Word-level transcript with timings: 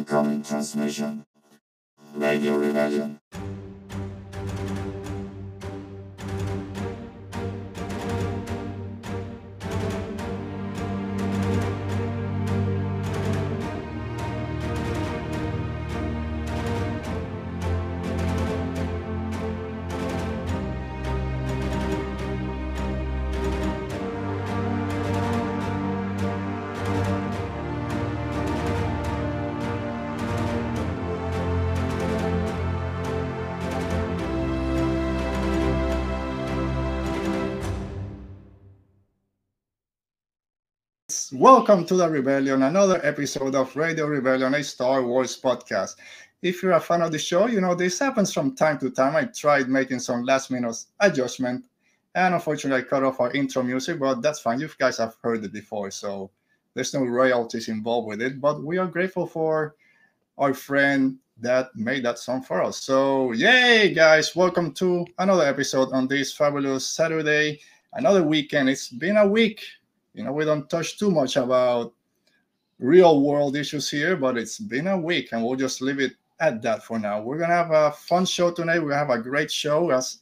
Incoming 0.00 0.42
transmission. 0.42 1.26
Radio 2.16 2.56
Rebellion. 2.56 3.20
Welcome 41.40 41.86
to 41.86 41.96
the 41.96 42.06
Rebellion, 42.06 42.64
another 42.64 43.00
episode 43.02 43.54
of 43.54 43.74
Radio 43.74 44.04
Rebellion, 44.04 44.52
a 44.52 44.62
Star 44.62 45.02
Wars 45.02 45.40
podcast. 45.40 45.96
If 46.42 46.62
you're 46.62 46.72
a 46.72 46.80
fan 46.80 47.00
of 47.00 47.12
the 47.12 47.18
show, 47.18 47.46
you 47.46 47.62
know 47.62 47.74
this 47.74 47.98
happens 47.98 48.30
from 48.30 48.54
time 48.54 48.78
to 48.80 48.90
time. 48.90 49.16
I 49.16 49.24
tried 49.24 49.66
making 49.66 50.00
some 50.00 50.22
last 50.24 50.50
minute 50.50 50.76
adjustment, 51.00 51.64
and 52.14 52.34
unfortunately, 52.34 52.82
I 52.82 52.84
cut 52.84 53.04
off 53.04 53.20
our 53.20 53.32
intro 53.32 53.62
music, 53.62 53.98
but 53.98 54.20
that's 54.20 54.40
fine. 54.40 54.60
You 54.60 54.68
guys 54.78 54.98
have 54.98 55.16
heard 55.22 55.42
it 55.42 55.50
before, 55.50 55.90
so 55.90 56.30
there's 56.74 56.92
no 56.92 57.06
royalties 57.06 57.70
involved 57.70 58.08
with 58.08 58.20
it. 58.20 58.38
But 58.38 58.62
we 58.62 58.76
are 58.76 58.86
grateful 58.86 59.26
for 59.26 59.76
our 60.36 60.52
friend 60.52 61.16
that 61.38 61.74
made 61.74 62.04
that 62.04 62.18
song 62.18 62.42
for 62.42 62.62
us. 62.62 62.82
So, 62.82 63.32
yay, 63.32 63.94
guys! 63.94 64.36
Welcome 64.36 64.74
to 64.74 65.06
another 65.18 65.44
episode 65.44 65.90
on 65.94 66.06
this 66.06 66.34
fabulous 66.34 66.86
Saturday, 66.86 67.60
another 67.94 68.22
weekend. 68.22 68.68
It's 68.68 68.90
been 68.90 69.16
a 69.16 69.26
week 69.26 69.64
you 70.14 70.24
know, 70.24 70.32
we 70.32 70.44
don't 70.44 70.68
touch 70.68 70.98
too 70.98 71.10
much 71.10 71.36
about 71.36 71.92
real 72.78 73.20
world 73.20 73.56
issues 73.56 73.90
here, 73.90 74.16
but 74.16 74.36
it's 74.36 74.58
been 74.58 74.88
a 74.88 74.98
week 74.98 75.32
and 75.32 75.44
we'll 75.44 75.56
just 75.56 75.80
leave 75.80 76.00
it 76.00 76.12
at 76.40 76.62
that 76.62 76.82
for 76.82 76.98
now. 76.98 77.20
We're 77.20 77.38
gonna 77.38 77.54
have 77.54 77.70
a 77.70 77.92
fun 77.92 78.24
show 78.24 78.50
tonight. 78.50 78.80
We 78.80 78.92
have 78.92 79.10
a 79.10 79.18
great 79.18 79.50
show 79.50 79.90
as 79.90 80.18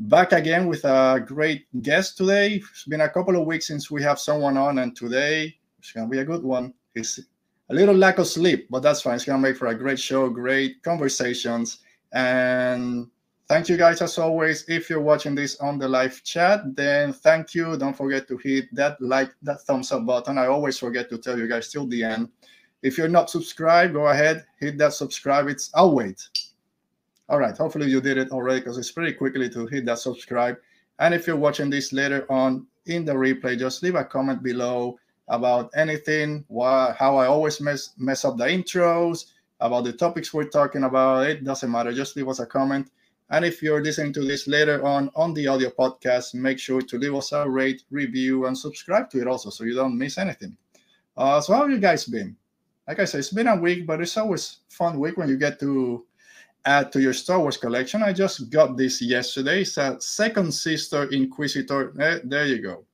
back 0.00 0.32
again 0.32 0.66
with 0.66 0.84
a 0.84 1.22
great 1.24 1.66
guest 1.82 2.16
today. 2.16 2.62
It's 2.70 2.84
been 2.84 3.02
a 3.02 3.08
couple 3.08 3.36
of 3.36 3.46
weeks 3.46 3.66
since 3.66 3.90
we 3.90 4.02
have 4.02 4.18
someone 4.18 4.56
on, 4.56 4.78
and 4.78 4.96
today 4.96 5.56
it's 5.78 5.92
gonna 5.92 6.08
be 6.08 6.18
a 6.18 6.24
good 6.24 6.42
one. 6.42 6.72
It's 6.94 7.20
a 7.68 7.74
little 7.74 7.94
lack 7.94 8.18
of 8.18 8.26
sleep, 8.26 8.66
but 8.70 8.82
that's 8.82 9.02
fine. 9.02 9.14
It's 9.14 9.24
gonna 9.24 9.38
make 9.38 9.56
for 9.56 9.68
a 9.68 9.74
great 9.74 10.00
show, 10.00 10.28
great 10.30 10.82
conversations, 10.82 11.78
and 12.12 13.06
Thank 13.48 13.68
you 13.68 13.76
guys 13.76 14.00
as 14.00 14.18
always. 14.18 14.64
If 14.68 14.88
you're 14.88 15.00
watching 15.00 15.34
this 15.34 15.60
on 15.60 15.78
the 15.78 15.88
live 15.88 16.22
chat, 16.22 16.74
then 16.76 17.12
thank 17.12 17.54
you. 17.54 17.76
Don't 17.76 17.96
forget 17.96 18.26
to 18.28 18.38
hit 18.38 18.74
that 18.74 19.00
like, 19.00 19.30
that 19.42 19.60
thumbs 19.62 19.92
up 19.92 20.06
button. 20.06 20.38
I 20.38 20.46
always 20.46 20.78
forget 20.78 21.10
to 21.10 21.18
tell 21.18 21.38
you 21.38 21.48
guys 21.48 21.70
till 21.70 21.86
the 21.86 22.04
end. 22.04 22.28
If 22.82 22.96
you're 22.96 23.08
not 23.08 23.30
subscribed, 23.30 23.92
go 23.94 24.08
ahead, 24.08 24.44
hit 24.58 24.78
that 24.78 24.92
subscribe. 24.92 25.48
It's 25.48 25.70
I'll 25.74 25.94
wait. 25.94 26.28
All 27.28 27.38
right. 27.38 27.56
Hopefully 27.56 27.90
you 27.90 28.00
did 28.00 28.16
it 28.16 28.30
already 28.30 28.60
because 28.60 28.78
it's 28.78 28.90
pretty 28.90 29.12
quickly 29.12 29.48
to 29.50 29.66
hit 29.66 29.86
that 29.86 29.98
subscribe. 29.98 30.56
And 30.98 31.14
if 31.14 31.26
you're 31.26 31.36
watching 31.36 31.70
this 31.70 31.92
later 31.92 32.30
on 32.30 32.66
in 32.86 33.04
the 33.04 33.12
replay, 33.12 33.58
just 33.58 33.82
leave 33.82 33.94
a 33.96 34.04
comment 34.04 34.42
below 34.42 34.98
about 35.28 35.70
anything, 35.76 36.44
why, 36.48 36.94
how 36.98 37.16
I 37.16 37.26
always 37.26 37.60
mess 37.60 37.90
mess 37.96 38.24
up 38.24 38.36
the 38.36 38.44
intros, 38.44 39.26
about 39.60 39.84
the 39.84 39.92
topics 39.92 40.34
we're 40.34 40.48
talking 40.48 40.84
about. 40.84 41.26
It 41.26 41.44
doesn't 41.44 41.70
matter. 41.70 41.92
Just 41.92 42.16
leave 42.16 42.28
us 42.28 42.40
a 42.40 42.46
comment 42.46 42.90
and 43.32 43.46
if 43.46 43.62
you're 43.62 43.82
listening 43.82 44.12
to 44.12 44.20
this 44.20 44.46
later 44.46 44.84
on 44.84 45.10
on 45.16 45.32
the 45.32 45.48
audio 45.48 45.70
podcast, 45.70 46.34
make 46.34 46.58
sure 46.58 46.82
to 46.82 46.98
leave 46.98 47.14
us 47.14 47.32
a 47.32 47.48
rate, 47.48 47.82
review, 47.90 48.44
and 48.44 48.56
subscribe 48.56 49.08
to 49.10 49.20
it 49.20 49.26
also 49.26 49.48
so 49.48 49.64
you 49.64 49.74
don't 49.74 49.96
miss 49.96 50.18
anything. 50.18 50.54
Uh, 51.16 51.40
so 51.40 51.54
how 51.54 51.62
have 51.62 51.70
you 51.70 51.78
guys 51.78 52.04
been? 52.04 52.36
Like 52.86 53.00
I 53.00 53.06
said, 53.06 53.20
it's 53.20 53.32
been 53.32 53.48
a 53.48 53.56
week, 53.56 53.86
but 53.86 54.02
it's 54.02 54.18
always 54.18 54.58
fun 54.68 54.98
week 54.98 55.16
when 55.16 55.30
you 55.30 55.38
get 55.38 55.58
to 55.60 56.04
add 56.66 56.92
to 56.92 57.00
your 57.00 57.14
Star 57.14 57.40
Wars 57.40 57.56
collection. 57.56 58.02
I 58.02 58.12
just 58.12 58.50
got 58.50 58.76
this 58.76 59.00
yesterday. 59.00 59.62
It's 59.62 59.78
a 59.78 59.98
Second 59.98 60.52
Sister 60.52 61.04
Inquisitor. 61.10 61.98
Eh, 62.00 62.18
there 62.24 62.46
you 62.46 62.60
go. 62.60 62.84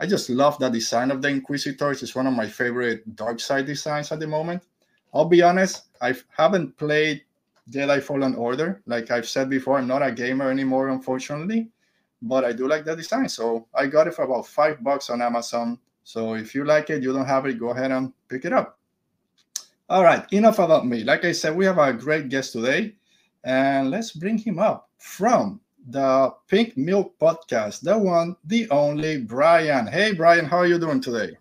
I 0.00 0.06
just 0.06 0.30
love 0.30 0.58
the 0.58 0.70
design 0.70 1.10
of 1.10 1.20
the 1.20 1.28
Inquisitors. 1.28 2.02
It's 2.02 2.14
one 2.14 2.26
of 2.26 2.32
my 2.32 2.48
favorite 2.48 3.16
dark 3.16 3.38
side 3.38 3.66
designs 3.66 4.12
at 4.12 4.18
the 4.18 4.26
moment. 4.26 4.62
I'll 5.12 5.26
be 5.26 5.42
honest, 5.42 5.88
I 6.00 6.14
haven't 6.34 6.78
played 6.78 7.22
Jedi 7.70 8.02
Fallen 8.02 8.34
Order. 8.34 8.82
Like 8.86 9.10
I've 9.10 9.28
said 9.28 9.48
before, 9.48 9.78
I'm 9.78 9.86
not 9.86 10.02
a 10.02 10.12
gamer 10.12 10.50
anymore, 10.50 10.88
unfortunately, 10.88 11.68
but 12.20 12.44
I 12.44 12.52
do 12.52 12.68
like 12.68 12.84
the 12.84 12.96
design. 12.96 13.28
So 13.28 13.66
I 13.74 13.86
got 13.86 14.06
it 14.06 14.14
for 14.14 14.24
about 14.24 14.46
five 14.46 14.82
bucks 14.82 15.10
on 15.10 15.22
Amazon. 15.22 15.78
So 16.04 16.34
if 16.34 16.54
you 16.54 16.64
like 16.64 16.90
it, 16.90 17.02
you 17.02 17.12
don't 17.12 17.26
have 17.26 17.46
it, 17.46 17.58
go 17.58 17.70
ahead 17.70 17.92
and 17.92 18.12
pick 18.28 18.44
it 18.44 18.52
up. 18.52 18.78
All 19.88 20.02
right, 20.02 20.24
enough 20.32 20.58
about 20.58 20.86
me. 20.86 21.04
Like 21.04 21.24
I 21.24 21.32
said, 21.32 21.54
we 21.54 21.66
have 21.66 21.78
a 21.78 21.92
great 21.92 22.28
guest 22.28 22.52
today, 22.52 22.94
and 23.44 23.90
let's 23.90 24.12
bring 24.12 24.38
him 24.38 24.58
up 24.58 24.88
from 24.98 25.60
the 25.88 26.32
Pink 26.48 26.76
Milk 26.76 27.18
Podcast, 27.18 27.82
the 27.82 27.98
one, 27.98 28.36
the 28.44 28.70
only 28.70 29.18
Bryan. 29.18 29.86
Hey, 29.86 30.12
Bryan, 30.12 30.46
how 30.46 30.58
are 30.58 30.66
you 30.66 30.78
doing 30.78 31.00
today? 31.00 31.36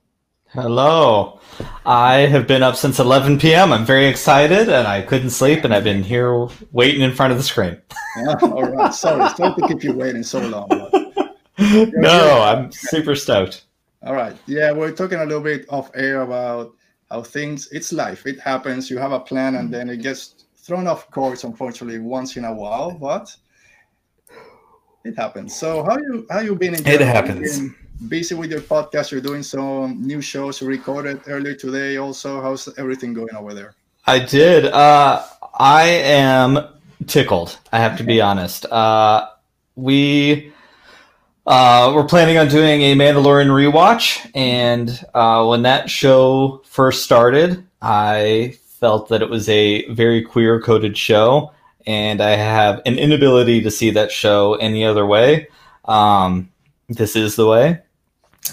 Hello. 0.54 1.40
I 1.86 2.28
have 2.28 2.46
been 2.46 2.62
up 2.62 2.76
since 2.76 3.00
11 3.00 3.40
p.m. 3.40 3.72
I'm 3.72 3.86
very 3.86 4.08
excited 4.08 4.68
and 4.68 4.86
I 4.86 5.02
couldn't 5.02 5.30
sleep 5.30 5.64
and 5.64 5.74
I've 5.74 5.86
been 5.86 6.04
here 6.04 6.50
waiting 6.74 7.04
in 7.04 7.14
front 7.14 7.32
of 7.32 7.38
the 7.38 7.44
screen. 7.44 7.82
yeah, 8.18 8.36
all 8.42 8.64
right. 8.64 8.94
Sorry, 8.94 9.30
sorry 9.36 9.56
to 9.56 9.68
keep 9.70 9.82
you 9.82 9.94
waiting 9.94 10.24
so 10.24 10.46
long. 10.46 10.68
no, 11.58 12.42
I'm 12.42 12.70
super 12.70 13.16
stoked. 13.16 13.64
All 14.04 14.14
right. 14.14 14.36
Yeah, 14.46 14.74
we're 14.74 14.92
talking 14.92 15.20
a 15.20 15.26
little 15.26 15.42
bit 15.42 15.68
off 15.70 15.90
air 15.96 16.22
about 16.22 16.76
how 17.10 17.24
things, 17.24 17.70
it's 17.72 17.94
life. 17.94 18.26
It 18.26 18.38
happens. 18.42 18.90
You 18.90 18.98
have 18.98 19.14
a 19.14 19.22
plan 19.22 19.56
and 19.56 19.74
then 19.74 19.90
it 19.90 20.02
gets 20.02 20.44
thrown 20.58 20.86
off 20.86 21.10
course, 21.12 21.46
unfortunately, 21.46 22.00
once 22.00 22.36
in 22.36 22.44
a 22.44 22.54
while, 22.54 22.92
but 22.92 23.34
it 25.06 25.16
happens. 25.16 25.56
So 25.56 25.86
how 25.86 25.98
you 25.98 26.28
how 26.30 26.42
you 26.42 26.58
been? 26.58 26.74
It 26.74 27.00
happens 27.00 27.72
busy 28.08 28.36
with 28.36 28.52
your 28.52 28.62
podcast. 28.62 29.12
You're 29.12 29.22
doing 29.22 29.44
some 29.44 30.02
new 30.02 30.22
shows 30.22 30.62
you 30.62 30.68
recorded 30.68 31.22
earlier 31.28 31.54
today. 31.54 31.98
Also, 31.98 32.42
how's 32.42 32.68
everything 32.78 33.14
going 33.14 33.36
over 33.36 33.54
there? 33.54 33.76
I 34.08 34.20
did. 34.20 34.66
Uh, 34.66 35.24
I 35.54 35.84
am 35.84 36.60
tickled. 37.08 37.60
I 37.72 37.80
have 37.80 37.98
to 37.98 38.04
be 38.04 38.22
honest. 38.22 38.66
Uh, 38.66 39.28
we 39.76 40.52
uh, 41.46 41.92
we're 41.96 42.06
planning 42.06 42.38
on 42.38 42.48
doing 42.48 42.82
a 42.82 42.96
Mandalorian 42.96 43.50
rewatch, 43.50 44.30
and 44.36 45.04
uh, 45.14 45.46
when 45.46 45.64
that 45.64 45.90
show 45.90 46.62
first 46.66 47.04
started, 47.04 47.66
I 47.82 48.58
felt 48.80 49.10
that 49.10 49.22
it 49.22 49.30
was 49.30 49.50
a 49.50 49.88
very 49.92 50.24
queer 50.24 50.62
coded 50.62 50.98
show, 50.98 51.52
and 51.86 52.22
I 52.22 52.32
have 52.32 52.82
an 52.86 52.98
inability 52.98 53.62
to 53.62 53.72
see 53.72 53.92
that 53.92 54.12
show 54.12 54.56
any 54.56 54.84
other 54.84 55.06
way. 55.06 55.48
Um, 55.86 56.50
this 56.90 57.16
is 57.16 57.36
the 57.36 57.48
way 57.48 57.82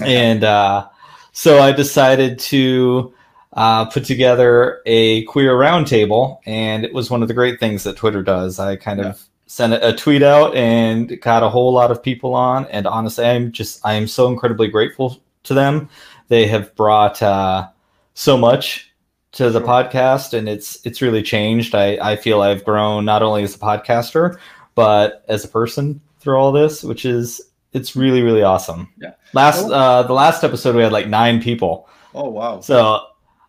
and 0.01 0.45
uh, 0.45 0.89
so 1.33 1.61
I 1.61 1.73
decided 1.73 2.39
to 2.41 3.15
uh, 3.53 3.87
put 3.87 4.05
together 4.05 4.83
a 4.87 5.25
queer 5.25 5.55
roundtable, 5.55 6.39
and 6.47 6.85
it 6.85 6.93
was 6.93 7.11
one 7.11 7.23
of 7.23 7.29
the 7.29 7.35
great 7.35 7.59
things 7.61 7.85
that 7.85 7.97
Twitter 7.97 8.23
does. 8.23 8.59
I 8.59 8.77
kind 8.77 9.01
yeah. 9.01 9.11
of 9.11 9.23
sent 9.47 9.73
a, 9.73 9.89
a, 9.89 9.97
tweet 9.97 10.23
out 10.23 10.55
and 10.55 11.21
got 11.23 11.43
a 11.43 11.49
whole 11.49 11.73
lot 11.73 11.91
of 11.91 12.03
people 12.03 12.35
on, 12.35 12.67
and 12.67 12.87
honestly, 12.87 13.25
I'm 13.25 13.53
just 13.53 13.85
I 13.85 13.95
am 13.95 14.07
so 14.07 14.29
incredibly 14.29 14.69
grateful 14.69 15.19
to 15.45 15.55
them. 15.55 15.89
They 16.29 16.47
have 16.47 16.75
brought 16.77 17.23
uh, 17.23 17.69
so 18.15 18.37
much 18.37 18.93
to 19.33 19.51
the 19.51 19.61
sure. 19.61 19.69
podcast, 19.69 20.35
and 20.35 20.49
it's 20.49 20.85
it's 20.85 21.03
really 21.03 21.23
changed. 21.23 21.75
I 21.75 21.99
I 22.01 22.17
feel 22.17 22.43
I've 22.43 22.65
grown 22.65 23.05
not 23.05 23.23
only 23.23 23.43
as 23.43 23.55
a 23.55 23.59
podcaster 23.59 24.39
but 24.79 25.25
as 25.27 25.45
a 25.45 25.49
person 25.49 26.01
through 26.21 26.37
all 26.37 26.53
this, 26.53 26.85
which 26.85 27.05
is 27.05 27.43
it's 27.73 27.97
really 27.97 28.23
really 28.23 28.43
awesome. 28.43 28.93
Yeah. 29.01 29.13
Last 29.33 29.65
oh. 29.65 29.73
uh 29.73 30.03
the 30.03 30.13
last 30.13 30.45
episode 30.45 30.77
we 30.77 30.83
had 30.83 30.93
like 30.93 31.09
nine 31.09 31.43
people. 31.43 31.89
Oh 32.15 32.29
wow. 32.29 32.61
So 32.61 33.07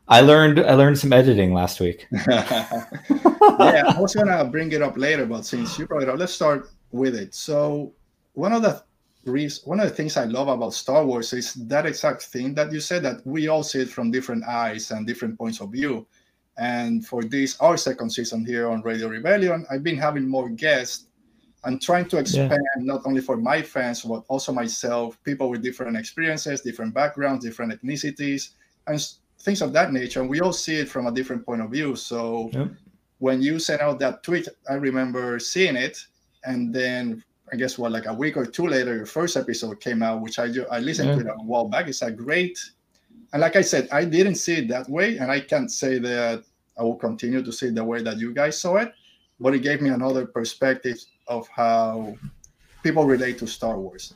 I 0.07 0.21
learned 0.21 0.59
I 0.59 0.73
learned 0.73 0.97
some 0.97 1.13
editing 1.13 1.53
last 1.53 1.79
week. 1.79 2.07
yeah, 2.29 2.63
I 3.09 3.95
was 3.99 4.15
gonna 4.15 4.43
bring 4.45 4.71
it 4.71 4.81
up 4.81 4.97
later, 4.97 5.25
but 5.25 5.45
since 5.45 5.77
you 5.77 5.85
brought 5.85 6.03
it 6.03 6.09
up, 6.09 6.17
let's 6.17 6.33
start 6.33 6.69
with 6.91 7.15
it. 7.15 7.35
So 7.35 7.93
one 8.33 8.53
of 8.53 8.63
the 8.63 8.83
reasons, 9.25 9.67
one 9.67 9.79
of 9.79 9.87
the 9.87 9.95
things 9.95 10.17
I 10.17 10.25
love 10.25 10.47
about 10.47 10.73
Star 10.73 11.05
Wars 11.05 11.33
is 11.33 11.53
that 11.53 11.85
exact 11.85 12.23
thing 12.23 12.55
that 12.55 12.71
you 12.71 12.79
said 12.79 13.03
that 13.03 13.25
we 13.25 13.47
all 13.49 13.63
see 13.63 13.81
it 13.81 13.89
from 13.89 14.09
different 14.09 14.43
eyes 14.45 14.91
and 14.91 15.05
different 15.05 15.37
points 15.37 15.61
of 15.61 15.71
view. 15.71 16.07
And 16.57 17.05
for 17.05 17.23
this 17.23 17.59
our 17.61 17.77
second 17.77 18.09
season 18.09 18.45
here 18.45 18.69
on 18.69 18.81
Radio 18.81 19.07
Rebellion, 19.07 19.65
I've 19.69 19.83
been 19.83 19.97
having 19.97 20.27
more 20.27 20.49
guests 20.49 21.05
I'm 21.63 21.77
trying 21.79 22.07
to 22.09 22.17
expand 22.17 22.51
yeah. 22.51 22.83
not 22.83 23.01
only 23.05 23.21
for 23.21 23.35
my 23.35 23.61
fans, 23.61 24.01
but 24.01 24.23
also 24.29 24.51
myself, 24.53 25.21
people 25.23 25.49
with 25.49 25.61
different 25.61 25.97
experiences, 25.97 26.61
different 26.61 26.93
backgrounds, 26.93 27.43
different 27.43 27.73
ethnicities, 27.73 28.51
and 28.87 29.05
things 29.39 29.61
of 29.61 29.73
that 29.73 29.91
nature. 29.91 30.21
And 30.21 30.29
we 30.29 30.39
all 30.39 30.53
see 30.53 30.75
it 30.75 30.89
from 30.89 31.07
a 31.07 31.11
different 31.11 31.45
point 31.45 31.61
of 31.61 31.71
view. 31.71 31.95
So 31.95 32.49
Yep. 32.53 32.71
when 33.19 33.41
you 33.41 33.59
sent 33.59 33.81
out 33.81 33.99
that 33.99 34.23
tweet, 34.23 34.47
I 34.69 34.75
remember 34.75 35.37
seeing 35.39 35.75
it, 35.75 35.97
and 36.45 36.73
then 36.73 37.23
I 37.51 37.55
guess 37.57 37.77
what 37.77 37.91
like 37.91 38.05
a 38.05 38.13
week 38.13 38.37
or 38.37 38.45
two 38.45 38.67
later, 38.67 38.95
your 38.95 39.05
first 39.05 39.35
episode 39.35 39.81
came 39.81 40.01
out, 40.01 40.21
which 40.21 40.39
I 40.39 40.47
I 40.71 40.79
listened 40.79 41.19
to 41.19 41.19
it 41.19 41.27
a 41.27 41.43
while 41.43 41.67
back. 41.67 41.87
It's 41.87 42.01
a 42.01 42.11
great, 42.11 42.57
and 43.33 43.41
like 43.41 43.55
I 43.55 43.61
said, 43.61 43.89
I 43.91 44.05
didn't 44.05 44.35
see 44.35 44.55
it 44.59 44.67
that 44.69 44.87
way, 44.87 45.17
and 45.17 45.29
I 45.31 45.39
can't 45.41 45.71
say 45.71 45.99
that 45.99 46.43
I 46.77 46.83
will 46.83 46.95
continue 46.95 47.43
to 47.43 47.51
see 47.51 47.67
it 47.67 47.75
the 47.75 47.83
way 47.83 48.01
that 48.01 48.17
you 48.17 48.33
guys 48.33 48.61
saw 48.61 48.77
it, 48.77 48.93
but 49.39 49.53
it 49.53 49.59
gave 49.59 49.81
me 49.81 49.89
another 49.89 50.25
perspective 50.25 50.97
of 51.29 51.47
how 51.47 52.15
people 52.83 53.05
relate 53.05 53.37
to 53.39 53.47
Star 53.47 53.79
Wars. 53.79 54.13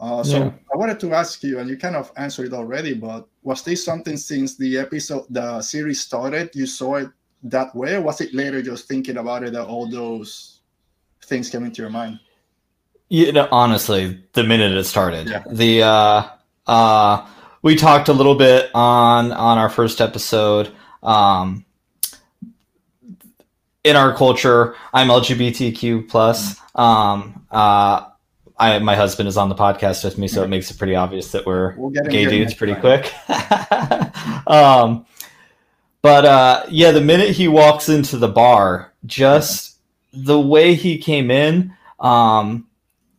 Uh, 0.00 0.24
so 0.24 0.38
Yeah. 0.38 0.50
I 0.72 0.76
wanted 0.76 0.98
to 1.00 1.12
ask 1.14 1.42
you, 1.44 1.60
and 1.60 1.70
you 1.70 1.76
kind 1.76 1.94
of 1.94 2.10
answered 2.16 2.46
it 2.46 2.52
already, 2.52 2.94
but 2.94 3.28
was 3.42 3.62
this 3.62 3.84
something 3.84 4.16
since 4.16 4.56
the 4.56 4.78
episode, 4.78 5.26
the 5.30 5.62
series 5.62 6.00
started, 6.00 6.50
you 6.54 6.66
saw 6.66 6.96
it 6.96 7.08
that 7.44 7.74
way, 7.76 7.94
or 7.94 8.00
was 8.00 8.20
it 8.20 8.34
later 8.34 8.60
just 8.62 8.88
thinking 8.88 9.18
about 9.18 9.44
it 9.44 9.52
that 9.52 9.66
all 9.66 9.86
those 9.88 10.60
things 11.22 11.48
came 11.50 11.64
into 11.64 11.82
your 11.82 11.90
mind? 11.90 12.18
You 13.08 13.30
know, 13.32 13.46
honestly, 13.52 14.18
the 14.32 14.42
minute 14.42 14.72
it 14.72 14.84
started, 14.84 15.28
Yeah. 15.28 15.44
the 15.50 15.82
uh, 15.82 16.22
uh, 16.66 17.26
we 17.62 17.76
talked 17.76 18.08
a 18.08 18.12
little 18.12 18.34
bit 18.34 18.70
on 18.74 19.30
on 19.32 19.58
our 19.58 19.68
first 19.68 20.00
episode. 20.00 20.72
Um, 21.02 21.64
in 23.84 23.96
our 23.96 24.14
culture, 24.16 24.74
I'm 24.92 25.08
LGBTQ 25.08 26.08
plus. 26.08 26.58
Um, 26.74 27.46
uh, 27.50 28.06
I 28.58 28.78
my 28.78 28.96
husband 28.96 29.28
is 29.28 29.36
on 29.36 29.48
the 29.48 29.54
podcast 29.54 30.04
with 30.04 30.16
me, 30.16 30.26
so 30.28 30.42
it 30.42 30.48
makes 30.48 30.70
it 30.70 30.78
pretty 30.78 30.94
obvious 30.94 31.32
that 31.32 31.44
we're 31.44 31.74
We'll 31.76 31.90
gay 31.90 32.24
dudes 32.26 32.54
pretty 32.54 32.74
time. 32.74 32.80
quick. 32.80 33.12
um, 34.46 35.06
but 36.02 36.24
uh, 36.24 36.64
yeah, 36.70 36.90
the 36.90 37.00
minute 37.00 37.30
he 37.30 37.48
walks 37.48 37.88
into 37.88 38.16
the 38.16 38.28
bar, 38.28 38.92
just 39.06 39.78
the 40.12 40.40
way 40.40 40.74
he 40.74 40.98
came 40.98 41.30
in 41.30 41.74
um, 41.98 42.66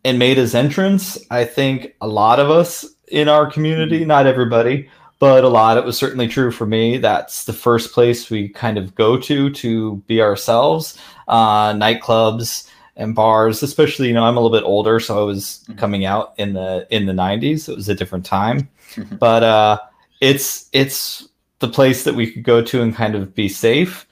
and 0.04 0.18
made 0.18 0.38
his 0.38 0.56
entrance, 0.56 1.18
I 1.30 1.46
think 1.46 1.96
a 2.02 2.08
lot 2.08 2.40
of 2.40 2.50
us 2.50 2.86
in 3.10 3.28
our 3.28 3.50
community, 3.52 4.06
not 4.06 4.26
everybody, 4.26 4.90
but 5.20 5.44
a 5.44 5.48
lot, 5.50 5.78
it 5.78 5.86
was 5.86 5.98
certainly 5.98 6.28
true 6.28 6.52
for 6.52 6.66
me. 6.66 6.98
That's 6.98 7.46
the 7.46 7.54
first 7.54 7.94
place 7.94 8.30
we 8.30 8.50
kind 8.50 8.78
of 8.78 8.94
go 8.96 9.18
to 9.18 9.50
to 9.50 9.96
be 10.08 10.22
ourselves. 10.22 10.98
Uh, 11.28 11.74
nightclubs 11.74 12.70
and 12.98 13.14
bars, 13.16 13.62
especially, 13.64 14.08
you 14.10 14.14
know, 14.14 14.24
I'm 14.24 14.38
a 14.38 14.40
little 14.42 14.56
bit 14.58 14.66
older, 14.66 15.00
so 15.00 15.20
I 15.22 15.24
was 15.26 15.64
Mhm. 15.70 15.78
coming 15.78 16.06
out 16.06 16.34
in 16.38 16.54
the 16.54 16.88
in 16.90 17.06
the 17.06 17.14
90s. 17.14 17.68
It 17.70 17.76
was 17.76 17.90
a 17.90 17.96
different 17.96 18.26
time 18.26 18.70
Mhm. 18.96 19.20
but 19.20 19.44
uh, 19.44 19.80
it's 20.22 20.70
it's 20.72 21.28
the 21.60 21.68
place 21.68 22.04
that 22.04 22.16
we 22.16 22.30
could 22.32 22.44
go 22.44 22.62
to 22.62 22.82
and 22.82 22.96
kind 22.96 23.16
of 23.16 23.34
be 23.36 23.50
safe 23.50 24.06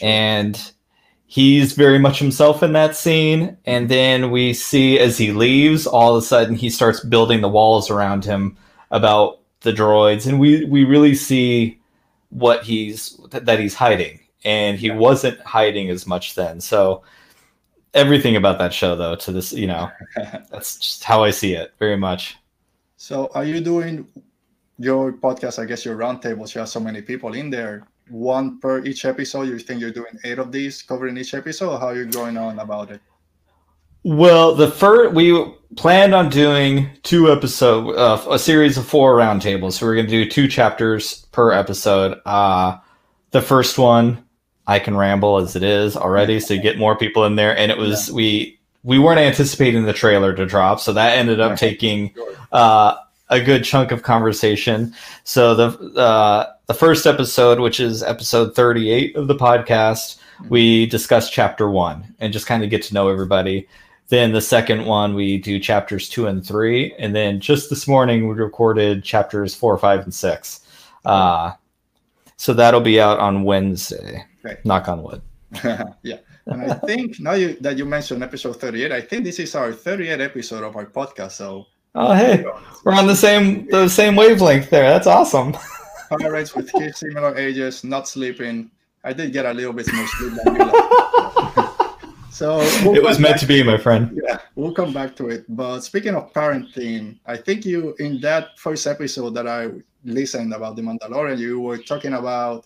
and 0.00 0.72
he's 1.26 1.72
very 1.74 1.98
much 1.98 2.18
himself 2.18 2.62
in 2.62 2.72
that 2.72 2.96
scene 2.96 3.56
and 3.66 3.88
then 3.88 4.30
we 4.30 4.52
see 4.52 4.98
as 4.98 5.18
he 5.18 5.32
leaves 5.32 5.86
all 5.86 6.16
of 6.16 6.22
a 6.22 6.26
sudden 6.26 6.54
he 6.54 6.70
starts 6.70 7.00
building 7.04 7.40
the 7.40 7.48
walls 7.48 7.90
around 7.90 8.24
him 8.24 8.56
about 8.90 9.39
the 9.62 9.72
droids 9.72 10.26
and 10.26 10.38
we 10.40 10.64
we 10.66 10.84
really 10.84 11.14
see 11.14 11.78
what 12.30 12.62
he's 12.64 13.18
that 13.30 13.58
he's 13.60 13.74
hiding 13.74 14.20
and 14.44 14.78
he 14.78 14.86
Yeah. 14.88 14.96
wasn't 14.96 15.38
hiding 15.40 15.90
as 15.90 16.06
much 16.06 16.34
then 16.34 16.60
so 16.60 17.02
everything 17.94 18.36
about 18.36 18.58
that 18.58 18.72
show 18.72 18.94
though 18.96 19.16
to 19.16 19.32
this 19.32 19.52
you 19.52 19.66
know 19.66 19.90
that's 20.50 20.76
just 20.78 21.04
how 21.04 21.22
i 21.24 21.30
see 21.30 21.54
it 21.54 21.74
very 21.78 21.96
much 21.96 22.36
So 22.96 23.28
are 23.34 23.44
you 23.48 23.60
doing 23.64 24.06
your 24.78 25.12
podcast? 25.12 25.56
I 25.58 25.64
guess 25.64 25.84
your 25.88 25.96
roundtables. 25.96 26.52
You 26.54 26.60
have 26.60 26.68
so 26.68 26.80
many 26.80 27.00
people 27.00 27.32
in 27.32 27.48
there. 27.48 27.88
One 28.12 28.60
per 28.60 28.84
each 28.84 29.04
episode. 29.08 29.48
You 29.48 29.58
think 29.58 29.80
you're 29.80 29.92
doing 30.00 30.16
eight 30.24 30.38
of 30.38 30.52
these 30.52 30.82
covering 30.84 31.16
each 31.16 31.32
episode? 31.32 31.72
Or 31.72 31.78
how 31.80 31.88
are 31.92 31.96
you 31.96 32.04
going 32.12 32.36
on 32.36 32.58
about 32.60 32.90
it? 32.92 33.00
Well, 34.02 34.54
the 34.54 34.70
first 34.70 35.14
we 35.14 35.44
planned 35.76 36.14
on 36.14 36.30
doing 36.30 36.88
two 37.02 37.30
episode, 37.30 37.94
uh, 37.94 38.20
a 38.30 38.38
series 38.38 38.76
of 38.78 38.86
four 38.86 39.16
roundtables. 39.16 39.74
So 39.74 39.86
we're 39.86 39.94
going 39.94 40.06
to 40.06 40.24
do 40.24 40.28
two 40.28 40.48
chapters 40.48 41.26
per 41.32 41.52
episode. 41.52 42.18
Uh, 42.24 42.78
the 43.30 43.42
first 43.42 43.78
one, 43.78 44.24
I 44.66 44.78
can 44.78 44.96
ramble 44.96 45.36
as 45.38 45.54
it 45.56 45.62
is 45.62 45.96
already, 45.96 46.40
so 46.40 46.54
you 46.54 46.62
get 46.62 46.78
more 46.78 46.96
people 46.96 47.24
in 47.24 47.36
there. 47.36 47.56
And 47.56 47.70
it 47.70 47.78
was 47.78 48.10
we 48.10 48.58
we 48.82 48.98
weren't 48.98 49.20
anticipating 49.20 49.84
the 49.84 49.92
trailer 49.92 50.32
to 50.34 50.46
drop, 50.46 50.80
so 50.80 50.92
that 50.94 51.18
ended 51.18 51.40
up 51.40 51.50
Right. 51.50 51.58
taking 51.58 52.14
uh, 52.52 52.96
a 53.28 53.40
good 53.40 53.64
chunk 53.64 53.92
of 53.92 54.02
conversation. 54.02 54.94
So 55.24 55.54
the 55.54 56.00
uh, 56.00 56.46
the 56.66 56.74
first 56.74 57.06
episode, 57.06 57.60
which 57.60 57.80
is 57.80 58.02
episode 58.02 58.54
thirty 58.54 58.90
eight 58.90 59.14
of 59.16 59.28
the 59.28 59.34
podcast, 59.34 60.16
we 60.48 60.86
discuss 60.86 61.28
chapter 61.30 61.68
one 61.68 62.14
and 62.18 62.32
just 62.32 62.46
kind 62.46 62.64
of 62.64 62.70
get 62.70 62.82
to 62.84 62.94
know 62.94 63.08
everybody. 63.08 63.68
Then 64.10 64.32
the 64.32 64.40
second 64.40 64.86
one, 64.86 65.14
we 65.14 65.38
do 65.38 65.58
chapters 65.58 66.08
two 66.08 66.26
and 66.26 66.44
three, 66.44 66.94
and 66.98 67.14
then 67.14 67.40
just 67.40 67.70
this 67.70 67.88
morning 67.88 68.28
we 68.28 68.34
recorded 68.34 69.02
chapters 69.04 69.54
four, 69.54 69.78
five, 69.78 70.00
and 70.00 70.12
six. 70.12 70.60
Uh, 71.04 71.52
so 72.36 72.52
that'll 72.52 72.80
be 72.80 73.00
out 73.00 73.18
on 73.20 73.44
Wednesday. 73.44 74.24
Right. 74.42 74.64
Knock 74.64 74.88
on 74.88 75.02
wood. 75.02 75.22
yeah. 76.02 76.18
And 76.46 76.70
I 76.70 76.74
think 76.74 77.20
now 77.20 77.34
you 77.34 77.54
that 77.60 77.78
you 77.78 77.84
mentioned 77.84 78.22
episode 78.22 78.60
38, 78.60 78.92
I 78.92 79.00
think 79.00 79.24
this 79.24 79.38
is 79.38 79.54
our 79.54 79.72
38th 79.72 80.20
episode 80.20 80.64
of 80.64 80.74
our 80.74 80.86
podcast. 80.86 81.32
So 81.32 81.66
Oh 81.94 82.12
hey, 82.14 82.44
we're 82.84 82.92
on 82.92 83.06
the 83.06 83.16
same 83.16 83.66
the 83.70 83.88
same 83.88 84.16
wavelength 84.16 84.70
there. 84.70 84.88
That's 84.90 85.06
awesome. 85.06 85.56
parents 86.18 86.54
with 86.54 86.72
kids 86.72 86.98
similar 86.98 87.36
ages, 87.36 87.84
not 87.84 88.08
sleeping. 88.08 88.70
I 89.04 89.12
did 89.12 89.32
get 89.32 89.46
a 89.46 89.52
little 89.52 89.72
bit 89.72 89.92
more 89.92 90.06
sleep 90.06 90.34
than 90.44 90.56
you. 90.56 90.89
So 92.40 92.56
we'll 92.82 92.96
It 92.96 93.02
was 93.02 93.18
meant 93.18 93.38
to 93.40 93.46
be, 93.46 93.62
my 93.62 93.76
friend. 93.76 94.18
Yeah, 94.24 94.38
we'll 94.54 94.72
come 94.72 94.94
back 94.94 95.14
to 95.16 95.28
it. 95.28 95.44
But 95.46 95.80
speaking 95.80 96.14
of 96.14 96.32
parenting, 96.32 97.18
I 97.26 97.36
think 97.36 97.66
you 97.66 97.94
in 97.98 98.18
that 98.22 98.58
first 98.58 98.86
episode 98.86 99.34
that 99.34 99.46
I 99.46 99.68
listened 100.04 100.54
about 100.54 100.76
the 100.76 100.80
Mandalorian, 100.80 101.36
you 101.36 101.60
were 101.60 101.76
talking 101.76 102.14
about 102.14 102.64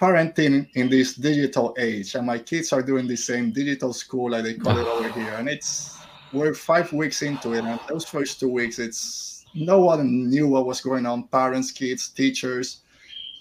parenting 0.00 0.70
in 0.76 0.88
this 0.88 1.12
digital 1.12 1.76
age. 1.78 2.14
And 2.14 2.26
my 2.26 2.38
kids 2.38 2.72
are 2.72 2.80
doing 2.80 3.06
the 3.06 3.18
same 3.18 3.52
digital 3.52 3.92
school 3.92 4.30
like 4.30 4.44
they 4.44 4.54
call 4.54 4.78
it 4.78 4.86
over 4.86 5.10
here. 5.10 5.34
And 5.36 5.46
it's 5.46 5.98
we're 6.32 6.54
five 6.54 6.90
weeks 6.90 7.20
into 7.20 7.52
it, 7.52 7.64
and 7.64 7.78
those 7.90 8.06
first 8.06 8.40
two 8.40 8.48
weeks, 8.48 8.78
it's 8.78 9.44
no 9.54 9.78
one 9.78 10.30
knew 10.30 10.48
what 10.48 10.64
was 10.64 10.80
going 10.80 11.04
on. 11.04 11.28
Parents, 11.28 11.70
kids, 11.70 12.08
teachers. 12.08 12.80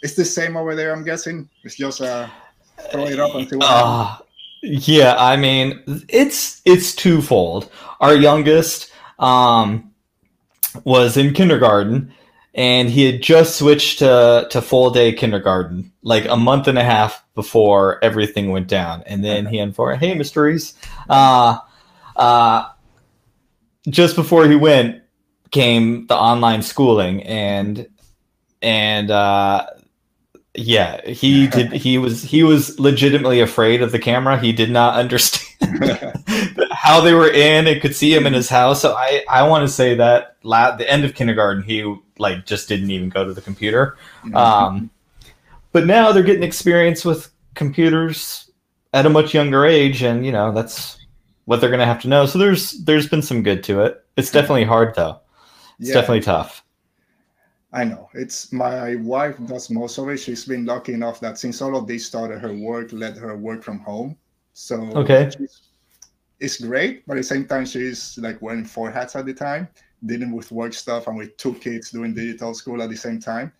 It's 0.03 0.15
the 0.15 0.25
same 0.25 0.57
over 0.57 0.75
there, 0.75 0.91
I'm 0.91 1.05
guessing. 1.05 1.47
It's 1.63 1.75
just 1.75 2.01
uh 2.01 2.27
throw 2.91 3.05
it 3.05 3.21
up 3.21 3.33
and 3.35 3.47
see 3.47 3.55
what. 3.55 3.71
Uh, 3.71 4.17
yeah, 4.61 5.15
I 5.17 5.37
mean, 5.37 5.81
it's 6.09 6.61
it's 6.65 6.95
twofold. 6.95 7.69
Our 7.99 8.15
youngest 8.15 8.91
um, 9.19 9.91
was 10.83 11.17
in 11.17 11.33
kindergarten, 11.33 12.13
and 12.53 12.89
he 12.89 13.05
had 13.05 13.21
just 13.21 13.57
switched 13.57 13.99
to 13.99 14.47
to 14.49 14.61
full 14.61 14.89
day 14.89 15.13
kindergarten, 15.13 15.91
like 16.01 16.25
a 16.25 16.37
month 16.37 16.67
and 16.67 16.77
a 16.77 16.83
half 16.83 17.23
before 17.35 18.03
everything 18.03 18.49
went 18.51 18.67
down. 18.67 19.03
And 19.05 19.23
then 19.23 19.45
he 19.45 19.59
informed, 19.59 19.99
"Hey, 19.99 20.13
mysteries." 20.13 20.73
Uh, 21.09 21.57
uh, 22.15 22.69
just 23.89 24.15
before 24.15 24.47
he 24.47 24.55
went, 24.55 25.03
came 25.51 26.07
the 26.07 26.15
online 26.15 26.61
schooling, 26.61 27.23
and 27.23 27.87
and 28.61 29.11
uh, 29.11 29.67
yeah, 30.55 31.05
he 31.07 31.47
did. 31.47 31.71
He 31.73 31.97
was 31.97 32.21
he 32.23 32.43
was 32.43 32.79
legitimately 32.79 33.41
afraid 33.41 33.81
of 33.81 33.91
the 33.91 33.99
camera. 33.99 34.39
He 34.39 34.51
did 34.51 34.69
not 34.71 34.95
understand 34.99 35.43
how 36.71 37.01
they 37.01 37.13
were 37.13 37.29
in 37.29 37.67
and 37.67 37.81
could 37.81 37.95
see 37.95 38.13
him 38.13 38.25
in 38.25 38.33
his 38.33 38.49
house. 38.49 38.81
So 38.81 38.93
I 38.95 39.23
I 39.29 39.47
want 39.47 39.67
to 39.67 39.73
say 39.73 39.95
that 39.95 40.37
la- 40.43 40.75
the 40.75 40.89
end 40.89 41.05
of 41.05 41.13
kindergarten, 41.15 41.63
he 41.63 41.95
like 42.17 42.45
just 42.45 42.67
didn't 42.69 42.91
even 42.91 43.09
go 43.09 43.25
to 43.25 43.33
the 43.33 43.41
computer. 43.41 43.97
Um, 44.33 44.89
but 45.71 45.85
now 45.85 46.11
they're 46.11 46.23
getting 46.23 46.43
experience 46.43 47.03
with 47.03 47.29
computers 47.53 48.49
at 48.93 49.05
a 49.05 49.09
much 49.09 49.33
younger 49.33 49.65
age, 49.65 50.01
and 50.03 50.25
you 50.25 50.31
know 50.31 50.51
that's 50.53 50.97
what 51.45 51.61
they're 51.61 51.69
gonna 51.71 51.85
have 51.85 52.01
to 52.01 52.07
know. 52.07 52.25
So 52.25 52.39
there's 52.39 52.71
there's 52.85 53.07
been 53.09 53.21
some 53.21 53.43
good 53.43 53.63
to 53.65 53.81
it. 53.83 54.03
It's 54.17 54.31
definitely 54.31 54.63
hard 54.65 54.95
though. 54.95 55.19
It's 55.79 55.89
Yeah. 55.89 55.95
definitely 55.95 56.21
tough. 56.21 56.63
I 57.75 57.83
know. 57.83 58.09
It's 58.13 58.53
my 58.53 58.95
wife 58.95 59.35
does 59.47 59.69
most 59.69 59.97
of 59.97 60.07
it. 60.09 60.17
She's 60.17 60.45
been 60.45 60.65
lucky 60.65 60.93
enough 60.93 61.19
that 61.19 61.37
since 61.37 61.61
all 61.61 61.75
of 61.75 61.87
this 61.87 62.05
started, 62.05 62.39
her 62.39 62.53
work 62.53 62.93
let 62.93 63.17
her 63.17 63.35
work 63.35 63.63
from 63.63 63.79
home. 63.79 64.17
So 64.53 64.75
Okay. 64.95 65.29
it's 66.39 66.61
great, 66.61 67.05
but 67.05 67.17
at 67.17 67.21
the 67.21 67.23
same 67.23 67.45
time, 67.45 67.65
she's 67.65 68.17
like 68.17 68.41
wearing 68.41 68.63
four 68.65 68.91
hats 68.91 69.15
at 69.17 69.25
the 69.25 69.33
time, 69.33 69.67
dealing 70.05 70.31
with 70.31 70.51
work 70.51 70.73
stuff 70.73 71.07
and 71.07 71.17
with 71.17 71.35
two 71.37 71.53
kids 71.55 71.91
doing 71.91 72.13
digital 72.13 72.53
school 72.53 72.81
at 72.81 72.89
the 72.89 72.95
same 72.95 73.19
time. 73.19 73.51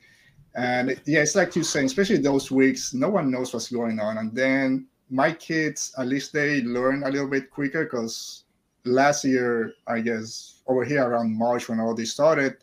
And 0.55 0.97
yeah, 1.05 1.19
it's 1.21 1.35
like 1.35 1.53
you're 1.55 1.65
saying, 1.65 1.87
especially 1.87 2.17
those 2.19 2.49
weeks, 2.49 2.93
no 2.93 3.09
one 3.09 3.29
knows 3.29 3.53
what's 3.53 3.69
going 3.69 3.99
on. 3.99 4.17
And 4.17 4.33
then 4.33 4.87
my 5.09 5.33
kids, 5.33 5.93
at 5.97 6.07
least 6.07 6.31
they 6.31 6.61
learn 6.61 7.03
a 7.03 7.09
little 7.09 7.27
bit 7.27 7.51
quicker 7.51 7.83
because 7.83 8.45
last 8.85 9.25
year, 9.25 9.73
I 9.87 9.99
guess, 9.99 10.61
over 10.67 10.85
here 10.85 11.03
around 11.03 11.37
March 11.37 11.67
when 11.67 11.81
all 11.81 11.93
this 11.93 12.13
started, 12.13 12.57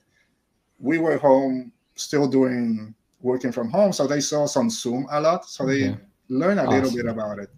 we 0.82 0.98
were 0.98 1.16
home 1.16 1.72
still 1.94 2.28
doing 2.28 2.94
working 3.20 3.52
from 3.52 3.70
home, 3.70 3.92
so 3.92 4.06
they 4.06 4.20
saw 4.20 4.44
us 4.44 4.56
on 4.56 4.68
Zoom 4.68 5.06
a 5.10 5.20
lot, 5.20 5.46
so 5.48 5.64
they 5.64 5.84
Okay. 5.88 5.98
learn 6.28 6.58
a 6.58 6.68
little 6.68 6.90
bit 6.92 7.06
about 7.06 7.38
it. 7.38 7.50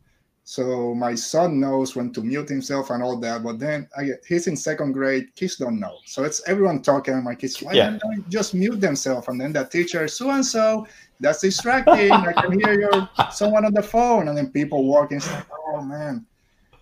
So 0.47 0.95
my 0.95 1.15
son 1.15 1.59
knows 1.59 1.97
when 1.97 2.13
to 2.13 2.21
mute 2.23 2.51
himself 2.51 2.91
and 2.91 3.03
all 3.03 3.19
that, 3.21 3.43
but 3.43 3.59
then 3.59 3.89
I, 3.97 4.11
he's 4.29 4.47
in 4.47 4.57
second 4.57 4.93
grade. 4.93 5.35
Kids 5.35 5.57
don't 5.57 5.81
know, 5.81 6.01
so 6.05 6.23
it's 6.23 6.43
everyone 6.47 6.83
talking. 6.83 7.25
My 7.25 7.35
kids, 7.35 7.57
why 7.63 7.77
Yeah. 7.77 7.89
don't 7.91 7.99
they 8.17 8.23
just 8.29 8.53
mute 8.55 8.79
themselves? 8.81 9.27
And 9.29 9.41
then 9.41 9.55
the 9.55 9.65
teacher, 9.65 10.07
so 10.07 10.31
and 10.31 10.45
so, 10.45 10.87
that's 11.19 11.41
distracting. 11.41 12.27
I 12.27 12.35
can 12.35 12.53
hear 12.61 12.79
your 12.79 13.09
someone 13.29 13.65
on 13.65 13.73
the 13.73 13.83
phone, 13.83 14.29
and 14.29 14.37
then 14.37 14.53
people 14.53 14.85
walking. 14.85 15.21
Like, 15.33 15.47
oh 15.69 15.81
man. 15.83 16.27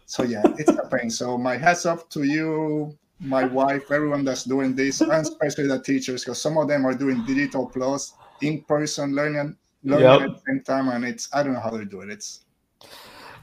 So 0.06 0.24
yeah, 0.24 0.50
it's 0.58 0.72
a 0.76 0.88
pain. 0.96 1.08
So 1.10 1.38
my 1.38 1.56
hats 1.56 1.86
off 1.86 2.08
to 2.10 2.24
you, 2.24 2.98
my 3.22 3.44
wife, 3.44 3.90
everyone 3.90 4.24
that's 4.24 4.44
doing 4.44 4.74
this, 4.74 5.00
and 5.00 5.12
especially 5.12 5.66
the 5.68 5.80
teachers, 5.80 6.24
because 6.24 6.40
some 6.42 6.58
of 6.58 6.68
them 6.68 6.84
are 6.86 6.94
doing 6.94 7.24
digital 7.24 7.66
plus 7.66 8.14
in-person 8.40 9.14
learning, 9.14 9.56
learning 9.84 10.06
Yep. 10.06 10.20
at 10.22 10.28
the 10.34 10.40
same 10.46 10.60
time, 10.62 10.88
and 10.88 11.04
it's 11.04 11.28
I 11.32 11.42
don't 11.42 11.54
know 11.54 11.60
how 11.60 11.70
they 11.70 11.84
do 11.84 12.00
it. 12.02 12.10
It's 12.10 12.40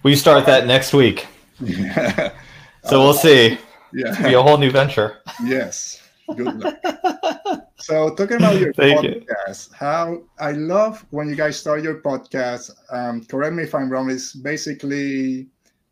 We 0.03 0.15
start 0.15 0.45
that 0.45 0.67
next 0.67 0.93
week, 0.93 1.27
yeah, 1.59 2.31
so 2.86 3.00
we'll 3.01 3.13
see. 3.13 3.57
yeah, 3.93 4.12
It'll 4.12 4.24
be 4.29 4.33
a 4.36 4.41
whole 4.41 4.57
new 4.57 4.71
venture. 4.71 5.19
yes. 5.43 6.01
Good 6.36 6.59
luck. 6.62 6.77
So 7.77 8.13
talking 8.13 8.38
about 8.38 8.59
your 8.59 8.71
Thank 8.77 9.01
you. 9.03 9.25
podcast, 9.25 9.74
how 9.74 10.21
I 10.39 10.51
love 10.51 11.03
when 11.09 11.27
you 11.27 11.36
guys 11.36 11.57
start 11.57 11.81
your 11.81 12.01
podcast. 12.01 12.69
Um, 12.91 13.25
correct 13.25 13.55
me 13.55 13.63
if 13.63 13.74
I'm 13.74 13.89
wrong. 13.89 14.12
It's 14.12 14.33
basically 14.36 15.48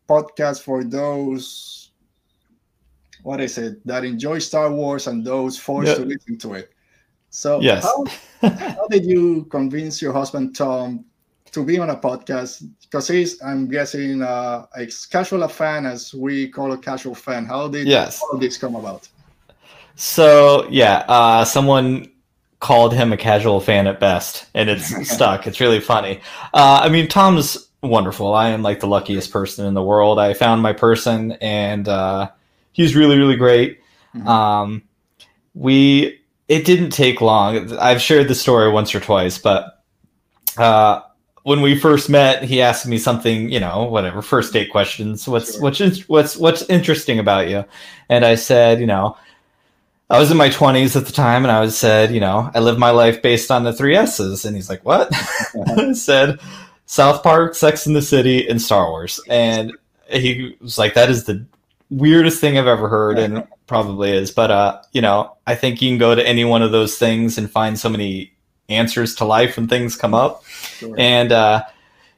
podcast 0.08 0.62
for 0.62 0.84
those 0.84 1.77
what 3.22 3.40
is 3.40 3.58
it 3.58 3.84
that 3.86 4.04
enjoy 4.04 4.38
Star 4.38 4.72
Wars 4.72 5.06
and 5.06 5.24
those 5.24 5.58
forced 5.58 5.96
to 5.96 6.04
listen 6.04 6.38
to 6.38 6.54
it. 6.54 6.70
So 7.30 7.60
Yes. 7.60 7.82
how, 7.84 8.04
how 8.48 8.86
did 8.88 9.04
you 9.04 9.44
convince 9.50 10.00
your 10.00 10.12
husband 10.12 10.56
Tom 10.56 11.04
to 11.52 11.64
be 11.64 11.78
on 11.78 11.90
a 11.90 11.96
podcast? 11.96 12.64
Because 12.82 13.08
he's, 13.08 13.40
I'm 13.42 13.68
guessing, 13.68 14.22
uh, 14.22 14.66
a 14.76 14.86
casual 15.10 15.46
fan, 15.48 15.86
as 15.86 16.14
we 16.14 16.48
call 16.48 16.72
a 16.72 16.78
casual 16.78 17.14
fan. 17.14 17.44
How 17.46 17.68
did 17.68 17.86
Yes. 17.86 18.22
all 18.22 18.38
this 18.38 18.56
come 18.56 18.76
about? 18.76 19.08
So 19.96 20.66
yeah, 20.70 21.04
uh, 21.08 21.44
someone 21.44 22.10
called 22.60 22.94
him 22.94 23.12
a 23.12 23.16
casual 23.16 23.60
fan 23.60 23.86
at 23.86 24.00
best, 24.00 24.46
and 24.54 24.68
it's 24.70 25.08
stuck. 25.14 25.46
It's 25.46 25.60
really 25.60 25.80
funny. 25.80 26.20
Uh, 26.54 26.80
I 26.82 26.88
mean, 26.88 27.08
Tom's 27.08 27.68
wonderful. 27.82 28.32
I 28.34 28.48
am 28.50 28.62
like 28.62 28.80
the 28.80 28.86
luckiest 28.86 29.30
person 29.32 29.66
in 29.66 29.74
the 29.74 29.82
world. 29.82 30.18
I 30.18 30.34
found 30.34 30.62
my 30.62 30.72
person, 30.72 31.32
and 31.40 31.88
uh, 31.88 32.30
he's 32.72 32.94
really, 32.96 33.18
really 33.18 33.36
great. 33.36 33.80
Mhm. 34.16 34.26
Um, 34.26 34.82
we 35.54 36.20
it 36.48 36.64
didn't 36.64 36.90
take 36.90 37.20
long. 37.20 37.76
I've 37.78 38.00
shared 38.00 38.28
the 38.28 38.34
story 38.34 38.70
once 38.70 38.94
or 38.94 39.00
twice, 39.00 39.36
but 39.36 39.82
uh, 40.56 41.00
when 41.42 41.60
we 41.60 41.78
first 41.78 42.08
met, 42.08 42.42
he 42.42 42.62
asked 42.62 42.86
me 42.86 42.96
something, 42.98 43.50
you 43.50 43.60
know, 43.60 43.84
whatever 43.84 44.22
first 44.22 44.52
date 44.52 44.70
questions. 44.70 45.28
What's 45.28 45.52
Sure. 45.54 45.62
what's 45.62 46.08
what's 46.08 46.36
what's 46.36 46.62
interesting 46.70 47.18
about 47.18 47.48
you? 47.48 47.64
And 48.08 48.24
I 48.24 48.34
said, 48.36 48.80
you 48.80 48.86
know, 48.86 49.16
I 50.10 50.18
was 50.18 50.30
in 50.30 50.36
my 50.38 50.48
twenties 50.48 50.96
at 50.96 51.04
the 51.06 51.12
time, 51.12 51.44
and 51.44 51.52
I 51.52 51.60
was 51.60 51.76
said, 51.76 52.12
you 52.14 52.20
know, 52.20 52.50
I 52.54 52.60
live 52.60 52.78
my 52.78 52.90
life 52.90 53.20
based 53.20 53.50
on 53.50 53.64
the 53.64 53.72
three 53.72 53.94
S's. 53.94 54.44
And 54.46 54.56
he's 54.56 54.70
like, 54.70 54.84
what? 54.84 55.10
I 55.76 55.92
said, 55.92 56.38
South 56.86 57.22
Park, 57.22 57.54
Sex 57.54 57.86
in 57.86 57.92
the 57.92 58.00
City, 58.02 58.48
and 58.48 58.60
Star 58.60 58.88
Wars. 58.90 59.20
And 59.28 59.72
he 60.10 60.56
was 60.62 60.78
like, 60.78 60.94
that 60.94 61.10
is 61.10 61.24
the 61.24 61.44
weirdest 61.90 62.40
thing 62.40 62.58
I've 62.58 62.66
ever 62.66 62.88
heard, 62.88 63.18
and 63.18 63.46
probably 63.66 64.10
is. 64.12 64.30
But 64.30 64.50
uh, 64.50 64.82
you 64.92 65.00
know, 65.00 65.36
I 65.46 65.54
think 65.54 65.80
you 65.82 65.90
can 65.90 65.98
go 65.98 66.14
to 66.14 66.26
any 66.26 66.44
one 66.44 66.62
of 66.62 66.72
those 66.72 66.98
things 66.98 67.38
and 67.38 67.50
find 67.50 67.78
so 67.78 67.88
many 67.88 68.32
answers 68.68 69.14
to 69.16 69.24
life 69.24 69.56
when 69.56 69.68
things 69.68 69.96
come 69.96 70.14
up. 70.14 70.44
Sure. 70.46 70.94
And 70.98 71.32
uh, 71.32 71.64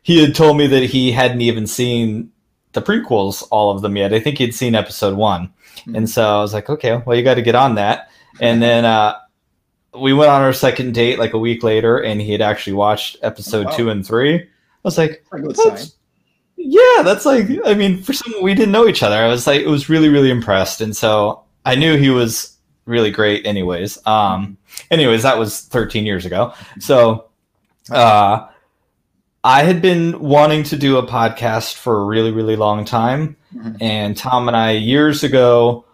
he 0.03 0.21
had 0.21 0.35
told 0.35 0.57
me 0.57 0.67
that 0.67 0.83
he 0.85 1.13
hadn't 1.13 1.41
even 1.43 1.67
seen 1.67 2.33
the 2.73 2.83
prequels, 2.83 3.47
all 3.51 3.71
of 3.75 3.83
them 3.83 3.97
yet. 3.97 4.13
I 4.13 4.21
think 4.21 4.39
he'd 4.39 4.55
seen 4.55 4.75
episode 4.75 5.17
one. 5.17 5.53
Mhm. 5.87 5.97
And 5.97 6.11
so 6.11 6.23
I 6.39 6.41
was 6.41 6.53
like, 6.53 6.69
okay, 6.69 6.97
well, 7.07 7.17
you 7.17 7.23
got 7.23 7.35
to 7.35 7.43
get 7.43 7.55
on 7.55 7.77
that. 7.77 8.11
And 8.41 8.63
then 8.63 8.85
uh, 8.85 9.17
we 9.99 10.13
went 10.13 10.31
on 10.31 10.43
our 10.43 10.53
second 10.53 10.95
date 10.95 11.19
like 11.19 11.33
a 11.35 11.39
week 11.39 11.63
later, 11.63 11.99
and 11.99 12.21
he 12.21 12.33
had 12.33 12.41
actually 12.41 12.75
watched 12.75 13.17
episode 13.23 13.67
Oh, 13.67 13.71
wow. 13.71 13.77
two 13.77 13.91
and 13.91 14.07
three. 14.07 14.35
I 14.37 14.47
was 14.83 14.99
like, 14.99 15.25
good 15.31 15.57
sign. 15.57 15.69
that's, 15.69 15.95
yeah, 16.63 17.03
that's 17.03 17.25
like, 17.25 17.49
I 17.65 17.75
mean, 17.75 18.03
for 18.03 18.13
some 18.13 18.33
we 18.43 18.55
didn't 18.55 18.73
know 18.73 18.87
each 18.87 19.03
other, 19.03 19.17
I 19.17 19.29
was 19.29 19.47
like, 19.47 19.63
it 19.63 19.69
was 19.69 19.89
really, 19.89 20.09
really 20.09 20.31
impressed. 20.31 20.81
And 20.81 20.97
so 20.97 21.43
I 21.65 21.75
knew 21.75 21.97
he 21.97 22.11
was 22.11 22.57
really 22.85 23.11
great, 23.11 23.47
anyways. 23.47 24.05
Um, 24.07 24.59
anyways, 24.91 25.23
that 25.23 25.39
was 25.39 25.63
13 25.63 26.05
years 26.05 26.27
ago. 26.27 26.53
So, 26.79 27.27
uh, 27.91 28.47
I 29.43 29.63
had 29.63 29.81
been 29.81 30.21
wanting 30.21 30.65
to 30.65 30.77
do 30.77 30.99
a 30.99 31.07
podcast 31.07 31.77
for 31.77 32.03
a 32.03 32.05
really, 32.05 32.31
really 32.31 32.57
long 32.57 32.85
time. 32.85 33.37
Mhm. 33.57 33.77
And 33.81 34.17
Tom 34.17 34.49
and 34.49 34.57
I, 34.57 34.73
years 34.73 35.25
ago, 35.25 35.87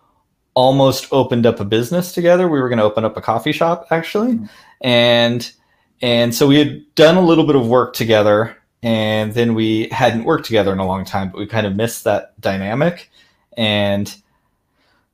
almost 0.55 1.07
opened 1.13 1.47
up 1.47 1.61
a 1.61 1.65
business 1.65 2.13
together. 2.13 2.49
We 2.49 2.61
were 2.61 2.69
going 2.69 2.79
to 2.79 2.85
open 2.85 3.05
up 3.05 3.17
a 3.17 3.21
coffee 3.21 3.53
shop, 3.53 3.87
actually. 3.91 4.33
Mhm. 4.33 4.49
And, 4.81 5.53
and 6.03 6.35
so 6.35 6.49
we 6.49 6.59
had 6.59 6.83
done 6.97 7.17
a 7.17 7.21
little 7.25 7.47
bit 7.47 7.55
of 7.55 7.69
work 7.69 7.95
together 7.95 8.57
and 8.87 9.35
then 9.35 9.55
we 9.55 9.89
hadn't 9.89 10.23
worked 10.23 10.45
together 10.45 10.73
in 10.73 10.79
a 10.79 10.87
long 10.87 11.05
time, 11.05 11.31
but 11.31 11.39
we 11.39 11.47
kind 11.49 11.67
of 11.67 11.75
missed 11.75 12.05
that 12.05 12.41
dynamic. 12.41 13.11
And 13.57 14.15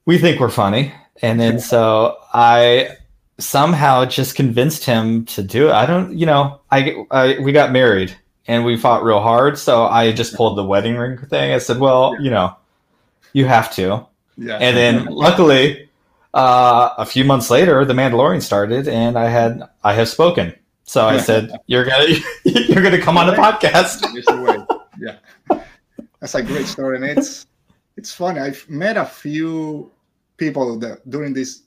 we 0.05 0.19
think 0.19 0.38
we're 0.38 0.50
funny. 0.50 0.93
And 1.23 1.41
then 1.41 1.59
so 1.59 2.19
I 2.35 2.99
somehow 3.38 4.05
just 4.05 4.37
convinced 4.37 4.85
him 4.85 5.25
to 5.25 5.43
do 5.43 5.69
it. 5.69 5.73
I 5.73 5.87
don't, 5.87 6.19
you 6.19 6.26
know, 6.26 6.61
I, 6.71 7.02
I 7.11 7.38
we 7.38 7.52
got 7.52 7.73
married 7.73 8.14
and 8.47 8.62
we 8.62 8.76
fought 8.76 9.05
real 9.05 9.21
hard. 9.21 9.57
So 9.57 9.87
I 9.87 10.12
just 10.12 10.35
pulled 10.35 10.59
the 10.59 10.64
wedding 10.64 10.97
ring 10.97 11.17
thing. 11.17 11.55
I 11.55 11.59
said, 11.59 11.79
well, 11.79 12.14
you 12.21 12.29
know, 12.29 12.55
you 13.33 13.47
have 13.47 13.75
to. 13.76 14.07
Yeah. 14.37 14.59
And 14.59 14.76
then 14.76 15.07
luckily, 15.07 15.88
uh, 16.35 16.91
a 16.99 17.07
few 17.07 17.25
months 17.25 17.49
later, 17.49 17.87
The 17.87 17.95
Mandalorian 17.95 18.43
started, 18.43 18.87
and 18.87 19.19
I 19.19 19.31
had 19.31 19.62
I 19.83 19.95
have 19.95 20.11
spoken. 20.11 20.52
So 20.85 21.07
I 21.07 21.17
said, 21.19 21.51
"You're 21.67 21.85
gonna 21.85 22.15
you're 22.45 22.83
gonna 22.83 23.01
come 23.01 23.17
on 23.17 23.27
the 23.27 23.35
podcast." 23.35 24.03
There's 24.12 24.29
a 24.29 24.41
way. 24.41 24.59
Yeah, 24.99 25.61
that's 26.21 26.35
a 26.35 26.43
great 26.43 26.67
story, 26.67 26.97
and 26.97 27.05
it's 27.05 27.47
it's 27.97 28.12
funny. 28.12 28.41
I've 28.41 28.69
met 28.69 28.97
a 28.97 29.05
few 29.05 29.91
people 30.37 30.79
that 30.81 31.09
during 31.09 31.33
this 31.33 31.62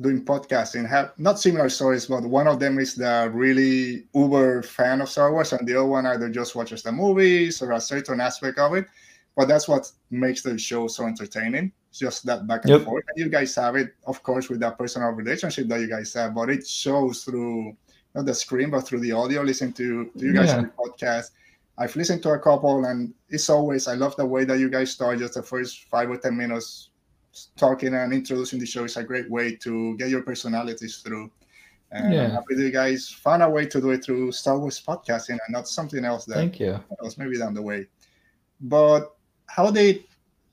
doing 0.00 0.24
podcasting 0.24 0.88
have 0.88 1.12
not 1.18 1.38
similar 1.38 1.68
stories, 1.68 2.06
but 2.06 2.22
one 2.24 2.46
of 2.46 2.58
them 2.58 2.78
is 2.78 2.94
the 2.94 3.30
really 3.34 4.06
uber 4.14 4.62
fan 4.62 5.00
of 5.00 5.08
Star 5.08 5.32
Wars, 5.32 5.52
and 5.52 5.66
the 5.66 5.74
other 5.76 5.86
one 5.86 6.06
either 6.06 6.28
just 6.30 6.54
watches 6.54 6.82
the 6.82 6.92
movies 6.92 7.60
or 7.62 7.72
a 7.72 7.80
certain 7.80 8.20
aspect 8.20 8.58
of 8.58 8.74
it. 8.74 8.86
But 9.36 9.48
that's 9.48 9.68
what 9.68 9.90
makes 10.10 10.42
the 10.42 10.58
show 10.58 10.88
so 10.88 11.06
entertaining. 11.06 11.72
It's 11.90 11.98
just 11.98 12.26
that 12.26 12.46
back 12.46 12.64
and 12.64 12.70
Yep. 12.72 12.84
forth. 12.84 13.04
And 13.08 13.24
you 13.24 13.30
guys 13.30 13.54
have 13.56 13.76
it, 13.76 13.94
of 14.06 14.22
course, 14.22 14.48
with 14.48 14.60
that 14.60 14.76
personal 14.78 15.10
relationship 15.10 15.68
that 15.68 15.80
you 15.80 15.88
guys 15.88 16.12
have, 16.14 16.34
but 16.34 16.50
it 16.50 16.66
shows 16.66 17.24
through 17.24 17.76
not 18.14 18.26
the 18.26 18.34
screen, 18.34 18.70
but 18.70 18.80
through 18.82 19.00
the 19.00 19.12
audio. 19.12 19.42
Listen 19.42 19.72
to, 19.74 20.06
to 20.06 20.24
you 20.26 20.32
guys 20.32 20.48
Yeah. 20.48 20.58
on 20.58 20.62
the 20.64 20.70
podcast. 20.70 21.30
I've 21.78 21.94
listened 21.96 22.22
to 22.24 22.30
a 22.30 22.38
couple, 22.38 22.84
and 22.84 23.14
it's 23.28 23.48
always 23.48 23.88
I 23.88 23.94
love 23.94 24.14
the 24.16 24.26
way 24.26 24.44
that 24.44 24.58
you 24.58 24.68
guys 24.68 24.90
start. 24.90 25.18
Just 25.18 25.34
the 25.34 25.42
first 25.42 25.84
five 25.90 26.10
or 26.10 26.18
ten 26.18 26.36
minutes 26.36 26.90
talking 27.56 27.94
and 27.94 28.12
introducing 28.12 28.58
the 28.58 28.66
show 28.66 28.84
is 28.84 28.96
a 28.96 29.04
great 29.04 29.30
way 29.30 29.54
to 29.56 29.96
get 29.96 30.08
your 30.10 30.22
personalities 30.22 30.98
through. 30.98 31.30
And 31.92 32.12
Yeah. 32.12 32.24
I'm 32.24 32.30
happy 32.32 32.54
that 32.56 32.62
you 32.62 32.70
guys 32.70 33.08
found 33.08 33.42
a 33.42 33.48
way 33.48 33.66
to 33.66 33.80
do 33.80 33.90
it 33.90 34.04
through 34.04 34.32
Star 34.32 34.58
Wars 34.58 34.82
podcasting 34.86 35.30
and 35.38 35.50
not 35.50 35.68
something 35.68 36.04
else 36.04 36.24
that 36.26 36.34
Thank 36.34 36.60
you. 36.60 36.78
was 37.00 37.16
maybe 37.18 37.38
down 37.38 37.54
the 37.54 37.62
way. 37.62 37.86
But 38.60 39.14
how 39.46 39.70
did 39.70 40.04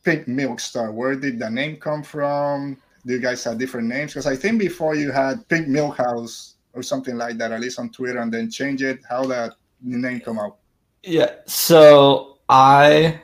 Pink 0.03 0.27
Milk 0.27 0.59
start? 0.59 0.93
Where 0.93 1.15
did 1.15 1.39
the 1.39 1.49
name 1.49 1.77
come 1.77 2.03
from? 2.03 2.77
Do 3.05 3.13
you 3.13 3.19
guys 3.19 3.43
have 3.43 3.57
different 3.57 3.87
names? 3.87 4.11
Because 4.13 4.27
I 4.27 4.35
think 4.35 4.59
before 4.59 4.95
you 4.95 5.11
had 5.11 5.47
Pink 5.49 5.67
Milk 5.67 5.97
House 5.97 6.55
or 6.77 6.83
something 6.83 7.17
like 7.17 7.37
that, 7.39 7.51
at 7.51 7.59
least 7.59 7.79
on 7.79 7.89
Twitter, 7.89 8.19
and 8.19 8.31
then 8.31 8.51
change 8.51 8.83
it. 8.83 8.99
How 9.09 9.25
that 9.25 9.53
name 9.81 10.19
come 10.19 10.37
out? 10.37 10.57
Yeah. 11.03 11.31
So 11.47 12.37
I 12.47 13.19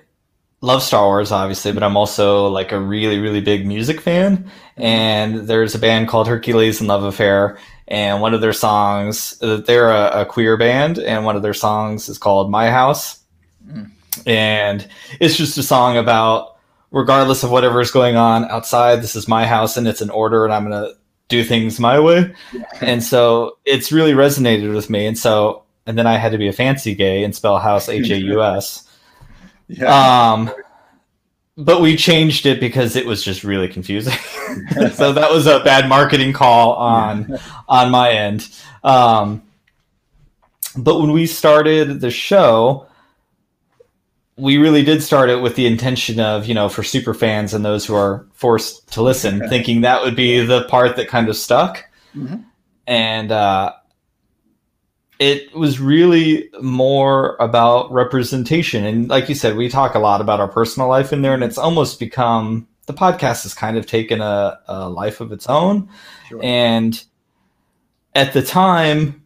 love 0.61 0.81
Star 0.81 1.05
Wars, 1.05 1.31
obviously, 1.31 1.71
but 1.71 1.83
I'm 1.83 1.97
also 1.97 2.47
like 2.47 2.71
a 2.71 2.79
really, 2.79 3.19
really 3.19 3.41
big 3.41 3.67
music 3.67 4.01
fan. 4.01 4.49
And 4.77 5.47
there's 5.47 5.75
a 5.75 5.79
band 5.79 6.07
called 6.07 6.27
Hercules 6.27 6.79
and 6.79 6.87
Love 6.87 7.03
Affair, 7.03 7.59
and 7.87 8.21
one 8.21 8.33
of 8.33 8.41
their 8.41 8.53
songs, 8.53 9.37
uh, 9.41 9.57
they're 9.57 9.91
a, 9.91 10.21
a 10.21 10.25
queer 10.25 10.57
band, 10.57 10.97
and 10.97 11.25
one 11.25 11.35
of 11.35 11.41
their 11.41 11.53
songs 11.53 12.09
is 12.09 12.17
called 12.17 12.49
My 12.49 12.71
House. 12.71 13.19
Mm. 13.67 13.91
And 14.25 14.87
it's 15.19 15.37
just 15.37 15.57
a 15.57 15.63
song 15.63 15.97
about, 15.97 16.57
regardless 16.91 17.43
of 17.43 17.51
whatever 17.51 17.81
is 17.81 17.91
going 17.91 18.15
on 18.15 18.45
outside, 18.45 19.01
this 19.01 19.15
is 19.15 19.27
my 19.27 19.45
house 19.45 19.75
and 19.77 19.87
it's 19.87 20.01
in 20.01 20.09
order, 20.09 20.45
and 20.45 20.53
I'm 20.53 20.69
going 20.69 20.83
to 20.83 20.95
do 21.29 21.43
things 21.43 21.79
my 21.79 21.99
way. 21.99 22.33
And 22.81 23.03
so 23.03 23.57
it's 23.65 23.91
really 23.91 24.13
resonated 24.13 24.73
with 24.73 24.89
me. 24.89 25.05
And 25.05 25.17
so 25.17 25.63
and 25.85 25.97
then 25.97 26.07
i 26.07 26.17
had 26.17 26.31
to 26.31 26.37
be 26.37 26.47
a 26.47 26.53
fancy 26.53 26.95
gay 26.95 27.23
and 27.23 27.35
spell 27.35 27.59
house 27.59 27.89
h-a-u-s 27.89 28.87
yeah. 29.67 30.31
um 30.31 30.51
but 31.55 31.81
we 31.81 31.95
changed 31.95 32.47
it 32.47 32.59
because 32.59 32.95
it 32.95 33.05
was 33.05 33.23
just 33.23 33.43
really 33.43 33.67
confusing. 33.67 34.17
So 34.95 35.13
that 35.13 35.31
was 35.31 35.45
a 35.45 35.59
bad 35.63 35.87
marketing 35.87 36.33
call 36.33 36.73
on 36.73 37.37
on 37.67 37.91
my 37.91 38.11
end. 38.11 38.49
Um 38.83 39.43
but 40.75 40.99
when 40.99 41.11
we 41.11 41.27
started 41.27 42.01
the 42.01 42.09
show, 42.09 42.87
we 44.35 44.57
really 44.57 44.83
did 44.83 45.03
start 45.03 45.29
it 45.29 45.41
with 45.41 45.55
the 45.55 45.67
intention 45.67 46.19
of, 46.19 46.45
you 46.45 46.53
know, 46.53 46.69
for 46.69 46.83
super 46.83 47.13
fans 47.13 47.53
and 47.53 47.63
those 47.63 47.85
who 47.85 47.93
are 47.93 48.25
forced 48.33 48.91
to 48.93 49.01
listen, 49.01 49.47
thinking 49.47 49.81
that 49.81 50.03
would 50.03 50.15
be 50.15 50.43
the 50.43 50.63
part 50.65 50.95
that 50.95 51.07
kind 51.07 51.29
of 51.29 51.35
stuck. 51.35 51.85
Mhm. 52.15 52.43
And 52.87 53.31
uh, 53.31 53.73
it 55.19 55.53
was 55.55 55.79
really 55.79 56.49
more 56.61 57.37
about 57.39 57.91
representation. 57.91 58.85
And 58.85 59.07
like 59.07 59.29
you 59.29 59.35
said, 59.35 59.55
we 59.55 59.69
talk 59.69 59.95
a 59.95 59.99
lot 59.99 60.19
about 60.19 60.39
our 60.39 60.47
personal 60.47 60.89
life 60.89 61.13
in 61.13 61.21
there, 61.21 61.33
and 61.33 61.43
it's 61.43 61.57
almost 61.57 61.99
become 61.99 62.67
the 62.87 62.93
podcast 62.93 63.43
has 63.43 63.53
kind 63.53 63.77
of 63.77 63.85
taken 63.85 64.19
a, 64.19 64.59
a 64.67 64.89
life 64.89 65.21
of 65.21 65.31
its 65.31 65.47
own. 65.47 65.87
Sure. 66.27 66.41
And 66.43 67.01
at 68.15 68.33
the 68.33 68.41
time, 68.41 69.22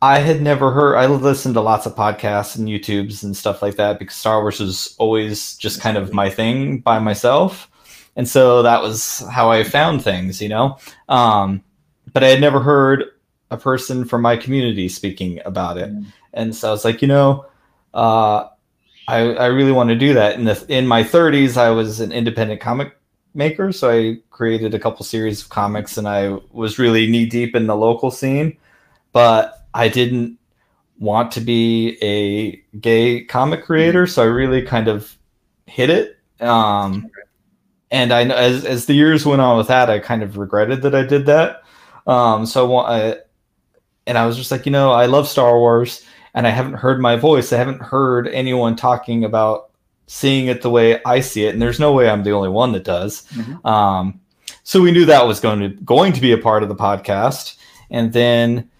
I 0.00 0.20
had 0.20 0.40
never 0.40 0.70
heard. 0.70 0.96
I 0.96 1.06
listened 1.06 1.54
to 1.54 1.60
lots 1.60 1.84
of 1.86 1.96
podcasts 1.96 2.56
and 2.56 2.68
YouTubes 2.68 3.24
and 3.24 3.36
stuff 3.36 3.62
like 3.62 3.76
that 3.76 3.98
because 3.98 4.14
Star 4.14 4.40
Wars 4.40 4.60
was 4.60 4.94
always 4.98 5.56
just 5.56 5.80
kind 5.80 5.96
of 5.96 6.12
my 6.12 6.30
thing 6.30 6.78
by 6.78 6.98
myself, 7.00 7.68
and 8.14 8.28
so 8.28 8.62
that 8.62 8.80
was 8.80 9.20
how 9.30 9.50
I 9.50 9.64
found 9.64 10.02
things, 10.02 10.40
you 10.40 10.48
know. 10.48 10.78
Um, 11.08 11.62
but 12.12 12.22
I 12.22 12.28
had 12.28 12.40
never 12.40 12.60
heard 12.60 13.04
a 13.50 13.56
person 13.56 14.04
from 14.04 14.22
my 14.22 14.36
community 14.36 14.88
speaking 14.88 15.40
about 15.44 15.78
it, 15.78 15.90
Mm. 15.90 16.06
and 16.32 16.54
so 16.54 16.68
I 16.68 16.70
was 16.70 16.84
like, 16.84 17.02
you 17.02 17.08
know, 17.08 17.46
uh, 17.92 18.46
I 19.08 19.18
I 19.34 19.46
really 19.46 19.72
want 19.72 19.88
to 19.88 19.96
do 19.96 20.14
that. 20.14 20.36
In 20.38 20.44
the 20.44 20.64
in 20.68 20.86
my 20.86 21.02
30s, 21.02 21.56
I 21.56 21.70
was 21.70 21.98
an 21.98 22.12
independent 22.12 22.60
comic 22.60 22.96
maker, 23.34 23.72
so 23.72 23.90
I 23.90 24.18
created 24.30 24.74
a 24.74 24.78
couple 24.78 25.04
series 25.04 25.42
of 25.42 25.48
comics, 25.48 25.96
and 25.98 26.06
I 26.06 26.38
was 26.52 26.78
really 26.78 27.08
knee 27.08 27.26
deep 27.26 27.56
in 27.56 27.66
the 27.66 27.74
local 27.76 28.12
scene, 28.12 28.56
but 29.12 29.57
I 29.74 29.88
didn't 29.88 30.38
want 30.98 31.30
to 31.32 31.40
be 31.40 31.96
a 32.02 32.56
gay 32.78 33.24
comic 33.24 33.64
creator, 33.64 34.06
so 34.06 34.22
I 34.22 34.26
really 34.26 34.62
kind 34.62 34.88
of 34.88 35.16
hit 35.66 35.90
it. 35.90 36.18
Um, 36.40 37.10
and 37.90 38.12
I 38.12 38.24
know 38.24 38.34
as 38.34 38.64
as 38.64 38.86
the 38.86 38.94
years 38.94 39.24
went 39.24 39.40
on 39.40 39.56
with 39.56 39.68
that, 39.68 39.90
I 39.90 39.98
kind 39.98 40.22
of 40.22 40.38
regretted 40.38 40.82
that 40.82 40.94
I 40.94 41.02
did 41.02 41.26
that. 41.26 41.62
Um, 42.06 42.46
so 42.46 42.76
I, 42.78 43.16
and 44.06 44.16
I 44.18 44.26
was 44.26 44.36
just 44.36 44.50
like, 44.50 44.66
you 44.66 44.72
know, 44.72 44.90
I 44.90 45.06
love 45.06 45.28
Star 45.28 45.58
Wars, 45.58 46.04
and 46.34 46.46
I 46.46 46.50
haven't 46.50 46.74
heard 46.74 47.00
my 47.00 47.16
voice. 47.16 47.52
I 47.52 47.58
haven't 47.58 47.82
heard 47.82 48.28
anyone 48.28 48.76
talking 48.76 49.24
about 49.24 49.70
seeing 50.06 50.46
it 50.46 50.62
the 50.62 50.70
way 50.70 51.02
I 51.04 51.20
see 51.20 51.44
it, 51.44 51.52
and 51.52 51.60
there's 51.60 51.80
no 51.80 51.92
way 51.92 52.08
I'm 52.08 52.24
the 52.24 52.32
only 52.32 52.48
one 52.48 52.72
that 52.72 52.84
does. 52.84 53.26
Mhm. 53.34 53.64
Um, 53.64 54.20
so 54.64 54.80
we 54.80 54.90
knew 54.90 55.04
that 55.04 55.26
was 55.26 55.40
going 55.40 55.60
to 55.60 55.68
going 55.68 56.12
to 56.14 56.20
be 56.20 56.32
a 56.32 56.38
part 56.38 56.62
of 56.62 56.68
the 56.68 56.74
podcast, 56.74 57.56
and 57.90 58.12
then 58.12 58.70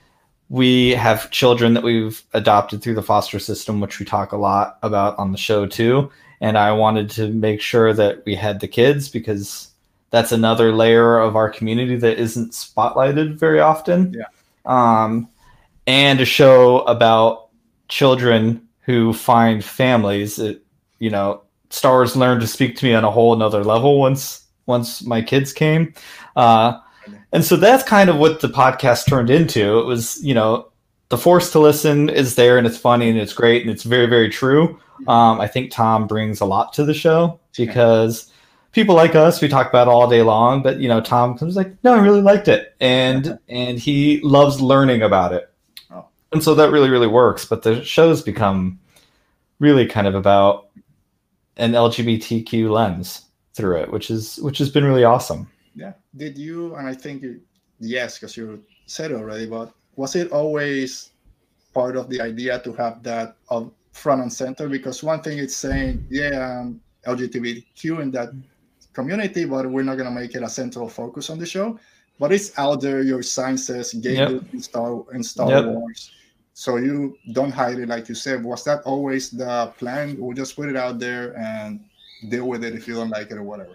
we 0.48 0.90
have 0.90 1.30
children 1.30 1.74
that 1.74 1.82
we've 1.82 2.22
adopted 2.32 2.82
through 2.82 2.94
the 2.94 3.02
foster 3.02 3.38
system, 3.38 3.80
which 3.80 3.98
we 3.98 4.06
talk 4.06 4.32
a 4.32 4.36
lot 4.36 4.78
about 4.82 5.18
on 5.18 5.32
the 5.32 5.38
show 5.38 5.66
too. 5.66 6.10
And 6.40 6.56
I 6.56 6.72
wanted 6.72 7.10
to 7.10 7.28
make 7.28 7.60
sure 7.60 7.92
that 7.92 8.24
we 8.24 8.34
had 8.34 8.60
the 8.60 8.68
kids 8.68 9.08
because 9.08 9.68
that's 10.10 10.32
another 10.32 10.72
layer 10.72 11.18
of 11.18 11.36
our 11.36 11.50
community 11.50 11.96
that 11.96 12.18
isn't 12.18 12.52
spotlighted 12.52 13.34
very 13.34 13.60
often. 13.60 14.14
Yeah. 14.14 14.24
Um, 14.64 15.28
and 15.86 16.20
a 16.20 16.24
show 16.24 16.80
about 16.80 17.48
children 17.88 18.66
who 18.80 19.12
find 19.12 19.62
families. 19.62 20.38
It, 20.38 20.62
you 20.98 21.10
know, 21.10 21.42
Star 21.70 21.92
Wars 21.92 22.16
learned 22.16 22.40
to 22.40 22.46
speak 22.46 22.76
to 22.76 22.86
me 22.86 22.94
on 22.94 23.04
a 23.04 23.10
whole 23.10 23.34
another 23.34 23.64
level 23.64 23.98
once 23.98 24.46
once 24.66 25.02
my 25.02 25.20
kids 25.20 25.52
came. 25.52 25.92
Uh, 26.36 26.78
and 27.32 27.44
so 27.44 27.56
that's 27.56 27.82
kind 27.82 28.08
of 28.08 28.16
what 28.16 28.40
the 28.40 28.48
podcast 28.48 29.06
turned 29.06 29.30
into. 29.30 29.78
It 29.78 29.84
was, 29.84 30.22
you 30.24 30.34
know, 30.34 30.68
the 31.10 31.18
force 31.18 31.52
to 31.52 31.58
listen 31.58 32.08
is 32.08 32.34
there 32.34 32.58
and 32.58 32.66
it's 32.66 32.78
funny 32.78 33.08
and 33.08 33.18
it's 33.18 33.32
great 33.32 33.62
and 33.62 33.70
it's 33.70 33.82
very, 33.82 34.06
very 34.06 34.28
true. 34.28 34.78
Um, 35.06 35.40
I 35.40 35.46
think 35.46 35.70
Tom 35.70 36.06
brings 36.06 36.40
a 36.40 36.44
lot 36.44 36.72
to 36.74 36.84
the 36.84 36.94
show 36.94 37.38
because 37.56 38.30
people 38.72 38.94
like 38.94 39.14
us, 39.14 39.40
we 39.40 39.48
talk 39.48 39.68
about 39.68 39.88
it 39.88 39.90
all 39.90 40.08
day 40.08 40.22
long, 40.22 40.62
but 40.62 40.80
you 40.80 40.88
know, 40.88 41.00
Tom 41.00 41.36
comes 41.38 41.56
like, 41.56 41.72
no, 41.84 41.94
I 41.94 41.98
really 41.98 42.22
liked 42.22 42.48
it. 42.48 42.74
And 42.80 43.38
and 43.48 43.78
he 43.78 44.20
loves 44.22 44.60
learning 44.60 45.02
about 45.02 45.32
it. 45.32 45.50
Oh. 45.90 46.06
And 46.32 46.42
so 46.42 46.54
that 46.54 46.70
really, 46.70 46.90
really 46.90 47.06
works. 47.06 47.44
But 47.44 47.62
the 47.62 47.82
show's 47.84 48.22
become 48.22 48.78
really 49.60 49.86
kind 49.86 50.06
of 50.06 50.14
about 50.14 50.68
an 51.56 51.72
LGBTQ 51.72 52.70
lens 52.70 53.22
through 53.54 53.78
it, 53.78 53.90
which 53.90 54.10
is 54.10 54.38
which 54.38 54.58
has 54.58 54.70
been 54.70 54.84
really 54.84 55.04
awesome. 55.04 55.48
Yeah. 55.78 55.92
Did 56.16 56.36
you, 56.36 56.74
and 56.74 56.88
I 56.88 56.94
think 56.94 57.22
you, 57.22 57.40
yes, 57.78 58.18
because 58.18 58.36
you 58.36 58.62
said 58.86 59.12
it 59.12 59.14
already, 59.14 59.46
but 59.46 59.72
was 59.96 60.16
it 60.16 60.32
always 60.32 61.10
part 61.72 61.96
of 61.96 62.08
the 62.10 62.20
idea 62.20 62.58
to 62.60 62.72
have 62.74 63.02
that 63.04 63.36
of 63.48 63.70
front 63.92 64.22
and 64.22 64.32
center? 64.32 64.68
Because 64.68 65.02
one 65.02 65.22
thing 65.22 65.38
it's 65.38 65.56
saying, 65.56 66.04
yeah, 66.10 66.60
um, 66.60 66.80
LGBTQ 67.06 68.00
in 68.02 68.10
that 68.12 68.30
community, 68.92 69.44
but 69.44 69.70
we're 69.70 69.84
not 69.84 69.96
going 69.96 70.08
to 70.12 70.20
make 70.20 70.34
it 70.34 70.42
a 70.42 70.48
central 70.48 70.88
focus 70.88 71.30
on 71.30 71.38
the 71.38 71.46
show. 71.46 71.78
But 72.18 72.32
it's 72.32 72.58
out 72.58 72.80
there, 72.80 73.02
your 73.02 73.22
sign 73.22 73.56
says 73.56 73.94
gay 73.94 74.16
Yep. 74.16 74.42
in 74.52 74.60
Star, 74.60 75.04
in 75.14 75.22
Star 75.22 75.48
Yep. 75.50 75.64
Wars. 75.66 76.10
So 76.54 76.76
you 76.78 77.16
don't 77.32 77.52
hide 77.52 77.78
it, 77.78 77.88
like 77.88 78.08
you 78.08 78.16
said. 78.16 78.42
Was 78.42 78.64
that 78.64 78.82
always 78.82 79.30
the 79.30 79.72
plan? 79.78 80.16
We'll 80.18 80.34
just 80.34 80.56
put 80.56 80.68
it 80.68 80.74
out 80.74 80.98
there 80.98 81.38
and 81.38 81.78
deal 82.28 82.48
with 82.48 82.64
it 82.64 82.74
if 82.74 82.88
you 82.88 82.94
don't 82.94 83.10
like 83.10 83.30
it 83.30 83.36
or 83.38 83.44
whatever. 83.44 83.70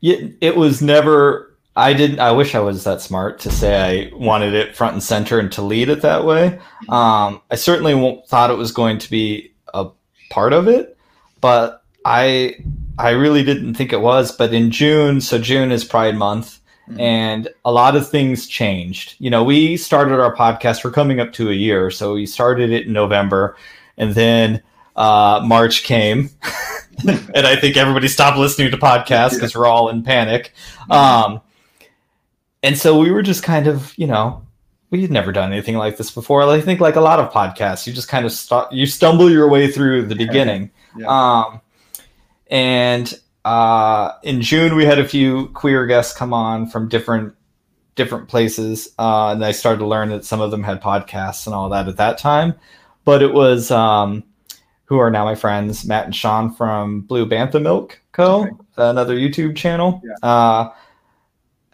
Yeah, 0.00 0.16
it 0.40 0.56
was 0.56 0.80
never. 0.82 1.54
I 1.76 1.92
didn't. 1.92 2.18
I 2.18 2.32
wish 2.32 2.54
I 2.54 2.60
was 2.60 2.82
that 2.84 3.00
smart 3.00 3.38
to 3.40 3.50
say 3.50 4.10
I 4.10 4.16
wanted 4.16 4.52
it 4.54 4.74
front 4.76 4.94
and 4.94 5.02
center 5.02 5.38
and 5.38 5.50
to 5.52 5.62
lead 5.62 5.88
it 5.88 6.02
that 6.02 6.24
way. 6.24 6.58
Um, 6.88 7.40
I 7.50 7.54
certainly 7.54 8.22
thought 8.28 8.50
it 8.50 8.56
was 8.58 8.72
going 8.72 8.98
to 8.98 9.10
be 9.10 9.52
a 9.74 9.86
part 10.30 10.52
of 10.52 10.66
it, 10.68 10.96
but 11.40 11.84
I 12.04 12.56
I 12.98 13.10
really 13.10 13.44
didn't 13.44 13.74
think 13.74 13.92
it 13.92 14.00
was. 14.00 14.32
But 14.32 14.52
in 14.52 14.70
June, 14.72 15.20
so 15.20 15.38
June 15.38 15.70
is 15.70 15.84
Pride 15.84 16.16
Month, 16.16 16.58
Mhm. 16.90 17.00
and 17.00 17.48
a 17.64 17.70
lot 17.70 17.94
of 17.94 18.08
things 18.08 18.46
changed. 18.48 19.14
You 19.20 19.30
know, 19.30 19.44
we 19.44 19.76
started 19.76 20.18
our 20.20 20.34
podcast. 20.34 20.82
We're 20.84 20.90
coming 20.90 21.20
up 21.20 21.32
to 21.34 21.48
a 21.50 21.54
year, 21.54 21.90
so 21.92 22.14
we 22.14 22.26
started 22.26 22.70
it 22.70 22.86
in 22.86 22.92
November, 22.92 23.56
and 23.96 24.14
then 24.14 24.62
uh, 24.98 25.40
March 25.44 25.84
came, 25.84 26.28
and 27.06 27.46
I 27.46 27.54
think 27.54 27.76
everybody 27.76 28.08
stopped 28.08 28.36
listening 28.36 28.72
to 28.72 28.76
podcasts 28.76 29.34
because 29.34 29.54
we're 29.54 29.66
all 29.66 29.88
in 29.88 30.02
panic. 30.02 30.52
Um, 30.90 31.40
and 32.64 32.76
so 32.76 32.98
we 32.98 33.12
were 33.12 33.22
just 33.22 33.44
kind 33.44 33.68
of, 33.68 33.94
you 33.96 34.08
know, 34.08 34.44
we 34.90 35.02
had 35.02 35.12
never 35.12 35.30
done 35.30 35.52
anything 35.52 35.76
like 35.76 35.98
this 35.98 36.10
before. 36.10 36.42
I 36.42 36.60
think, 36.60 36.80
like 36.80 36.96
a 36.96 37.00
lot 37.00 37.20
of 37.20 37.32
podcasts, 37.32 37.86
you 37.86 37.92
just 37.92 38.08
kind 38.08 38.26
of 38.26 38.32
st- 38.32 38.72
you 38.72 38.86
stumble 38.86 39.30
your 39.30 39.48
way 39.48 39.70
through 39.70 40.06
the 40.06 40.16
beginning. 40.16 40.70
Yeah. 40.96 41.06
Um, 41.06 41.60
and 42.50 43.14
uh, 43.44 44.14
in 44.24 44.42
June, 44.42 44.74
we 44.74 44.84
had 44.84 44.98
a 44.98 45.06
few 45.06 45.48
queer 45.50 45.86
guests 45.86 46.16
come 46.16 46.32
on 46.32 46.66
from 46.66 46.88
different 46.88 47.34
different 47.94 48.28
places, 48.28 48.92
uh, 48.98 49.28
and 49.28 49.44
I 49.44 49.52
started 49.52 49.78
to 49.78 49.86
learn 49.86 50.08
that 50.08 50.24
some 50.24 50.40
of 50.40 50.50
them 50.50 50.64
had 50.64 50.82
podcasts 50.82 51.46
and 51.46 51.54
all 51.54 51.68
that 51.68 51.86
at 51.86 51.98
that 51.98 52.18
time. 52.18 52.54
But 53.04 53.22
it 53.22 53.32
was 53.32 53.70
um, 53.70 54.24
who 54.88 54.98
are 54.98 55.10
now 55.10 55.24
my 55.24 55.34
friends, 55.34 55.84
Matt 55.84 56.06
and 56.06 56.16
Sean 56.16 56.50
from 56.52 57.02
Blue 57.02 57.26
Bantha 57.28 57.60
Milk 57.60 58.00
Co., 58.12 58.40
Okay. 58.44 58.50
another 58.78 59.16
YouTube 59.16 59.54
channel. 59.54 60.00
Yeah. 60.02 60.28
Uh, 60.28 60.72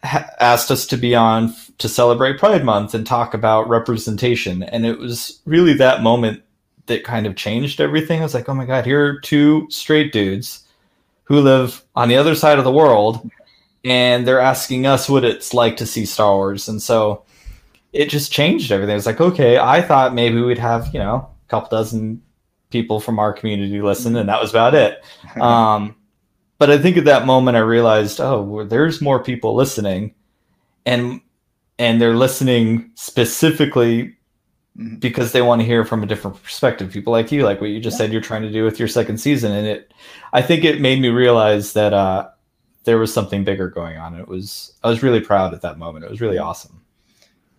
ha- 0.03 0.31
asked 0.41 0.71
us 0.73 0.85
to 0.89 0.97
be 0.97 1.15
on 1.15 1.45
f- 1.51 1.71
to 1.79 1.89
celebrate 1.89 2.39
Pride 2.39 2.65
Month 2.65 2.93
and 2.95 3.07
talk 3.07 3.33
about 3.35 3.69
representation, 3.69 4.65
and 4.65 4.85
it 4.85 4.99
was 4.99 5.41
really 5.47 5.75
that 5.75 6.03
moment 6.03 6.43
that 6.87 7.05
kind 7.05 7.25
of 7.27 7.37
changed 7.37 7.81
everything. 7.81 8.21
I 8.21 8.25
was 8.25 8.35
like, 8.35 8.49
oh 8.49 8.55
my 8.55 8.67
god, 8.67 8.85
here 8.85 9.05
are 9.07 9.21
two 9.21 9.67
straight 9.71 10.13
dudes 10.13 10.65
who 11.25 11.41
live 11.41 11.83
on 11.95 12.09
the 12.09 12.17
other 12.17 12.35
side 12.35 12.59
of 12.59 12.65
the 12.65 12.73
world, 12.73 13.31
and 13.85 14.27
they're 14.27 14.41
asking 14.41 14.87
us 14.87 15.09
what 15.09 15.25
it's 15.25 15.55
like 15.55 15.77
to 15.79 15.87
see 15.87 16.05
Star 16.05 16.35
Wars, 16.35 16.69
and 16.69 16.83
so 16.83 17.23
it 17.93 18.11
just 18.11 18.33
changed 18.33 18.73
everything. 18.73 18.97
It's 18.97 19.07
like, 19.07 19.21
okay, 19.21 19.57
I 19.57 19.81
thought 19.81 20.15
maybe 20.15 20.41
we'd 20.43 20.59
have 20.59 20.93
you 20.93 20.99
know 20.99 21.29
a 21.47 21.49
couple 21.49 21.69
dozen 21.79 22.21
people 22.75 22.99
from 22.99 23.19
our 23.21 23.33
community 23.33 23.81
listen, 23.81 24.17
and 24.17 24.29
that 24.29 24.41
was 24.43 24.51
about 24.51 24.75
it. 24.75 25.03
Um, 25.41 25.95
but 26.59 26.71
I 26.71 26.79
think 26.79 26.97
at 26.97 27.05
that 27.07 27.27
moment 27.27 27.57
I 27.57 27.61
realized, 27.61 28.21
oh, 28.21 28.41
well, 28.43 28.67
there's 28.67 29.01
more 29.01 29.23
people 29.23 29.55
listening, 29.55 30.15
and 30.87 31.21
and 31.79 32.01
they're 32.01 32.17
listening 32.17 32.91
specifically 32.95 34.17
Mhm. 34.79 34.99
because 35.01 35.31
they 35.31 35.41
want 35.43 35.61
to 35.61 35.67
hear 35.67 35.85
from 35.85 36.03
a 36.03 36.07
different 36.07 36.43
perspective. 36.43 36.91
People 36.93 37.13
like 37.13 37.31
you, 37.31 37.45
like 37.45 37.61
what 37.61 37.71
you 37.71 37.79
just 37.81 37.97
said, 37.97 38.11
you're 38.13 38.21
trying 38.31 38.43
to 38.43 38.51
do 38.51 38.65
with 38.65 38.79
your 38.81 38.89
second 38.89 39.19
season, 39.19 39.53
and 39.53 39.67
it, 39.69 39.93
I 40.33 40.43
think 40.43 40.65
it 40.65 40.81
made 40.81 41.01
me 41.01 41.11
realize 41.11 41.75
that 41.75 41.93
uh, 41.93 42.29
there 42.85 42.99
was 42.99 43.13
something 43.15 43.45
bigger 43.45 43.69
going 43.69 43.97
on. 43.99 44.17
It 44.19 44.27
was, 44.27 44.73
I 44.83 44.89
was 44.89 45.01
really 45.03 45.21
proud 45.21 45.55
at 45.55 45.63
that 45.63 45.79
moment. 45.79 46.05
It 46.05 46.11
was 46.11 46.21
really 46.21 46.39
awesome. 46.39 46.81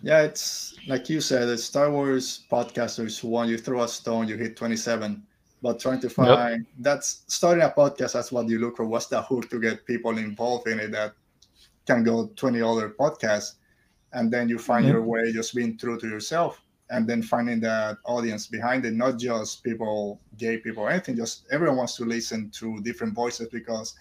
Yeah, 0.02 0.22
it's 0.22 0.76
like 0.88 1.10
you 1.10 1.20
said, 1.22 1.50
it's 1.50 1.64
Star 1.64 1.90
Wars 1.90 2.44
podcasters 2.52 3.24
one, 3.24 3.50
you 3.50 3.58
throw 3.58 3.84
a 3.84 3.88
stone, 3.88 4.28
you 4.28 4.38
hit 4.38 4.56
27. 4.56 5.24
But 5.62 5.80
trying 5.80 6.00
to 6.02 6.10
find 6.10 6.66
that's 6.80 7.24
starting 7.28 7.64
a 7.64 7.70
podcast, 7.70 8.14
that's 8.14 8.32
what 8.32 8.48
you 8.48 8.60
look 8.60 8.78
for. 8.78 8.86
What's 8.86 9.08
the 9.08 9.22
hook 9.22 9.50
to 9.50 9.60
get 9.60 9.86
people 9.86 10.18
involved 10.18 10.68
in 10.68 10.80
it 10.80 10.92
that 10.92 11.14
can 11.88 12.04
go 12.04 12.28
20 12.36 12.62
other 12.62 12.90
podcasts? 12.90 13.54
And 14.14 14.32
then 14.32 14.48
you 14.48 14.60
find 14.60 14.86
Yeah. 14.86 14.92
your 14.94 15.02
way 15.02 15.32
just 15.32 15.56
being 15.56 15.78
true 15.78 16.00
to 16.00 16.08
yourself. 16.08 16.62
and 16.92 17.08
then 17.10 17.20
finding 17.24 17.60
that 17.60 17.98
audience 18.06 18.46
behind 18.46 18.86
it, 18.86 18.94
not 18.94 19.18
just 19.18 19.64
people, 19.64 20.22
gay 20.38 20.56
people, 20.60 20.88
anything, 20.88 21.16
just 21.16 21.48
everyone 21.52 21.78
wants 21.78 21.96
to 21.96 22.06
listen 22.06 22.48
to 22.52 22.80
different 22.82 23.12
voices 23.16 23.48
because 23.50 23.96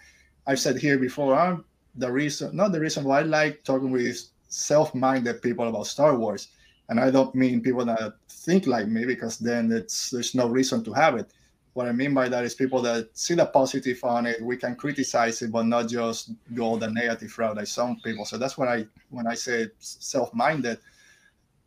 I've 0.46 0.60
said 0.60 0.76
here 0.76 0.98
before, 0.98 1.34
I'm 1.34 1.64
the 1.94 2.12
reason, 2.12 2.54
not 2.54 2.72
the 2.72 2.80
reason 2.80 3.04
why 3.04 3.20
I 3.20 3.22
like 3.22 3.64
talking 3.64 3.90
with 3.90 4.18
self-minded 4.54 5.42
people 5.42 5.68
about 5.68 5.86
Star 5.86 6.16
Wars. 6.16 6.48
And 6.88 7.00
I 7.00 7.10
don't 7.10 7.34
mean 7.34 7.60
people 7.62 7.84
that 7.86 8.14
think 8.28 8.66
like 8.66 8.88
me 8.88 9.04
because 9.04 9.38
then 9.38 9.72
it's 9.72 10.10
there's 10.10 10.34
no 10.34 10.48
reason 10.48 10.84
to 10.84 10.92
have 10.92 11.16
it. 11.16 11.32
What 11.72 11.88
I 11.88 11.92
mean 11.92 12.14
by 12.14 12.28
that 12.28 12.44
is 12.44 12.54
people 12.54 12.82
that 12.82 13.08
see 13.18 13.34
the 13.34 13.46
positive 13.46 13.98
on 14.04 14.26
it. 14.26 14.40
We 14.40 14.56
can 14.56 14.76
criticize 14.76 15.42
it, 15.42 15.50
but 15.50 15.66
not 15.66 15.88
just 15.88 16.32
go 16.54 16.76
the 16.76 16.90
negative 16.90 17.36
route 17.36 17.56
like 17.56 17.66
some 17.66 17.96
people. 18.04 18.24
So 18.24 18.38
that's 18.38 18.56
what 18.56 18.68
I 18.68 18.86
when 19.10 19.26
I 19.26 19.34
say 19.34 19.68
self-minded 19.78 20.78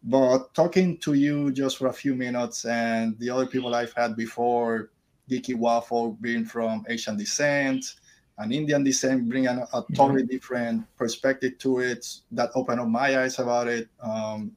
but 0.04 0.54
talking 0.54 0.98
to 1.00 1.14
you 1.14 1.52
just 1.52 1.78
for 1.78 1.88
a 1.88 1.94
few 1.94 2.16
minutes 2.16 2.66
and 2.66 3.18
the 3.20 3.30
other 3.30 3.46
people 3.46 3.76
I've 3.76 3.94
had 3.94 4.16
before, 4.16 4.92
Geeky 5.30 5.56
Waffle 5.56 6.18
being 6.22 6.46
from 6.46 6.86
Asian 6.88 7.18
descent 7.18 7.96
and 8.38 8.54
Indian 8.54 8.84
descent, 8.84 9.28
bring 9.28 9.48
a, 9.48 9.68
a 9.74 9.84
totally 9.96 10.22
mm-hmm. 10.22 10.32
different 10.32 10.98
perspective 10.98 11.58
to 11.60 11.80
it 11.80 12.06
that 12.32 12.52
opened 12.56 12.80
up 12.80 12.88
my 12.88 13.22
eyes 13.22 13.40
about 13.40 13.68
it. 13.68 13.90
Um, 14.02 14.52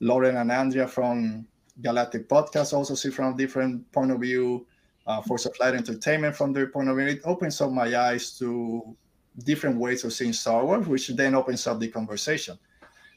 Lauren 0.00 0.36
and 0.36 0.50
Andrea 0.50 0.86
from 0.86 1.46
Galactic 1.80 2.28
Podcast 2.28 2.72
also 2.72 2.94
see 2.94 3.10
from 3.10 3.34
a 3.34 3.36
different 3.36 3.90
point 3.92 4.10
of 4.10 4.20
view. 4.20 4.66
Uh, 5.06 5.22
Force 5.22 5.46
of 5.46 5.58
Light 5.58 5.74
Entertainment 5.74 6.36
from 6.36 6.52
their 6.52 6.66
point 6.66 6.90
of 6.90 6.96
view. 6.96 7.06
It 7.06 7.22
opens 7.24 7.62
up 7.62 7.72
my 7.72 7.96
eyes 7.96 8.36
to 8.38 8.94
different 9.44 9.78
ways 9.78 10.04
of 10.04 10.12
seeing 10.12 10.34
Star 10.34 10.64
Wars, 10.64 10.86
which 10.86 11.08
then 11.08 11.34
opens 11.34 11.66
up 11.66 11.80
the 11.80 11.88
conversation. 11.88 12.58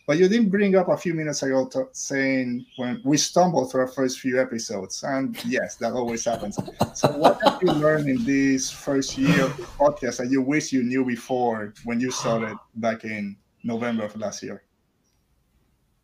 But 0.07 0.17
you 0.17 0.27
didn't 0.27 0.49
bring 0.49 0.75
up 0.75 0.89
a 0.89 0.97
few 0.97 1.13
minutes 1.13 1.43
ago 1.43 1.67
to, 1.67 1.87
saying 1.91 2.65
when 2.77 3.01
we 3.05 3.17
stumbled 3.17 3.71
through 3.71 3.81
our 3.81 3.87
first 3.87 4.19
few 4.19 4.41
episodes, 4.41 5.03
and 5.03 5.37
yes, 5.45 5.75
that 5.75 5.93
always 5.93 6.25
happens. 6.25 6.57
So, 6.93 7.11
what 7.17 7.39
have 7.43 7.61
you 7.61 7.71
learned 7.71 8.09
in 8.09 8.23
this 8.25 8.69
first 8.71 9.17
year 9.17 9.45
of 9.45 9.55
the 9.57 9.63
podcast 9.63 10.17
that 10.17 10.29
you 10.29 10.41
wish 10.41 10.73
you 10.73 10.83
knew 10.83 11.05
before 11.05 11.73
when 11.85 11.99
you 11.99 12.11
started 12.11 12.57
back 12.75 13.03
in 13.03 13.37
November 13.63 14.05
of 14.05 14.15
last 14.17 14.41
year? 14.43 14.63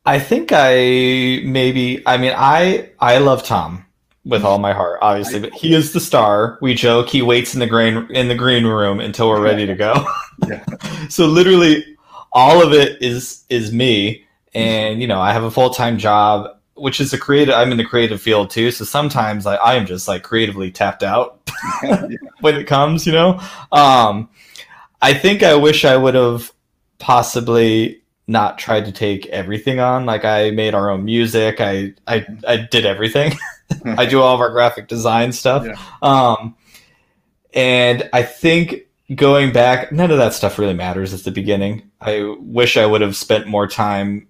I 0.05 0.19
think 0.19 0.51
I 0.53 1.41
maybe. 1.43 2.01
I 2.05 2.17
mean, 2.17 2.33
I 2.35 2.91
I 2.99 3.17
love 3.17 3.43
Tom 3.43 3.85
with 4.23 4.43
all 4.43 4.59
my 4.59 4.73
heart, 4.73 4.99
obviously, 5.01 5.39
but 5.39 5.53
he 5.53 5.73
is 5.73 5.91
the 5.91 5.99
star. 5.99 6.59
We 6.61 6.75
joke 6.75 7.09
he 7.09 7.21
waits 7.21 7.53
in 7.53 7.59
the 7.59 7.67
green 7.67 8.07
in 8.11 8.27
the 8.27 8.35
green 8.35 8.65
room 8.65 8.99
until 8.99 9.27
we're 9.29 9.41
ready 9.41 9.65
to 9.65 9.75
go. 9.75 10.07
Yeah. 10.47 10.63
so 11.09 11.25
literally 11.25 11.96
all 12.37 12.61
of 12.61 12.71
it 12.71 13.01
is 13.01 13.43
is 13.49 13.73
me. 13.73 14.23
And 14.53 15.01
you 15.01 15.07
know 15.07 15.19
i 15.19 15.33
have 15.33 15.43
a 15.43 15.51
full-time 15.51 15.97
job 15.97 16.57
which 16.75 16.99
is 17.01 17.11
a 17.11 17.17
creative 17.17 17.53
i'm 17.53 17.71
in 17.71 17.77
the 17.77 17.83
creative 17.83 18.21
field 18.21 18.49
too. 18.49 18.71
So 18.71 18.85
sometimes 18.85 19.45
i, 19.45 19.55
I 19.55 19.75
am 19.75 19.85
just 19.85 20.07
like 20.07 20.23
creatively 20.23 20.71
tapped 20.71 21.03
out 21.03 21.49
when 22.41 22.55
it 22.55 22.65
comes 22.65 23.05
you 23.05 23.13
know? 23.13 23.39
Um 23.71 24.29
i 25.01 25.13
think 25.13 25.43
i 25.43 25.53
wish 25.55 25.83
i 25.83 25.97
would 25.97 26.15
have 26.15 26.51
possibly 26.99 28.01
not 28.27 28.57
tried 28.57 28.85
to 28.85 28.91
take 28.91 29.25
everything 29.27 29.79
on. 29.79 30.05
Like 30.05 30.23
i 30.23 30.51
made 30.51 30.73
our 30.73 30.89
own 30.89 31.05
music. 31.05 31.59
I 31.59 31.93
i, 32.07 32.25
I 32.47 32.57
did 32.57 32.85
everything. 32.85 33.33
I 33.85 34.05
do 34.05 34.21
all 34.21 34.33
of 34.33 34.41
our 34.41 34.51
graphic 34.51 34.87
design 34.87 35.31
stuff. 35.31 35.65
Yeah. 35.65 35.75
um 36.01 36.55
and 37.53 38.09
i 38.13 38.23
think 38.23 38.86
going 39.15 39.53
back, 39.53 39.91
none 39.91 40.11
of 40.11 40.17
that 40.17 40.33
stuff 40.33 40.59
really 40.59 40.73
matters 40.73 41.13
at 41.13 41.23
the 41.23 41.31
beginning. 41.31 41.89
I 42.01 42.35
wish 42.39 42.77
I 42.77 42.85
would 42.85 43.01
have 43.01 43.15
spent 43.15 43.47
more 43.47 43.67
time 43.67 44.27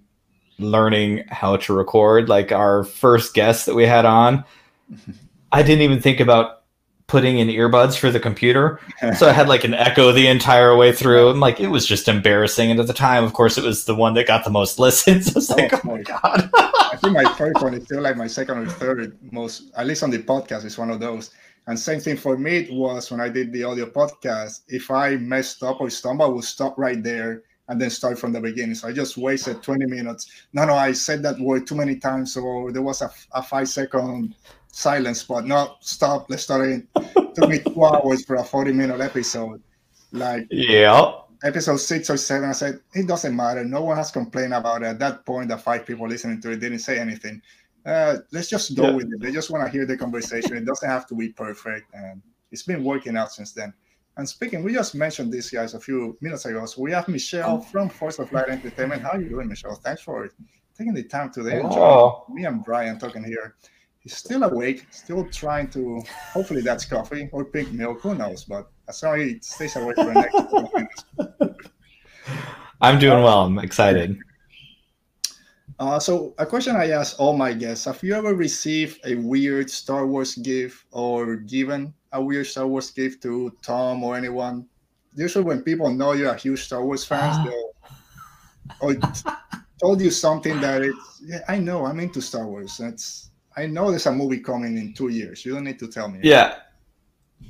learning 0.60 1.26
how 1.30 1.58
to 1.58 1.74
record. 1.74 2.30
Like 2.30 2.52
our 2.52 2.84
first 2.84 3.34
guest 3.34 3.66
that 3.66 3.76
we 3.76 3.86
had 3.86 4.06
on, 4.06 4.44
I 5.52 5.64
didn't 5.64 5.82
even 5.82 6.02
think 6.02 6.20
about 6.20 6.58
putting 7.08 7.40
in 7.40 7.48
earbuds 7.48 7.98
for 7.98 8.12
the 8.12 8.20
computer. 8.20 8.82
So 9.18 9.30
I 9.30 9.32
had 9.32 9.48
like 9.48 9.64
an 9.64 9.74
echo 9.74 10.12
the 10.12 10.28
entire 10.28 10.76
way 10.76 10.92
through. 10.92 11.30
And 11.30 11.40
like 11.40 11.62
it 11.62 11.68
was 11.68 11.88
just 11.88 12.10
embarrassing. 12.10 12.70
And 12.70 12.80
at 12.82 12.88
the 12.88 12.94
time, 12.94 13.24
of 13.24 13.32
course, 13.32 13.58
it 13.58 13.64
was 13.64 13.86
the 13.86 13.96
one 13.96 14.14
that 14.16 14.28
got 14.28 14.44
the 14.44 14.50
most 14.50 14.78
listens. 14.80 15.30
I 15.30 15.34
was 15.36 15.50
like, 15.50 15.74
oh, 15.74 15.80
oh 15.86 15.88
my 15.88 16.02
God. 16.02 16.50
I 16.54 16.98
think 17.02 17.14
my 17.14 17.34
first 17.36 17.62
one 17.62 17.74
is 17.74 17.86
still 17.86 18.02
like 18.02 18.18
my 18.18 18.28
second 18.28 18.58
or 18.58 18.66
third 18.68 19.18
most, 19.32 19.72
at 19.78 19.88
least 19.88 20.04
on 20.04 20.10
the 20.10 20.20
podcast, 20.20 20.66
is 20.66 20.78
one 20.78 20.92
of 20.92 21.00
those. 21.00 21.32
And 21.68 21.78
same 21.78 22.00
thing 22.00 22.16
for 22.16 22.38
me 22.38 22.58
it 22.58 22.74
was 22.74 23.12
when 23.12 23.20
I 23.20 23.28
did 23.28 23.52
the 23.52 23.66
audio 23.66 23.86
podcast. 23.88 24.62
If 24.70 24.90
I 24.90 25.18
messed 25.18 25.64
up 25.64 25.82
or 25.82 25.90
stumbled, 25.90 26.30
I 26.30 26.34
would 26.34 26.44
stop 26.46 26.78
right 26.78 27.04
there 27.04 27.44
and 27.68 27.80
then 27.80 27.90
start 27.90 28.18
from 28.18 28.32
the 28.32 28.40
beginning. 28.40 28.76
So 28.76 28.88
I 28.88 28.94
just 28.94 29.18
wasted 29.18 29.62
20 29.62 29.86
minutes. 29.86 30.32
No, 30.54 30.64
no, 30.64 30.76
I 30.76 30.94
said 30.94 31.22
that 31.24 31.38
word 31.40 31.68
too 31.68 31.76
many 31.76 31.98
times. 31.98 32.34
So 32.34 32.70
there 32.72 32.82
was 32.82 33.02
a, 33.02 33.12
a 33.34 33.44
five 33.44 33.68
second 33.68 34.34
silence 34.72 35.20
spot. 35.20 35.46
No, 35.46 35.76
stop. 35.82 36.30
Let's 36.30 36.44
start. 36.44 36.70
It 36.70 36.88
took 37.36 37.50
me 37.50 37.60
two 37.60 37.84
hours 37.84 38.24
for 38.24 38.38
a 38.38 38.44
40 38.44 38.72
minute 38.72 39.02
episode. 39.02 39.62
Like, 40.14 40.48
yeah. 40.50 41.12
Episode 41.44 41.78
six 41.78 42.10
or 42.10 42.18
seven, 42.18 42.50
I 42.50 42.54
said, 42.54 42.80
it 42.94 43.08
doesn't 43.08 43.36
matter. 43.36 43.64
No 43.64 43.84
one 43.84 43.98
has 43.98 44.10
complained 44.10 44.54
about 44.54 44.82
it. 44.82 44.88
At 44.88 45.00
that 45.00 45.26
point, 45.26 45.50
the 45.50 45.58
five 45.58 45.86
people 45.86 46.08
listening 46.08 46.42
to 46.42 46.52
it 46.52 46.60
didn't 46.60 46.80
say 46.80 46.98
anything 46.98 47.42
uh, 47.88 48.18
let's 48.32 48.50
just 48.50 48.76
go 48.76 48.84
yeah. 48.84 48.96
with 48.96 49.14
it. 49.14 49.22
They 49.22 49.32
just 49.32 49.50
want 49.50 49.66
to 49.66 49.72
hear 49.72 49.86
the 49.86 49.98
conversation. 49.98 50.58
It 50.58 50.66
doesn't 50.66 50.90
have 50.90 51.08
to 51.08 51.16
be 51.16 51.30
perfect, 51.30 51.94
and 51.94 52.22
it's 52.52 52.64
been 52.64 52.84
working 52.84 53.16
out 53.16 53.32
since 53.32 53.54
then. 53.54 53.74
And 54.18 54.28
speaking, 54.28 54.64
we 54.64 54.74
just 54.74 54.94
mentioned 54.94 55.32
this 55.32 55.52
guys 55.52 55.74
a 55.74 55.80
few 55.80 56.18
minutes 56.20 56.46
ago. 56.46 56.66
So 56.66 56.82
we 56.82 56.92
have 56.92 57.08
Michelle 57.08 57.62
from 57.62 57.88
Force 57.88 58.20
of 58.20 58.32
Light 58.34 58.50
Entertainment. 58.50 59.04
How 59.04 59.12
are 59.12 59.22
you 59.22 59.30
doing, 59.30 59.48
Michelle? 59.48 59.76
Thanks 59.76 60.02
for 60.02 60.30
taking 60.78 60.94
the 60.94 61.04
time 61.04 61.32
today. 61.32 61.62
Oh. 61.64 62.26
Me 62.30 62.46
and 62.46 62.64
Bryan 62.64 63.00
talking 63.00 63.24
here. 63.24 63.56
He's 64.00 64.18
still 64.18 64.44
awake, 64.44 64.88
still 64.90 65.26
trying 65.30 65.70
to. 65.72 66.02
Hopefully, 66.34 66.62
that's 66.62 66.84
coffee 66.84 67.30
or 67.32 67.46
pink 67.46 67.72
milk. 67.72 68.02
Who 68.02 68.16
knows? 68.16 68.44
But 68.44 68.70
as 68.90 69.02
long 69.02 69.22
as 69.22 69.28
he 69.28 69.40
stays 69.40 69.76
awake 69.78 69.96
for 69.96 70.06
the 70.06 70.14
next 70.14 70.50
few 70.50 70.70
minutes. 70.74 71.70
I'm 72.82 73.00
doing 73.00 73.24
well. 73.24 73.44
I'm 73.44 73.60
excited. 73.60 74.18
Uh, 75.80 76.00
so 76.00 76.34
a 76.40 76.46
question 76.46 76.76
I 76.76 76.90
ask 76.90 77.20
all 77.20 77.38
my 77.38 77.54
guests: 77.54 77.86
Have 77.86 78.02
you 78.02 78.16
ever 78.16 78.34
received 78.34 79.00
a 79.06 79.16
weird 79.16 79.70
Star 79.70 80.08
Wars 80.08 80.36
gift 80.36 80.86
or 80.92 81.36
given 81.36 81.94
a 82.12 82.22
weird 82.22 82.48
Star 82.48 82.66
Wars 82.66 82.90
gift 82.90 83.22
to 83.24 83.56
Tom 83.62 84.04
or 84.04 84.18
anyone? 84.18 84.68
Usually, 85.16 85.44
when 85.44 85.62
people 85.62 85.92
know 85.92 86.14
you're 86.14 86.34
a 86.34 86.38
huge 86.38 86.64
Star 86.64 86.84
Wars 86.84 87.06
fan, 87.06 87.30
uh. 87.30 87.44
they'll 87.46 87.74
or 88.82 88.96
told 89.80 90.02
you 90.02 90.10
something 90.10 90.60
that 90.62 90.82
it's. 90.82 91.22
Yeah, 91.24 91.42
I 91.48 91.60
know. 91.60 91.86
I'm 91.86 92.00
into 92.00 92.22
Star 92.22 92.48
Wars. 92.48 92.78
That's. 92.78 93.30
I 93.56 93.66
know 93.66 93.90
there's 93.90 94.06
a 94.06 94.12
movie 94.12 94.40
coming 94.40 94.78
in 94.78 94.94
two 94.94 95.10
years. 95.10 95.46
You 95.46 95.54
don't 95.54 95.64
need 95.64 95.80
to 95.80 95.88
tell 95.88 96.10
me. 96.10 96.20
Yeah. 96.24 96.58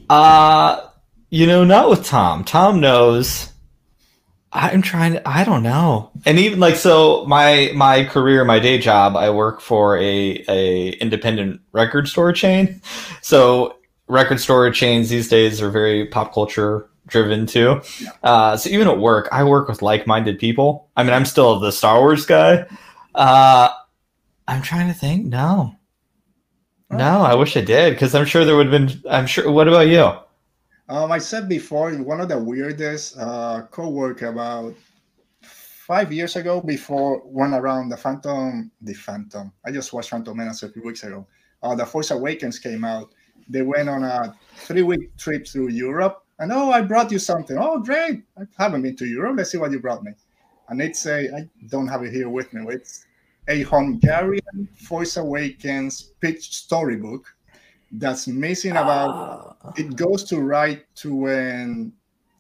Uh, 0.10 0.90
you 1.30 1.48
know, 1.48 1.64
not 1.64 1.90
with 1.90 2.06
Tom. 2.06 2.44
Tom 2.44 2.80
knows 2.80 3.52
I'm 4.58 4.82
trying 4.82 5.14
to, 5.14 5.28
I 5.28 5.44
don't 5.44 5.64
know. 5.64 6.12
And 6.26 6.40
even 6.40 6.60
like, 6.60 6.76
so 6.76 7.26
my, 7.26 7.72
my 7.76 8.04
career, 8.06 8.44
my 8.44 8.60
day 8.60 8.78
job, 8.78 9.16
I 9.16 9.30
work 9.30 9.62
for 9.62 9.98
a, 9.98 10.44
a 10.50 10.90
independent 10.94 11.62
record 11.72 12.08
store 12.08 12.34
chain. 12.34 12.82
So 13.22 13.76
record 14.08 14.40
store 14.40 14.70
chains 14.72 15.10
these 15.10 15.28
days 15.28 15.62
are 15.62 15.70
very 15.70 16.06
pop 16.08 16.34
culture 16.34 16.90
driven 17.08 17.46
too. 17.46 17.82
Uh, 18.24 18.56
so 18.56 18.70
even 18.70 18.88
at 18.88 19.00
work, 19.00 19.28
I 19.34 19.44
work 19.44 19.68
with 19.68 19.82
like-minded 19.82 20.40
people. 20.40 20.90
I 20.96 21.04
mean, 21.04 21.14
I'm 21.14 21.26
still 21.26 21.60
the 21.60 21.72
Star 21.72 22.00
Wars 22.00 22.26
guy. 22.26 22.66
Uh, 23.16 23.70
I'm 24.48 24.62
trying 24.62 24.88
to 24.88 24.94
think. 24.94 25.26
No, 25.26 25.76
no, 26.90 27.22
I 27.22 27.36
wish 27.36 27.58
I 27.58 27.62
did 27.62 27.94
because 27.94 28.16
I'm 28.16 28.26
sure 28.26 28.46
there 28.46 28.56
would 28.56 28.72
have 28.72 28.88
been. 28.88 29.12
I'm 29.12 29.28
sure. 29.28 29.52
What 29.52 29.68
about 29.68 29.88
you? 29.88 30.14
Um, 30.90 31.12
I 31.12 31.18
said 31.18 31.50
before, 31.50 31.92
one 31.92 32.22
of 32.22 32.30
the 32.30 32.38
weirdest 32.38 33.18
uh, 33.18 33.64
co-work 33.72 34.22
about 34.22 34.74
five 35.42 36.14
years 36.14 36.38
ago, 36.38 36.62
before 36.62 37.20
one 37.20 37.54
around 37.54 37.90
the 37.90 37.98
Phantom, 37.98 38.72
the 38.82 38.94
Phantom. 38.94 39.52
I 39.66 39.72
just 39.72 39.92
watched 39.92 40.12
Phantom 40.12 40.38
Menace 40.38 40.64
a 40.64 40.70
few 40.70 40.84
weeks 40.84 41.04
ago. 41.04 41.28
Uh, 41.62 41.76
the 41.76 41.86
Force 41.86 42.12
Awakens 42.12 42.58
came 42.60 42.86
out. 42.86 43.14
They 43.50 43.64
went 43.64 43.90
on 43.90 44.04
a 44.04 44.34
three-week 44.56 45.18
trip 45.18 45.46
through 45.46 45.70
Europe, 45.70 46.24
and 46.40 46.54
oh, 46.54 46.72
I 46.72 46.82
brought 46.82 47.12
you 47.12 47.20
something. 47.20 47.58
Oh, 47.58 47.80
great! 47.80 48.24
I 48.38 48.44
haven't 48.58 48.82
been 48.82 48.96
to 48.98 49.06
Europe. 49.06 49.36
Let's 49.38 49.52
see 49.52 49.58
what 49.58 49.72
you 49.72 49.80
brought 49.80 50.04
me. 50.04 50.12
And 50.70 50.82
it's 50.82 51.06
a 51.06 51.34
I 51.36 51.50
don't 51.70 51.88
have 51.88 52.04
it 52.04 52.14
here 52.14 52.30
with 52.30 52.54
me. 52.54 52.66
It's 52.70 53.06
a 53.48 53.64
Hungarian 53.64 54.68
Force 54.76 55.18
Awakens 55.18 56.14
pitch 56.22 56.54
storybook 56.54 57.34
that's 57.92 58.28
missing 58.28 58.72
about 58.72 59.58
uh, 59.64 59.72
it 59.76 59.96
goes 59.96 60.24
to 60.26 60.40
right 60.40 60.86
to 60.96 61.16
when 61.16 61.94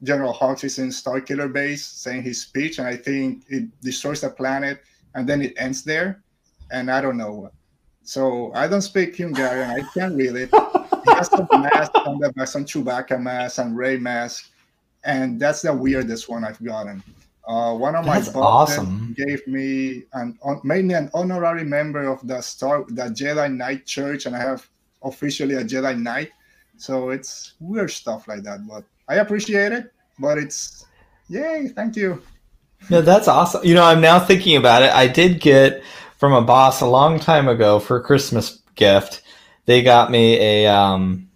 General 0.03 0.33
Hux 0.33 0.63
is 0.63 0.79
in 0.79 0.89
Starkiller 0.89 1.51
base 1.51 1.86
saying 1.86 2.23
his 2.23 2.41
speech, 2.41 2.79
and 2.79 2.88
I 2.88 2.95
think 2.95 3.43
it 3.49 3.65
destroys 3.81 4.21
the 4.21 4.29
planet, 4.29 4.83
and 5.15 5.27
then 5.27 5.41
it 5.41 5.53
ends 5.57 5.83
there, 5.83 6.21
and 6.71 6.91
I 6.91 7.01
don't 7.01 7.17
know. 7.17 7.51
So 8.03 8.51
I 8.53 8.67
don't 8.67 8.81
speak 8.81 9.15
Hungarian. 9.15 9.69
I 9.69 9.81
can't 9.93 10.15
read 10.15 10.36
it. 10.36 10.49
He 10.49 11.13
has 11.13 11.27
some 11.27 11.47
mask 11.51 11.91
on 11.95 12.19
the 12.19 12.31
back, 12.33 12.47
some 12.47 12.65
Chewbacca 12.65 13.19
mask 13.19 13.60
and 13.60 13.75
Rey 13.75 13.97
mask, 13.97 14.51
and 15.03 15.39
that's 15.39 15.62
the 15.62 15.73
weirdest 15.73 16.29
one 16.29 16.43
I've 16.43 16.63
gotten. 16.63 17.03
Uh, 17.47 17.73
one 17.73 17.95
of 17.95 18.05
my 18.05 18.19
bosses 18.19 18.77
awesome. 18.79 19.15
gave 19.17 19.47
me 19.47 20.03
an 20.13 20.38
on, 20.43 20.60
made 20.65 20.83
me 20.83 20.93
an 20.93 21.10
honorary 21.13 21.63
member 21.63 22.03
of 22.07 22.25
the 22.27 22.41
Star 22.41 22.83
the 22.89 23.03
Jedi 23.03 23.53
Knight 23.53 23.86
Church, 23.86 24.25
and 24.25 24.36
I 24.36 24.39
have 24.39 24.69
officially 25.08 25.56
a 25.56 25.63
Jedi 25.63 26.00
Knight. 26.00 26.32
So 26.78 27.10
it's 27.10 27.54
weird 27.60 27.91
stuff 27.91 28.28
like 28.28 28.43
that, 28.43 28.67
but 28.67 28.84
I 29.08 29.15
appreciate 29.15 29.72
it. 29.72 29.91
But 30.20 30.38
it's 30.38 30.86
yay! 31.30 31.70
Thank 31.76 31.96
you. 31.96 32.22
No, 32.89 33.02
that's 33.02 33.28
awesome. 33.28 33.63
You 33.65 33.74
know, 33.74 33.84
I'm 33.84 34.02
now 34.02 34.20
thinking 34.20 34.56
about 34.56 34.84
it. 34.84 34.91
I 34.91 35.08
did 35.08 35.39
get 35.41 35.84
from 36.17 36.34
a 36.34 36.41
boss 36.41 36.82
a 36.82 36.86
long 36.86 37.20
time 37.20 37.48
ago 37.48 37.80
for 37.80 37.98
a 37.98 38.04
Christmas 38.04 38.62
gift. 38.76 39.22
They 39.65 39.82
got 39.84 40.12
me 40.12 40.38
a 40.39 40.67
um 40.67 41.30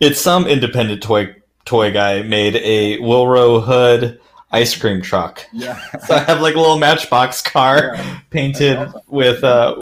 it's 0.00 0.20
some 0.20 0.46
independent 0.46 1.02
toy 1.02 1.34
toy 1.64 1.92
guy 1.92 2.22
made 2.22 2.56
a 2.56 2.98
Willrow 2.98 3.62
Hood 3.64 4.20
ice 4.50 4.76
cream 4.76 5.00
truck. 5.00 5.46
Yeah. 5.52 5.80
So 6.06 6.14
I 6.14 6.18
have 6.20 6.40
like 6.40 6.54
a 6.54 6.60
little 6.60 6.78
matchbox 6.78 7.40
car 7.42 7.92
Yeah. 7.94 8.18
painted 8.30 8.76
awesome. 8.76 9.00
with 9.08 9.42
uh 9.44 9.76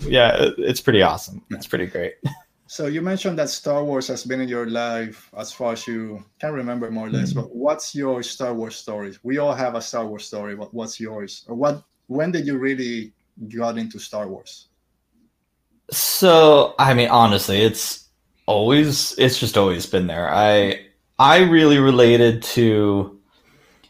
yeah, 0.00 0.50
it's 0.58 0.80
pretty 0.80 1.02
awesome. 1.02 1.42
It's 1.50 1.66
pretty 1.66 1.86
great. 1.86 2.14
So 2.68 2.86
you 2.86 3.00
mentioned 3.00 3.38
that 3.38 3.48
Star 3.48 3.84
Wars 3.84 4.08
has 4.08 4.24
been 4.24 4.40
in 4.40 4.48
your 4.48 4.68
life 4.68 5.30
as 5.38 5.52
far 5.52 5.74
as 5.74 5.86
you 5.86 6.24
can 6.40 6.52
remember, 6.52 6.90
more 6.90 7.06
or 7.06 7.10
less. 7.10 7.30
Mm-hmm. 7.30 7.42
But 7.42 7.54
what's 7.54 7.94
your 7.94 8.24
Star 8.24 8.52
Wars 8.52 8.74
story? 8.74 9.16
We 9.22 9.38
all 9.38 9.54
have 9.54 9.76
a 9.76 9.80
Star 9.80 10.04
Wars 10.04 10.24
story. 10.24 10.56
But 10.56 10.74
what's 10.74 10.98
yours? 10.98 11.44
Or 11.48 11.54
what? 11.54 11.84
When 12.08 12.32
did 12.32 12.44
you 12.46 12.58
really 12.58 13.12
got 13.56 13.78
into 13.78 14.00
Star 14.00 14.26
Wars? 14.26 14.66
So, 15.90 16.74
I 16.80 16.92
mean, 16.94 17.08
honestly, 17.08 17.62
it's 17.62 18.08
always 18.46 19.16
it's 19.16 19.38
just 19.38 19.56
always 19.56 19.86
been 19.86 20.08
there. 20.08 20.28
I 20.32 20.86
I 21.20 21.42
really 21.42 21.78
related 21.78 22.42
to 22.54 23.15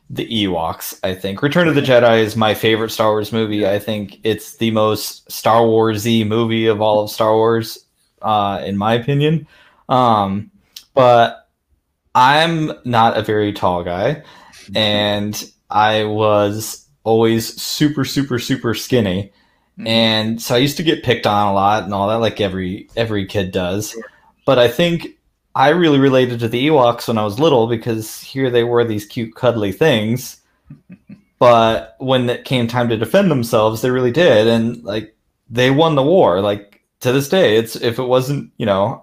the 0.09 0.27
Ewoks, 0.47 0.99
I 1.03 1.15
think. 1.15 1.43
Return 1.43 1.69
of 1.69 1.75
the 1.75 1.81
Jedi 1.81 2.23
is 2.23 2.37
my 2.37 2.55
favorite 2.55 2.91
Star 2.91 3.11
Wars 3.11 3.33
movie. 3.33 3.67
I 3.67 3.79
think 3.79 4.19
it's 4.23 4.57
the 4.57 4.71
most 4.71 5.31
Star 5.31 5.63
Warsy 5.63 6.27
movie 6.27 6.67
of 6.67 6.81
all 6.81 7.03
of 7.03 7.11
Star 7.11 7.35
Wars, 7.35 7.85
uh, 8.23 8.63
in 8.65 8.77
my 8.77 8.95
opinion. 8.95 9.47
Um, 9.89 10.51
but 10.95 11.49
I'm 12.15 12.73
not 12.85 13.17
a 13.19 13.23
very 13.23 13.53
tall 13.53 13.83
guy, 13.83 14.23
and 14.75 15.51
I 15.71 16.05
was 16.05 16.87
always 17.05 17.61
super, 17.61 18.05
super, 18.05 18.39
super 18.39 18.75
skinny 18.75 19.33
Mhm. 19.79 19.87
and 19.89 20.43
so 20.43 20.55
I 20.55 20.59
used 20.59 20.79
to 20.79 20.83
get 20.83 21.03
picked 21.05 21.27
on 21.27 21.49
a 21.49 21.53
lot 21.53 21.85
and 21.85 21.93
all 21.93 22.09
that, 22.09 22.15
like 22.15 22.41
every 22.41 22.89
every 22.97 23.27
kid 23.27 23.53
does. 23.53 23.95
But 24.47 24.59
I 24.59 24.69
think 24.69 25.16
I 25.57 25.71
really 25.71 25.99
related 25.99 26.39
to 26.41 26.49
the 26.49 26.67
Ewoks 26.67 27.09
when 27.09 27.17
I 27.17 27.25
was 27.25 27.41
little 27.41 27.67
because 27.67 28.21
here 28.21 28.51
they 28.51 28.63
were 28.63 28.85
these 28.85 29.07
cute, 29.07 29.35
cuddly 29.35 29.73
things. 29.73 30.41
But 31.39 31.97
when 31.99 32.31
it 32.31 32.47
came 32.47 32.67
time 32.67 32.89
to 32.89 32.97
defend 32.97 33.31
themselves, 33.31 33.83
they 33.83 33.91
really 33.91 34.11
did, 34.11 34.47
and 34.47 34.83
like 34.85 35.15
they 35.51 35.71
won 35.71 35.95
the 35.95 36.03
war. 36.03 36.41
Like 36.41 36.81
to 37.01 37.13
this 37.13 37.29
day, 37.29 37.59
it's 37.59 37.77
if 37.77 37.99
it 37.99 38.05
wasn't 38.05 38.51
you 38.57 38.65
know 38.65 39.03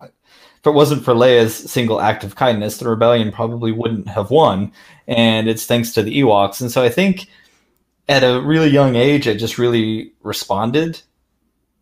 if 0.64 0.68
it 0.68 0.72
wasn't 0.72 1.04
for 1.04 1.14
Leia's 1.14 1.54
single 1.54 2.00
act 2.00 2.24
of 2.24 2.36
kindness, 2.36 2.78
the 2.78 2.90
rebellion 2.90 3.34
probably 3.34 3.74
wouldn't 3.74 4.08
have 4.08 4.32
won. 4.32 4.72
And 5.08 5.50
it's 5.50 5.66
thanks 5.66 5.92
to 5.92 6.02
the 6.02 6.22
Ewoks. 6.22 6.62
And 6.62 6.72
so 6.72 6.82
I 6.82 6.88
think 6.88 7.28
at 8.08 8.24
a 8.24 8.42
really 8.42 8.70
young 8.70 8.96
age, 8.96 9.28
I 9.28 9.34
just 9.34 9.58
really 9.58 10.14
responded 10.24 11.02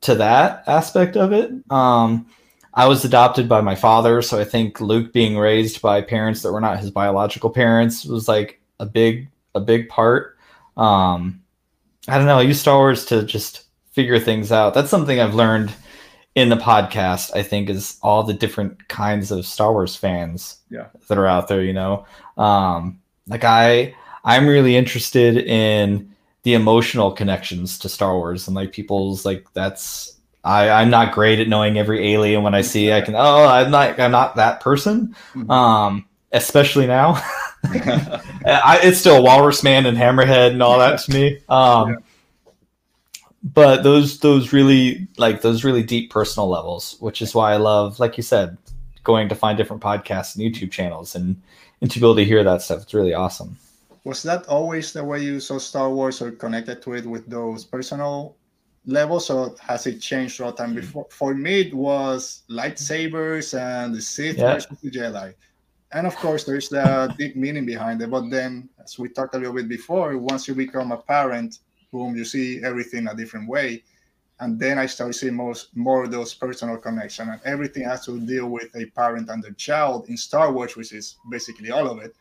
to 0.01 0.15
that 0.15 0.63
aspect 0.65 1.15
of 1.15 1.31
it. 1.31 1.51
Um, 1.69 2.25
I 2.73 2.87
was 2.87 3.03
adopted 3.03 3.49
by 3.49 3.61
my 3.61 3.75
father, 3.75 4.21
so 4.21 4.39
I 4.39 4.43
think 4.45 4.79
Luke 4.79 5.11
being 5.13 5.37
raised 5.37 5.81
by 5.81 6.01
parents 6.01 6.41
that 6.41 6.51
were 6.53 6.61
not 6.61 6.79
his 6.79 6.89
biological 6.91 7.49
parents 7.49 8.05
was 8.05 8.27
like 8.27 8.61
a 8.79 8.85
big 8.85 9.27
a 9.55 9.59
big 9.59 9.89
part. 9.89 10.37
Um, 10.77 11.41
I 12.07 12.17
don't 12.17 12.27
know. 12.27 12.37
I 12.39 12.43
use 12.43 12.59
Star 12.61 12.77
Wars 12.77 13.05
to 13.05 13.23
just 13.23 13.63
figure 13.91 14.19
things 14.19 14.51
out. 14.51 14.73
That's 14.73 14.89
something 14.89 15.19
I've 15.19 15.35
learned 15.35 15.73
in 16.35 16.47
the 16.47 16.55
podcast. 16.55 17.35
I 17.35 17.43
think 17.43 17.69
is 17.69 17.97
all 18.01 18.23
the 18.23 18.33
different 18.33 18.87
kinds 18.87 19.31
of 19.31 19.45
Star 19.45 19.73
Wars 19.73 19.95
fans 19.97 20.57
Yeah. 20.69 20.85
that 21.09 21.17
are 21.17 21.27
out 21.27 21.49
there. 21.49 21.61
You 21.61 21.73
know, 21.73 22.05
um, 22.37 23.01
like 23.27 23.43
I 23.43 23.93
I'm 24.23 24.47
really 24.47 24.77
interested 24.77 25.37
in 25.37 26.15
the 26.43 26.53
emotional 26.53 27.11
connections 27.11 27.77
to 27.79 27.89
Star 27.89 28.15
Wars 28.15 28.47
and 28.47 28.55
like 28.55 28.71
people's 28.71 29.25
like 29.25 29.45
that's 29.53 30.15
I 30.43 30.69
I'm 30.69 30.89
not 30.89 31.13
great 31.13 31.39
at 31.39 31.47
knowing 31.47 31.77
every 31.77 32.13
alien 32.13 32.43
when 32.43 32.55
I 32.55 32.61
see 32.61 32.91
I 32.91 33.01
can 33.01 33.15
oh 33.15 33.45
I'm 33.45 33.71
not 33.71 33.99
I'm 33.99 34.11
not 34.11 34.35
that 34.37 34.59
person. 34.61 35.15
Mhm. 35.33 35.49
um 35.49 36.05
especially 36.31 36.87
now. 36.87 37.21
I, 37.63 38.79
it's 38.81 38.97
still 38.97 39.21
Walrus 39.21 39.63
Man 39.63 39.85
and 39.85 39.95
Hammerhead 39.97 40.51
and 40.51 40.63
all 40.63 40.79
that 40.79 40.99
to 41.01 41.11
me. 41.11 41.39
Um 41.47 41.89
Yeah. 41.89 41.95
but 43.43 43.83
those 43.83 44.19
those 44.19 44.51
really 44.53 45.07
like 45.17 45.41
those 45.41 45.63
really 45.63 45.83
deep 45.83 46.09
personal 46.11 46.47
levels 46.49 46.95
which 46.99 47.21
is 47.21 47.33
why 47.35 47.53
I 47.53 47.57
love 47.57 47.99
like 47.99 48.17
you 48.17 48.23
said 48.23 48.57
going 49.03 49.29
to 49.29 49.35
find 49.35 49.57
different 49.57 49.81
podcasts 49.81 50.35
and 50.35 50.43
YouTube 50.45 50.71
channels 50.71 51.15
and 51.15 51.41
and 51.81 51.89
to 51.91 51.99
be 51.99 52.05
able 52.05 52.15
to 52.15 52.25
hear 52.25 52.43
that 52.43 52.61
stuff. 52.61 52.83
It's 52.83 52.93
really 52.93 53.13
awesome. 53.15 53.57
Was 54.03 54.21
that 54.23 54.45
always 54.47 54.93
the 54.93 55.03
way 55.03 55.21
you 55.23 55.39
saw 55.39 55.57
Star 55.57 55.89
Wars 55.89 56.21
or 56.21 56.31
connected 56.31 56.81
to 56.83 56.93
it 56.93 57.05
with 57.05 57.25
those 57.27 57.65
personal 57.65 58.35
levels, 58.85 59.29
or 59.29 59.55
has 59.61 59.87
it 59.87 59.99
changed 59.99 60.37
throughout 60.37 60.57
time? 60.57 60.71
Hmm. 60.71 60.75
Before, 60.75 61.07
for 61.09 61.33
me, 61.35 61.61
it 61.61 61.73
was 61.73 62.43
lightsabers 62.49 63.57
and 63.57 63.93
the 63.95 64.01
Sith 64.01 64.37
Yeah. 64.37 64.43
versus 64.43 64.79
the 64.81 64.91
Jedi, 64.91 65.33
and 65.93 66.07
of 66.07 66.15
course, 66.17 66.43
there's 66.45 66.69
the 66.69 67.13
deep 67.19 67.35
meaning 67.35 67.65
behind 67.65 68.01
it. 68.01 68.09
But 68.09 68.29
then, 68.29 68.69
as 68.83 68.97
we 68.97 69.09
talked 69.09 69.35
a 69.35 69.37
little 69.37 69.53
bit 69.53 69.67
before, 69.69 70.17
once 70.17 70.47
you 70.47 70.55
become 70.55 70.91
a 70.91 70.97
parent, 70.97 71.59
boom, 71.91 72.15
you 72.15 72.25
see 72.25 72.61
everything 72.63 73.07
a 73.07 73.15
different 73.15 73.47
way. 73.49 73.83
And 74.39 74.59
then 74.59 74.79
I 74.79 74.87
started 74.87 75.13
seeing 75.13 75.35
most 75.35 75.75
more 75.75 76.03
of 76.03 76.11
those 76.11 76.33
personal 76.33 76.77
connection, 76.77 77.29
and 77.29 77.39
everything 77.45 77.83
has 77.83 78.05
to 78.05 78.19
deal 78.19 78.47
with 78.49 78.75
a 78.75 78.85
parent 78.87 79.29
and 79.29 79.43
their 79.43 79.53
child 79.53 80.09
in 80.09 80.17
Star 80.17 80.51
Wars, 80.51 80.75
which 80.75 80.93
is 80.93 81.17
basically 81.29 81.69
all 81.71 81.87
of 81.87 81.99
it. 81.99 82.15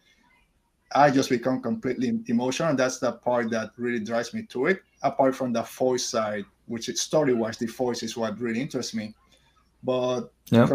I 0.95 1.11
just 1.11 1.31
become 1.31 1.63
completely 1.63 2.21
emotional. 2.27 2.71
And 2.71 2.79
that's 2.79 2.99
the 2.99 3.13
part 3.13 3.51
that 3.51 3.71
really 3.77 4.01
drives 4.05 4.35
me 4.35 4.43
to 4.47 4.67
it. 4.67 4.83
Apart 5.03 5.35
from 5.35 5.53
the 5.53 5.63
voice 5.63 6.05
side, 6.05 6.45
which 6.67 6.89
is 6.89 7.01
story 7.01 7.35
wise, 7.35 7.59
the 7.59 7.67
voice 7.67 8.03
is 8.03 8.17
what 8.17 8.39
really 8.41 8.61
interests 8.61 8.95
me. 8.95 9.15
But 9.83 10.33
Yeah. 10.51 10.67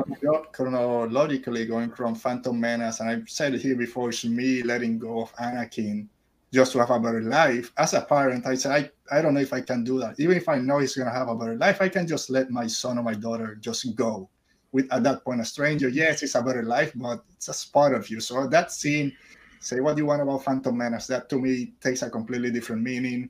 chronologically, 0.51 1.65
going 1.65 1.91
from 1.91 2.15
Phantom 2.15 2.59
Menace, 2.59 3.01
and 3.01 3.09
I've 3.09 3.29
said 3.29 3.53
it 3.53 3.61
here 3.61 3.75
before, 3.75 4.09
it's 4.09 4.25
me 4.25 4.63
letting 4.63 4.97
go 4.97 5.21
of 5.21 5.33
Anakin 5.35 6.07
just 6.53 6.71
to 6.71 6.79
have 6.79 6.89
a 6.89 6.99
better 6.99 7.21
life. 7.21 7.71
As 7.77 7.93
a 7.93 8.01
parent, 8.01 8.47
I 8.47 8.55
say, 8.55 8.69
I, 8.69 8.89
I 9.11 9.21
don't 9.21 9.33
know 9.33 9.41
if 9.41 9.51
I 9.51 9.61
can 9.61 9.83
do 9.83 9.99
that. 9.99 10.19
Even 10.19 10.37
if 10.37 10.47
I 10.47 10.57
know 10.57 10.79
he's 10.79 10.95
going 10.95 11.09
to 11.09 11.13
have 11.13 11.27
a 11.27 11.35
better 11.35 11.57
life, 11.57 11.81
I 11.81 11.89
can 11.89 12.07
just 12.07 12.29
let 12.29 12.49
my 12.49 12.65
son 12.65 12.97
or 12.97 13.03
my 13.03 13.13
daughter 13.13 13.55
just 13.59 13.95
go. 13.95 14.29
With 14.71 14.87
at 14.91 15.03
that 15.03 15.23
point, 15.23 15.41
a 15.41 15.45
stranger, 15.45 15.89
yes, 15.89 16.23
it's 16.23 16.35
a 16.35 16.41
better 16.41 16.63
life, 16.63 16.93
but 16.95 17.23
it's 17.35 17.49
a 17.49 17.71
part 17.71 17.93
of 17.93 18.09
you. 18.09 18.19
So 18.21 18.47
that 18.47 18.71
scene, 18.71 19.11
say 19.59 19.81
what 19.81 19.95
do 19.95 20.01
you 20.01 20.07
want 20.07 20.21
about 20.21 20.43
Phantom 20.43 20.75
Menace, 20.77 21.07
that 21.07 21.29
to 21.29 21.39
me 21.39 21.73
takes 21.81 22.01
a 22.01 22.09
completely 22.09 22.51
different 22.51 22.81
meaning. 22.81 23.29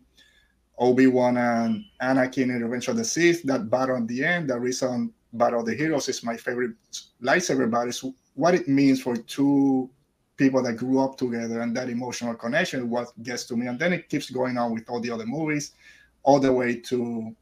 Obi 0.77 1.07
Wan 1.07 1.37
and 1.37 1.85
Anakin 2.01 2.43
in 2.43 2.63
Revenge 2.63 2.87
of 2.89 2.97
the 2.97 3.05
Sith, 3.05 3.43
that 3.43 3.69
battle 3.69 3.97
at 3.97 4.07
the 4.07 4.23
end, 4.23 4.49
the 4.49 4.59
reason 4.59 5.13
Battle 5.33 5.61
of 5.61 5.65
the 5.65 5.75
Heroes 5.75 6.07
is 6.07 6.23
my 6.23 6.37
favorite 6.37 6.71
lightsaber 7.21 7.69
battle 7.69 7.89
is 7.89 8.05
what 8.35 8.55
it 8.55 8.67
means 8.67 9.01
for 9.01 9.15
two 9.17 9.89
people 10.37 10.61
that 10.63 10.73
grew 10.73 10.99
up 10.99 11.17
together 11.17 11.61
and 11.61 11.75
that 11.75 11.89
emotional 11.89 12.35
connection, 12.35 12.89
what 12.89 13.11
gets 13.23 13.45
to 13.45 13.55
me. 13.55 13.67
And 13.67 13.79
then 13.79 13.93
it 13.93 14.09
keeps 14.09 14.29
going 14.29 14.57
on 14.57 14.73
with 14.73 14.89
all 14.89 14.99
the 14.99 15.11
other 15.11 15.25
movies, 15.25 15.71
all 16.23 16.39
the 16.39 16.51
way 16.51 16.75
to 16.81 17.35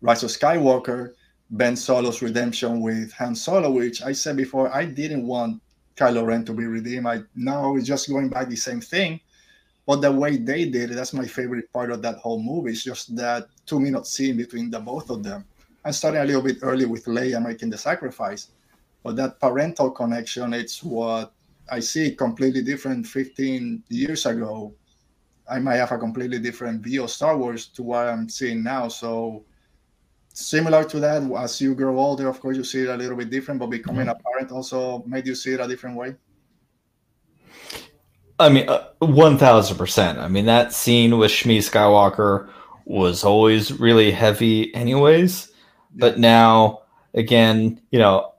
Rise 0.00 0.22
of 0.22 0.30
Skywalker, 0.30 1.14
Ben 1.50 1.76
Solo's 1.76 2.22
redemption 2.22 2.80
with 2.80 3.12
Han 3.12 3.34
Solo, 3.34 3.70
which 3.70 4.02
I 4.02 4.12
said 4.12 4.36
before, 4.36 4.74
I 4.74 4.84
didn't 4.84 5.26
want 5.26 5.62
Kylo 5.96 6.26
Ren 6.26 6.44
to 6.44 6.52
be 6.52 6.66
redeemed. 6.66 7.06
I 7.06 7.22
now 7.34 7.76
it's 7.76 7.86
just 7.86 8.08
going 8.08 8.28
back 8.28 8.48
the 8.48 8.56
same 8.56 8.80
thing. 8.80 9.20
But 9.86 10.00
the 10.00 10.10
way 10.10 10.36
they 10.36 10.64
did 10.64 10.90
it, 10.90 10.94
that's 10.94 11.12
my 11.12 11.26
favorite 11.26 11.72
part 11.72 11.92
of 11.92 12.02
that 12.02 12.16
whole 12.16 12.42
movie. 12.42 12.72
It's 12.72 12.82
just 12.82 13.14
that 13.16 13.46
two 13.66 13.78
minute 13.78 14.06
scene 14.06 14.36
between 14.36 14.70
the 14.70 14.80
both 14.80 15.10
of 15.10 15.22
them. 15.22 15.44
I'm 15.84 15.92
starting 15.92 16.20
a 16.20 16.24
little 16.24 16.42
bit 16.42 16.58
early 16.62 16.84
with 16.84 17.04
Leia 17.04 17.40
making 17.40 17.70
the 17.70 17.78
sacrifice. 17.78 18.48
But 19.04 19.14
that 19.16 19.38
parental 19.38 19.92
connection, 19.92 20.52
it's 20.52 20.82
what 20.82 21.32
I 21.70 21.78
see 21.78 22.12
completely 22.16 22.62
different 22.62 23.06
15 23.06 23.84
years 23.88 24.26
ago. 24.26 24.74
I 25.48 25.60
might 25.60 25.76
have 25.76 25.92
a 25.92 25.98
completely 25.98 26.40
different 26.40 26.82
view 26.82 27.04
of 27.04 27.10
Star 27.10 27.38
Wars 27.38 27.68
to 27.68 27.84
what 27.84 28.08
I'm 28.08 28.28
seeing 28.28 28.64
now. 28.64 28.88
So 28.88 29.44
similar 30.32 30.82
to 30.82 30.98
that, 30.98 31.22
as 31.38 31.60
you 31.60 31.76
grow 31.76 31.96
older, 32.00 32.28
of 32.28 32.40
course, 32.40 32.56
you 32.56 32.64
see 32.64 32.82
it 32.82 32.88
a 32.88 32.96
little 32.96 33.16
bit 33.16 33.30
different, 33.30 33.60
but 33.60 33.68
becoming 33.68 34.06
mm-hmm. 34.06 34.18
a 34.20 34.32
parent 34.32 34.50
also 34.50 35.04
made 35.06 35.28
you 35.28 35.36
see 35.36 35.52
it 35.52 35.60
a 35.60 35.68
different 35.68 35.96
way. 35.96 36.16
I 38.38 38.48
mean, 38.48 38.68
uh, 38.68 38.86
one 38.98 39.38
thousand 39.38 39.78
percent. 39.78 40.18
I 40.18 40.28
mean, 40.28 40.46
that 40.46 40.72
scene 40.72 41.18
with 41.18 41.30
Shmi 41.30 41.58
Skywalker 41.58 42.50
was 42.84 43.24
always 43.24 43.72
really 43.72 44.10
heavy, 44.10 44.74
anyways. 44.74 45.50
But 45.94 46.18
now, 46.18 46.82
again, 47.14 47.80
you 47.90 47.98
know, 47.98 48.32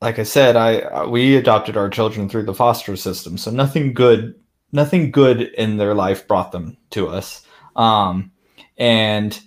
like 0.00 0.18
I 0.18 0.24
said, 0.24 0.56
I 0.56 0.80
uh, 0.80 1.06
we 1.06 1.36
adopted 1.36 1.76
our 1.76 1.88
children 1.88 2.28
through 2.28 2.44
the 2.44 2.54
foster 2.54 2.96
system, 2.96 3.38
so 3.38 3.50
nothing 3.50 3.94
good 3.94 4.34
nothing 4.72 5.10
good 5.10 5.42
in 5.42 5.76
their 5.76 5.94
life 5.94 6.28
brought 6.28 6.52
them 6.52 6.76
to 6.90 7.08
us. 7.08 7.44
Um, 7.76 8.32
and 8.78 9.38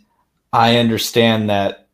I 0.52 0.78
understand 0.78 1.50
that 1.50 1.88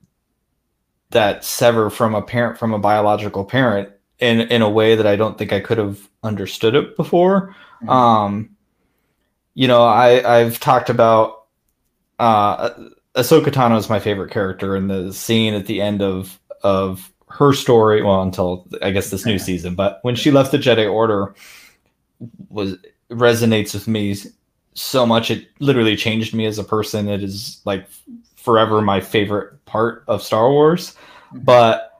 that 1.11 1.43
sever 1.43 1.89
from 1.89 2.13
a 2.13 2.21
parent 2.21 2.57
from 2.59 2.73
a 2.73 2.79
biological 2.79 3.45
parent 3.45 3.89
in 4.19 4.41
in 4.41 4.61
a 4.61 4.69
way 4.69 4.95
that 4.95 5.07
I 5.07 5.15
don't 5.15 5.37
think 5.37 5.51
I 5.53 5.59
could 5.59 5.77
have 5.77 6.07
understood 6.23 6.75
it 6.75 6.95
before. 6.95 7.55
Mhm. 7.83 7.89
Um, 7.89 8.49
you 9.53 9.67
know, 9.67 9.83
I 9.83 10.39
I've 10.39 10.59
talked 10.59 10.89
about 10.89 11.45
uh, 12.19 12.69
Ahsoka 13.15 13.45
Tano 13.47 13.77
is 13.77 13.89
my 13.89 13.99
favorite 13.99 14.31
character, 14.31 14.75
and 14.75 14.89
the 14.89 15.13
scene 15.13 15.53
at 15.53 15.65
the 15.65 15.81
end 15.81 16.01
of 16.01 16.39
of 16.63 17.11
her 17.29 17.53
story, 17.53 18.01
well, 18.01 18.21
until 18.21 18.67
I 18.81 18.91
guess 18.91 19.11
this 19.11 19.25
new 19.25 19.39
season, 19.39 19.75
but 19.75 19.99
when 20.01 20.15
she 20.15 20.31
left 20.31 20.51
the 20.51 20.57
Jedi 20.57 20.91
Order, 20.91 21.33
was 22.49 22.75
resonates 23.11 23.73
with 23.73 23.87
me 23.87 24.15
so 24.73 25.05
much. 25.05 25.31
It 25.31 25.47
literally 25.59 25.95
changed 25.95 26.33
me 26.33 26.45
as 26.45 26.59
a 26.59 26.63
person. 26.63 27.07
It 27.07 27.23
is 27.23 27.61
like 27.65 27.87
forever 28.35 28.81
my 28.81 28.99
favorite 29.01 29.63
part 29.65 30.03
of 30.07 30.23
Star 30.23 30.49
Wars, 30.49 30.95
Mhm. 31.33 31.45
but 31.45 31.98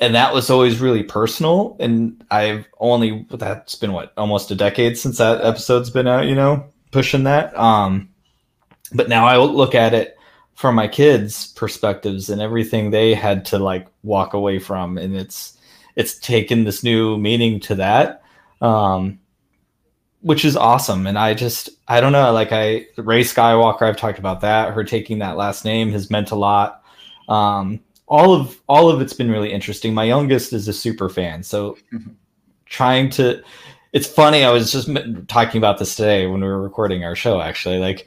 and 0.00 0.14
that 0.14 0.32
was 0.32 0.48
always 0.50 0.80
really 0.80 1.02
personal. 1.02 1.76
And 1.78 2.24
I've 2.30 2.66
only 2.78 3.26
that's 3.30 3.74
been 3.74 3.92
what 3.92 4.12
almost 4.16 4.50
a 4.50 4.54
decade 4.54 4.98
since 4.98 5.18
that 5.18 5.44
episode's 5.44 5.90
been 5.90 6.08
out. 6.08 6.26
You 6.26 6.34
know, 6.34 6.64
pushing 6.90 7.24
that. 7.24 7.56
Um, 7.56 8.08
but 8.92 9.08
now 9.08 9.26
I 9.26 9.36
look 9.36 9.74
at 9.74 9.94
it 9.94 10.16
from 10.54 10.74
my 10.74 10.88
kids' 10.88 11.52
perspectives 11.52 12.28
and 12.28 12.40
everything 12.40 12.90
they 12.90 13.14
had 13.14 13.44
to 13.46 13.58
like 13.58 13.86
walk 14.02 14.32
away 14.32 14.58
from, 14.58 14.96
and 14.96 15.14
it's 15.14 15.58
it's 15.96 16.18
taken 16.18 16.64
this 16.64 16.82
new 16.82 17.18
meaning 17.18 17.60
to 17.60 17.74
that, 17.74 18.22
um, 18.62 19.18
which 20.22 20.46
is 20.46 20.56
awesome. 20.56 21.06
And 21.06 21.18
I 21.18 21.34
just 21.34 21.68
I 21.88 22.00
don't 22.00 22.12
know, 22.12 22.32
like 22.32 22.52
I 22.52 22.86
Rey 22.96 23.22
Skywalker, 23.22 23.82
I've 23.82 23.98
talked 23.98 24.18
about 24.18 24.40
that. 24.40 24.72
Her 24.72 24.82
taking 24.82 25.18
that 25.18 25.36
last 25.36 25.66
name 25.66 25.92
has 25.92 26.10
meant 26.10 26.30
a 26.30 26.36
lot. 26.36 26.82
Um, 27.28 27.80
all 28.10 28.34
of 28.34 28.60
all 28.68 28.90
of 28.90 29.00
it's 29.00 29.14
been 29.14 29.30
really 29.30 29.50
interesting. 29.52 29.94
My 29.94 30.04
youngest 30.04 30.52
is 30.52 30.68
a 30.68 30.72
super 30.72 31.08
fan, 31.08 31.42
so 31.42 31.78
Mhm. 31.94 32.10
trying 32.66 33.08
to. 33.10 33.42
It's 33.92 34.06
funny. 34.06 34.44
I 34.44 34.50
was 34.50 34.70
just 34.70 34.88
m- 34.88 35.24
talking 35.28 35.58
about 35.58 35.78
this 35.78 35.94
today 35.94 36.26
when 36.26 36.40
we 36.42 36.46
were 36.46 36.60
recording 36.60 37.02
our 37.04 37.16
show. 37.16 37.40
Actually, 37.40 37.78
like 37.78 38.06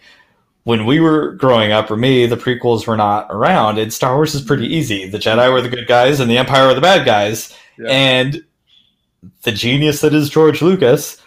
when 0.65 0.85
we 0.85 0.99
were 0.99 1.31
growing 1.33 1.71
up, 1.71 1.89
or 1.89 1.97
me, 1.97 2.25
the 2.25 2.37
prequels 2.37 2.85
were 2.85 2.95
not 2.97 3.27
around. 3.29 3.77
And 3.79 3.91
Star 3.91 4.15
Wars 4.15 4.35
is 4.35 4.41
pretty 4.41 4.67
easy. 4.67 5.09
The 5.09 5.17
Jedi 5.17 5.51
were 5.51 5.61
the 5.61 5.67
good 5.69 5.87
guys, 5.87 6.19
and 6.19 6.29
the 6.29 6.37
Empire 6.37 6.67
were 6.67 6.73
the 6.73 6.79
bad 6.81 7.05
guys. 7.05 7.53
Yeah. 7.79 7.89
And 7.89 8.43
the 9.43 9.51
genius 9.51 10.01
that 10.01 10.13
is 10.13 10.29
George 10.29 10.61
Lucas, 10.61 11.17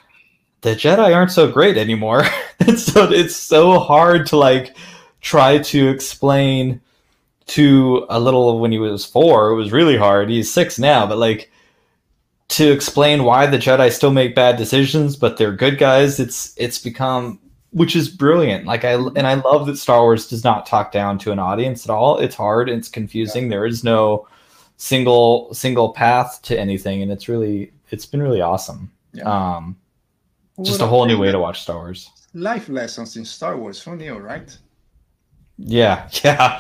the 0.63 0.71
Jedi 0.75 1.15
aren't 1.15 1.33
so 1.33 1.51
great 1.51 1.77
anymore. 1.77 2.25
and 2.61 2.79
so 2.79 3.11
it's 3.11 3.37
so 3.37 3.79
hard 3.79 4.27
to 4.29 4.37
like 4.37 4.77
try 5.21 5.59
to 5.59 5.89
explain 5.89 6.81
to 7.47 8.07
a 8.09 8.19
little 8.19 8.59
when 8.59 8.73
he 8.73 8.79
was 8.79 9.05
four. 9.05 9.51
It 9.51 9.57
was 9.57 9.73
really 9.73 9.97
hard. 9.97 10.29
He's 10.29 10.53
six 10.53 10.79
now, 10.79 11.07
but 11.07 11.19
like 11.19 11.51
to 12.49 12.71
explain 12.71 13.25
why 13.25 13.47
the 13.47 13.59
Jedi 13.59 13.93
still 13.93 14.13
make 14.13 14.35
bad 14.35 14.57
decisions, 14.57 15.17
but 15.17 15.37
they're 15.37 15.53
good 15.53 15.79
guys. 15.79 16.21
It's 16.21 16.55
it's 16.57 16.79
become 16.79 17.39
which 17.71 17.95
is 17.95 18.09
brilliant. 18.09 18.65
Like 18.65 18.85
I 18.85 18.95
and 18.95 19.27
I 19.27 19.35
love 19.35 19.67
that 19.67 19.77
Star 19.77 20.01
Wars 20.01 20.29
does 20.29 20.45
not 20.45 20.67
talk 20.67 20.93
down 20.93 21.19
to 21.19 21.33
an 21.33 21.39
audience 21.39 21.85
at 21.85 21.91
all. 21.91 22.19
It's 22.19 22.35
hard. 22.35 22.69
It's 22.69 22.89
confusing. 22.89 23.49
There 23.49 23.67
is 23.67 23.85
no 23.85 24.27
single 24.77 25.53
single 25.53 25.93
path 25.93 26.41
to 26.43 26.59
anything, 26.59 27.03
and 27.03 27.13
it's 27.13 27.29
really 27.29 27.73
it's 27.91 28.07
been 28.07 28.23
really 28.23 28.41
awesome. 28.41 28.91
Yeah. 29.13 29.25
Um, 29.57 29.77
just 30.63 30.81
a 30.81 30.87
whole 30.87 31.05
new 31.07 31.19
way 31.19 31.31
to 31.31 31.39
watch 31.39 31.63
Star 31.63 31.77
Wars. 31.77 32.11
Life 32.33 32.69
lessons 32.69 33.17
in 33.17 33.25
Star 33.25 33.57
Wars. 33.57 33.83
Who 33.83 33.97
knew, 33.97 34.17
right? 34.17 34.57
Yeah, 35.59 36.09
yeah. 36.25 36.59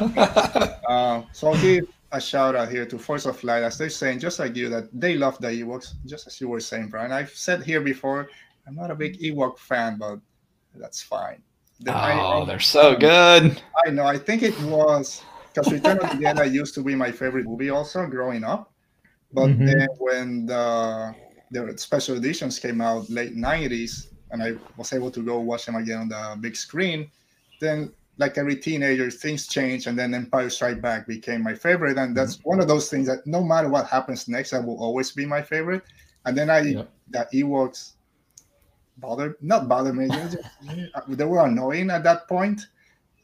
Uh, 0.88 1.22
so 1.32 1.52
I'll 1.52 1.60
give 1.60 1.84
a 2.12 2.20
shout 2.20 2.54
out 2.56 2.70
here 2.70 2.86
to 2.86 2.98
Force 2.98 3.26
of 3.26 3.42
Light 3.44 3.62
as 3.62 3.76
they're 3.76 3.90
saying, 3.90 4.20
just 4.20 4.38
like 4.38 4.56
you, 4.56 4.68
that 4.70 4.88
they 4.98 5.16
love 5.16 5.38
the 5.40 5.48
Ewoks, 5.48 5.94
just 6.06 6.26
as 6.26 6.40
you 6.40 6.48
were 6.48 6.60
saying, 6.60 6.88
Bryan. 6.88 7.12
I've 7.12 7.30
said 7.30 7.62
here 7.62 7.80
before, 7.80 8.28
I'm 8.66 8.74
not 8.74 8.90
a 8.90 8.94
big 8.94 9.18
Ewok 9.20 9.58
fan, 9.58 9.98
but 9.98 10.18
that's 10.74 11.02
fine. 11.02 11.42
The- 11.80 11.92
I- 11.92 12.18
oh, 12.20 12.44
they're 12.46 12.58
so 12.60 12.96
good. 12.96 13.60
I 13.86 13.90
know. 13.90 14.06
I 14.06 14.16
think 14.18 14.42
it 14.42 14.58
was 14.62 15.22
because 15.52 15.72
Return 15.72 15.98
of 15.98 16.10
the 16.10 16.24
Jedi 16.24 16.52
used 16.52 16.74
to 16.76 16.82
be 16.82 16.94
my 16.94 17.10
favorite 17.12 17.44
movie 17.44 17.70
also 17.70 18.06
growing 18.06 18.44
up. 18.44 18.72
But 19.32 19.48
Mhm. 19.48 19.66
then 19.66 19.88
when 19.98 20.46
the 20.46 21.14
the 21.50 21.76
special 21.78 22.16
editions 22.16 22.58
came 22.58 22.80
out 22.80 23.08
late 23.10 23.36
'90s, 23.36 24.08
and 24.30 24.42
I 24.42 24.54
was 24.76 24.92
able 24.92 25.10
to 25.10 25.22
go 25.22 25.38
watch 25.40 25.66
them 25.66 25.76
again 25.76 25.98
on 25.98 26.08
the 26.08 26.36
big 26.40 26.56
screen, 26.56 27.10
then 27.60 27.92
like 28.18 28.38
every 28.38 28.56
teenager, 28.56 29.10
things 29.10 29.46
change, 29.46 29.86
and 29.86 29.98
then 29.98 30.14
Empire 30.14 30.48
Strike 30.48 30.80
Back 30.80 31.06
became 31.06 31.42
my 31.42 31.54
favorite, 31.54 31.98
and 31.98 32.16
that's 32.16 32.38
one 32.44 32.60
of 32.60 32.68
those 32.68 32.88
things 32.88 33.06
that 33.08 33.26
no 33.26 33.42
matter 33.42 33.68
what 33.68 33.86
happens 33.86 34.26
next, 34.28 34.50
that 34.50 34.64
will 34.64 34.78
always 34.82 35.10
be 35.12 35.26
my 35.26 35.42
favorite. 35.42 35.82
And 36.24 36.36
then 36.36 36.48
I 36.50 36.60
Yep. 36.60 36.90
the 37.10 37.28
Ewoks 37.34 37.92
bother 38.98 39.36
not 39.42 39.68
bother 39.68 39.92
me. 39.92 40.06
they 40.08 40.16
just- 40.16 41.08
they 41.08 41.24
were 41.24 41.44
annoying 41.44 41.90
at 41.90 42.02
that 42.04 42.26
point. 42.26 42.62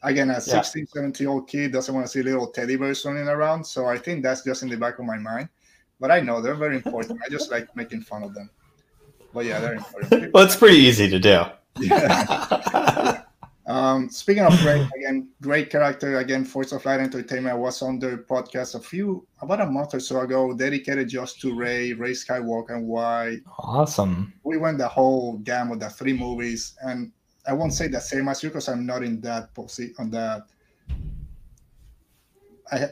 Again, 0.03 0.29
a 0.29 0.33
Yeah. 0.33 0.39
16, 0.39 0.85
17 0.87 1.25
year 1.25 1.31
old 1.33 1.47
kid 1.47 1.71
doesn't 1.71 1.93
want 1.93 2.05
to 2.05 2.11
see 2.11 2.21
little 2.21 2.47
teddy 2.47 2.75
bears 2.75 3.03
running 3.05 3.27
around. 3.27 3.63
So 3.65 3.85
I 3.87 3.97
think 3.97 4.21
that's 4.21 4.43
just 4.43 4.61
in 4.61 4.69
the 4.69 4.77
back 4.77 4.99
of 4.99 5.05
my 5.05 5.17
mind. 5.17 5.49
But 5.99 6.11
I 6.11 6.19
know 6.19 6.41
they're 6.41 6.55
very 6.55 6.75
important. 6.75 7.19
I 7.25 7.29
just 7.29 7.49
like 7.51 7.73
making 7.75 8.01
fun 8.01 8.21
of 8.23 8.33
them. 8.35 8.49
But 9.33 9.45
yeah, 9.45 9.59
they're 9.59 9.75
important. 9.75 10.33
well, 10.33 10.43
it's 10.45 10.55
pretty 10.55 10.77
easy 10.77 11.09
to 11.09 11.19
do. 11.19 11.45
Yeah. 11.79 13.21
Um, 13.65 14.09
speaking 14.09 14.43
of 14.43 14.57
great, 14.59 14.87
again, 14.97 15.29
great 15.41 15.69
character. 15.69 16.17
Again, 16.17 16.43
Force 16.43 16.71
of 16.71 16.83
Light 16.85 16.99
Entertainment 16.99 17.57
was 17.57 17.81
on 17.81 17.97
their 17.99 18.17
podcast 18.17 18.75
a 18.75 18.79
few 18.79 19.25
about 19.41 19.61
a 19.61 19.65
month 19.65 19.93
or 19.93 19.99
so 19.99 20.21
ago, 20.21 20.53
dedicated 20.53 21.07
just 21.07 21.39
to 21.41 21.55
Rey, 21.55 21.93
Rey 21.93 22.11
Skywalker, 22.11 22.71
and 22.71 22.87
why 22.87 23.37
awesome. 23.59 24.33
we 24.43 24.57
went 24.57 24.77
the 24.77 24.87
whole 24.87 25.37
gamut, 25.37 25.79
the 25.79 25.89
three 25.89 26.13
movies, 26.13 26.75
and 26.81 27.11
I 27.47 27.53
won't 27.53 27.73
say 27.73 27.87
the 27.87 28.01
same 28.01 28.27
as 28.27 28.43
you 28.43 28.49
because 28.49 28.67
I'm 28.67 28.85
not 28.85 29.03
in 29.03 29.21
that 29.21 29.53
posi- 29.53 29.97
on 29.99 30.09
that. 30.11 30.43
I 32.71 32.89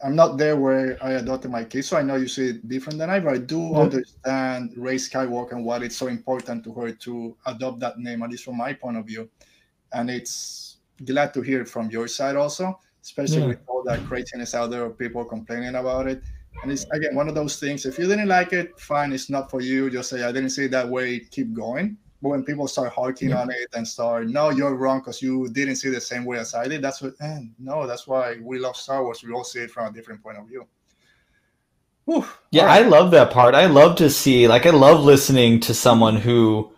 I'm 0.00 0.14
not 0.14 0.38
there 0.38 0.56
where 0.56 0.96
I 1.02 1.12
adopted 1.12 1.50
my 1.50 1.64
kids, 1.64 1.88
so 1.88 1.96
I 1.96 2.02
know 2.02 2.14
you 2.14 2.28
see 2.28 2.50
it 2.50 2.68
different 2.68 2.98
than 3.00 3.10
I. 3.10 3.18
But 3.18 3.34
I 3.34 3.38
do 3.38 3.74
understand 3.74 4.72
Rey 4.76 4.94
Skywalker 4.94 5.52
and 5.52 5.64
why 5.64 5.78
it's 5.78 5.96
so 5.96 6.06
important 6.06 6.62
to 6.64 6.72
her 6.74 6.92
to 6.92 7.36
adopt 7.46 7.80
that 7.80 7.98
name, 7.98 8.22
at 8.22 8.30
least 8.30 8.44
from 8.44 8.56
my 8.56 8.72
point 8.72 8.96
of 8.96 9.06
view. 9.06 9.28
And 9.92 10.10
it's 10.10 10.78
glad 11.04 11.32
to 11.34 11.40
hear 11.42 11.64
from 11.64 11.90
your 11.90 12.08
side 12.08 12.36
also, 12.36 12.78
especially 13.02 13.40
Yeah. 13.40 13.46
with 13.46 13.60
all 13.66 13.82
that 13.84 14.04
craziness 14.06 14.54
out 14.54 14.70
there 14.70 14.84
of 14.84 14.98
people 14.98 15.24
complaining 15.24 15.74
about 15.76 16.06
it. 16.08 16.22
And 16.62 16.72
it's 16.72 16.84
again 16.92 17.14
one 17.14 17.28
of 17.28 17.34
those 17.34 17.56
things. 17.60 17.86
If 17.86 17.98
you 17.98 18.06
didn't 18.06 18.28
like 18.28 18.52
it, 18.52 18.78
fine. 18.80 19.12
It's 19.12 19.30
not 19.30 19.48
for 19.50 19.60
you. 19.60 19.90
Just 19.90 20.10
say 20.10 20.24
I 20.24 20.32
didn't 20.32 20.50
see 20.50 20.64
it 20.64 20.72
that 20.72 20.88
way. 20.88 21.20
Keep 21.20 21.54
going. 21.54 21.96
But 22.20 22.30
when 22.30 22.42
people 22.42 22.66
start 22.66 22.92
harking 22.92 23.30
Yeah. 23.30 23.42
on 23.42 23.50
it 23.50 23.68
and 23.74 23.86
start, 23.86 24.26
no, 24.26 24.50
you're 24.50 24.74
wrong 24.74 24.98
because 24.98 25.22
you 25.22 25.48
didn't 25.50 25.76
see 25.76 25.88
the 25.88 26.00
same 26.00 26.24
way 26.24 26.38
as 26.38 26.52
I 26.52 26.66
did. 26.66 26.82
That's 26.82 27.00
what. 27.00 27.14
And 27.20 27.54
no, 27.60 27.86
that's 27.86 28.08
why 28.08 28.38
we 28.42 28.58
love 28.58 28.76
Star 28.76 29.04
Wars. 29.04 29.22
We 29.22 29.32
all 29.32 29.44
see 29.44 29.60
it 29.60 29.70
from 29.70 29.86
a 29.86 29.92
different 29.92 30.20
point 30.20 30.36
of 30.38 30.48
view. 30.48 30.66
Whew. 32.06 32.24
Yeah, 32.50 32.62
All 32.62 32.66
right. 32.68 32.84
I 32.84 32.88
love 32.88 33.10
that 33.12 33.30
part. 33.30 33.54
I 33.54 33.66
love 33.66 33.94
to 33.96 34.08
see, 34.10 34.48
like, 34.48 34.66
I 34.66 34.70
love 34.70 35.04
listening 35.04 35.60
to 35.60 35.74
someone 35.74 36.16
who 36.16 36.72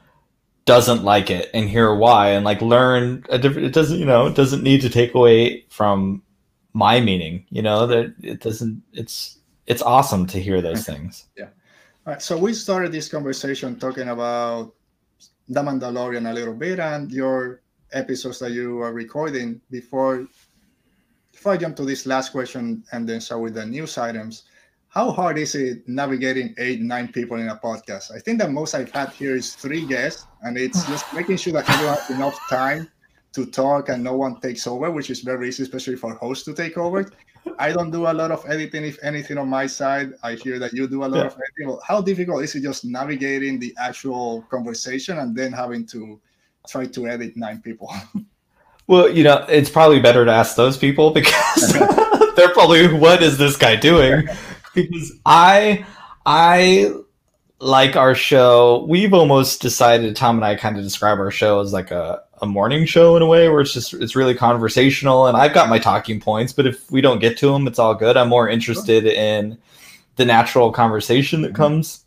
doesn't 0.71 1.03
like 1.03 1.31
it 1.31 1.51
and 1.53 1.69
hear 1.69 1.93
why 1.93 2.31
and 2.31 2.45
like 2.45 2.63
learn 2.63 3.25
a 3.29 3.39
different. 3.39 3.67
It 3.67 3.75
doesn't, 3.75 3.99
you 3.99 4.07
know, 4.07 4.27
it 4.27 4.37
doesn't 4.37 4.63
need 4.63 4.81
to 4.83 4.89
take 4.89 5.15
away 5.15 5.67
from 5.69 6.23
my 6.75 7.01
meaning. 7.01 7.45
You 7.51 7.63
know 7.63 7.89
that 7.89 8.15
it 8.23 8.39
doesn't. 8.39 8.81
It's 8.93 9.39
it's 9.67 9.83
awesome 9.83 10.27
to 10.29 10.39
hear 10.39 10.63
those 10.63 10.87
things. 10.87 11.27
Yeah. 11.37 11.51
All 12.07 12.15
right, 12.15 12.23
so 12.23 12.39
we 12.39 12.55
started 12.55 12.93
this 12.93 13.09
conversation 13.09 13.81
talking 13.81 14.09
about 14.09 14.75
The 15.49 15.61
Mandalorian 15.61 16.31
a 16.31 16.33
little 16.33 16.55
bit 16.55 16.79
and 16.79 17.11
your 17.11 17.63
episodes 17.93 18.39
that 18.39 18.53
you 18.53 18.81
are 18.81 18.93
recording 18.93 19.61
before 19.71 20.27
before 21.33 21.53
I 21.53 21.57
jump 21.57 21.75
to 21.77 21.85
this 21.85 22.07
last 22.07 22.31
question 22.31 22.85
and 22.93 23.09
then 23.09 23.21
start 23.21 23.43
with 23.43 23.55
the 23.55 23.67
news 23.67 23.99
items. 23.99 24.45
How 24.87 25.11
hard 25.11 25.37
is 25.39 25.55
it 25.55 25.89
navigating 25.89 26.55
eight, 26.59 26.81
nine 26.81 27.09
people 27.11 27.39
in 27.39 27.49
a 27.49 27.57
podcast? 27.57 28.15
I 28.15 28.21
think 28.21 28.39
the 28.39 28.49
most 28.49 28.75
I've 28.75 28.91
had 28.91 29.11
here 29.11 29.35
is 29.35 29.55
three 29.55 29.87
guests, 29.87 30.27
and 30.43 30.57
it's 30.57 30.85
just 30.87 31.13
making 31.15 31.37
sure 31.37 31.53
that 31.55 31.69
everyone 31.69 31.97
has 31.97 32.11
enough 32.11 32.39
time 32.49 32.89
to 33.33 33.47
talk 33.47 33.89
and 33.89 34.03
no 34.03 34.15
one 34.17 34.41
takes 34.41 34.67
over, 34.67 34.91
which 34.91 35.11
is 35.11 35.21
very 35.21 35.49
easy, 35.49 35.63
especially 35.63 35.97
for 35.97 36.15
hosts 36.15 36.45
to 36.45 36.55
take 36.55 36.77
over. 36.77 37.11
I 37.59 37.73
don't 37.73 37.91
do 37.91 38.07
a 38.07 38.13
lot 38.13 38.31
of 38.31 38.45
editing, 38.49 38.85
if 38.85 38.99
anything, 39.03 39.39
on 39.39 39.49
my 39.49 39.67
side. 39.67 40.13
I 40.23 40.35
hear 40.35 40.59
that 40.59 40.73
you 40.73 40.87
do 40.89 41.05
a 41.05 41.07
lot 41.07 41.19
Yeah. 41.19 41.27
of 41.27 41.33
editing. 41.33 41.69
Well, 41.69 41.81
how 41.87 42.01
difficult 42.03 42.43
is 42.45 42.55
it 42.55 42.63
just 42.63 42.85
navigating 42.85 43.59
the 43.59 43.75
actual 43.79 44.43
conversation 44.51 45.19
and 45.19 45.35
then 45.35 45.53
having 45.53 45.87
to 45.87 46.21
try 46.69 46.87
to 46.87 47.07
edit 47.09 47.37
nine 47.37 47.61
people? 47.61 47.93
Well, 48.87 49.09
you 49.09 49.23
know, 49.23 49.47
it's 49.49 49.71
probably 49.71 50.01
better 50.01 50.25
to 50.25 50.33
ask 50.33 50.57
those 50.57 50.77
people 50.77 51.11
because 51.21 51.73
they're 52.35 52.49
probably 52.53 52.93
what 52.93 53.23
is 53.23 53.39
this 53.39 53.57
guy 53.57 53.77
doing? 53.77 54.29
Because 54.75 55.13
I 55.27 55.85
I 56.27 56.93
like 57.61 57.95
our 57.97 58.15
show. 58.15 58.85
We've 58.89 59.13
almost 59.15 59.61
decided 59.61 60.17
Tom 60.17 60.37
and 60.37 60.45
I 60.45 60.55
kind 60.57 60.77
of 60.77 60.83
describe 60.83 61.19
our 61.19 61.31
show 61.31 61.61
as 61.61 61.73
like 61.73 61.91
a, 61.91 62.23
a 62.41 62.47
morning 62.47 62.87
show 62.87 63.17
in 63.17 63.23
a 63.23 63.27
way 63.27 63.49
where 63.49 63.61
it's 63.61 63.73
just 63.75 63.93
it's 63.95 64.17
really 64.17 64.35
conversational 64.35 65.27
and 65.27 65.37
I've 65.37 65.53
got 65.53 65.69
my 65.69 65.79
talking 65.79 66.21
points, 66.21 66.53
but 66.53 66.67
if 66.67 66.91
we 66.91 67.01
don't 67.01 67.19
get 67.21 67.37
to 67.39 67.53
them, 67.53 67.67
it's 67.67 67.79
all 67.79 67.95
good. 67.95 68.17
I'm 68.17 68.29
more 68.29 68.49
interested 68.49 69.05
in 69.07 69.59
the 70.17 70.25
natural 70.25 70.73
conversation 70.73 71.43
that 71.43 71.53
Mhm. 71.53 71.57
comes 71.57 72.05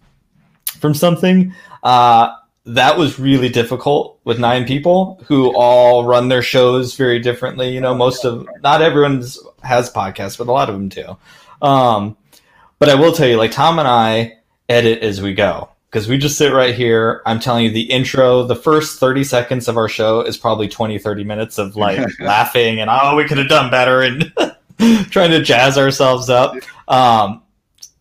from 0.80 0.94
something. 0.94 1.54
Uh, 1.84 2.30
that 2.66 2.98
was 2.98 3.20
really 3.20 3.50
difficult 3.50 4.20
with 4.24 4.40
nine 4.40 4.66
people 4.66 5.22
who 5.28 5.54
all 5.56 6.06
run 6.06 6.30
their 6.30 6.42
shows 6.42 6.96
very 6.96 7.20
differently. 7.20 7.70
You 7.74 7.82
know, 7.82 7.94
most 7.94 8.24
of 8.26 8.48
not 8.64 8.82
everyone's 8.82 9.38
has 9.64 9.92
podcasts, 9.92 10.38
but 10.38 10.48
a 10.48 10.52
lot 10.52 10.70
of 10.70 10.76
them 10.76 10.90
do. 10.90 11.18
Um, 11.62 12.18
but 12.80 12.90
I 12.90 12.96
will 12.96 13.12
tell 13.12 13.28
you, 13.28 13.38
like 13.38 13.52
Tom 13.52 13.80
and 13.80 13.88
I 13.88 14.38
edit 14.70 15.02
as 15.04 15.22
we 15.22 15.34
go 15.34 15.70
because 15.90 16.08
we 16.08 16.18
just 16.18 16.38
sit 16.38 16.52
right 16.54 16.74
here. 16.74 17.22
I'm 17.26 17.40
telling 17.40 17.66
you, 17.66 17.72
the 17.72 17.84
intro, 17.92 18.44
the 18.44 18.56
first 18.56 19.00
30 19.00 19.24
seconds 19.24 19.68
of 19.68 19.78
our 19.78 19.88
show 19.88 20.22
is 20.22 20.38
probably 20.38 20.68
20, 20.68 20.98
30 21.00 21.24
minutes 21.24 21.58
of 21.58 21.76
like 21.76 22.08
laughing 22.20 22.80
and 22.80 22.90
oh, 22.92 23.16
we 23.16 23.26
could 23.26 23.38
have 23.38 23.50
done 23.50 23.70
better 23.70 24.02
and 24.02 24.32
trying 25.12 25.32
to 25.32 25.42
jazz 25.44 25.78
ourselves 25.78 26.30
up. 26.30 26.56
Um, 26.88 27.42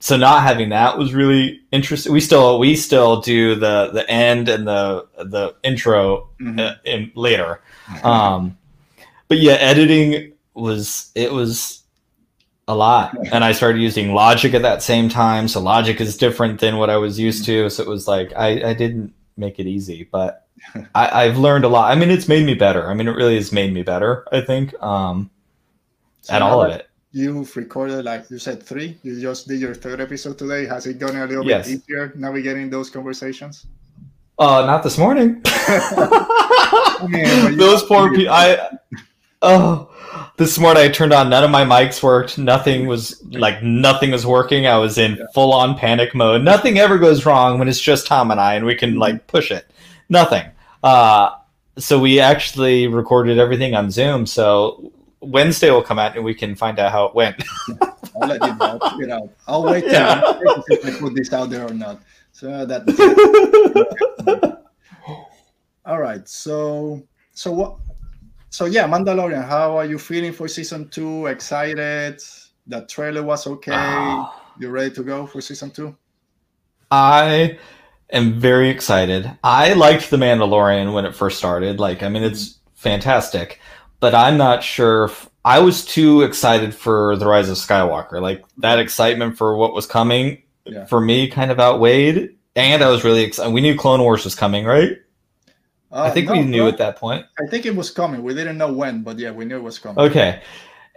so 0.00 0.16
not 0.16 0.42
having 0.42 0.70
that 0.70 0.98
was 0.98 1.14
really 1.14 1.60
interesting. 1.70 2.12
We 2.12 2.20
still 2.20 2.58
we 2.58 2.74
still 2.74 3.20
do 3.20 3.54
the 3.54 3.90
the 3.92 4.08
end 4.10 4.48
and 4.48 4.66
the 4.66 5.06
the 5.16 5.54
intro 5.62 6.28
Mhm. 6.40 6.58
uh, 6.58 6.74
in 6.84 7.12
later. 7.14 7.60
Um, 8.02 8.58
but 9.28 9.38
yeah, 9.38 9.52
editing 9.52 10.32
was 10.54 11.12
it 11.14 11.32
was 11.32 11.81
a 12.72 12.74
lot, 12.74 13.16
and 13.32 13.44
I 13.44 13.52
started 13.52 13.80
using 13.80 14.14
Logic 14.14 14.52
at 14.54 14.62
that 14.62 14.82
same 14.82 15.08
time. 15.08 15.46
So 15.48 15.60
Logic 15.60 16.00
is 16.00 16.16
different 16.16 16.60
than 16.60 16.76
what 16.78 16.90
I 16.90 16.96
was 16.96 17.18
used 17.18 17.44
to. 17.46 17.68
So 17.70 17.82
it 17.82 17.88
was 17.88 18.08
like 18.08 18.32
I 18.36 18.70
I 18.70 18.74
didn't 18.74 19.12
make 19.36 19.58
it 19.58 19.66
easy, 19.66 20.08
but 20.10 20.46
I, 20.94 21.24
I've 21.24 21.38
learned 21.38 21.64
a 21.64 21.68
lot. 21.68 21.90
I 21.90 21.94
mean, 21.94 22.10
it's 22.10 22.28
made 22.28 22.44
me 22.46 22.54
better. 22.54 22.90
I 22.90 22.94
mean, 22.94 23.08
it 23.08 23.12
really 23.16 23.36
has 23.36 23.52
made 23.52 23.72
me 23.72 23.82
better. 23.82 24.26
I 24.32 24.40
think 24.40 24.74
um, 24.82 25.30
So 26.22 26.34
at 26.34 26.42
all 26.42 26.62
of 26.62 26.72
it. 26.72 26.88
You've 27.14 27.54
recorded, 27.56 28.06
like 28.06 28.30
you 28.30 28.38
said, 28.38 28.62
three. 28.62 28.96
You 29.02 29.20
just 29.20 29.46
did 29.46 29.60
your 29.60 29.74
third 29.74 30.00
episode 30.00 30.38
today. 30.38 30.64
Has 30.64 30.86
it 30.86 30.98
gone 30.98 31.14
a 31.14 31.26
little 31.26 31.44
Yes. 31.44 31.68
bit 31.68 31.82
easier 31.84 32.12
navigating 32.16 32.70
those 32.70 32.88
conversations? 32.88 33.66
Uh, 34.38 34.64
not 34.64 34.82
this 34.82 34.96
morning. 34.96 35.42
mean, 37.08 37.58
Those 37.58 37.82
poor 37.84 38.10
people. 38.14 38.32
I 38.32 38.78
oh, 39.42 39.88
this 40.36 40.58
morning 40.58 40.82
I 40.84 40.88
turned 40.88 41.12
on. 41.12 41.30
None 41.30 41.44
of 41.44 41.50
my 41.50 41.64
mics 41.64 42.02
worked. 42.02 42.38
Nothing 42.38 42.86
was 42.86 43.22
like 43.32 43.62
nothing 43.62 44.10
was 44.10 44.26
working. 44.26 44.66
I 44.66 44.78
was 44.78 44.98
in 44.98 45.16
Yeah. 45.16 45.24
full 45.34 45.52
on 45.52 45.76
panic 45.76 46.14
mode. 46.14 46.42
Nothing 46.42 46.78
ever 46.78 46.98
goes 46.98 47.26
wrong 47.26 47.58
when 47.58 47.68
it's 47.68 47.80
just 47.80 48.06
Tom 48.06 48.30
and 48.30 48.40
I, 48.40 48.54
and 48.54 48.64
we 48.64 48.74
can 48.74 48.96
like 48.98 49.26
push 49.26 49.50
it. 49.50 49.70
Nothing. 50.08 50.44
Uh, 50.82 51.30
so 51.78 51.98
we 51.98 52.20
actually 52.20 52.86
recorded 52.86 53.38
everything 53.38 53.74
on 53.74 53.90
Zoom. 53.90 54.26
So 54.26 54.92
Wednesday 55.20 55.70
will 55.70 55.82
come 55.82 55.98
out 55.98 56.16
and 56.16 56.24
we 56.24 56.34
can 56.34 56.54
find 56.54 56.78
out 56.78 56.92
how 56.92 57.06
it 57.06 57.14
went. 57.14 57.42
I'll 58.20 58.28
let 58.28 58.42
you 58.42 58.54
know. 58.56 58.78
I'll 58.82 59.00
it 59.00 59.10
out. 59.10 59.30
I'll 59.46 59.62
wait 59.64 59.84
Yeah. 59.86 60.20
to 60.20 60.62
see 60.68 60.74
if 60.74 60.86
I 60.86 60.98
put 60.98 61.14
this 61.14 61.32
out 61.32 61.50
there 61.50 61.66
or 61.66 61.72
not. 61.74 62.00
So 62.32 62.66
that. 62.66 62.82
All 65.86 65.98
right. 66.00 66.28
So 66.28 67.02
so 67.32 67.52
what? 67.52 67.76
So 68.52 68.66
yeah, 68.66 68.86
Mandalorian. 68.86 69.48
How 69.48 69.78
are 69.78 69.86
you 69.86 69.98
feeling 69.98 70.30
for 70.34 70.46
season 70.46 70.90
two? 70.90 71.24
Excited? 71.26 72.20
The 72.66 72.82
trailer 72.82 73.22
was 73.22 73.46
okay. 73.46 73.72
Ah. 73.74 74.52
You 74.60 74.68
ready 74.68 74.94
to 74.94 75.02
go 75.02 75.26
for 75.26 75.40
season 75.40 75.70
two? 75.70 75.96
I 76.90 77.58
am 78.12 78.38
very 78.38 78.68
excited. 78.68 79.30
I 79.42 79.72
liked 79.72 80.10
The 80.10 80.18
Mandalorian 80.18 80.92
when 80.92 81.06
it 81.06 81.14
first 81.14 81.38
started. 81.38 81.80
Like, 81.80 82.02
I 82.02 82.10
mean, 82.10 82.22
it's 82.22 82.58
fantastic, 82.74 83.58
but 84.00 84.14
I'm 84.14 84.36
not 84.36 84.62
sure 84.62 85.04
if 85.04 85.30
I 85.46 85.58
was 85.58 85.86
too 85.86 86.20
excited 86.20 86.74
for 86.74 87.16
The 87.16 87.26
Rise 87.26 87.48
of 87.48 87.56
Skywalker. 87.56 88.20
Like, 88.20 88.44
that 88.58 88.78
excitement 88.78 89.38
for 89.38 89.56
what 89.56 89.72
was 89.72 89.86
coming 89.86 90.42
Yeah. 90.66 90.84
for 90.84 91.00
me 91.00 91.26
kind 91.28 91.50
of 91.50 91.58
outweighed. 91.58 92.36
And 92.54 92.84
I 92.84 92.90
was 92.90 93.02
really 93.02 93.22
excited. 93.22 93.50
We 93.54 93.62
knew 93.62 93.78
Clone 93.78 94.02
Wars 94.02 94.24
was 94.24 94.34
coming, 94.34 94.66
right? 94.66 94.98
I 95.92 96.08
Uh, 96.08 96.10
think 96.10 96.26
no, 96.28 96.32
we 96.32 96.42
knew 96.42 96.62
no, 96.62 96.68
at 96.68 96.78
that 96.78 96.96
point. 96.96 97.26
I 97.38 97.46
think 97.48 97.66
it 97.66 97.76
was 97.76 97.90
coming. 97.90 98.22
We 98.22 98.34
didn't 98.34 98.56
know 98.58 98.72
when, 98.72 99.02
but 99.02 99.18
yeah, 99.18 99.30
we 99.30 99.44
knew 99.44 99.56
it 99.56 99.62
was 99.62 99.78
coming. 99.78 100.02
Okay. 100.04 100.40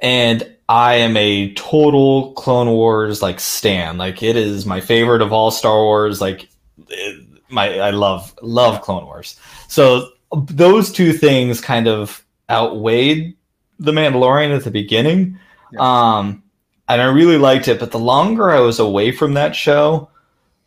And 0.01 0.55
I 0.69 0.95
am 0.95 1.15
a 1.17 1.53
total 1.53 2.33
Clone 2.33 2.69
Wars 2.69 3.21
like 3.21 3.39
stan. 3.39 3.97
Like 3.97 4.23
it 4.23 4.35
is 4.35 4.65
my 4.65 4.81
favorite 4.81 5.21
of 5.21 5.31
all 5.33 5.51
Star 5.51 5.77
Wars. 5.83 6.21
Like 6.21 6.49
it- 6.89 7.21
my 7.49 7.79
I 7.79 7.91
love 7.91 8.33
love 8.41 8.81
Clone 8.81 9.05
Wars. 9.05 9.39
So 9.67 10.09
those 10.47 10.91
two 10.91 11.13
things 11.13 11.61
kind 11.61 11.87
of 11.87 12.25
outweighed 12.49 13.35
the 13.79 13.91
Mandalorian 13.91 14.55
at 14.55 14.63
the 14.63 14.71
beginning. 14.71 15.37
Yeah. 15.71 15.79
Um 15.81 16.43
and 16.87 17.01
I 17.01 17.05
really 17.05 17.37
liked 17.37 17.67
it, 17.67 17.79
but 17.79 17.91
the 17.91 17.99
longer 17.99 18.49
I 18.51 18.59
was 18.59 18.79
away 18.79 19.11
from 19.11 19.33
that 19.35 19.55
show, 19.55 20.09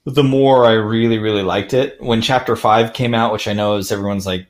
the 0.09 0.24
more 0.24 0.64
I 0.64 0.72
really, 0.72 1.18
really 1.18 1.42
liked 1.42 1.74
it. 1.74 2.00
When 2.00 2.22
chapter 2.22 2.56
five 2.56 2.92
came 2.92 3.14
out, 3.14 3.32
which 3.32 3.48
I 3.48 3.52
know 3.52 3.76
is 3.76 3.92
everyone's 3.92 4.26
like 4.26 4.46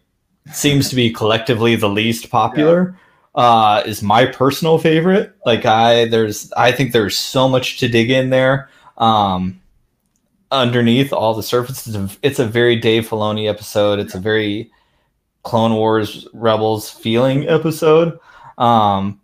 seems 0.52 0.88
to 0.88 0.96
be 0.96 1.12
collectively 1.12 1.76
the 1.76 1.88
least 1.88 2.30
popular, 2.30 2.96
uh, 3.34 3.82
is 3.84 4.02
my 4.02 4.26
personal 4.26 4.78
favorite. 4.78 5.34
Like 5.44 5.66
I 5.66 6.06
there's 6.06 6.52
I 6.52 6.72
think 6.72 6.92
there's 6.92 7.16
so 7.16 7.48
much 7.48 7.78
to 7.78 7.88
dig 7.88 8.11
in 8.11 8.30
there. 8.30 8.70
Um 8.96 9.61
underneath 10.50 11.12
all 11.12 11.34
the 11.34 11.42
surface. 11.42 11.86
It's 11.86 11.96
a, 11.96 12.11
it's 12.22 12.38
a 12.38 12.46
very 12.46 12.76
Dave 12.76 13.09
Filoni 13.09 13.48
episode. 13.48 13.98
It's 13.98 14.14
a 14.14 14.20
very 14.20 14.70
Clone 15.42 15.74
Wars 15.74 16.26
Rebels 16.32 16.90
feeling 16.90 17.48
episode. 17.48 18.18
Um, 18.59 19.20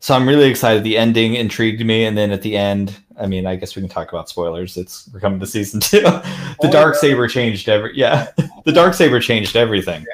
so 0.00 0.14
I'm 0.14 0.28
really 0.28 0.48
excited. 0.48 0.82
The 0.82 0.98
ending 0.98 1.34
intrigued 1.34 1.84
me, 1.84 2.04
and 2.04 2.16
then 2.16 2.32
at 2.32 2.42
the 2.42 2.56
end, 2.56 2.98
I 3.18 3.26
mean, 3.26 3.46
I 3.46 3.56
guess 3.56 3.74
we 3.76 3.82
can 3.82 3.88
talk 3.88 4.10
about 4.12 4.28
spoilers. 4.28 4.76
It's 4.76 5.08
we're 5.12 5.20
coming 5.20 5.40
to 5.40 5.46
season 5.46 5.80
two. 5.80 6.00
the 6.00 6.22
Oh, 6.62 6.70
dark 6.70 6.94
saber 6.94 7.28
changed 7.28 7.68
every. 7.68 7.96
Yeah, 7.96 8.28
the 8.64 8.72
dark 8.72 8.94
saber 8.94 9.20
changed 9.20 9.56
everything. 9.56 10.04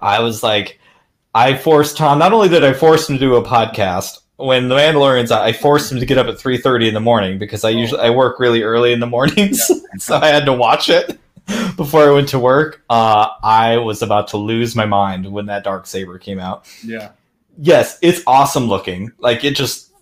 I 0.00 0.20
was 0.20 0.42
like, 0.42 0.78
I 1.34 1.56
forced 1.56 1.96
Tom. 1.96 2.18
Not 2.18 2.32
only 2.32 2.48
did 2.48 2.64
I 2.64 2.72
force 2.72 3.08
him 3.08 3.16
to 3.16 3.20
do 3.20 3.36
a 3.36 3.42
podcast 3.44 4.20
when 4.36 4.68
the 4.68 4.74
Mandalorian's 4.74 5.30
out, 5.30 5.42
I 5.42 5.52
forced 5.52 5.92
him 5.92 6.00
to 6.00 6.06
get 6.06 6.18
up 6.18 6.26
at 6.26 6.38
three 6.38 6.58
thirty 6.58 6.88
in 6.88 6.94
the 6.94 7.00
morning 7.00 7.38
because 7.38 7.64
I 7.64 7.70
usually 7.70 8.00
I 8.00 8.10
work 8.10 8.38
really 8.40 8.62
early 8.62 8.92
in 8.92 9.00
the 9.00 9.06
mornings, 9.06 9.60
so 9.98 10.16
I 10.16 10.28
had 10.28 10.44
to 10.46 10.52
watch 10.52 10.88
it 10.88 11.18
before 11.76 12.08
I 12.08 12.10
went 12.12 12.28
to 12.30 12.38
work. 12.38 12.82
Uh, 12.90 13.28
I 13.42 13.76
was 13.78 14.02
about 14.02 14.28
to 14.28 14.36
lose 14.38 14.74
my 14.74 14.86
mind 14.86 15.30
when 15.30 15.46
that 15.46 15.62
dark 15.64 15.86
saber 15.86 16.18
came 16.18 16.38
out. 16.40 16.66
Yeah. 16.84 17.10
Yes, 17.58 17.98
it's 18.02 18.20
awesome 18.26 18.64
looking. 18.66 19.12
Like 19.18 19.44
it 19.44 19.54
just 19.54 19.92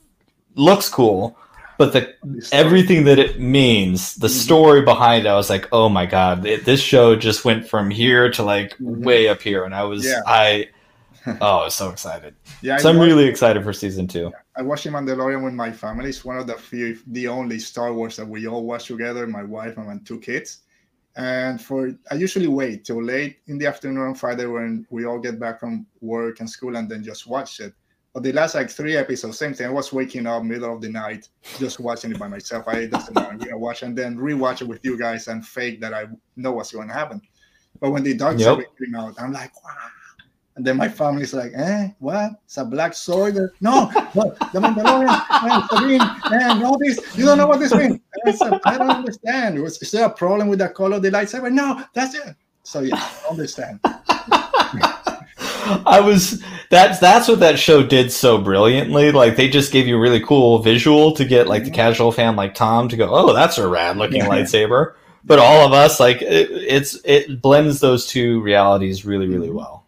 looks 0.54 0.88
cool, 0.88 1.36
but 1.78 1.92
the 1.92 2.14
everything 2.52 3.04
that 3.04 3.18
it 3.18 3.40
means, 3.40 4.14
the 4.16 4.28
Mhm. 4.28 4.30
story 4.30 4.82
behind 4.82 5.26
it, 5.26 5.28
I 5.28 5.34
was 5.34 5.50
like, 5.50 5.68
oh 5.72 5.88
my 5.88 6.06
god, 6.06 6.46
it, 6.46 6.64
this 6.64 6.80
show 6.80 7.16
just 7.16 7.44
went 7.44 7.68
from 7.68 7.90
here 7.90 8.30
to 8.32 8.42
like 8.42 8.76
Mhm. 8.78 9.04
way 9.04 9.28
up 9.28 9.42
here, 9.42 9.64
and 9.64 9.74
I 9.74 9.84
was 9.84 10.04
Yeah. 10.04 10.20
I 10.26 10.68
oh, 11.40 11.58
I 11.60 11.64
was 11.66 11.74
so 11.76 11.88
excited. 11.90 12.34
Yeah, 12.62 12.78
so 12.78 12.88
I 12.88 12.92
I'm 12.92 12.98
watched- 12.98 13.08
really 13.08 13.24
excited 13.26 13.62
for 13.62 13.72
season 13.72 14.08
two. 14.08 14.32
I 14.56 14.62
watched 14.62 14.84
The 14.84 14.90
Mandalorian 14.90 15.44
with 15.44 15.54
my 15.54 15.70
family. 15.70 16.08
It's 16.10 16.24
one 16.24 16.36
of 16.36 16.46
the 16.48 16.54
few, 16.54 16.98
the 17.06 17.28
only 17.28 17.58
Star 17.60 17.92
Wars 17.94 18.16
that 18.16 18.26
we 18.28 18.46
all 18.48 18.64
watch 18.66 18.86
together. 18.88 19.26
My 19.26 19.44
wife 19.44 19.76
and 19.78 19.86
my 19.86 19.98
two 20.04 20.18
kids. 20.18 20.58
And 21.14 21.60
for 21.60 21.92
I 22.10 22.14
usually 22.16 22.48
wait 22.48 22.84
till 22.84 23.02
late 23.02 23.36
in 23.46 23.56
the 23.58 23.66
afternoon 23.66 24.02
on 24.02 24.14
Friday 24.14 24.46
when 24.46 24.86
we 24.90 25.04
all 25.04 25.18
get 25.20 25.38
back 25.38 25.60
from 25.60 25.86
work 26.00 26.40
and 26.40 26.48
school, 26.50 26.74
and 26.76 26.88
then 26.88 27.04
just 27.04 27.26
watch 27.26 27.60
it. 27.60 27.72
But 28.14 28.24
the 28.24 28.32
last 28.32 28.54
like 28.54 28.68
three 28.70 28.96
episodes, 28.96 29.38
same 29.38 29.54
thing. 29.54 29.66
I 29.66 29.70
was 29.70 29.92
waking 29.92 30.26
up 30.26 30.42
middle 30.42 30.74
of 30.74 30.82
the 30.82 30.90
night, 30.90 31.28
just 31.58 31.80
watching 31.80 32.10
it 32.10 32.18
by 32.18 32.28
myself. 32.28 32.68
I 32.68 32.86
doesn't. 32.86 33.16
I'm 33.16 33.38
gonna 33.38 33.56
watch 33.56 33.82
and 33.82 33.96
then 33.96 34.16
rewatch 34.18 34.60
it 34.60 34.68
with 34.68 34.84
you 34.84 34.98
guys 34.98 35.28
and 35.28 35.46
fake 35.46 35.80
that 35.80 35.94
I 35.94 36.06
know 36.36 36.52
what's 36.52 36.72
going 36.72 36.88
to 36.88 36.94
happen. 36.94 37.22
But 37.80 37.90
when 37.90 38.02
the 38.02 38.14
Dark 38.14 38.38
Yep. 38.38 38.58
Came 38.58 38.94
out, 38.94 39.14
I'm 39.18 39.32
like, 39.32 39.52
wow. 39.64 39.72
And 40.56 40.66
then 40.66 40.76
my 40.76 40.88
family's 40.88 41.32
like, 41.32 41.52
eh, 41.54 41.88
what? 41.98 42.32
It's 42.44 42.58
a 42.58 42.64
black 42.66 42.92
sword? 42.92 43.36
No, 43.62 43.86
the 44.14 44.60
Mandalorian 44.60 45.08
and 45.42 45.64
Sabine 45.70 46.00
and 46.38 46.62
all 46.62 46.76
this. 46.78 47.16
You 47.16 47.24
don't 47.24 47.38
know 47.38 47.46
what 47.46 47.60
this 47.60 47.74
means. 47.74 47.98
I 48.66 48.76
don't 48.76 48.90
understand. 48.90 49.62
Was, 49.62 49.80
is 49.80 49.90
there 49.90 50.04
a 50.04 50.10
problem 50.10 50.48
with 50.48 50.58
the 50.58 50.68
color 50.68 50.96
of 50.96 51.02
the 51.02 51.10
lightsaber? 51.10 51.50
No, 51.50 51.82
that's 51.94 52.14
it. 52.14 52.36
So 52.62 52.80
yeah, 52.80 52.96
I 52.96 53.30
understand. 53.30 53.80
I 55.86 56.00
was 56.00 56.42
that's 56.70 56.98
that's 56.98 57.28
what 57.28 57.40
that 57.40 57.58
show 57.58 57.82
did 57.82 58.10
so 58.12 58.38
brilliantly. 58.38 59.12
Like 59.12 59.36
they 59.36 59.48
just 59.48 59.72
gave 59.72 59.86
you 59.86 59.96
a 59.96 60.00
really 60.00 60.20
cool 60.20 60.58
visual 60.60 61.12
to 61.12 61.24
get 61.24 61.46
like 61.48 61.64
the 61.64 61.70
Mhm. 61.70 61.74
casual 61.74 62.12
fan 62.12 62.36
like 62.36 62.54
Tom 62.54 62.88
to 62.88 62.96
go, 62.96 63.08
oh, 63.10 63.32
that's 63.32 63.58
a 63.58 63.66
rad 63.68 63.96
looking 63.96 64.18
Yeah. 64.22 64.28
lightsaber. 64.28 64.94
But 65.24 65.38
all 65.38 65.64
of 65.66 65.72
us, 65.72 66.00
like 66.00 66.20
it, 66.22 66.50
it's 66.50 66.98
it 67.04 67.40
blends 67.40 67.80
those 67.80 68.06
two 68.06 68.40
realities 68.42 69.04
really, 69.04 69.28
really 69.28 69.48
Mhm. 69.50 69.54
well. 69.54 69.86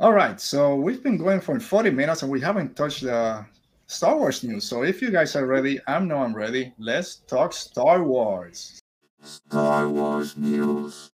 All 0.00 0.12
right, 0.12 0.40
so 0.40 0.76
we've 0.76 1.02
been 1.02 1.16
going 1.18 1.40
for 1.40 1.58
40 1.58 1.90
minutes 1.90 2.22
and 2.22 2.30
we 2.30 2.40
haven't 2.40 2.76
touched 2.76 3.02
the 3.02 3.44
Star 3.86 4.16
Wars 4.16 4.44
news. 4.44 4.64
So 4.64 4.82
if 4.84 5.00
you 5.02 5.10
guys 5.10 5.34
are 5.34 5.46
ready, 5.46 5.80
I'm 5.88 6.06
know 6.06 6.18
I'm 6.18 6.34
ready. 6.34 6.72
Let's 6.78 7.16
talk 7.26 7.52
Star 7.52 8.04
Wars. 8.04 8.78
Star 9.22 9.88
Wars 9.88 10.36
news. 10.36 11.08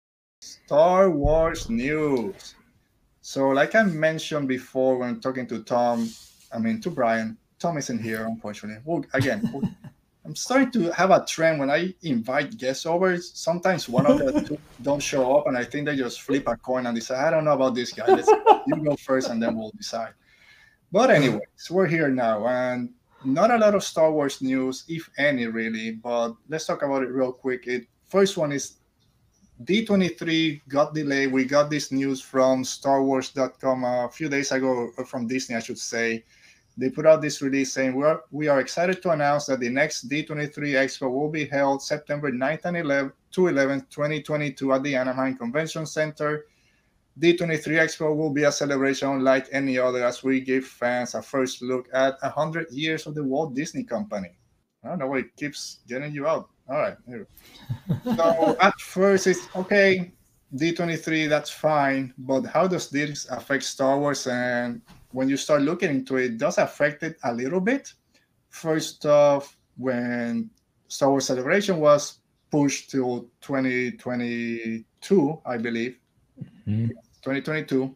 Star 0.41 1.10
Wars 1.12 1.70
news. 1.70 2.56
So, 3.32 3.48
like 3.48 3.76
I 3.76 3.84
mentioned 3.84 4.50
before 4.50 4.98
when 4.98 5.22
talking 5.22 5.48
to 5.48 5.64
Tom, 5.64 6.10
I 6.52 6.60
mean 6.60 6.82
to 6.82 6.90
Bryan, 6.90 7.38
Tom 7.60 7.78
isn't 7.78 8.04
here, 8.04 8.26
unfortunately. 8.26 8.82
Well, 8.84 9.06
again, 9.14 9.50
we'll- 9.54 9.72
I'm 10.26 10.36
starting 10.36 10.70
to 10.74 10.92
have 10.92 11.12
a 11.12 11.24
trend 11.26 11.58
when 11.58 11.70
I 11.70 11.96
invite 12.04 12.58
guests 12.58 12.86
over. 12.86 13.16
Sometimes 13.22 13.88
one 13.88 14.06
of 14.06 14.20
the 14.20 14.42
two 14.42 14.58
don't 14.82 15.00
show 15.00 15.38
up, 15.38 15.48
and 15.48 15.58
I 15.58 15.64
think 15.64 15.86
they 15.86 15.96
just 15.96 16.24
flip 16.24 16.46
a 16.46 16.58
coin 16.58 16.86
and 16.88 16.94
decide, 16.94 17.26
I 17.26 17.32
don't 17.32 17.46
know 17.46 17.54
about 17.54 17.74
this 17.74 17.94
guy. 17.94 18.06
Let's 18.06 18.28
you 18.68 18.84
go 18.84 18.98
first, 18.98 19.30
and 19.30 19.42
then 19.42 19.56
we'll 19.56 19.72
decide. 19.78 20.12
But 20.92 21.10
anyways, 21.10 21.64
we're 21.70 21.88
here 21.88 22.10
now, 22.10 22.46
and 22.46 22.90
not 23.24 23.50
a 23.50 23.58
lot 23.58 23.76
of 23.76 23.84
Star 23.86 24.12
Wars 24.12 24.42
news, 24.42 24.84
if 24.90 25.10
any, 25.18 25.48
really. 25.48 25.92
But 25.92 26.36
let's 26.50 26.66
talk 26.66 26.84
about 26.84 27.04
it 27.04 27.10
real 27.12 27.32
quick. 27.32 27.66
It 27.66 27.88
first 28.10 28.36
one 28.36 28.52
is 28.52 28.81
D23 29.66 30.62
got 30.68 30.93
delayed. 30.93 31.32
We 31.32 31.45
got 31.45 31.70
this 31.70 31.91
news 31.91 32.22
from 32.22 32.64
StarWars.com 32.64 33.84
a 33.84 34.09
few 34.12 34.30
days 34.30 34.51
ago, 34.51 34.91
or 34.97 35.05
from 35.05 35.28
Disney, 35.28 35.55
I 35.55 35.59
should 35.59 35.78
say. 35.78 36.24
They 36.78 36.89
put 36.89 37.05
out 37.05 37.22
this 37.22 37.41
release 37.41 37.74
saying 37.74 37.93
we're, 37.93 38.22
we 38.32 38.47
are 38.47 38.59
excited 38.59 39.01
to 39.03 39.12
announce 39.12 39.45
that 39.47 39.59
the 39.59 39.70
next 39.70 40.09
D23 40.09 40.55
Expo 40.55 41.12
will 41.12 41.30
be 41.30 41.45
held 41.45 41.84
September 41.84 42.32
9th 42.32 42.66
and 42.66 42.78
11th 42.78 43.12
to 43.34 43.41
11th, 43.41 43.89
2022 43.89 44.74
at 44.74 44.82
the 44.84 44.95
Anaheim 44.95 45.38
Convention 45.38 45.86
Center. 45.86 46.45
D23 47.20 47.66
Expo 47.66 48.16
will 48.16 48.32
be 48.32 48.43
a 48.43 48.51
celebration 48.51 49.09
unlike 49.09 49.47
any 49.51 49.78
other 49.78 50.03
as 50.03 50.24
we 50.24 50.39
give 50.39 50.66
fans 50.66 51.14
a 51.14 51.22
first 51.22 51.62
look 51.62 51.88
at 51.93 52.16
100 52.22 52.72
years 52.72 53.05
of 53.05 53.16
the 53.16 53.24
Walt 53.24 53.53
Disney 53.53 53.84
Company. 53.84 54.30
I 54.84 54.90
don't 54.90 55.00
know 55.00 55.08
why 55.08 55.20
it 55.20 55.36
keeps 55.36 55.80
getting 55.88 56.14
you 56.14 56.28
out. 56.28 56.50
All 56.70 56.78
right. 56.78 56.98
here. 57.08 57.28
So 58.16 58.56
at 58.62 58.80
first 58.80 59.28
it's 59.28 59.48
okay, 59.56 60.12
D23, 60.56 61.30
that's 61.30 61.50
fine, 61.50 62.14
but 62.18 62.46
how 62.46 62.68
does 62.68 62.90
this 62.90 63.30
affect 63.30 63.64
Star 63.64 64.00
Wars? 64.00 64.28
And 64.28 64.82
when 65.12 65.30
you 65.30 65.38
start 65.38 65.62
looking 65.62 65.90
into 65.92 66.18
it, 66.18 66.26
it 66.26 66.38
does 66.38 66.58
affect 66.58 67.04
it 67.04 67.18
a 67.24 67.34
little 67.34 67.62
bit. 67.62 67.94
First 68.50 69.06
off, 69.06 69.56
when 69.78 70.50
Star 70.88 71.10
Wars 71.10 71.28
Celebration 71.28 71.80
was 71.80 72.20
pushed 72.50 72.90
to 72.92 73.30
2022, 73.42 75.42
I 75.46 75.58
believe, 75.58 75.98
Mhm. 76.68 76.90
2022. 77.22 77.96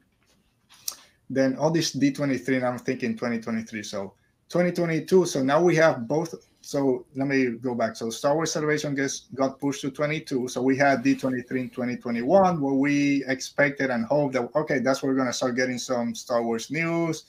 Then 1.30 1.58
all 1.58 1.72
this 1.72 1.94
D23, 1.96 2.58
and 2.58 2.66
I'm 2.66 2.78
thinking 2.80 3.18
2023. 3.18 3.84
So 3.84 4.14
2022. 4.50 5.26
So 5.26 5.44
now 5.44 5.62
we 5.62 5.76
have 5.76 6.08
both. 6.08 6.36
So 6.66 7.06
let 7.14 7.28
me 7.28 7.52
go 7.62 7.76
back. 7.76 7.96
So 7.96 8.10
Star 8.10 8.34
Wars 8.34 8.52
Celebration 8.52 8.96
gets 8.96 9.28
got 9.36 9.60
pushed 9.60 9.82
to 9.82 9.92
22. 9.92 10.48
So 10.48 10.64
we 10.64 10.76
had 10.76 11.04
D23 11.04 11.52
in 11.52 11.70
2021, 11.70 12.60
where 12.60 12.74
we 12.74 13.24
expected 13.28 13.92
and 13.92 14.04
hoped 14.08 14.34
that 14.34 14.50
okay, 14.56 14.80
that's 14.80 15.04
where 15.04 15.12
we're 15.12 15.18
gonna 15.18 15.32
start 15.32 15.56
getting 15.56 15.78
some 15.78 16.16
Star 16.16 16.42
Wars 16.42 16.72
news, 16.72 17.26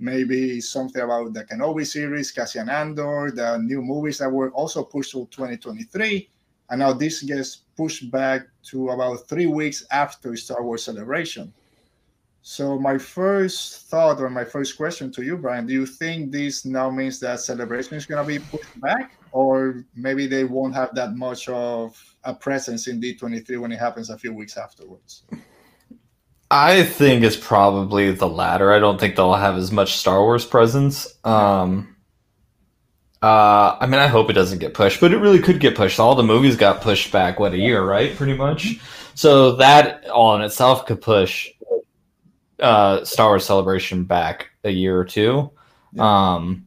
maybe 0.00 0.60
something 0.60 1.00
about 1.00 1.32
the 1.32 1.44
Kenobi 1.44 1.86
series, 1.86 2.32
Cassian 2.32 2.68
Andor, 2.68 3.30
the 3.30 3.56
new 3.58 3.82
movies 3.82 4.18
that 4.18 4.28
were 4.28 4.50
also 4.50 4.82
pushed 4.82 5.12
to 5.12 5.28
2023. 5.30 6.28
And 6.70 6.80
now 6.80 6.92
this 6.92 7.22
gets 7.22 7.54
pushed 7.76 8.10
back 8.10 8.48
to 8.64 8.88
about 8.88 9.28
three 9.28 9.46
weeks 9.46 9.86
after 9.92 10.34
Star 10.34 10.64
Wars 10.64 10.82
Celebration. 10.82 11.54
So 12.42 12.76
my 12.76 12.98
first 12.98 13.86
thought 13.86 14.20
or 14.20 14.28
my 14.28 14.44
first 14.44 14.76
question 14.76 15.12
to 15.12 15.22
you, 15.22 15.36
Bryan, 15.36 15.64
do 15.64 15.72
you 15.72 15.86
think 15.86 16.32
this 16.32 16.64
now 16.64 16.90
means 16.90 17.20
that 17.20 17.38
celebration 17.38 17.96
is 17.96 18.04
going 18.04 18.20
to 18.22 18.26
be 18.26 18.44
pushed 18.44 18.80
back, 18.80 19.16
or 19.30 19.84
maybe 19.94 20.26
they 20.26 20.42
won't 20.42 20.74
have 20.74 20.92
that 20.96 21.14
much 21.14 21.48
of 21.48 21.96
a 22.24 22.34
presence 22.34 22.88
in 22.88 23.00
D23 23.00 23.60
when 23.60 23.70
it 23.70 23.78
happens 23.78 24.10
a 24.10 24.18
few 24.18 24.34
weeks 24.34 24.56
afterwards? 24.56 25.22
I 26.50 26.82
think 26.82 27.22
it's 27.22 27.36
probably 27.36 28.10
the 28.10 28.28
latter. 28.28 28.72
I 28.72 28.80
don't 28.80 28.98
think 28.98 29.14
they'll 29.14 29.34
have 29.34 29.56
as 29.56 29.70
much 29.70 29.96
Star 29.96 30.20
Wars 30.20 30.44
presence. 30.44 31.06
Um, 31.24 31.96
uh, 33.22 33.76
I 33.80 33.86
mean, 33.86 34.00
I 34.00 34.08
hope 34.08 34.30
it 34.30 34.34
doesn't 34.34 34.58
get 34.58 34.74
pushed, 34.74 35.00
but 35.00 35.12
it 35.12 35.18
really 35.18 35.38
could 35.38 35.60
get 35.60 35.76
pushed. 35.76 36.00
All 36.00 36.16
the 36.16 36.24
movies 36.24 36.56
got 36.56 36.80
pushed 36.80 37.12
back, 37.12 37.38
what, 37.38 37.54
a 37.54 37.58
year, 37.58 37.84
right? 37.84 38.16
Pretty 38.16 38.34
much. 38.34 38.80
So 39.14 39.52
that 39.56 40.08
all 40.08 40.34
in 40.34 40.42
itself 40.42 40.86
could 40.86 41.00
push 41.00 41.48
uh, 42.62 43.04
Star 43.04 43.28
Wars 43.30 43.44
Celebration 43.44 44.04
back 44.04 44.48
a 44.64 44.70
year 44.70 44.98
or 44.98 45.04
two. 45.04 45.50
Um, 45.98 46.66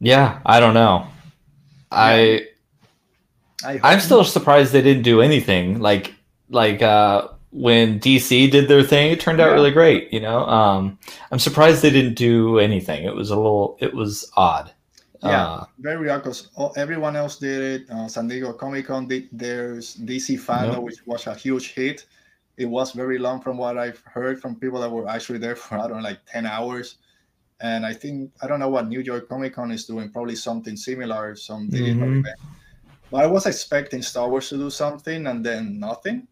yeah, 0.00 0.40
I 0.44 0.58
don't 0.60 0.74
know. 0.74 1.06
I, 1.90 2.46
I 3.64 3.78
I'm 3.82 4.00
still 4.00 4.24
surprised 4.24 4.72
they 4.72 4.82
didn't 4.82 5.04
do 5.04 5.20
anything. 5.20 5.80
Like 5.80 6.14
like 6.48 6.82
uh 6.82 7.28
when 7.50 8.00
DC 8.00 8.50
did 8.50 8.66
their 8.68 8.82
thing, 8.82 9.12
it 9.12 9.20
turned 9.20 9.40
out 9.40 9.48
Yeah. 9.48 9.54
really 9.54 9.70
great, 9.70 10.12
you 10.12 10.20
know. 10.20 10.44
Um 10.46 10.98
I'm 11.30 11.38
surprised 11.38 11.82
they 11.82 11.90
didn't 11.90 12.14
do 12.14 12.58
anything. 12.58 13.04
It 13.04 13.14
was 13.14 13.30
a 13.30 13.36
little 13.36 13.76
it 13.80 13.94
was 13.94 14.30
odd. 14.36 14.72
Yeah. 15.22 15.44
Uh, 15.46 15.64
very 15.78 16.08
odd 16.10 16.24
because 16.24 16.48
everyone 16.76 17.14
else 17.14 17.38
did 17.38 17.60
it. 17.82 17.90
Uh, 17.90 18.08
San 18.08 18.26
Diego 18.26 18.52
Comic 18.54 18.86
Con 18.86 19.06
did 19.06 19.28
theirs. 19.30 19.96
DC 20.02 20.40
Fandom, 20.40 20.72
Yep. 20.72 20.82
which 20.82 21.06
was 21.06 21.26
a 21.28 21.34
huge 21.34 21.74
hit. 21.74 22.06
It 22.62 22.66
was 22.70 22.92
very 22.92 23.18
long 23.18 23.40
from 23.42 23.58
what 23.58 23.78
I've 23.78 24.02
heard 24.06 24.40
from 24.40 24.56
people 24.60 24.80
that 24.80 24.90
were 24.90 25.08
actually 25.08 25.38
there 25.40 25.56
for 25.56 25.78
I 25.78 25.88
don't 25.88 25.98
know, 25.98 26.08
like 26.10 26.24
ten 26.26 26.46
hours. 26.46 26.98
And 27.60 27.86
I 27.86 27.94
think 27.94 28.32
I 28.42 28.46
don't 28.48 28.60
know 28.60 28.68
what 28.70 28.88
New 28.88 29.00
York 29.00 29.28
Comic 29.28 29.54
Con 29.54 29.70
is 29.72 29.86
doing. 29.86 30.10
Probably 30.12 30.36
something 30.36 30.76
similar, 30.76 31.36
some 31.36 31.70
digital 31.70 32.08
Mhm. 32.08 32.18
event. 32.18 32.40
But 33.10 33.24
I 33.24 33.26
was 33.26 33.46
expecting 33.46 34.02
Star 34.02 34.28
Wars 34.30 34.48
to 34.50 34.56
do 34.58 34.70
something 34.70 35.26
and 35.26 35.44
then 35.44 35.78
nothing. 35.78 36.28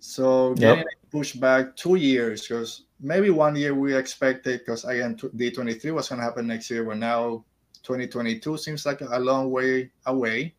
So 0.00 0.54
Yep. 0.54 0.78
getting 0.78 0.86
it 0.86 1.10
pushed 1.10 1.40
back 1.40 1.76
two 1.76 1.96
years 1.96 2.42
because 2.48 2.84
maybe 3.00 3.30
one 3.30 3.56
year 3.56 3.74
we 3.74 3.94
expected 3.94 4.60
because 4.60 4.84
again 4.84 5.16
D23 5.36 5.92
was 5.92 6.08
going 6.08 6.20
to 6.20 6.24
happen 6.24 6.46
next 6.46 6.70
year, 6.70 6.84
but 6.84 6.98
now 6.98 7.44
2022 7.82 8.56
seems 8.58 8.86
like 8.86 9.00
a 9.02 9.18
long 9.18 9.50
way 9.50 9.92
away. 10.06 10.54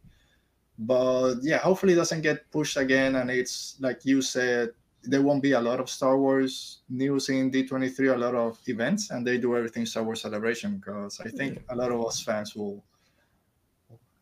But 0.78 1.36
yeah, 1.44 1.58
hopefully 1.60 1.94
it 1.94 1.98
doesn't 1.98 2.22
get 2.22 2.50
pushed 2.52 2.78
again. 2.78 3.16
And 3.16 3.30
it's 3.32 3.78
like 3.80 4.06
you 4.06 4.22
said, 4.22 4.72
there 5.04 5.22
won't 5.22 5.44
be 5.44 5.52
a 5.52 5.60
lot 5.62 5.80
of 5.80 5.90
Star 5.90 6.18
Wars 6.18 6.80
news 6.90 7.30
in 7.30 7.52
D23, 7.52 8.14
a 8.14 8.18
lot 8.18 8.36
of 8.36 8.58
events, 8.68 9.12
and 9.12 9.26
they 9.26 9.38
do 9.38 9.56
everything 9.56 9.86
Star 9.86 10.04
Wars 10.04 10.22
celebration 10.22 10.78
because 10.78 11.20
I 11.20 11.30
think 11.30 11.62
a 11.70 11.76
lot 11.76 11.92
of 11.92 12.06
us 12.06 12.22
fans 12.22 12.56
will, 12.56 12.84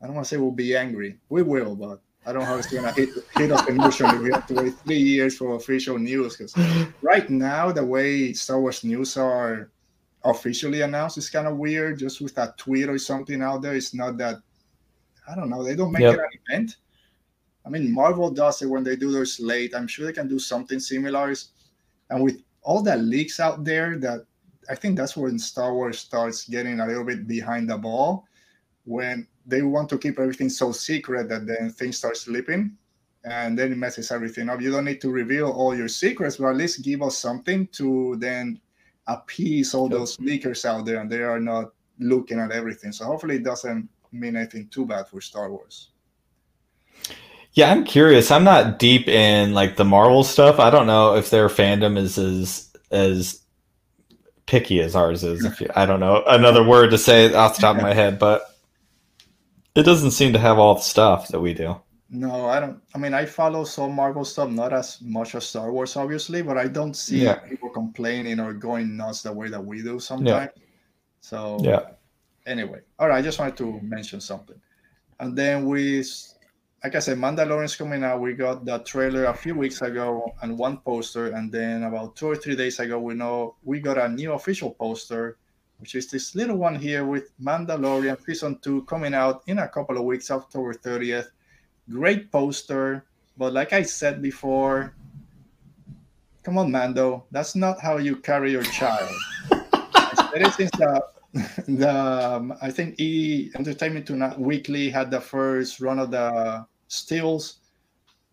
I 0.02 0.06
don't 0.08 0.16
want 0.16 0.26
to 0.26 0.30
say 0.30 0.38
we'll 0.38 0.52
be 0.52 0.76
angry. 0.76 1.18
We 1.30 1.44
will, 1.44 1.76
but 1.76 2.02
I 2.26 2.34
don't 2.34 2.42
know 2.42 2.48
how 2.48 2.58
it's 2.58 2.68
going 2.72 2.84
to 2.84 2.92
hit, 2.92 3.10
hit 3.36 3.52
us 3.52 3.68
emotionally. 3.68 4.20
We 4.20 4.32
have 4.32 4.48
to 4.48 4.54
wait 4.56 4.74
three 4.84 4.98
years 5.00 5.38
for 5.38 5.56
official 5.56 5.98
news 6.00 6.38
because 6.38 6.56
right 7.02 7.30
now, 7.30 7.72
the 7.72 7.86
way 7.86 8.34
Star 8.34 8.60
Wars 8.60 8.84
news 8.84 9.18
are 9.18 9.70
officially 10.24 10.82
announced 10.82 11.18
is 11.18 11.30
kind 11.30 11.48
of 11.48 11.58
weird. 11.58 12.00
Just 12.00 12.22
with 12.22 12.38
a 12.38 12.54
tweet 12.58 12.90
or 12.90 12.98
something 12.98 13.42
out 13.42 13.62
there, 13.62 13.76
it's 13.76 13.94
not 13.94 14.18
that. 14.18 14.38
I 15.28 15.36
don't 15.36 15.50
know. 15.50 15.64
They 15.64 15.76
don't 15.76 15.92
make 15.92 16.02
Yep. 16.02 16.14
it 16.16 16.20
an 16.20 16.30
event. 16.50 16.76
I 17.66 17.70
mean, 17.70 17.94
Marvel 17.94 18.32
does 18.32 18.62
it 18.62 18.68
when 18.68 18.84
they 18.84 18.96
do 18.96 19.12
their 19.12 19.26
slate. 19.26 19.76
I'm 19.76 19.88
sure 19.88 20.06
they 20.06 20.14
can 20.14 20.28
do 20.28 20.40
something 20.40 20.80
similar. 20.80 21.34
And 22.10 22.24
with 22.24 22.42
all 22.64 22.82
the 22.82 22.96
leaks 22.96 23.40
out 23.40 23.64
there, 23.64 23.98
that 24.00 24.26
I 24.70 24.76
think 24.76 24.98
that's 24.98 25.16
when 25.16 25.38
Star 25.38 25.74
Wars 25.74 26.00
starts 26.00 26.48
getting 26.48 26.80
a 26.80 26.88
little 26.88 27.04
bit 27.04 27.28
behind 27.28 27.70
the 27.70 27.78
ball. 27.78 28.26
When 28.86 29.28
they 29.46 29.62
want 29.62 29.90
to 29.90 29.98
keep 29.98 30.20
everything 30.20 30.50
so 30.50 30.72
secret 30.72 31.30
that 31.30 31.46
then 31.46 31.70
things 31.72 31.98
start 31.98 32.18
slipping 32.18 32.78
and 33.24 33.58
then 33.58 33.72
it 33.72 33.78
messes 33.78 34.12
everything 34.12 34.50
up. 34.50 34.62
You 34.62 34.72
don't 34.72 34.86
need 34.86 35.02
to 35.02 35.12
reveal 35.12 35.52
all 35.52 35.76
your 35.76 35.88
secrets, 35.88 36.38
but 36.38 36.50
at 36.50 36.56
least 36.56 36.84
give 36.84 37.02
us 37.04 37.18
something 37.18 37.68
to 37.74 38.16
then 38.18 38.60
appease 39.08 39.74
all 39.74 39.90
Yep. 39.90 39.92
those 40.00 40.18
leakers 40.18 40.66
out 40.66 40.86
there 40.86 41.00
and 41.02 41.12
they 41.12 41.22
are 41.22 41.40
not 41.40 41.74
looking 42.00 42.40
at 42.40 42.52
everything. 42.52 42.92
So 42.92 43.06
hopefully 43.06 43.36
it 43.36 43.44
doesn't 43.44 43.88
mean 44.12 44.36
anything 44.36 44.68
too 44.70 44.86
bad 44.86 45.08
for 45.08 45.22
Star 45.22 45.52
Wars. 45.52 45.91
Yeah, 47.54 47.72
I'm 47.72 47.84
curious. 47.84 48.32
I'm 48.32 48.44
not 48.44 48.80
deep 48.80 49.08
in 49.08 49.54
like 49.54 49.76
the 49.76 49.86
Marvel 49.86 50.24
stuff. 50.24 50.60
I 50.60 50.70
don't 50.70 50.88
know 50.88 51.16
if 51.16 51.30
their 51.30 51.50
fandom 51.50 51.98
is 51.98 52.18
as 52.18 52.72
as 52.92 53.42
picky 54.46 54.82
as 54.82 54.96
ours 54.96 55.24
is. 55.24 55.46
If 55.46 55.62
you, 55.62 55.68
I 55.76 55.86
don't 55.86 56.00
know 56.00 56.24
another 56.26 56.64
word 56.64 56.92
to 56.92 56.98
say 56.98 57.34
off 57.34 57.56
the 57.56 57.62
top 57.62 57.78
of 57.78 57.82
my 57.82 57.94
head, 57.94 58.20
but 58.20 58.44
it 59.76 59.84
doesn't 59.84 60.12
seem 60.12 60.34
to 60.34 60.40
have 60.40 60.60
all 60.60 60.76
the 60.76 60.82
stuff 60.82 61.30
that 61.30 61.40
we 61.40 61.54
do. 61.54 61.80
No, 62.10 62.48
I 62.48 62.60
don't. 62.60 62.82
I 62.94 62.98
mean, 62.98 63.14
I 63.14 63.26
follow 63.26 63.64
some 63.64 63.96
Marvel 63.96 64.26
stuff, 64.26 64.50
not 64.50 64.74
as 64.74 65.00
much 65.02 65.34
as 65.34 65.46
Star 65.46 65.72
Wars, 65.72 65.96
obviously, 65.96 66.42
but 66.42 66.58
I 66.58 66.68
don't 66.68 66.94
see 66.94 67.24
Yeah. 67.24 67.36
people 67.36 67.70
complaining 67.70 68.40
or 68.42 68.52
going 68.52 68.98
nuts 68.98 69.22
the 69.22 69.32
way 69.32 69.48
that 69.48 69.66
we 69.66 69.82
do 69.82 69.98
sometimes. 69.98 70.52
So, 71.22 71.60
Yeah. 71.64 71.92
anyway, 72.46 72.82
all 73.00 73.08
right, 73.08 73.20
I 73.20 73.22
just 73.22 73.40
wanted 73.40 73.56
to 73.58 73.80
mention 73.82 74.20
something. 74.20 74.60
And 75.22 75.38
then 75.38 75.66
we, 75.66 76.04
like 76.84 76.96
I 76.96 77.00
said, 77.00 77.20
Mandalorian's 77.20 77.76
coming 77.76 78.04
out. 78.04 78.22
We 78.22 78.34
got 78.34 78.66
the 78.66 78.80
trailer 78.80 79.26
a 79.26 79.34
few 79.34 79.54
weeks 79.54 79.82
ago 79.82 80.34
and 80.42 80.58
one 80.58 80.78
poster, 80.78 81.28
and 81.28 81.52
then 81.52 81.84
about 81.84 82.16
two 82.16 82.28
or 82.28 82.36
three 82.36 82.56
days 82.56 82.80
ago, 82.80 83.00
we 83.00 83.14
know 83.14 83.56
we 83.64 83.80
got 83.80 84.00
a 84.00 84.10
new 84.10 84.34
official 84.34 84.72
poster, 84.72 85.38
which 85.78 85.94
is 85.94 86.10
this 86.10 86.34
little 86.34 86.58
one 86.58 86.76
here 86.76 87.06
with 87.06 87.38
Mandalorian 87.40 88.20
season 88.26 88.58
two 88.60 88.84
coming 88.86 89.14
out 89.14 89.44
in 89.46 89.60
a 89.60 89.68
couple 89.68 89.98
of 89.98 90.06
weeks, 90.06 90.32
October 90.32 90.74
30th. 90.74 91.28
great 91.90 92.32
poster, 92.32 93.06
but 93.38 93.54
like 93.54 93.74
I 93.74 93.84
said 93.84 94.22
before, 94.22 94.96
come 96.42 96.58
on, 96.58 96.72
Mando, 96.72 97.26
that's 97.30 97.56
not 97.56 97.80
how 97.80 97.98
you 97.98 98.16
carry 98.16 98.52
your 98.52 98.64
child. 98.64 99.12
Since 100.56 100.72
the, 100.72 101.04
the 101.68 101.94
um, 101.94 102.54
I 102.62 102.72
think 102.72 103.00
E 103.00 103.52
Entertainment 103.56 104.08
Tonight 104.08 104.40
Weekly 104.40 104.90
had 104.90 105.12
the 105.12 105.20
first 105.20 105.80
run 105.82 106.00
of 106.00 106.10
the 106.10 106.66
stills, 106.92 107.58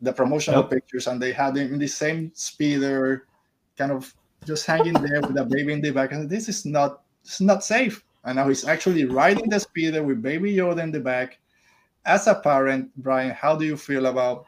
the 0.03 0.13
promotional 0.13 0.63
Yep. 0.63 0.71
pictures, 0.71 1.07
and 1.07 1.23
they 1.23 1.33
had 1.33 1.57
him 1.57 1.73
in 1.75 1.79
the 1.79 1.87
same 1.87 2.33
speeder, 2.35 3.27
kind 3.77 3.93
of 3.93 4.13
just 4.45 4.67
hanging 4.67 4.95
there 4.95 5.21
with 5.21 5.37
a 5.39 5.45
baby 5.45 5.73
in 5.73 5.81
the 5.81 5.91
back. 5.91 6.13
And 6.13 6.29
this 6.29 6.49
is 6.49 6.65
not 6.67 7.03
it's 7.23 7.41
not 7.41 7.63
safe. 7.63 8.03
And 8.25 8.37
now 8.37 8.49
he's 8.49 8.65
actually 8.67 9.05
riding 9.05 9.49
the 9.49 9.61
speeder 9.61 10.03
with 10.03 10.23
baby 10.23 10.55
Yoda 10.55 10.83
in 10.83 10.91
the 10.91 11.01
back. 11.01 11.39
As 12.05 12.27
a 12.27 12.35
parent, 12.35 12.91
Bryan, 12.97 13.31
how 13.31 13.55
do 13.55 13.65
you 13.65 13.77
feel 13.77 14.07
about 14.07 14.47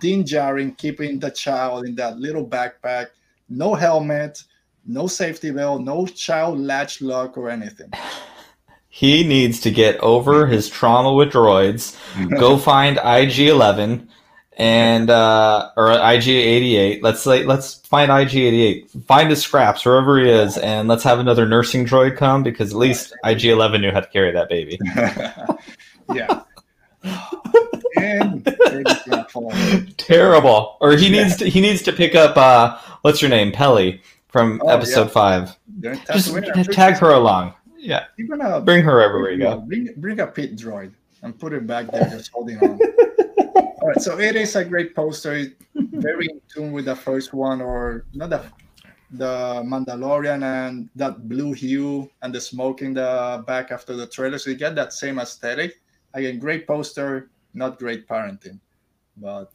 Din 0.00 0.24
Djarin 0.24 0.76
keeping 0.76 1.18
the 1.18 1.30
child 1.30 1.86
in 1.86 1.94
that 1.94 2.18
little 2.18 2.44
backpack, 2.44 3.06
no 3.48 3.74
helmet, 3.74 4.42
no 4.84 5.06
safety 5.06 5.50
belt, 5.50 5.82
no 5.82 6.06
child 6.06 6.58
latch 6.58 7.00
lock 7.00 7.38
or 7.38 7.48
anything? 7.48 7.90
He 8.96 9.26
needs 9.26 9.60
to 9.60 9.70
get 9.70 9.98
over 10.00 10.46
his 10.46 10.70
trauma 10.70 11.12
with 11.12 11.30
droids. 11.30 11.94
Go 12.38 12.56
find 12.56 12.96
IG11 12.96 14.08
and 14.56 15.10
uh, 15.10 15.70
or 15.76 15.88
IG88. 15.88 17.02
Let's 17.02 17.26
like 17.26 17.44
let's 17.44 17.74
find 17.74 18.10
IG88. 18.10 19.04
Find 19.04 19.28
his 19.28 19.42
scraps 19.42 19.84
wherever 19.84 20.18
he 20.18 20.30
is, 20.30 20.56
and 20.56 20.88
let's 20.88 21.04
have 21.04 21.18
another 21.18 21.46
nursing 21.46 21.84
droid 21.84 22.16
come 22.16 22.42
because 22.42 22.70
at 22.72 22.78
least 22.78 23.12
IG11 23.22 23.82
knew 23.82 23.90
how 23.92 24.00
to 24.00 24.08
carry 24.08 24.32
that 24.32 24.48
baby. 24.48 24.78
yeah. 26.14 26.42
and. 27.98 28.44
Terrible. 29.98 30.78
Or 30.80 30.92
he 30.96 31.10
needs 31.10 31.36
to 31.36 31.50
he 31.50 31.60
needs 31.60 31.82
to 31.82 31.92
pick 31.92 32.14
up 32.14 32.34
uh, 32.38 32.78
what's 33.02 33.20
her 33.20 33.28
name 33.28 33.52
Peli 33.52 34.00
from 34.28 34.62
Oh, 34.64 34.68
episode 34.68 35.08
yeah. 35.08 35.08
five. 35.08 35.56
Just 35.82 36.32
Tatooine. 36.32 36.56
I'm 36.56 36.64
sure 36.64 36.72
tag 36.72 36.96
her 36.96 37.10
along. 37.10 37.52
Yeah, 37.86 38.06
You're 38.16 38.26
gonna 38.26 38.60
bring 38.60 38.82
her 38.82 39.00
everywhere 39.00 39.30
you 39.30 39.38
go. 39.38 39.60
Bring, 39.68 39.94
bring 39.96 40.18
a 40.18 40.26
pit 40.26 40.56
droid 40.56 40.92
and 41.22 41.38
put 41.38 41.52
it 41.52 41.66
back 41.68 41.86
there, 41.92 42.10
just 42.10 42.32
holding 42.32 42.58
on. 42.58 42.80
All 43.80 43.88
right, 43.88 44.00
so 44.00 44.18
it 44.18 44.34
is 44.34 44.56
a 44.56 44.64
great 44.64 44.94
poster. 44.94 45.34
It's 45.34 45.54
Very 45.74 46.26
in 46.26 46.40
tune 46.52 46.72
with 46.72 46.86
the 46.86 46.96
first 46.96 47.32
one, 47.32 47.62
or 47.62 48.04
not 48.12 48.30
the 48.30 48.42
the 49.12 49.62
Mandalorian 49.64 50.42
and 50.42 50.90
that 50.96 51.28
blue 51.28 51.52
hue 51.52 52.10
and 52.22 52.34
the 52.34 52.40
smoke 52.40 52.82
in 52.82 52.92
the 52.94 53.44
back 53.46 53.70
after 53.70 53.94
the 53.94 54.08
trailer. 54.08 54.36
So 54.38 54.50
you 54.50 54.56
get 54.56 54.74
that 54.74 54.92
same 54.92 55.20
aesthetic. 55.20 55.80
Again, 56.14 56.40
great 56.40 56.66
poster, 56.66 57.30
not 57.54 57.78
great 57.78 58.08
parenting, 58.08 58.58
but 59.16 59.54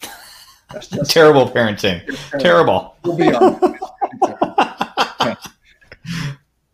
that's 0.71 0.87
just 0.87 1.11
Terrible 1.19 1.49
parenting. 1.49 1.99
Terrible. 2.39 2.95
We'll 3.03 3.17
be 3.17 3.33
honest. 3.33 3.90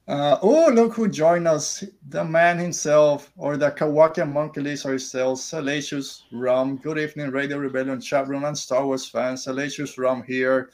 Uh, 0.07 0.39
oh, 0.41 0.69
look 0.71 0.93
who 0.93 1.09
joined 1.09 1.47
us. 1.49 1.83
The 2.07 2.23
man 2.23 2.57
himself, 2.57 3.29
or 3.35 3.57
the 3.57 3.71
Kowakian 3.71 4.31
monkey 4.31 4.61
lizard 4.61 4.91
himself, 4.91 5.39
Salacious 5.41 6.23
Crumb. 6.29 6.77
Good 6.77 6.97
evening, 6.97 7.31
Radio 7.31 7.57
Rebellion 7.57 7.99
chat 7.99 8.25
room 8.29 8.45
and 8.45 8.57
Star 8.57 8.85
Wars 8.85 9.05
fans. 9.09 9.43
Salacious 9.43 9.95
Crumb 9.95 10.23
here. 10.23 10.69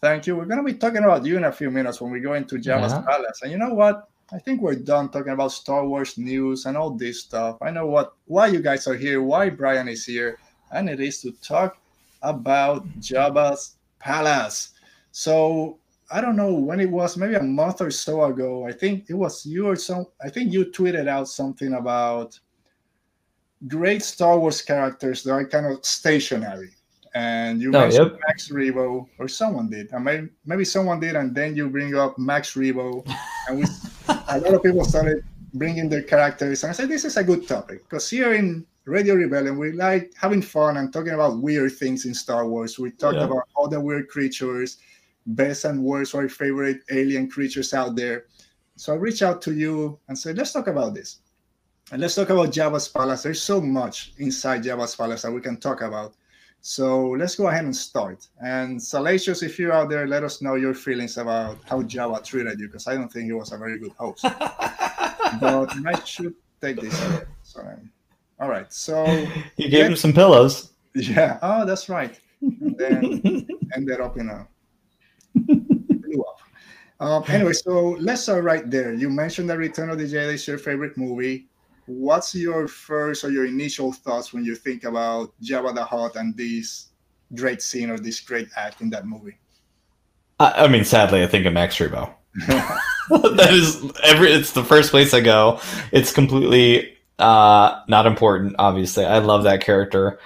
Thank 0.00 0.26
you. 0.26 0.36
We're 0.36 0.46
going 0.46 0.64
to 0.64 0.72
be 0.72 0.78
talking 0.78 1.04
about 1.04 1.26
you 1.26 1.36
in 1.36 1.44
a 1.44 1.52
few 1.52 1.70
minutes 1.70 2.00
when 2.00 2.10
we 2.10 2.20
go 2.20 2.32
into 2.32 2.56
Jabba's 2.56 2.92
Yeah. 2.92 3.02
Palace. 3.02 3.42
And 3.42 3.52
you 3.52 3.58
know 3.58 3.74
what? 3.74 4.08
I 4.32 4.38
think 4.38 4.62
we're 4.62 4.74
done 4.74 5.10
talking 5.10 5.32
about 5.34 5.52
Star 5.52 5.86
Wars 5.86 6.16
news 6.16 6.64
and 6.64 6.74
all 6.74 6.90
this 6.90 7.20
stuff. 7.20 7.58
I 7.60 7.70
know 7.70 7.86
what 7.86 8.14
why 8.24 8.46
you 8.46 8.60
guys 8.60 8.86
are 8.88 8.96
here, 8.96 9.22
why 9.22 9.50
Bryan 9.50 9.88
is 9.88 10.06
here, 10.06 10.38
and 10.70 10.88
it 10.88 10.98
is 10.98 11.20
to 11.20 11.32
talk 11.42 11.76
about 12.22 12.88
Jabba's 13.00 13.76
Palace. 13.98 14.70
So 15.10 15.76
I 16.12 16.20
don't 16.20 16.36
know 16.36 16.52
when 16.52 16.78
it 16.80 16.90
was, 16.90 17.16
maybe 17.16 17.34
a 17.34 17.42
month 17.42 17.80
or 17.80 17.90
so 17.90 18.24
ago. 18.24 18.66
I 18.66 18.72
think 18.72 19.06
it 19.08 19.14
was 19.14 19.46
you 19.46 19.66
or 19.68 19.76
some. 19.76 20.06
I 20.22 20.28
think 20.28 20.52
you 20.52 20.66
tweeted 20.66 21.08
out 21.08 21.26
something 21.28 21.74
about 21.74 22.38
great 23.66 24.02
Star 24.02 24.38
Wars 24.38 24.60
characters 24.60 25.22
that 25.24 25.32
are 25.32 25.46
kind 25.46 25.66
of 25.66 25.84
stationary, 25.84 26.70
and 27.14 27.60
you 27.62 27.68
Oh, 27.70 27.80
mentioned 27.80 28.10
yep. 28.12 28.20
Max 28.26 28.48
Rebo, 28.50 29.06
or 29.18 29.28
someone 29.28 29.70
did, 29.70 29.92
and 29.92 30.04
maybe, 30.04 30.28
maybe 30.44 30.64
someone 30.64 31.00
did, 31.00 31.16
and 31.16 31.34
then 31.34 31.56
you 31.56 31.68
bring 31.70 31.94
up 31.94 32.18
Max 32.18 32.54
Rebo, 32.54 33.06
and 33.48 33.58
we, 33.58 33.64
a 34.08 34.38
lot 34.40 34.54
of 34.54 34.62
people 34.62 34.84
started 34.84 35.24
bringing 35.54 35.88
their 35.88 36.02
characters, 36.02 36.62
and 36.64 36.70
I 36.70 36.72
said 36.74 36.88
this 36.88 37.04
is 37.04 37.16
a 37.16 37.24
good 37.24 37.46
topic 37.46 37.84
because 37.88 38.08
here 38.10 38.34
in 38.34 38.66
Radio 38.84 39.14
Rebellion 39.14 39.58
we 39.58 39.70
like 39.72 40.12
having 40.20 40.42
fun 40.42 40.76
and 40.76 40.92
talking 40.92 41.12
about 41.12 41.38
weird 41.40 41.72
things 41.72 42.04
in 42.04 42.14
Star 42.14 42.48
Wars. 42.48 42.78
We 42.80 42.90
talked 42.90 43.16
Yeah. 43.16 43.24
about 43.24 43.44
all 43.54 43.68
the 43.68 43.80
weird 43.80 44.08
creatures 44.08 44.78
best 45.26 45.64
and 45.64 45.82
worst 45.82 46.14
or 46.14 46.28
favorite 46.28 46.80
alien 46.90 47.28
creatures 47.30 47.74
out 47.74 47.96
there. 47.96 48.24
So 48.76 48.92
I 48.92 48.96
reached 48.96 49.22
out 49.22 49.42
to 49.42 49.54
you 49.54 49.98
and 50.08 50.18
said, 50.18 50.36
let's 50.36 50.52
talk 50.52 50.66
about 50.66 50.94
this. 50.94 51.18
And 51.90 52.00
let's 52.00 52.14
talk 52.14 52.30
about 52.30 52.50
Jabba's 52.50 52.88
Palace. 52.88 53.22
There's 53.22 53.42
so 53.42 53.60
much 53.60 54.12
inside 54.18 54.62
Jabba's 54.62 54.96
Palace 54.96 55.22
that 55.22 55.32
we 55.32 55.40
can 55.40 55.58
talk 55.58 55.82
about. 55.82 56.14
So 56.62 57.10
let's 57.10 57.34
go 57.34 57.48
ahead 57.48 57.64
and 57.64 57.76
start. 57.76 58.26
And 58.42 58.80
Salacious, 58.80 59.42
if 59.42 59.58
you're 59.58 59.72
out 59.72 59.90
there, 59.90 60.06
let 60.06 60.22
us 60.22 60.40
know 60.40 60.54
your 60.54 60.74
feelings 60.74 61.18
about 61.18 61.58
how 61.68 61.82
Jabba 61.82 62.24
treated 62.24 62.58
you, 62.60 62.68
because 62.68 62.86
I 62.86 62.94
don't 62.94 63.12
think 63.12 63.26
he 63.26 63.32
was 63.32 63.52
a 63.52 63.58
very 63.58 63.78
good 63.78 63.92
host. 63.98 64.22
but 65.40 65.72
I 65.86 66.00
should 66.04 66.34
take 66.60 66.80
this 66.80 66.98
away. 67.06 67.22
So, 67.42 67.60
um, 67.60 67.90
all 68.38 68.48
right. 68.48 68.72
So 68.72 69.04
You 69.56 69.68
gave 69.68 69.86
him 69.86 69.96
some 69.96 70.12
pillows. 70.12 70.70
yeah. 70.94 71.38
Oh, 71.42 71.66
that's 71.66 71.88
right. 71.88 72.18
And 72.40 72.76
then 72.78 73.46
ended 73.74 74.00
up 74.00 74.16
in 74.16 74.28
a 74.30 74.46
blew 75.34 76.22
up. 76.22 76.40
Um, 77.00 77.24
anyway, 77.28 77.52
so 77.52 77.96
let's 77.98 78.22
start 78.22 78.44
right 78.44 78.68
there. 78.70 78.94
You 78.94 79.10
mentioned 79.10 79.50
that 79.50 79.58
Return 79.58 79.90
of 79.90 79.98
the 79.98 80.04
Jedi 80.04 80.34
is 80.34 80.46
your 80.46 80.58
favorite 80.58 80.96
movie. 80.96 81.48
What's 81.86 82.34
your 82.34 82.68
first 82.68 83.24
or 83.24 83.30
your 83.30 83.44
initial 83.44 83.92
thoughts 83.92 84.32
when 84.32 84.44
you 84.44 84.54
think 84.54 84.84
about 84.84 85.32
Jabba 85.42 85.74
the 85.74 85.84
Hutt 85.84 86.14
and 86.14 86.36
this 86.36 86.90
great 87.34 87.60
scene 87.60 87.90
or 87.90 87.98
this 87.98 88.20
great 88.20 88.48
act 88.56 88.80
in 88.80 88.90
that 88.90 89.06
movie? 89.06 89.36
I, 90.38 90.64
I 90.64 90.68
mean, 90.68 90.84
sadly, 90.84 91.22
I 91.22 91.26
think 91.26 91.44
of 91.44 91.52
Max 91.52 91.76
Rebo. 91.78 92.12
that 92.36 93.48
is 93.50 93.90
every. 94.04 94.30
It's 94.32 94.52
the 94.52 94.64
first 94.64 94.90
place 94.90 95.12
I 95.12 95.20
go. 95.20 95.60
It's 95.90 96.12
completely 96.12 96.96
uh, 97.18 97.80
not 97.88 98.06
important. 98.06 98.56
Obviously, 98.58 99.04
I 99.04 99.18
love 99.18 99.44
that 99.44 99.60
character. 99.60 100.18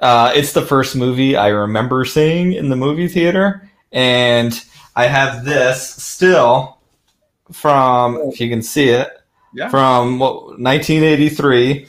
Uh, 0.00 0.32
it's 0.34 0.52
the 0.52 0.62
first 0.62 0.94
movie 0.94 1.36
I 1.36 1.48
remember 1.48 2.04
seeing 2.04 2.52
in 2.52 2.68
the 2.68 2.76
movie 2.76 3.08
theater, 3.08 3.67
and 3.92 4.64
I 4.96 5.06
have 5.06 5.44
this 5.44 5.94
still 5.94 6.78
from, 7.52 8.16
if 8.22 8.40
you 8.40 8.48
can 8.48 8.62
see 8.62 8.88
it, 8.88 9.08
Yeah. 9.54 9.68
from 9.68 10.18
what, 10.18 10.58
1983 10.60 11.86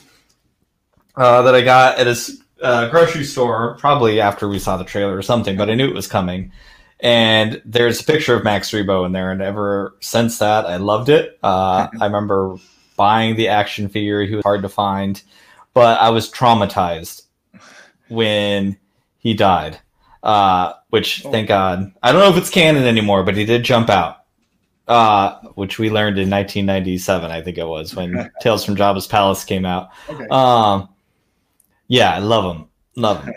uh, 1.15 1.41
that 1.41 1.55
I 1.55 1.61
got 1.61 1.99
at 1.99 2.07
a 2.07 2.15
uh, 2.61 2.89
grocery 2.89 3.23
store, 3.23 3.75
probably 3.79 4.21
after 4.21 4.47
we 4.47 4.59
saw 4.59 4.77
the 4.77 4.83
trailer 4.83 5.15
or 5.15 5.21
something, 5.21 5.57
but 5.57 5.69
I 5.69 5.75
knew 5.75 5.87
it 5.87 5.93
was 5.95 6.07
coming. 6.07 6.51
And 7.01 7.61
there's 7.65 8.01
a 8.01 8.03
picture 8.03 8.35
of 8.35 8.43
Max 8.43 8.71
Rebo 8.71 9.05
in 9.05 9.13
there, 9.13 9.31
and 9.31 9.41
ever 9.41 9.95
since 10.01 10.39
that, 10.39 10.65
I 10.65 10.77
loved 10.77 11.07
it. 11.09 11.39
Uh, 11.41 11.87
I 11.99 12.05
remember 12.05 12.55
buying 12.97 13.37
the 13.37 13.47
action 13.47 13.87
figure; 13.87 14.23
he 14.25 14.35
was 14.35 14.43
hard 14.43 14.63
to 14.63 14.69
find, 14.69 15.21
but 15.73 15.99
I 16.01 16.09
was 16.09 16.29
traumatized 16.29 17.23
when 18.09 18.77
he 19.17 19.33
died. 19.33 19.79
Uh, 20.21 20.73
which, 20.89 21.21
thank 21.21 21.47
God, 21.47 21.93
I 22.03 22.11
don't 22.11 22.21
know 22.21 22.29
if 22.29 22.37
it's 22.37 22.49
canon 22.49 22.83
anymore, 22.83 23.23
but 23.23 23.37
he 23.37 23.45
did 23.45 23.63
jump 23.63 23.89
out 23.89 24.19
uh, 24.89 25.39
which 25.53 25.77
we 25.77 25.91
learned 25.91 26.17
in 26.17 26.29
1997, 26.29 27.29
I 27.29 27.41
think 27.41 27.59
it 27.59 27.67
was 27.67 27.95
when 27.95 28.29
Tales 28.41 28.65
from 28.65 28.75
Jabba's 28.75 29.05
Palace 29.05 29.45
came 29.45 29.63
out. 29.63 29.89
Okay. 30.09 30.27
Um, 30.31 30.89
yeah, 31.87 32.15
I 32.15 32.17
love 32.17 32.55
him, 32.55 32.67
love 32.95 33.23
him. 33.23 33.33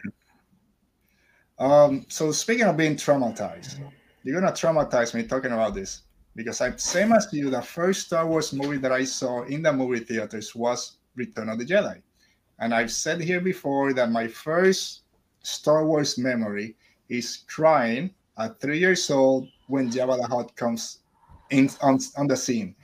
Um, 1.59 2.07
so 2.09 2.33
speaking 2.33 2.64
of 2.64 2.76
being 2.76 2.97
traumatized, 2.97 3.78
you're 4.24 4.41
gonna 4.41 4.53
traumatize 4.53 5.14
me 5.14 5.24
talking 5.24 5.53
about 5.53 5.74
this 5.74 6.03
because 6.35 6.61
I'm 6.62 6.78
same 6.78 7.12
as 7.12 7.28
you. 7.33 7.51
The 7.51 7.61
first 7.61 8.07
Star 8.07 8.26
Wars 8.26 8.53
movie 8.53 8.78
that 8.78 8.91
I 8.91 9.05
saw 9.05 9.43
in 9.43 9.62
the 9.62 9.72
movie 9.72 10.01
theaters 10.01 10.55
was 10.55 10.97
Return 11.14 11.51
of 11.51 11.59
the 11.59 11.66
Jedi, 11.66 12.01
and 12.59 12.74
I've 12.74 12.91
said 12.91 13.20
here 13.20 13.43
before 13.43 13.93
that 13.93 14.11
my 14.11 14.26
first 14.26 15.01
Star 15.43 15.86
Wars 15.86 16.18
memory 16.18 16.76
is 17.09 17.45
crying 17.49 18.11
at 18.38 18.61
three 18.61 18.78
years 18.78 19.11
old 19.11 19.49
when 19.68 19.90
Jabba 19.90 20.16
the 20.18 20.26
Hutt 20.26 20.55
comes 20.57 20.99
in 21.51 21.70
on, 21.82 21.99
on 22.16 22.26
the 22.26 22.36
scene, 22.36 22.74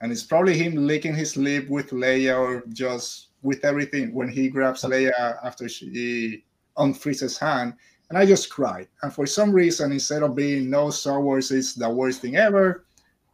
and 0.00 0.12
it's 0.12 0.22
probably 0.22 0.56
him 0.56 0.74
licking 0.74 1.14
his 1.14 1.36
lip 1.36 1.68
with 1.68 1.90
Leia 1.90 2.38
or 2.38 2.62
just 2.72 3.28
with 3.42 3.64
everything 3.64 4.12
when 4.12 4.28
he 4.28 4.48
grabs 4.48 4.82
Leia 4.82 5.38
after 5.44 5.68
she 5.68 6.44
unfreezes 6.76 7.38
hand 7.38 7.74
and 8.08 8.18
I 8.18 8.24
just 8.24 8.50
cried. 8.50 8.88
And 9.02 9.12
for 9.12 9.26
some 9.26 9.52
reason, 9.52 9.92
instead 9.92 10.22
of 10.22 10.34
being 10.34 10.70
no 10.70 10.90
Star 10.90 11.20
Wars 11.20 11.50
is 11.50 11.74
the 11.74 11.88
worst 11.88 12.22
thing 12.22 12.36
ever, 12.36 12.84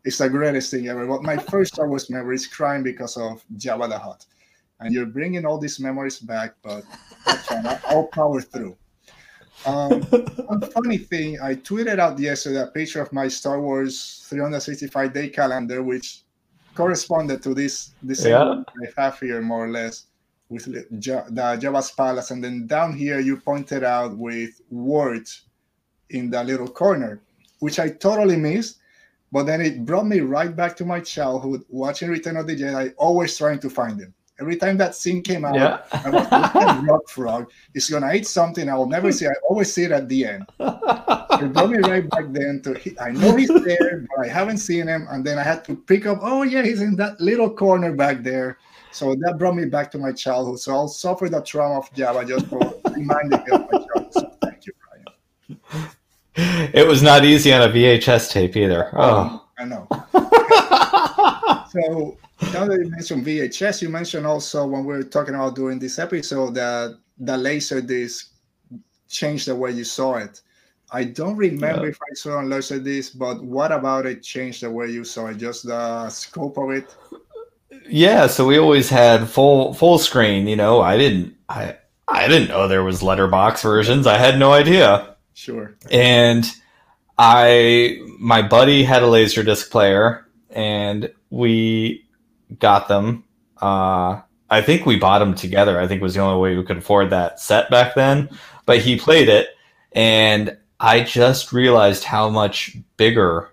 it's 0.05 0.19
the 0.19 0.29
greatest 0.29 0.71
thing 0.71 0.89
ever. 0.89 1.07
But 1.07 1.23
my 1.23 1.37
first 1.37 1.75
Star 1.75 1.89
Wars 1.89 2.11
memory 2.11 2.35
is 2.35 2.47
crying 2.47 2.83
because 2.83 3.17
of 3.17 3.45
Jabba 3.57 3.89
the 3.89 3.99
Hutt. 3.99 4.27
And 4.81 4.93
you're 4.93 5.07
bringing 5.07 5.47
all 5.47 5.59
these 5.59 5.81
memories 5.81 6.19
back. 6.19 6.55
But 6.63 6.85
that's 7.25 7.47
fine. 7.47 7.67
I'll 7.87 8.09
power 8.09 8.41
through. 8.41 8.77
Um, 9.67 10.03
one 10.03 10.61
funny 10.73 10.99
thing, 10.99 11.41
I 11.41 11.55
tweeted 11.55 11.99
out 11.99 12.19
yesterday 12.19 12.61
a 12.61 12.67
picture 12.67 13.01
of 13.01 13.13
my 13.13 13.29
Star 13.29 13.61
Wars 13.61 14.27
365 14.29 15.13
day 15.13 15.29
calendar, 15.29 15.83
which 15.83 16.23
corresponded 16.75 17.43
to 17.43 17.55
this 17.55 17.95
this 18.03 18.25
Yeah. 18.25 18.63
I 18.67 19.01
have 19.01 19.19
here 19.21 19.41
more 19.41 19.65
or 19.65 19.71
less 19.71 20.07
with 20.51 20.65
the 20.67 20.85
Ja- 21.01 21.25
the 21.31 21.57
Jabba's 21.57 21.91
Palace, 21.93 22.31
and 22.31 22.43
then 22.45 22.67
down 22.67 22.93
here 22.93 23.21
you 23.21 23.37
pointed 23.39 23.85
out 23.85 24.17
with 24.19 24.61
words 24.71 25.43
in 26.11 26.31
the 26.31 26.45
little 26.45 26.69
corner, 26.69 27.21
which 27.61 27.79
I 27.79 27.89
totally 27.89 28.37
missed. 28.37 28.79
But 29.33 29.45
then 29.45 29.61
it 29.61 29.85
brought 29.85 30.07
me 30.07 30.21
right 30.21 30.55
back 30.55 30.77
to 30.77 30.85
my 30.85 31.01
childhood, 31.01 31.65
watching 31.69 32.09
Return 32.11 32.37
of 32.37 32.47
the 32.47 32.55
Jedi, 32.55 32.93
always 32.99 33.37
trying 33.37 33.59
to 33.61 33.71
find 33.71 33.99
him. 34.01 34.15
Every 34.41 34.57
time 34.57 34.77
that 34.79 34.97
scene 34.97 35.23
came 35.23 35.45
out, 35.45 35.55
Yeah. 35.55 35.79
I 35.93 36.11
was 36.11 36.27
looking 36.31 36.87
Rock 36.87 37.09
Frog. 37.09 37.51
He's 37.73 37.89
gonna 37.89 38.13
eat 38.13 38.27
something 38.27 38.69
I 38.69 38.75
will 38.75 38.89
never 38.89 39.13
see. 39.13 39.27
I 39.27 39.33
always 39.49 39.73
see 39.73 39.85
it 39.85 39.93
at 39.93 40.09
the 40.09 40.25
end. 40.27 40.47
It 41.41 41.53
brought 41.53 41.71
me 41.71 41.79
right 41.79 42.09
back 42.11 42.27
then 42.31 42.63
to 42.63 42.81
I 43.03 43.11
know 43.11 43.35
he's 43.35 43.49
there, 43.49 44.07
but 44.09 44.25
I 44.25 44.29
haven't 44.29 44.59
seen 44.59 44.87
him. 44.87 45.07
And 45.11 45.25
then 45.25 45.37
I 45.37 45.43
had 45.43 45.65
to 45.65 45.75
pick 45.75 46.07
up, 46.07 46.19
oh 46.23 46.43
yeah, 46.43 46.63
he's 46.63 46.81
in 46.81 46.95
that 46.97 47.21
little 47.21 47.51
corner 47.51 47.93
back 47.93 48.23
there. 48.23 48.59
So 48.93 49.17
that 49.17 49.37
brought 49.39 49.57
me 49.57 49.65
back 49.65 49.91
to 49.93 49.99
my 49.99 50.13
childhood. 50.13 50.61
So 50.61 50.73
I'll 50.73 50.89
suffer 50.89 51.29
the 51.29 51.41
trauma 51.43 51.79
of 51.81 51.93
Jabba 51.93 52.25
just 52.25 52.47
for 52.47 52.61
reminding 52.93 53.41
me 53.41 53.51
of 53.51 53.69
my 53.73 53.79
childhood. 53.79 54.13
So 54.13 54.33
thank 54.43 54.67
you, 54.67 54.73
Bryan. 55.59 56.71
It 56.73 56.87
was 56.87 57.03
not 57.03 57.25
easy 57.25 57.53
on 57.53 57.63
a 57.63 57.73
VHS 57.73 58.31
tape 58.31 58.57
either. 58.57 58.91
Oh. 58.95 59.45
I 59.59 59.65
know. 59.65 59.89
So 61.75 62.17
now 62.53 62.65
that 62.67 62.79
you 62.79 62.91
mentioned 62.91 63.25
VHS, 63.25 63.83
you 63.83 63.89
mentioned 63.89 64.27
also 64.27 64.67
when 64.67 64.85
we 64.85 64.95
were 64.95 65.03
talking 65.05 65.35
about 65.35 65.55
doing 65.55 65.79
this 65.79 65.99
episode 65.99 66.55
that 66.55 66.99
the 67.19 67.37
laser 67.37 67.81
disc 67.81 68.33
changed 69.09 69.47
the 69.49 69.55
way 69.55 69.71
you 69.71 69.85
saw 69.85 70.17
it. 70.17 70.41
I 70.91 71.05
don't 71.05 71.37
remember 71.37 71.85
Yeah. 71.85 71.91
if 71.91 71.99
I 72.03 72.15
saw 72.15 72.37
on 72.39 72.49
laser 72.51 72.79
disc, 72.79 73.13
but 73.17 73.43
what 73.43 73.73
about 73.73 74.07
it 74.07 74.23
changed 74.23 74.63
the 74.63 74.71
way 74.71 74.89
you 74.89 75.05
saw 75.05 75.27
it? 75.29 75.39
Just 75.39 75.67
the 75.67 76.09
scope 76.11 76.59
of 76.59 76.71
it? 76.71 76.95
Yeah, 77.89 78.27
so 78.29 78.47
we 78.47 78.59
always 78.59 78.89
had 78.89 79.29
full 79.29 79.75
full 79.75 79.99
screen, 79.99 80.47
you 80.47 80.57
know. 80.57 80.81
I 80.81 80.97
didn't 80.97 81.35
I 81.49 81.77
I 82.09 82.29
didn't 82.29 82.49
know 82.49 82.67
there 82.69 82.85
was 82.85 83.03
letterbox 83.03 83.63
versions. 83.63 84.07
I 84.07 84.17
had 84.19 84.39
no 84.39 84.53
idea. 84.53 85.17
Sure. 85.35 85.75
and 85.91 86.45
I 87.19 88.01
my 88.19 88.43
buddy 88.43 88.85
had 88.85 89.03
a 89.03 89.07
laser 89.07 89.43
disc 89.43 89.71
player, 89.71 90.27
and 90.51 91.11
we 91.31 92.04
got 92.59 92.89
them. 92.89 93.25
Uh, 93.61 94.21
I 94.51 94.63
think 94.63 94.87
we 94.87 94.97
bought 94.97 95.21
them 95.21 95.35
together. 95.35 95.81
I 95.81 95.87
think 95.87 96.03
was 96.03 96.15
the 96.15 96.21
only 96.21 96.41
way 96.41 96.57
we 96.57 96.65
could 96.65 96.79
afford 96.79 97.11
that 97.11 97.41
set 97.41 97.71
back 97.71 97.95
then. 97.95 98.29
But 98.67 98.79
he 98.81 98.97
played 98.99 99.29
it, 99.29 99.49
and 99.93 100.57
I 100.81 101.01
just 101.01 101.53
realized 101.53 102.05
how 102.05 102.29
much 102.29 102.77
bigger 102.97 103.51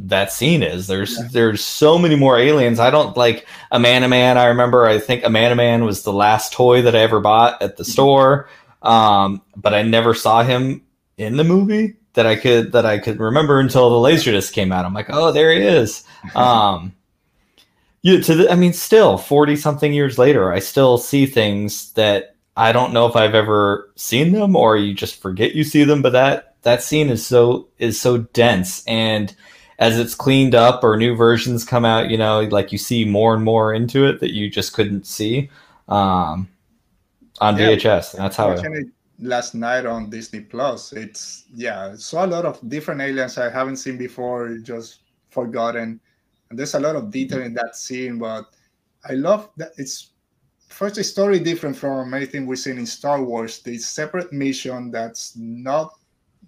that 0.00 0.32
scene 0.32 0.62
is. 0.62 0.86
There's 0.88 1.16
Yeah. 1.16 1.28
there's 1.32 1.62
so 1.64 1.98
many 1.98 2.16
more 2.16 2.36
aliens. 2.38 2.80
I 2.80 2.90
don't 2.90 3.16
like 3.16 3.46
Amanaman. 3.72 4.36
I 4.36 4.46
remember 4.46 4.86
I 4.86 4.98
think 4.98 5.22
Amanaman 5.22 5.84
was 5.84 6.02
the 6.02 6.12
last 6.12 6.52
toy 6.52 6.82
that 6.82 6.96
I 6.96 7.00
ever 7.00 7.20
bought 7.20 7.62
at 7.62 7.76
the 7.76 7.84
store. 7.84 8.48
Um, 8.82 9.40
but 9.56 9.72
I 9.72 9.82
never 9.82 10.12
saw 10.12 10.42
him 10.42 10.82
in 11.16 11.36
the 11.36 11.44
movie 11.44 11.94
that 12.14 12.26
I 12.26 12.34
could 12.36 12.72
that 12.72 12.84
I 12.84 12.98
could 12.98 13.18
remember 13.20 13.60
until 13.60 13.88
the 13.90 14.08
Laserdisc 14.08 14.52
came 14.52 14.72
out. 14.72 14.84
I'm 14.84 14.92
like, 14.94 15.06
oh, 15.10 15.30
there 15.32 15.52
he 15.52 15.60
is. 15.60 16.02
Um, 16.34 16.92
you 18.04 18.20
to 18.20 18.34
the, 18.34 18.52
I 18.52 18.54
mean, 18.54 18.74
still 18.74 19.16
forty 19.16 19.56
something 19.56 19.92
years 19.92 20.18
later, 20.18 20.52
I 20.52 20.58
still 20.58 20.98
see 20.98 21.24
things 21.26 21.92
that 21.94 22.36
I 22.56 22.70
don't 22.70 22.92
know 22.92 23.06
if 23.06 23.16
I've 23.16 23.34
ever 23.34 23.90
seen 23.96 24.32
them 24.32 24.54
or 24.54 24.76
you 24.76 24.94
just 24.94 25.20
forget 25.20 25.54
you 25.54 25.64
see 25.64 25.84
them. 25.84 26.02
But 26.02 26.12
that 26.12 26.54
that 26.62 26.82
scene 26.82 27.08
is 27.08 27.26
so 27.26 27.66
is 27.78 27.98
so 28.00 28.18
dense 28.18 28.84
and 28.86 29.34
as 29.78 29.98
it's 29.98 30.14
cleaned 30.14 30.54
up 30.54 30.84
or 30.84 30.96
new 30.96 31.16
versions 31.16 31.64
come 31.64 31.84
out, 31.84 32.10
you 32.10 32.18
know, 32.18 32.42
like 32.42 32.72
you 32.72 32.78
see 32.78 33.04
more 33.04 33.34
and 33.34 33.42
more 33.42 33.72
into 33.74 34.06
it 34.06 34.20
that 34.20 34.32
you 34.32 34.48
just 34.50 34.74
couldn't 34.74 35.06
see 35.06 35.50
um, 35.88 36.48
on 37.40 37.56
Yeah. 37.56 37.70
VHS. 37.70 38.14
And 38.14 38.22
that's 38.22 38.36
how. 38.36 38.48
Watching 38.54 38.74
it 38.76 38.86
last 39.18 39.54
night 39.54 39.86
on 39.86 40.10
Disney 40.10 40.40
Plus. 40.40 40.92
It's 40.92 41.44
yeah, 41.54 41.94
saw 41.96 42.24
a 42.24 42.28
lot 42.28 42.44
of 42.44 42.60
different 42.68 43.00
aliens 43.00 43.38
I 43.38 43.50
haven't 43.50 43.76
seen 43.78 43.96
before, 43.96 44.56
just 44.58 45.00
forgotten. 45.30 46.00
And 46.50 46.58
there's 46.58 46.74
a 46.74 46.80
lot 46.80 46.96
of 46.96 47.10
detail 47.10 47.42
in 47.42 47.54
that 47.54 47.76
scene, 47.76 48.18
but 48.18 48.46
I 49.08 49.14
love 49.14 49.50
that 49.56 49.72
it's 49.76 50.12
first 50.68 50.98
a 50.98 51.04
story 51.04 51.38
different 51.38 51.76
from 51.76 52.14
anything 52.14 52.46
we've 52.46 52.58
seen 52.58 52.78
in 52.78 52.86
Star 52.86 53.22
Wars. 53.22 53.60
The 53.62 53.78
separate 53.78 54.32
mission 54.32 54.90
that's 54.90 55.36
not 55.36 55.92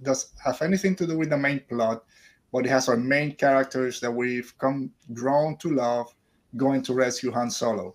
does 0.02 0.32
have 0.44 0.62
anything 0.62 0.96
to 0.96 1.06
do 1.06 1.16
with 1.16 1.30
the 1.30 1.38
main 1.38 1.60
plot, 1.68 2.04
but 2.52 2.66
it 2.66 2.68
has 2.68 2.88
our 2.88 2.96
main 2.96 3.34
characters 3.34 4.00
that 4.00 4.10
we've 4.10 4.56
come 4.58 4.90
grown 5.12 5.56
to 5.58 5.70
love 5.70 6.14
going 6.56 6.82
to 6.82 6.94
rescue 6.94 7.30
Han 7.32 7.50
Solo. 7.50 7.94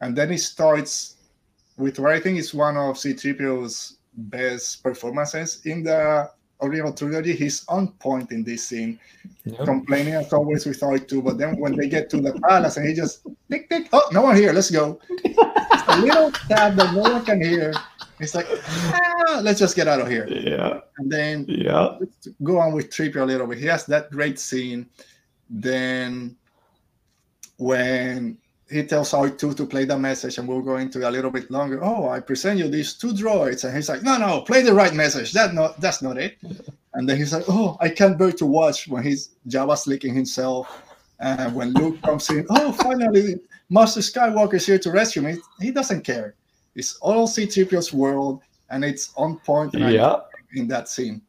And 0.00 0.16
then 0.16 0.32
it 0.32 0.38
starts 0.38 1.16
with 1.76 1.98
what 1.98 2.12
I 2.12 2.20
think 2.20 2.38
is 2.38 2.54
one 2.54 2.76
of 2.76 2.96
C3PO's 2.96 3.98
best 4.14 4.82
performances 4.82 5.64
in 5.64 5.82
the 5.82 6.30
original 6.62 6.92
trilogy. 6.92 7.34
He's 7.34 7.64
on 7.68 7.88
point 7.98 8.30
in 8.32 8.42
this 8.44 8.64
scene, 8.66 8.98
Yep. 9.44 9.64
complaining 9.64 10.14
as 10.14 10.32
always 10.32 10.66
with 10.66 10.80
R2. 10.80 11.22
But 11.24 11.38
then 11.38 11.58
when 11.58 11.76
they 11.76 11.88
get 11.88 12.10
to 12.10 12.20
the 12.20 12.32
palace 12.48 12.76
and 12.76 12.86
he 12.86 12.94
just 12.94 13.26
tick 13.50 13.68
tick, 13.70 13.88
oh, 13.92 14.02
no 14.12 14.22
one 14.22 14.36
here, 14.36 14.52
let's 14.52 14.70
go. 14.70 15.00
It's 15.10 15.88
a 15.88 16.00
little 16.00 16.30
tab 16.32 16.76
that 16.76 16.94
no 16.94 17.00
one 17.00 17.24
can 17.24 17.40
hear. 17.42 17.72
It's 18.20 18.34
like, 18.34 18.46
ah, 18.50 19.40
let's 19.42 19.58
just 19.60 19.76
get 19.76 19.86
out 19.86 20.00
of 20.00 20.08
here. 20.08 20.26
Yeah, 20.28 20.80
And 20.98 21.10
then 21.10 21.44
yeah. 21.48 21.98
go 22.42 22.58
on 22.58 22.72
with 22.72 22.90
Trippier 22.90 23.22
a 23.22 23.24
little 23.24 23.46
bit. 23.46 23.58
He 23.58 23.66
has 23.66 23.86
that 23.86 24.10
great 24.10 24.38
scene. 24.38 24.86
Then 25.48 26.36
when 27.58 28.38
he 28.70 28.84
tells 28.84 29.12
R2 29.12 29.56
to 29.56 29.66
play 29.66 29.84
the 29.84 29.98
message, 29.98 30.38
and 30.38 30.46
we'll 30.46 30.60
go 30.60 30.76
into 30.76 31.08
a 31.08 31.10
little 31.10 31.30
bit 31.30 31.50
longer. 31.50 31.82
Oh, 31.82 32.08
I 32.08 32.20
present 32.20 32.58
you 32.58 32.68
these 32.68 32.94
two 32.94 33.12
droids, 33.12 33.64
and 33.64 33.74
he's 33.74 33.88
like, 33.88 34.02
"No, 34.02 34.18
no, 34.18 34.42
play 34.42 34.62
the 34.62 34.74
right 34.74 34.94
message. 34.94 35.32
That 35.32 35.54
not 35.54 35.80
that's 35.80 36.02
not 36.02 36.18
it." 36.18 36.38
And 36.94 37.08
then 37.08 37.16
he's 37.16 37.32
like, 37.32 37.44
"Oh, 37.48 37.76
I 37.80 37.88
can't 37.88 38.18
bear 38.18 38.32
to 38.32 38.46
watch 38.46 38.88
when 38.88 39.02
he's 39.02 39.30
Jabba's 39.48 39.86
licking 39.86 40.14
himself." 40.14 40.82
And 41.20 41.54
when 41.54 41.72
Luke 41.72 42.00
comes 42.02 42.30
in, 42.30 42.46
oh, 42.48 42.70
finally, 42.70 43.40
Master 43.70 44.00
Skywalker's 44.00 44.64
here 44.66 44.78
to 44.78 44.90
rescue 44.92 45.22
me. 45.22 45.38
He 45.60 45.72
doesn't 45.72 46.02
care. 46.02 46.34
It's 46.76 46.96
all 46.98 47.26
C-3PO's 47.26 47.92
world, 47.92 48.40
and 48.70 48.84
it's 48.84 49.12
on 49.16 49.38
point. 49.40 49.74
Yeah. 49.74 50.20
in 50.54 50.68
that 50.68 50.88
scene. 50.88 51.20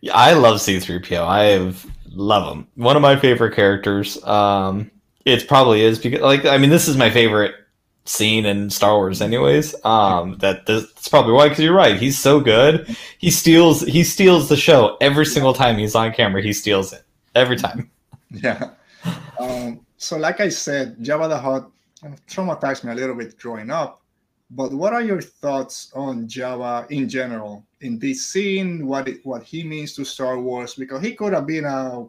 Yeah, 0.00 0.14
I 0.14 0.32
love 0.32 0.58
C3PO. 0.58 1.20
I 1.20 1.74
love 2.10 2.56
him. 2.56 2.68
One 2.76 2.96
of 2.96 3.02
my 3.02 3.16
favorite 3.16 3.54
characters. 3.54 4.22
Um, 4.24 4.90
it 5.28 5.46
probably 5.48 5.82
is 5.82 5.98
because, 5.98 6.20
like, 6.20 6.44
I 6.44 6.58
mean, 6.58 6.70
this 6.70 6.88
is 6.88 6.96
my 6.96 7.10
favorite 7.10 7.54
scene 8.04 8.46
in 8.46 8.70
Star 8.70 8.96
Wars, 8.96 9.20
anyways. 9.20 9.74
Um, 9.84 10.38
that 10.38 10.66
that's 10.66 11.08
probably 11.08 11.32
why. 11.32 11.48
Because 11.48 11.64
you're 11.64 11.74
right, 11.74 11.96
he's 11.96 12.18
so 12.18 12.40
good. 12.40 12.96
He 13.18 13.30
steals. 13.30 13.82
He 13.82 14.04
steals 14.04 14.48
the 14.48 14.56
show 14.56 14.96
every 15.00 15.26
single 15.26 15.52
time 15.52 15.78
he's 15.78 15.94
on 15.94 16.12
camera. 16.12 16.42
He 16.42 16.52
steals 16.52 16.92
it 16.92 17.02
every 17.34 17.56
time. 17.56 17.90
Yeah. 18.30 18.72
Um, 19.40 19.86
so, 19.96 20.18
like 20.18 20.40
I 20.40 20.50
said, 20.50 20.98
Jabba 20.98 21.30
the 21.30 21.38
Hutt 21.38 21.70
traumatized 22.28 22.84
me 22.84 22.92
a 22.92 22.94
little 22.94 23.14
bit 23.14 23.38
growing 23.38 23.70
up. 23.70 24.02
But 24.50 24.72
what 24.72 24.92
are 24.92 25.02
your 25.02 25.22
thoughts 25.22 25.90
on 25.94 26.26
Jabba 26.26 26.90
in 26.90 27.08
general 27.08 27.64
in 27.80 27.98
this 27.98 28.26
scene? 28.26 28.86
What 28.86 29.08
it, 29.08 29.24
what 29.24 29.42
he 29.42 29.64
means 29.64 29.94
to 29.94 30.04
Star 30.04 30.38
Wars? 30.38 30.74
Because 30.74 31.02
he 31.02 31.14
could 31.14 31.32
have 31.32 31.46
been 31.46 31.64
a 31.64 32.06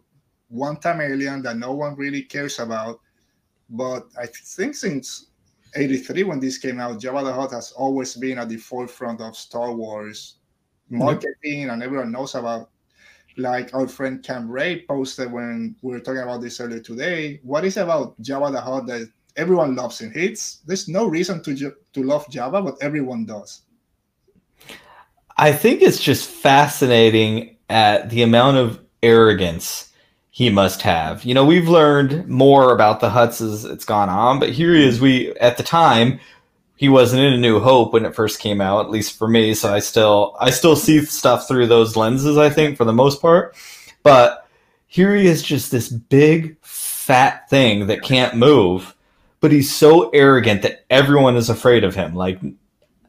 one-time 0.49 1.01
alien 1.01 1.41
that 1.43 1.57
no 1.57 1.74
one 1.74 1.95
really 1.95 2.24
cares 2.24 2.59
about. 2.59 2.99
But 3.70 4.07
I 4.17 4.26
think 4.28 4.76
since 4.76 5.28
'83, 5.76 6.24
when 6.24 6.39
this 6.39 6.57
came 6.57 6.80
out, 6.80 6.99
Jabba 6.99 7.24
the 7.24 7.34
Hutt 7.34 7.51
has 7.51 7.72
always 7.72 8.15
been 8.15 8.39
at 8.39 8.49
the 8.49 8.57
forefront 8.57 9.22
of 9.22 9.36
Star 9.38 9.72
Wars 9.72 10.36
mm-hmm. 10.91 10.99
marketing, 10.99 11.70
and 11.70 11.84
everyone 11.84 12.11
knows 12.11 12.36
about 12.36 12.70
like 13.38 13.74
our 13.74 13.88
friend 13.88 14.24
Cam 14.24 14.49
Ray 14.49 14.86
posted 14.86 15.32
when 15.32 15.76
we 15.82 15.93
were 15.93 15.99
talking 15.99 16.22
about 16.22 16.41
this 16.41 16.59
earlier 16.59 16.80
today. 16.80 17.39
What 17.43 17.63
is 17.63 17.78
about 17.78 18.20
Jabba 18.22 18.51
the 18.51 18.61
Hutt 18.61 18.88
that 18.88 19.09
everyone 19.38 19.76
loves 19.76 20.01
and 20.01 20.11
hates? 20.13 20.61
there's 20.65 20.88
no 20.88 21.05
reason 21.05 21.41
to 21.43 21.53
ju- 21.53 21.76
to 21.93 22.03
love 22.03 22.26
Jabba, 22.28 22.63
but 22.63 22.78
everyone 22.82 23.26
does. 23.26 23.61
I 25.38 25.53
think 25.53 25.82
it's 25.82 26.01
just 26.01 26.30
fascinating 26.30 27.55
at 27.70 28.09
the 28.09 28.24
amount 28.24 28.57
of 28.57 28.84
arrogance 29.01 29.89
he 30.32 30.49
must 30.49 30.82
have. 30.84 31.23
You 31.25 31.34
know, 31.34 31.45
we've 31.45 31.67
learned 31.67 32.27
more 32.27 32.73
about 32.73 32.99
the 32.99 33.09
Hutts 33.09 33.41
as 33.41 33.65
it's 33.65 33.86
gone 33.86 34.09
on, 34.09 34.39
but 34.39 34.51
here 34.51 34.73
he 34.73 34.86
is. 34.86 35.01
We 35.01 35.32
at 35.38 35.57
the 35.57 35.63
time 35.63 36.19
he 36.77 36.88
wasn't 36.88 37.23
in 37.23 37.34
A 37.34 37.38
New 37.38 37.59
Hope 37.59 37.93
when 37.93 38.05
it 38.05 38.15
first 38.15 38.39
came 38.39 38.61
out, 38.61 38.86
at 38.86 38.91
least 38.91 39.17
for 39.17 39.27
me. 39.27 39.53
So 39.53 39.73
I 39.73 39.80
still 39.80 40.38
I 40.39 40.51
still 40.51 40.75
see 40.75 41.03
stuff 41.03 41.47
through 41.47 41.67
those 41.67 41.95
lenses. 41.95 42.38
I 42.38 42.49
think 42.49 42.77
for 42.77 42.86
the 42.86 42.93
most 42.93 43.21
part, 43.21 43.55
but 44.03 44.47
here 44.88 45.15
he 45.15 45.27
is, 45.27 45.43
just 45.43 45.71
this 45.71 45.89
big 45.89 46.57
fat 46.61 47.49
thing 47.49 47.88
that 47.88 48.01
can't 48.01 48.36
move. 48.36 48.95
but 49.41 49.51
he's 49.51 49.73
so 49.73 50.09
arrogant 50.09 50.61
that 50.63 50.86
everyone 50.89 51.36
is 51.38 51.49
afraid 51.49 51.84
of 51.84 51.95
him. 51.95 52.15
Like 52.15 52.39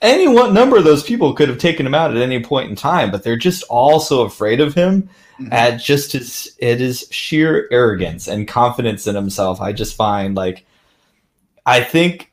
any 0.03 0.27
one 0.29 0.55
number 0.55 0.77
of 0.77 0.85
those 0.85 1.03
people 1.03 1.33
could 1.35 1.49
have 1.49 1.59
taken 1.59 1.87
him 1.87 1.95
out 1.95 2.11
at 2.17 2.23
any 2.23 2.43
point 2.43 2.71
in 2.71 2.77
time, 2.77 3.11
but 3.11 3.23
they're 3.23 3.37
just 3.37 3.63
all 3.65 4.01
so 4.01 4.23
afraid 4.23 4.61
of 4.61 4.75
him 4.75 5.09
Mhm. 5.41 5.53
at 5.53 5.81
just 5.81 6.13
his 6.13 6.55
it 6.59 6.81
is 6.81 7.07
sheer 7.11 7.67
arrogance 7.71 8.29
and 8.29 8.47
confidence 8.49 9.07
in 9.07 9.15
himself. 9.15 9.61
I 9.61 9.73
just 9.73 9.97
find 9.97 10.35
like 10.37 10.65
I 11.67 11.83
think 11.83 12.31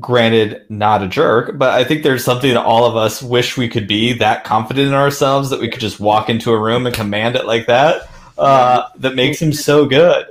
granted 0.00 0.62
not 0.68 1.02
a 1.02 1.08
jerk, 1.08 1.56
but 1.58 1.70
I 1.70 1.82
think 1.84 2.02
there's 2.02 2.24
something 2.24 2.52
that 2.52 2.62
all 2.62 2.84
of 2.84 2.96
us 2.96 3.22
wish 3.22 3.56
we 3.56 3.68
could 3.68 3.86
be 3.88 4.12
that 4.14 4.44
confident 4.44 4.88
in 4.88 4.94
ourselves 4.94 5.48
that 5.50 5.60
we 5.60 5.68
could 5.68 5.80
just 5.80 6.00
walk 6.00 6.28
into 6.28 6.52
a 6.52 6.58
room 6.60 6.86
and 6.86 6.94
command 6.94 7.34
it 7.36 7.46
like 7.46 7.66
that. 7.66 8.08
Uh, 8.36 8.82
that 8.96 9.14
makes 9.14 9.40
him 9.40 9.52
so 9.52 9.86
good. 9.86 10.26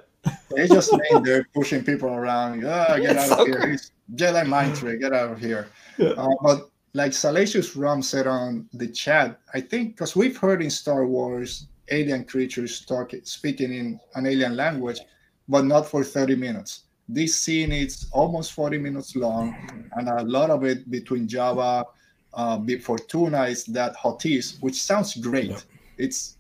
They 0.56 0.68
just 0.68 0.93
mean 0.93 1.24
they're 1.24 1.48
pushing 1.56 1.84
people 1.84 2.10
around. 2.10 2.64
Ah, 2.66 2.98
get 2.98 3.16
It's 3.16 3.32
out 3.32 3.38
so 3.39 3.41
of 3.43 3.48
here. 3.48 3.60
great. 3.60 3.89
Jedi 4.16 4.46
mind 4.46 4.76
trick. 4.76 5.00
Get 5.02 5.14
out 5.14 5.32
of 5.32 5.39
here. 5.39 5.68
Uh, 6.00 6.28
but 6.41 6.70
like 6.93 7.14
Salacious 7.14 7.74
Crumb 7.74 8.02
said 8.02 8.28
on 8.28 8.68
the 8.74 8.88
chat, 8.88 9.39
I 9.54 9.62
think 9.62 9.96
because 9.96 10.16
we've 10.16 10.38
heard 10.38 10.62
in 10.62 10.70
Star 10.70 11.06
Wars 11.06 11.68
alien 11.89 12.24
creatures 12.26 12.86
talk, 12.86 13.12
speaking 13.24 13.74
in 13.74 14.00
an 14.16 14.26
alien 14.26 14.56
language, 14.56 15.00
but 15.48 15.66
not 15.66 15.88
for 15.88 16.04
30 16.04 16.36
minutes. 16.36 16.86
This 17.08 17.36
scene 17.36 17.72
is 17.72 18.08
almost 18.12 18.54
40 18.54 18.80
minutes 18.80 19.16
long, 19.16 19.56
and 19.93 20.10
a 20.10 20.24
lot 20.24 20.50
of 20.50 20.64
it 20.64 20.89
between 20.89 21.28
Jabba, 21.28 21.86
uh, 22.34 22.60
Fortuna 22.82 23.43
is 23.43 23.66
that 23.66 23.96
Huttese, 23.96 24.58
which 24.62 24.82
sounds 24.82 25.16
great. 25.16 25.52
Yep. 25.52 25.62
It's 25.98 26.38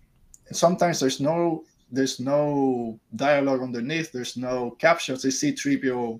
sometimes 0.51 0.99
there's 0.99 1.19
no 1.19 1.63
there's 1.91 2.19
no 2.19 2.99
dialogue 3.15 3.61
underneath, 3.61 4.11
there's 4.11 4.37
no 4.37 4.71
captions. 4.79 5.21
They 5.21 5.29
see 5.29 5.53
Threepio 5.53 6.19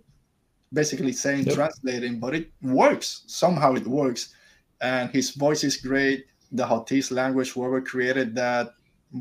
basically 0.75 1.13
saying 1.13 1.45
Yep. 1.45 1.55
translating, 1.55 2.19
but 2.19 2.35
it 2.35 2.51
works. 2.61 3.23
Somehow 3.27 3.73
it 3.75 3.87
works. 3.87 4.35
And 4.81 5.09
his 5.09 5.31
voice 5.31 5.63
is 5.63 5.77
great. 5.77 6.25
The 6.51 6.65
Huttese 6.65 7.09
language, 7.11 7.51
whoever 7.53 7.81
created 7.81 8.35
that 8.35 8.73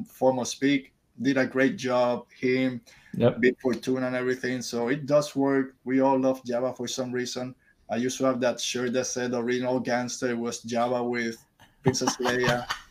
form 0.08 0.38
of 0.42 0.48
speak, 0.48 0.92
did 1.22 1.38
a 1.38 1.46
great 1.46 1.76
job. 1.78 2.26
Him, 2.38 2.80
Yep. 3.16 3.40
Bib 3.40 3.54
Fortuna, 3.62 4.06
and 4.08 4.16
everything. 4.16 4.60
So 4.62 4.88
it 4.88 5.06
does 5.06 5.36
work. 5.36 5.76
We 5.84 6.00
all 6.00 6.18
love 6.18 6.42
Jabba 6.42 6.76
for 6.76 6.88
some 6.88 7.12
reason. 7.12 7.54
I 7.88 7.96
used 7.96 8.18
to 8.18 8.24
have 8.24 8.40
that 8.40 8.58
shirt 8.60 8.92
that 8.94 9.06
said 9.06 9.32
original 9.34 9.78
gangster 9.78 10.36
was 10.36 10.62
Jabba 10.64 11.00
with 11.08 11.36
Princess 11.82 12.16
Leia. 12.16 12.66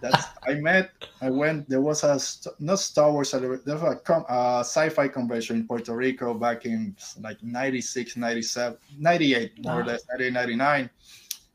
That's 0.00 0.26
I 0.46 0.54
met. 0.54 0.90
I 1.20 1.30
went. 1.30 1.68
There 1.68 1.80
was 1.80 2.04
a 2.04 2.18
not 2.58 2.78
Star 2.78 3.10
Wars. 3.12 3.30
There 3.32 3.48
was 3.50 3.82
a 3.82 3.96
com- 3.96 4.26
uh, 4.28 4.60
sci-fi 4.60 5.08
convention 5.08 5.56
in 5.56 5.66
Puerto 5.66 5.94
Rico 5.96 6.34
back 6.34 6.66
in 6.66 6.96
like 7.20 7.42
96, 7.42 8.16
97, 8.16 8.78
98, 8.98 9.64
more 9.64 9.74
or 9.74 9.80
Wow. 9.80 9.86
less, 9.86 10.02
1999. 10.08 10.90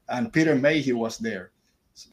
And 0.10 0.32
Peter 0.32 0.56
Mayhew 0.56 0.98
was 0.98 1.18
there. 1.18 1.52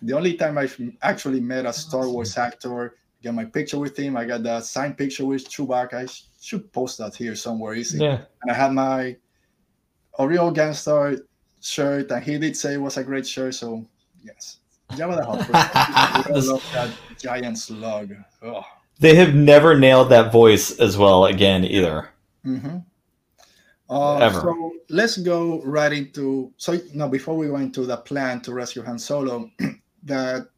The 0.03 0.13
only 0.15 0.35
time 0.35 0.59
I've 0.59 0.79
actually 1.03 1.41
met 1.41 1.67
a 1.67 1.73
Star 1.73 2.09
Wars 2.09 2.37
actor, 2.39 2.95
got 3.23 3.35
my 3.35 3.45
picture 3.45 3.79
with 3.79 3.97
him. 3.99 4.17
I 4.17 4.25
got 4.25 4.43
that 4.45 4.65
signed 4.65 4.97
picture 4.99 5.25
with 5.27 5.49
Chewbacca. 5.49 5.95
I 5.95 6.07
should 6.41 6.73
post 6.73 6.99
that 6.99 7.15
here 7.15 7.35
somewhere 7.37 7.75
easy 7.75 7.99
Yeah. 7.99 8.23
and 8.43 8.51
I 8.51 8.55
had 8.55 8.73
my 8.73 9.17
Oriole 10.19 10.53
Gangstar 10.53 11.21
shirt, 11.61 12.11
and 12.11 12.23
he 12.23 12.39
did 12.39 12.57
say 12.57 12.75
it 12.75 12.81
was 12.81 12.97
a 12.97 13.05
great 13.05 13.27
shirt. 13.27 13.55
So 13.55 13.87
yes, 14.23 14.59
Jabba 14.97 15.17
the 15.17 15.25
Hutt. 15.25 15.51
I 16.27 16.39
love 16.39 16.65
that 16.73 16.91
giant 17.19 17.59
slug. 17.59 18.15
Oh. 18.43 18.65
They 18.99 19.15
have 19.17 19.35
never 19.35 19.79
nailed 19.79 20.11
that 20.11 20.31
voice 20.33 20.79
as 20.79 20.97
well 20.97 21.27
again 21.27 21.65
either. 21.65 22.09
hmm 22.45 22.79
Uh, 23.89 24.17
Ever. 24.19 24.41
so 24.41 24.73
let's 24.89 25.17
go 25.19 25.61
right 25.65 25.93
into. 25.93 26.53
So 26.57 26.79
no, 26.95 27.09
before 27.09 27.37
we 27.37 27.49
go 27.49 27.57
into 27.57 27.85
the 27.85 27.97
plan 27.97 28.41
to 28.43 28.53
rescue 28.55 28.83
Han 28.83 28.99
Solo, 28.99 29.51
that 30.05 30.49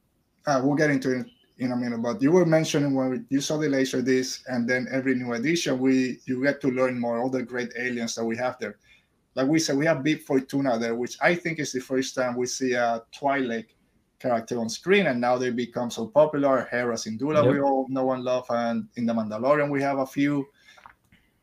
uh, 0.46 0.60
we'll 0.62 0.76
get 0.76 0.90
into 0.90 1.18
it 1.20 1.26
in 1.58 1.72
a 1.72 1.76
minute. 1.76 2.02
But 2.02 2.22
you 2.22 2.30
were 2.30 2.46
mentioning 2.46 2.94
when 2.94 3.26
you 3.30 3.40
saw 3.40 3.56
the 3.56 3.68
laser 3.68 4.02
disc, 4.02 4.42
and 4.46 4.68
then 4.68 4.86
every 4.92 5.14
new 5.14 5.32
edition, 5.32 5.78
we 5.78 6.20
you 6.26 6.42
get 6.42 6.60
to 6.60 6.68
learn 6.70 6.98
more 6.98 7.18
all 7.18 7.30
the 7.30 7.42
great 7.42 7.72
aliens 7.78 8.14
that 8.14 8.24
we 8.24 8.36
have 8.36 8.56
there. 8.60 8.76
Like 9.34 9.48
we 9.48 9.58
said, 9.58 9.76
we 9.76 9.86
have 9.86 10.04
Bib 10.04 10.20
Fortuna 10.20 10.78
there, 10.78 10.94
which 10.94 11.16
I 11.20 11.34
think 11.34 11.58
is 11.58 11.72
the 11.72 11.80
first 11.80 12.14
time 12.14 12.36
we 12.36 12.46
see 12.46 12.74
a 12.74 13.02
Twi'lek 13.18 13.66
character 14.18 14.58
on 14.58 14.68
screen, 14.68 15.06
and 15.06 15.20
now 15.20 15.36
they 15.36 15.50
become 15.50 15.90
so 15.90 16.06
popular. 16.06 16.66
Hera 16.70 16.94
Syndulla, 16.94 17.44
Yep. 17.44 17.52
we 17.52 17.60
all 17.60 17.86
know 17.88 18.12
and 18.12 18.24
love, 18.24 18.46
and 18.50 18.88
in 18.96 19.06
the 19.06 19.12
Mandalorian, 19.12 19.70
we 19.70 19.82
have 19.82 19.98
a 19.98 20.06
few. 20.06 20.46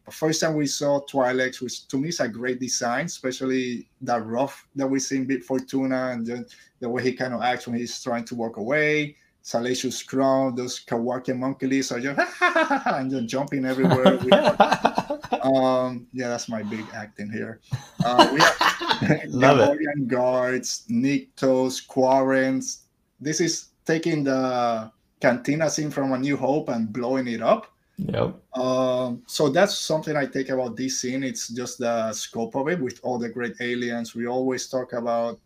The 0.06 0.12
first 0.12 0.42
time 0.42 0.56
we 0.56 0.66
saw 0.66 1.00
Twi'lek, 1.06 1.62
which 1.62 1.88
to 1.88 1.98
me 1.98 2.10
is 2.10 2.20
a 2.20 2.28
great 2.28 2.60
design, 2.60 3.06
especially 3.06 3.88
that 4.02 4.26
rough 4.26 4.68
that 4.76 4.88
we 4.88 5.00
see 5.00 5.18
in 5.18 5.26
Bib 5.26 5.44
Fortuna 5.44 6.10
and 6.12 6.26
then 6.26 6.46
the 6.80 6.90
way 6.90 7.04
he 7.04 7.14
kind 7.14 7.34
of 7.34 7.42
acts 7.42 7.68
when 7.68 7.78
he's 7.78 8.02
trying 8.02 8.26
to 8.26 8.36
walk 8.36 8.58
away. 8.58 9.16
Salacious 9.42 10.04
Crumb, 10.04 10.56
those 10.56 10.84
Kawaki 10.86 11.38
monkeys 11.38 11.92
are 11.92 12.00
just 12.00 12.20
and 12.86 13.10
just 13.12 13.28
jumping 13.28 13.66
everywhere. 13.66 14.20
Um, 15.42 16.08
yeah, 16.14 16.28
that's 16.28 16.50
my 16.50 16.62
big 16.62 16.86
acting 16.94 17.32
here. 17.32 17.62
Uh, 18.06 18.30
we 18.32 18.40
have 18.40 19.26
Love 19.28 19.78
it. 19.80 20.08
Guards, 20.08 20.84
Niktos, 20.90 21.88
Quarrens. 21.88 22.82
This 23.20 23.42
is 23.42 23.70
taking 23.86 24.24
the 24.24 24.92
Cantina 25.20 25.70
scene 25.70 25.90
from 25.90 26.12
A 26.14 26.18
New 26.20 26.38
Hope 26.38 26.70
and 26.70 26.94
blowing 26.94 27.28
it 27.28 27.42
up. 27.42 27.74
Yep. 27.98 28.36
Um, 28.56 29.24
so 29.28 29.50
that's 29.50 29.78
something 29.78 30.16
I 30.16 30.26
take 30.26 30.50
about 30.50 30.76
this 30.76 31.02
scene. 31.02 31.24
It's 31.24 31.48
just 31.50 31.80
the 31.80 32.14
scope 32.14 32.56
of 32.56 32.68
it 32.68 32.80
with 32.80 33.00
all 33.04 33.18
the 33.18 33.30
great 33.30 33.56
aliens. 33.62 34.16
We 34.16 34.28
always 34.28 34.68
talk 34.68 34.94
about 34.94 35.40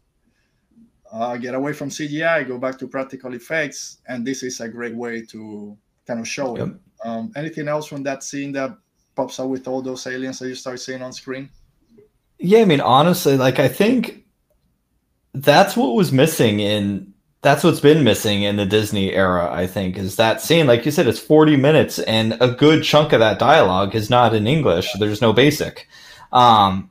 uh, 1.15 1.37
get 1.37 1.55
away 1.55 1.71
from 1.73 1.89
CGI, 1.89 2.45
go 2.45 2.57
back 2.57 2.77
to 2.79 2.87
practical 2.87 3.33
effects, 3.33 3.99
and 4.07 4.25
this 4.27 4.43
is 4.43 4.59
a 4.59 4.67
great 4.67 4.95
way 4.95 5.21
to 5.27 5.77
kind 6.05 6.19
of 6.19 6.27
show 6.27 6.57
Yep. 6.57 6.67
it. 6.67 6.73
Um, 7.05 7.31
anything 7.35 7.67
else 7.67 7.87
from 7.87 8.03
that 8.03 8.23
scene 8.23 8.51
that 8.53 8.77
pops 9.15 9.39
up 9.39 9.47
with 9.47 9.67
all 9.67 9.81
those 9.81 10.05
aliens 10.07 10.39
that 10.39 10.49
you 10.49 10.55
start 10.55 10.79
seeing 10.79 11.01
on 11.01 11.13
screen? 11.13 11.49
Yeah, 12.37 12.59
I 12.59 12.65
mean, 12.65 12.81
honestly, 12.81 13.37
like 13.37 13.59
I 13.59 13.69
think 13.69 14.25
that's 15.33 15.77
what 15.77 15.95
was 15.95 16.11
missing 16.11 16.59
in 16.59 17.13
that's 17.41 17.63
what's 17.63 17.79
been 17.79 18.03
missing 18.03 18.41
in 18.41 18.55
the 18.55 18.65
Disney 18.65 19.13
era, 19.13 19.47
I 19.53 19.67
think, 19.67 19.97
is 19.97 20.15
that 20.15 20.41
scene. 20.41 20.65
Like 20.65 20.83
you 20.83 20.91
said, 20.91 21.05
it's 21.05 21.19
40 21.19 21.55
minutes 21.57 21.99
and 21.99 22.35
a 22.41 22.49
good 22.49 22.83
chunk 22.83 23.13
of 23.13 23.19
that 23.19 23.37
dialogue 23.37 23.93
is 23.93 24.09
not 24.09 24.33
in 24.33 24.47
English. 24.47 24.91
There's 24.97 25.21
no 25.21 25.31
basic. 25.31 25.87
Um, 26.33 26.89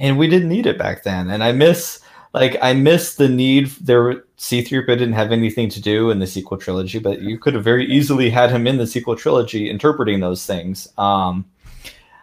and 0.00 0.18
we 0.18 0.26
didn't 0.26 0.48
need 0.48 0.66
it 0.66 0.76
back 0.76 1.04
then. 1.04 1.30
And 1.30 1.44
I 1.44 1.52
miss 1.52 2.01
like 2.34 2.56
I 2.62 2.72
miss 2.72 3.16
the 3.16 3.28
need 3.28 3.68
there 3.80 4.24
C3PO 4.38 4.86
didn't 4.86 5.12
have 5.12 5.32
anything 5.32 5.68
to 5.70 5.80
do 5.80 6.10
in 6.10 6.18
the 6.18 6.26
sequel 6.26 6.56
trilogy, 6.56 6.98
but 6.98 7.20
you 7.20 7.38
could 7.38 7.54
have 7.54 7.64
very 7.64 7.86
easily 7.86 8.30
had 8.30 8.50
him 8.50 8.66
in 8.66 8.78
the 8.78 8.86
sequel 8.86 9.16
trilogy 9.16 9.68
interpreting 9.68 10.20
those 10.20 10.46
things. 10.46 10.88
Um, 10.98 11.44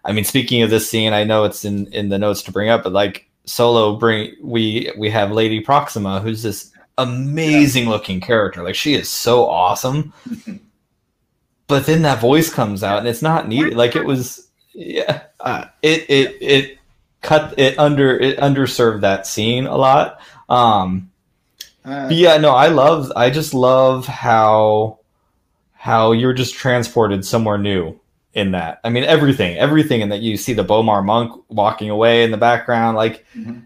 I 0.04 0.12
mean, 0.12 0.24
speaking 0.24 0.62
of 0.64 0.70
this 0.70 0.90
scene, 0.90 1.14
I 1.14 1.24
know 1.24 1.44
it's 1.44 1.64
in 1.64 1.88
in 1.94 2.10
the 2.10 2.18
notes 2.18 2.42
to 2.44 2.52
bring 2.52 2.70
up, 2.70 2.84
but 2.84 2.94
like 2.94 3.30
Solo 3.46 3.98
bring 3.98 4.36
we 4.42 4.92
we 4.98 5.10
have 5.12 5.32
Lady 5.32 5.60
Proxima, 5.60 6.22
who's 6.22 6.42
this 6.42 6.72
amazing 6.98 7.88
looking 7.88 8.20
character. 8.20 8.64
Like 8.64 8.76
she 8.76 8.96
is 8.96 9.10
so 9.10 9.46
awesome. 9.46 10.14
but 11.68 11.86
then 11.86 12.02
that 12.02 12.20
voice 12.20 12.52
comes 12.52 12.84
out, 12.84 13.00
and 13.00 13.08
it's 13.08 13.22
not 13.22 13.48
needed. 13.48 13.76
Like 13.76 13.96
it 13.96 14.06
was, 14.06 14.50
yeah. 14.74 15.24
Uh, 15.40 15.66
it 15.84 16.10
it 16.10 16.38
it 16.42 16.79
cut 17.22 17.54
it 17.58 17.78
under 17.78 18.18
it 18.18 18.38
underserved 18.40 19.02
that 19.02 19.28
scene 19.28 19.66
a 19.68 19.78
lot. 19.78 20.20
Um, 20.48 21.12
Uh, 21.86 22.08
but 22.08 22.16
yeah, 22.18 22.38
no, 22.38 22.52
I 22.52 22.68
love. 22.68 23.12
I 23.16 23.30
just 23.30 23.54
love 23.54 24.06
how 24.06 25.00
how 25.74 26.12
you're 26.12 26.34
just 26.34 26.54
transported 26.56 27.24
somewhere 27.26 27.58
new 27.58 27.98
in 28.34 28.52
that. 28.52 28.80
I 28.84 28.90
mean, 28.90 29.06
everything, 29.06 29.58
everything, 29.58 30.02
in 30.02 30.10
that 30.10 30.20
you 30.22 30.36
see 30.38 30.54
the 30.54 30.64
B'omarr 30.66 31.04
monk 31.06 31.32
walking 31.48 31.90
away 31.90 32.24
in 32.24 32.32
the 32.32 32.38
background, 32.38 32.98
like 32.98 33.26
Mhm. 33.36 33.64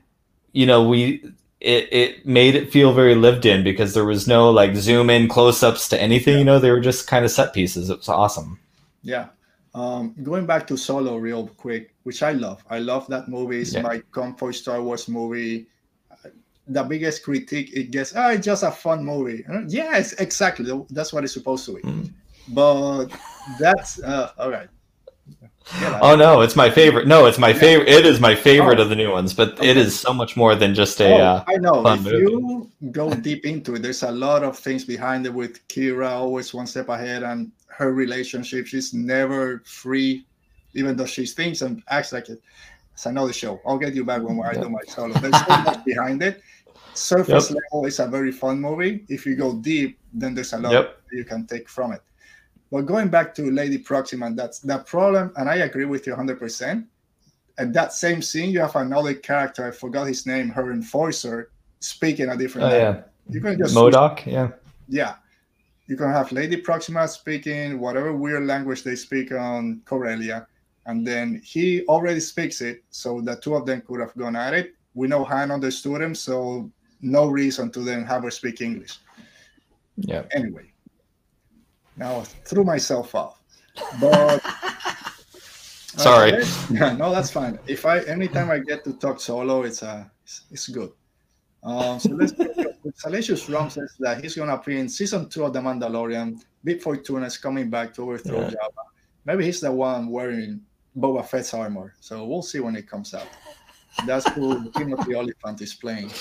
you 0.53 0.65
know, 0.67 0.87
we 0.87 1.23
it 1.59 1.87
it 1.91 2.25
made 2.25 2.55
it 2.55 2.71
feel 2.71 2.93
very 2.93 3.15
lived 3.15 3.45
in 3.45 3.63
because 3.63 3.93
there 3.93 4.05
was 4.05 4.27
no 4.27 4.51
like 4.51 4.75
zoom 4.75 5.09
in 5.09 5.27
close 5.27 5.63
ups 5.63 5.87
to 5.89 5.99
anything. 6.01 6.37
You 6.37 6.43
know, 6.45 6.59
they 6.59 6.71
were 6.71 6.79
just 6.81 7.07
kind 7.07 7.25
of 7.25 7.31
set 7.31 7.53
pieces. 7.53 7.89
It 7.89 7.97
was 7.97 8.09
awesome. 8.09 8.59
Yeah. 9.01 9.27
Um, 9.75 10.13
going 10.21 10.45
back 10.45 10.67
to 10.67 10.77
Solo 10.77 11.17
real 11.17 11.47
quick, 11.47 11.95
which 12.03 12.21
I 12.21 12.33
love. 12.33 12.63
I 12.69 12.79
love 12.79 13.07
that 13.07 13.27
movie. 13.27 13.61
It's 13.61 13.73
Yeah. 13.73 13.81
my 13.81 13.99
comfort 14.11 14.53
Star 14.53 14.81
Wars 14.81 15.07
movie. 15.07 15.67
The 16.67 16.83
biggest 16.83 17.23
critique 17.23 17.71
it 17.75 17.91
gets, 17.91 18.13
oh, 18.15 18.29
it's 18.29 18.45
just 18.45 18.63
a 18.63 18.71
fun 18.71 19.03
movie. 19.03 19.43
Uh, 19.51 19.63
Yes, 19.67 20.13
exactly. 20.13 20.71
That's 20.91 21.11
what 21.11 21.23
it's 21.25 21.33
supposed 21.33 21.65
to 21.65 21.73
be. 21.75 21.81
Mm. 21.81 22.09
But 22.49 23.07
that's 23.59 24.01
uh, 24.01 24.31
all 24.37 24.49
right. 24.51 24.69
Yeah, 25.81 25.99
Oh 26.01 26.15
no, 26.15 26.41
it's 26.41 26.55
my 26.55 26.69
favorite. 26.69 27.07
No, 27.07 27.25
it's 27.25 27.37
my 27.39 27.49
Yeah. 27.49 27.59
favorite. 27.59 27.89
It 27.89 28.05
is 28.05 28.19
my 28.19 28.35
favorite 28.35 28.79
Oh. 28.79 28.83
of 28.83 28.89
the 28.89 28.95
new 28.95 29.11
ones, 29.11 29.33
but 29.33 29.49
it 29.53 29.59
Okay. 29.59 29.79
is 29.79 29.97
so 29.99 30.13
much 30.13 30.35
more 30.37 30.55
than 30.55 30.73
just 30.75 30.99
a. 31.01 31.13
Oh, 31.13 31.17
uh, 31.21 31.43
I 31.47 31.55
know. 31.57 31.85
If 31.87 32.01
movie. 32.03 32.17
you 32.17 32.69
go 32.91 33.09
deep 33.13 33.45
into 33.45 33.75
it, 33.75 33.81
there's 33.81 34.03
a 34.03 34.11
lot 34.11 34.43
of 34.43 34.57
things 34.59 34.83
behind 34.85 35.25
it 35.25 35.33
with 35.33 35.65
Qi'ra 35.69 36.09
always 36.11 36.53
one 36.53 36.67
step 36.67 36.89
ahead 36.89 37.23
and 37.23 37.51
her 37.77 37.93
relationship. 37.93 38.67
She's 38.67 38.93
never 38.93 39.61
free, 39.65 40.25
even 40.73 40.95
though 40.95 41.05
she 41.05 41.25
thinks 41.25 41.61
and 41.61 41.83
acts 41.89 42.11
like 42.11 42.29
it. 42.29 42.41
it's 42.93 43.05
another 43.05 43.33
show. 43.33 43.59
I'll 43.65 43.77
get 43.77 43.93
you 43.93 44.05
back 44.05 44.21
when 44.21 44.41
I 44.43 44.53
do 44.53 44.69
my 44.69 44.79
solo. 44.87 45.13
There's 45.13 45.45
so 45.45 45.57
much 45.61 45.85
behind 45.85 46.23
it. 46.23 46.41
Surface 46.93 47.49
yep. 47.49 47.59
level 47.71 47.85
is 47.85 47.99
a 47.99 48.07
very 48.07 48.31
fun 48.31 48.61
movie. 48.61 49.03
If 49.09 49.25
you 49.25 49.35
go 49.35 49.55
deep, 49.55 49.99
then 50.13 50.35
there's 50.35 50.53
a 50.53 50.59
lot 50.59 50.71
yep. 50.71 51.01
you 51.11 51.25
can 51.25 51.45
take 51.47 51.67
from 51.67 51.93
it. 51.93 52.01
But 52.71 52.85
going 52.85 53.09
back 53.09 53.35
to 53.35 53.51
Lady 53.51 53.77
Proxima, 53.77 54.33
that's 54.33 54.59
the 54.59 54.79
problem, 54.79 55.31
and 55.37 55.47
I 55.49 55.57
agree 55.57 55.85
with 55.85 56.07
you 56.07 56.15
100%. 56.15 56.85
At 57.59 57.73
that 57.73 57.93
same 57.93 58.21
scene, 58.21 58.49
you 58.49 58.61
have 58.61 58.75
another 58.75 59.13
character, 59.13 59.67
I 59.67 59.71
forgot 59.71 60.07
his 60.07 60.25
name, 60.25 60.49
her 60.49 60.71
enforcer, 60.71 61.51
speaking 61.79 62.29
a 62.29 62.37
different 62.37 62.67
oh, 62.67 62.69
language. 62.71 63.05
Yeah. 63.27 63.33
You 63.33 63.41
can 63.41 63.57
just 63.59 63.75
Moloch, 63.75 64.25
yeah. 64.25 64.49
Yeah. 64.87 65.15
You 65.87 65.97
can 65.97 66.09
have 66.09 66.31
Lady 66.31 66.57
Proxima 66.57 67.07
speaking 67.07 67.79
whatever 67.79 68.13
weird 68.13 68.45
language 68.45 68.83
they 68.83 68.95
speak 68.95 69.31
on 69.31 69.81
Corellia, 69.85 70.47
and 70.85 71.05
then 71.05 71.41
he 71.43 71.83
already 71.87 72.19
speaks 72.19 72.61
it, 72.61 72.83
so 72.89 73.21
the 73.21 73.35
two 73.35 73.55
of 73.55 73.65
them 73.65 73.81
could 73.81 73.99
have 73.99 74.15
gone 74.15 74.35
at 74.35 74.53
it. 74.53 74.75
We 74.93 75.07
know 75.07 75.23
Han 75.23 75.51
understood 75.51 76.01
him, 76.01 76.15
so 76.15 76.71
no 77.01 77.27
reason 77.27 77.69
to 77.71 77.81
then 77.81 78.05
have 78.05 78.23
her 78.23 78.31
speak 78.31 78.61
English. 78.61 78.99
Yeah. 79.97 80.23
Anyway, 80.31 80.71
now 81.97 82.19
I 82.19 82.23
threw 82.23 82.63
myself 82.63 83.13
off, 83.15 83.41
but. 83.99 84.41
Sorry. 85.95 86.33
Uh, 86.81 86.93
no, 86.93 87.11
that's 87.11 87.29
fine. 87.29 87.59
If 87.67 87.85
I 87.85 87.99
anytime 88.05 88.49
I 88.49 88.57
get 88.57 88.83
to 88.85 88.93
talk 88.93 89.21
solo, 89.21 89.61
it's 89.61 89.83
uh 89.83 90.05
it's, 90.23 90.41
it's 90.49 90.67
good. 90.67 90.91
Um, 91.61 91.99
so 91.99 92.09
let's 92.09 92.33
Salacious 92.95 93.45
Crumb 93.45 93.69
says 93.69 93.93
that 93.99 94.21
he's 94.21 94.35
gonna 94.35 94.55
appear 94.55 94.77
in 94.77 94.89
season 94.89 95.29
two 95.29 95.45
of 95.45 95.53
The 95.53 95.59
Mandalorian. 95.59 96.41
Bib 96.63 96.81
Fortuna 96.81 97.25
is 97.25 97.37
coming 97.37 97.69
back 97.69 97.93
to 97.95 98.03
overthrow 98.03 98.41
yeah. 98.41 98.49
Jabba. 98.49 98.83
Maybe 99.25 99.45
he's 99.45 99.61
the 99.61 99.71
one 99.71 100.09
wearing 100.09 100.61
Boba 100.97 101.25
Fett's 101.25 101.53
armor. 101.53 101.93
So 101.99 102.25
we'll 102.25 102.41
see 102.41 102.59
when 102.59 102.75
it 102.75 102.87
comes 102.89 103.13
out. 103.13 103.27
That's 104.05 104.27
who 104.31 104.69
Timothy 104.71 105.15
Olyphant 105.15 105.61
is 105.67 105.73
playing. 105.73 106.11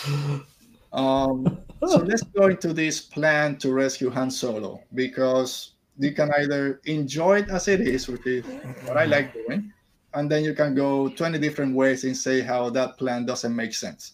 Um, 0.92 1.58
so 1.86 1.98
let's 2.04 2.22
go 2.22 2.46
into 2.46 2.72
this 2.72 3.00
plan 3.00 3.56
to 3.58 3.72
rescue 3.72 4.10
Han 4.10 4.30
Solo 4.30 4.82
because 4.94 5.72
you 5.98 6.12
can 6.12 6.30
either 6.38 6.80
enjoy 6.84 7.40
it 7.40 7.48
as 7.48 7.68
it 7.68 7.80
is, 7.80 8.08
which 8.08 8.26
is 8.26 8.44
what 8.86 8.96
I 8.96 9.04
like 9.06 9.32
doing, 9.34 9.72
and 10.14 10.30
then 10.30 10.44
you 10.44 10.54
can 10.54 10.74
go 10.74 11.08
20 11.08 11.38
different 11.38 11.74
ways 11.74 12.04
and 12.04 12.16
say 12.16 12.40
how 12.40 12.70
that 12.70 12.98
plan 12.98 13.26
doesn't 13.26 13.54
make 13.54 13.74
sense. 13.74 14.12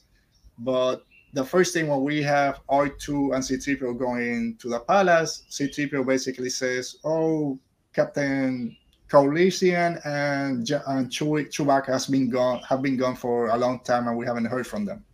But 0.58 1.04
the 1.32 1.44
first 1.44 1.74
thing 1.74 1.88
when 1.88 2.02
we 2.02 2.22
have 2.22 2.60
R2 2.68 3.34
and 3.34 3.42
C3PO 3.42 3.98
going 3.98 4.56
to 4.56 4.68
the 4.68 4.80
palace, 4.80 5.44
C3PO 5.50 6.06
basically 6.06 6.50
says, 6.50 6.96
"Oh, 7.04 7.58
Captain 7.92 8.76
Calrissian 9.08 10.00
and, 10.06 10.70
and 10.86 11.10
Chewbacca 11.10 11.86
has 11.86 12.06
been 12.06 12.30
gone 12.30 12.60
have 12.68 12.82
been 12.82 12.96
gone 12.96 13.16
for 13.16 13.48
a 13.48 13.56
long 13.56 13.80
time, 13.80 14.08
and 14.08 14.16
we 14.16 14.26
haven't 14.26 14.46
heard 14.46 14.66
from 14.66 14.84
them." 14.84 15.04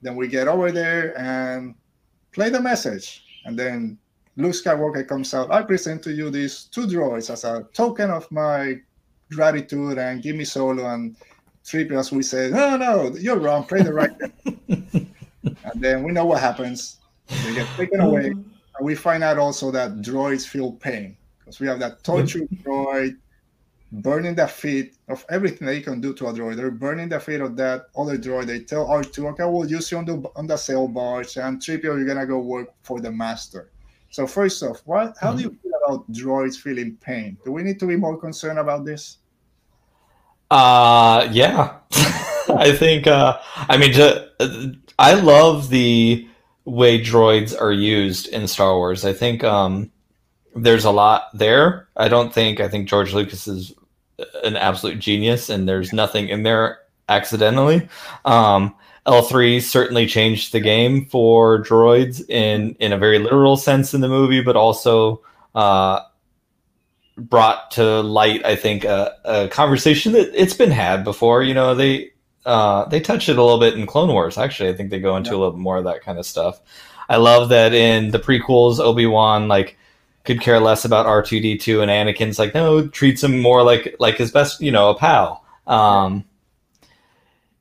Then 0.00 0.16
we 0.16 0.28
get 0.28 0.48
over 0.48 0.72
there 0.72 1.16
and 1.18 1.74
play 2.32 2.48
the 2.48 2.60
message, 2.60 3.24
and 3.44 3.58
then 3.58 3.98
Luke 4.36 4.54
Skywalker 4.54 5.06
comes 5.06 5.34
out. 5.34 5.50
I 5.50 5.62
present 5.62 6.02
to 6.04 6.12
you 6.12 6.30
these 6.30 6.64
two 6.64 6.86
droids 6.86 7.30
as 7.30 7.44
a 7.44 7.68
token 7.74 8.10
of 8.10 8.30
my 8.32 8.80
gratitude, 9.30 9.98
and 9.98 10.22
give 10.22 10.36
me 10.36 10.44
Solo 10.44 10.86
and 10.86 11.16
3PO. 11.64 12.12
We 12.12 12.22
say, 12.22 12.50
"No, 12.50 12.76
no, 12.76 13.14
you're 13.16 13.38
wrong. 13.38 13.64
Play 13.64 13.82
the 13.82 13.92
right." 13.92 14.10
and 14.68 15.76
then 15.76 16.02
we 16.02 16.12
know 16.12 16.24
what 16.24 16.40
happens. 16.40 16.98
They 17.44 17.54
get 17.54 17.68
taken 17.76 18.00
uh-huh. 18.00 18.10
away. 18.10 18.26
And 18.26 18.86
we 18.86 18.94
find 18.94 19.22
out 19.22 19.38
also 19.38 19.70
that 19.70 20.00
droids 20.02 20.46
feel 20.46 20.72
pain 20.72 21.16
because 21.38 21.60
we 21.60 21.66
have 21.66 21.78
that 21.80 22.02
torture 22.04 22.40
mm-hmm. 22.40 22.68
droid 22.68 23.16
burning 23.92 24.34
the 24.34 24.48
feet 24.48 24.96
of 25.08 25.24
everything 25.28 25.66
that 25.66 25.76
you 25.76 25.82
can 25.82 26.00
do 26.00 26.14
to 26.14 26.28
a 26.28 26.32
droid. 26.32 26.56
They're 26.56 26.70
burning 26.70 27.10
the 27.10 27.20
feet 27.20 27.40
of 27.40 27.56
that 27.56 27.86
other 27.96 28.16
droid. 28.16 28.46
They 28.46 28.60
tell 28.60 28.86
R2, 28.86 29.32
okay, 29.32 29.44
we'll 29.44 29.70
use 29.70 29.92
you 29.92 29.98
on 29.98 30.06
the 30.06 30.30
on 30.34 30.46
the 30.46 30.56
sail 30.56 30.88
barge, 30.88 31.36
and 31.36 31.60
3PO, 31.60 31.82
you're 31.82 32.06
gonna 32.06 32.26
go 32.26 32.38
work 32.38 32.68
for 32.82 33.00
the 33.00 33.10
master. 33.10 33.70
So 34.10 34.26
first 34.26 34.62
off, 34.62 34.82
what 34.86 35.16
how 35.20 35.28
mm-hmm. 35.28 35.36
do 35.36 35.42
you 35.44 35.58
feel 35.62 35.72
about 35.84 36.10
droids 36.12 36.56
feeling 36.56 36.96
pain? 36.96 37.36
Do 37.44 37.52
we 37.52 37.62
need 37.62 37.78
to 37.80 37.86
be 37.86 37.96
more 37.96 38.16
concerned 38.16 38.58
about 38.58 38.84
this? 38.84 39.18
Uh 40.52 41.28
yeah. 41.32 41.78
I 42.48 42.76
think 42.76 43.06
uh 43.06 43.38
I 43.68 43.78
mean 43.78 43.92
I 44.98 45.14
love 45.14 45.70
the 45.70 46.28
way 46.64 47.00
droids 47.00 47.58
are 47.58 47.72
used 47.72 48.28
in 48.28 48.46
Star 48.46 48.76
Wars. 48.76 49.04
I 49.04 49.12
think 49.12 49.42
um, 49.42 49.90
there's 50.54 50.84
a 50.84 50.90
lot 50.90 51.28
there. 51.34 51.88
I 51.96 52.08
don't 52.08 52.32
think 52.32 52.60
I 52.60 52.68
think 52.68 52.88
George 52.88 53.14
Lucas 53.14 53.48
is 53.48 53.72
an 54.44 54.56
absolute 54.56 54.98
genius, 54.98 55.48
and 55.48 55.68
there's 55.68 55.92
nothing 55.92 56.28
in 56.28 56.42
there 56.42 56.78
accidentally. 57.08 57.88
Um, 58.24 58.74
L3 59.06 59.60
certainly 59.60 60.06
changed 60.06 60.52
the 60.52 60.60
game 60.60 61.06
for 61.06 61.62
droids 61.62 62.28
in 62.28 62.76
in 62.78 62.92
a 62.92 62.98
very 62.98 63.18
literal 63.18 63.56
sense 63.56 63.94
in 63.94 64.00
the 64.00 64.08
movie, 64.08 64.42
but 64.42 64.56
also 64.56 65.22
uh, 65.54 66.00
brought 67.28 67.70
to 67.72 68.00
light, 68.00 68.44
I 68.44 68.56
think, 68.56 68.84
a, 68.84 69.16
a 69.24 69.48
conversation 69.48 70.12
that 70.12 70.30
it's 70.34 70.54
been 70.54 70.70
had 70.70 71.04
before. 71.04 71.42
You 71.42 71.54
know, 71.54 71.74
they 71.74 72.12
uh, 72.44 72.86
they 72.86 73.00
touch 73.00 73.28
it 73.28 73.38
a 73.38 73.42
little 73.42 73.60
bit 73.60 73.74
in 73.74 73.86
Clone 73.86 74.08
Wars. 74.08 74.38
Actually, 74.38 74.70
I 74.70 74.74
think 74.74 74.90
they 74.90 75.00
go 75.00 75.16
into 75.16 75.34
a 75.34 75.38
little 75.38 75.56
more 75.56 75.78
of 75.78 75.84
that 75.84 76.02
kind 76.02 76.18
of 76.18 76.26
stuff. 76.26 76.60
I 77.08 77.16
love 77.16 77.48
that 77.50 77.74
in 77.74 78.10
the 78.10 78.18
prequels, 78.18 78.78
Obi 78.78 79.06
Wan 79.06 79.48
like 79.48 79.76
could 80.24 80.40
care 80.40 80.60
less 80.60 80.84
about 80.84 81.06
R 81.06 81.22
two 81.22 81.40
D 81.40 81.58
two, 81.58 81.80
and 81.82 81.90
Anakin's 81.90 82.38
like 82.38 82.54
no, 82.54 82.86
treats 82.88 83.22
him 83.22 83.40
more 83.40 83.62
like 83.62 83.96
like 83.98 84.16
his 84.16 84.30
best, 84.30 84.60
you 84.60 84.70
know, 84.70 84.90
a 84.90 84.98
pal. 84.98 85.44
Um, 85.66 86.24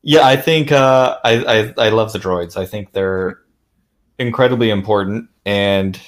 yeah, 0.03 0.25
I 0.25 0.35
think 0.35 0.71
uh, 0.71 1.17
I, 1.23 1.73
I 1.77 1.85
I 1.85 1.89
love 1.89 2.13
the 2.13 2.19
droids. 2.19 2.57
I 2.57 2.65
think 2.65 2.91
they're 2.91 3.39
incredibly 4.17 4.69
important 4.69 5.29
and 5.45 5.99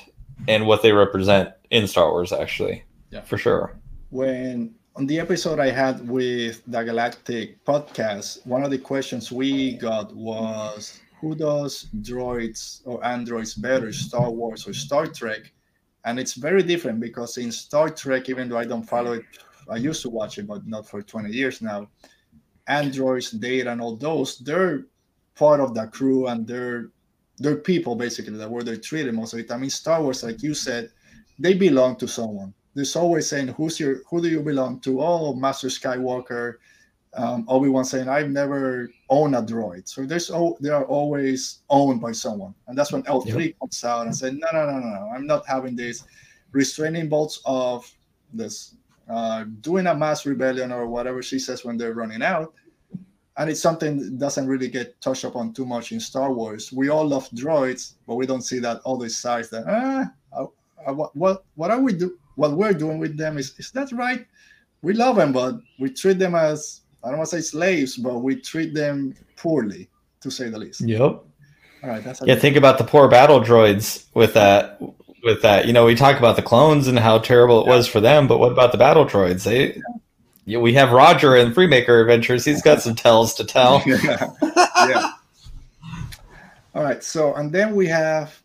and 0.48 0.68
what 0.68 0.82
they 0.82 0.92
represent 0.92 1.50
in 1.70 1.88
Star 1.88 2.12
Wars, 2.12 2.32
actually, 2.32 2.84
yeah, 3.14 3.22
for 3.22 3.38
sure. 3.38 3.76
When 4.10 4.74
on 4.96 5.06
the 5.06 5.20
episode 5.20 5.60
I 5.60 5.70
had 5.70 6.08
with 6.10 6.64
the 6.66 6.84
Galactic 6.84 7.64
podcast, 7.64 8.46
one 8.48 8.64
of 8.64 8.72
the 8.72 8.80
questions 8.80 9.32
we 9.32 9.78
got 9.78 10.16
was 10.16 11.00
who 11.22 11.36
does 11.36 11.90
droids 12.02 12.82
or 12.86 13.06
androids 13.06 13.54
better, 13.54 13.94
Star 13.94 14.32
Wars 14.32 14.68
or 14.68 14.74
Star 14.74 15.06
Trek? 15.06 15.54
And 16.06 16.20
it's 16.20 16.34
very 16.34 16.64
different 16.64 17.00
because 17.00 17.38
in 17.38 17.52
Star 17.52 17.90
Trek, 17.90 18.30
even 18.30 18.50
though 18.50 18.58
I 18.58 18.66
don't 18.66 18.84
follow 18.84 19.14
it, 19.14 19.26
I 19.70 19.78
used 19.78 20.02
to 20.02 20.10
watch 20.10 20.40
it, 20.40 20.48
but 20.48 20.66
not 20.68 20.88
for 20.90 21.02
20 21.04 21.32
years 21.32 21.62
now. 21.62 21.88
Androids, 22.68 23.30
data, 23.30 23.72
and 23.72 23.80
all 23.80 23.96
those, 23.96 24.40
they're 24.40 24.86
part 25.36 25.60
of 25.60 25.76
the 25.76 25.86
crew 25.88 26.28
and 26.28 26.48
they're 26.48 26.90
they're 27.38 27.58
people 27.58 27.96
basically 27.96 28.38
that 28.38 28.50
where 28.50 28.64
they're 28.64 28.78
treated 28.78 29.14
most 29.14 29.34
of 29.34 29.38
the 29.38 29.44
time. 29.44 29.58
I 29.58 29.62
mean, 29.62 29.70
Star 29.70 30.02
Wars, 30.02 30.24
like 30.24 30.44
you 30.44 30.54
said, 30.54 30.90
they 31.40 31.54
belong 31.54 31.96
to 31.98 32.08
someone 32.08 32.54
there's 32.76 32.96
always 32.96 33.28
saying 33.28 33.50
who's 33.50 33.80
your 33.80 34.02
who 34.10 34.22
do 34.22 34.30
you 34.30 34.42
belong 34.42 34.80
to? 34.82 35.02
Oh 35.02 35.34
master 35.34 35.68
skywalker. 35.68 36.56
Um, 37.16 37.46
obi-wan 37.48 37.86
saying 37.86 38.10
i've 38.10 38.32
never 38.32 38.90
owned 39.10 39.36
a 39.36 39.42
droid. 39.42 39.88
So 39.88 40.04
there's 40.04 40.32
oh 40.32 40.58
they 40.60 40.70
are 40.70 40.86
always 40.86 41.60
owned 41.70 42.02
by 42.02 42.12
someone. 42.12 42.56
And 42.68 42.78
that's 42.78 42.92
when 42.92 43.04
l3 43.04 43.46
yep. 43.46 43.60
comes 43.60 43.84
out 43.84 44.08
and 44.08 44.16
said 44.16 44.36
no 44.36 44.48
no 44.52 44.66
no 44.66 44.80
no 44.80 44.90
no. 44.90 45.10
I'm 45.14 45.28
not 45.28 45.46
having 45.46 45.76
this 45.76 46.06
restraining 46.52 47.10
bolts 47.10 47.40
of 47.46 47.90
this 48.34 48.76
uh, 49.08 49.44
doing 49.62 49.86
a 49.88 49.94
mass 49.94 50.26
rebellion 50.26 50.72
or 50.72 50.88
whatever 50.88 51.22
she 51.22 51.38
says 51.38 51.64
when 51.64 51.78
they're 51.78 51.94
running 51.94 52.24
out. 52.24 52.54
And 53.38 53.50
it's 53.50 53.60
something 53.60 53.98
that 53.98 54.18
doesn't 54.18 54.48
really 54.48 54.70
get 54.70 55.00
touched 55.02 55.24
upon 55.24 55.54
too 55.54 55.66
much 55.66 55.92
in 55.92 56.00
star 56.00 56.32
wars. 56.32 56.72
We 56.72 56.90
all 56.90 57.06
love 57.08 57.30
droids 57.30 57.94
but 58.08 58.16
we 58.16 58.26
don't 58.26 58.42
see 58.42 58.58
that 58.60 58.82
all 58.86 58.96
other 58.96 59.10
side 59.10 59.46
that 59.52 59.66
ah, 59.68 60.12
uh, 60.36 60.94
what, 60.94 61.16
what 61.16 61.46
what 61.56 61.70
are 61.70 61.80
we 61.80 61.94
do 61.94 62.18
what 62.36 62.54
we're 62.54 62.74
doing 62.74 63.00
with 63.00 63.18
them 63.18 63.38
is 63.38 63.58
is 63.60 63.72
that 63.72 63.92
right? 63.92 64.26
We 64.82 64.94
love 64.94 65.16
them, 65.16 65.32
but 65.32 65.56
we 65.80 65.90
treat 65.90 66.20
them 66.20 66.36
as 66.36 66.82
I 67.04 67.10
don't 67.10 67.18
want 67.18 67.30
to 67.30 67.38
say 67.38 67.42
slaves, 67.42 67.98
but 67.98 68.20
we 68.20 68.36
treat 68.36 68.74
them 68.74 69.16
poorly, 69.36 69.90
to 70.22 70.32
say 70.32 70.50
the 70.50 70.58
least. 70.58 70.82
Yep. 70.82 71.00
All 71.00 71.26
right. 71.84 72.04
That's 72.04 72.22
yeah. 72.26 72.36
Think 72.36 72.56
about 72.56 72.78
the 72.78 72.84
poor 72.84 73.08
battle 73.08 73.42
droids 73.42 74.06
with 74.14 74.34
that. 74.34 74.82
With 75.26 75.42
that, 75.42 75.68
you 75.68 75.72
know, 75.72 75.86
we 75.86 75.96
talk 75.96 76.18
about 76.18 76.36
the 76.36 76.42
clones 76.42 76.90
and 76.90 77.00
how 77.00 77.18
terrible 77.18 77.62
it 77.62 77.68
yeah. 77.68 77.78
was 77.78 77.88
for 77.88 78.02
them, 78.02 78.28
but 78.28 78.40
what 78.40 78.52
about 78.52 78.74
the 78.74 78.78
battle 78.78 79.06
droids? 79.06 79.46
They, 79.46 79.82
yeah. 80.44 80.60
we 80.60 80.74
have 80.74 80.92
Roger 80.92 81.38
in 81.38 81.54
Freemaker 81.54 82.02
Adventures. 82.02 82.44
He's 82.44 82.62
got 82.62 82.82
some 82.82 82.94
tells 82.94 83.34
to 83.36 83.46
tell. 83.46 83.82
yeah. 83.86 84.28
yeah. 84.42 85.12
All 86.76 86.84
right. 86.84 87.02
So, 87.02 87.34
and 87.36 87.54
then 87.54 87.74
we 87.74 87.88
have 87.88 88.38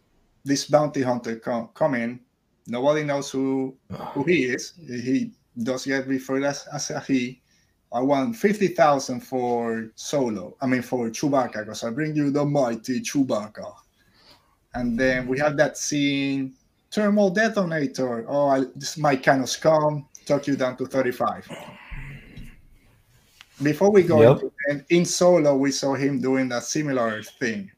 this 0.45 0.67
bounty 0.67 1.03
hunter 1.03 1.35
come, 1.35 1.69
come 1.75 1.97
in 1.97 2.21
Nobody 2.69 3.03
knows 3.03 3.31
who 3.31 3.75
ah. 3.91 4.13
who 4.15 4.25
he 4.25 4.45
is. 4.45 4.75
He 4.87 5.33
does 5.63 5.87
get 5.87 6.07
referred 6.07 6.45
as, 6.45 6.69
as 6.73 6.91
a 6.91 7.01
he. 7.01 7.41
I 7.93 8.01
want 8.01 8.37
fifty 8.37 8.69
thousand 8.69 9.21
for 9.21 9.91
Solo. 9.97 10.55
I 10.61 10.67
mean 10.67 10.83
for 10.83 11.09
Chewbacca, 11.09 11.65
because 11.65 11.83
I 11.83 11.91
bring 11.91 12.15
you 12.15 12.31
the 12.31 12.45
mighty 12.45 13.01
Chewbacca. 13.01 13.73
And 14.75 15.01
then 15.01 15.27
we 15.27 15.39
have 15.39 15.57
that 15.57 15.79
scene, 15.79 16.53
thermal 16.93 17.31
detonator. 17.31 18.27
Oh, 18.29 18.49
I, 18.49 18.61
this 18.77 18.93
is 18.93 18.99
my 18.99 19.17
kind 19.17 19.43
of 19.43 19.49
scum. 19.49 20.07
took 20.27 20.47
you 20.47 20.57
down 20.57 20.77
to 20.77 20.85
thirty-five. 20.85 21.49
before 23.63 23.91
we 23.91 24.03
go 24.03 24.21
Yep. 24.21 24.31
into, 24.31 24.53
and 24.69 24.85
in 24.91 25.05
solo 25.05 25.57
we 25.57 25.73
saw 25.73 25.95
him 25.95 26.21
doing 26.21 26.53
a 26.53 26.61
similar 26.61 27.23
thing 27.41 27.71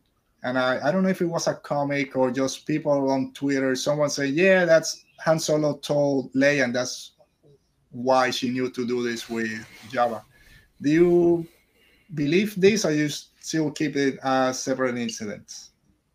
and 0.42 0.58
I, 0.58 0.88
I 0.88 0.90
don't 0.90 1.02
know 1.02 1.08
if 1.08 1.20
it 1.20 1.26
was 1.26 1.46
a 1.46 1.54
comic 1.54 2.16
or 2.16 2.30
just 2.30 2.66
people 2.66 3.10
on 3.10 3.32
twitter 3.32 3.74
someone 3.74 4.10
said 4.10 4.30
yeah 4.30 4.64
that's 4.64 5.04
han 5.18 5.38
solo 5.38 5.76
told 5.78 6.32
leia 6.34 6.64
and 6.64 6.74
that's 6.74 7.12
why 7.90 8.30
she 8.30 8.50
knew 8.50 8.70
to 8.70 8.86
do 8.86 9.02
this 9.02 9.28
with 9.28 9.66
Jabba 9.90 10.22
do 10.80 10.90
you 10.90 11.46
believe 12.14 12.54
this 12.60 12.84
or 12.84 12.92
you 12.92 13.08
still 13.08 13.70
keep 13.70 13.96
it 13.96 14.18
as 14.22 14.60
separate 14.60 14.96
incidents 14.96 15.70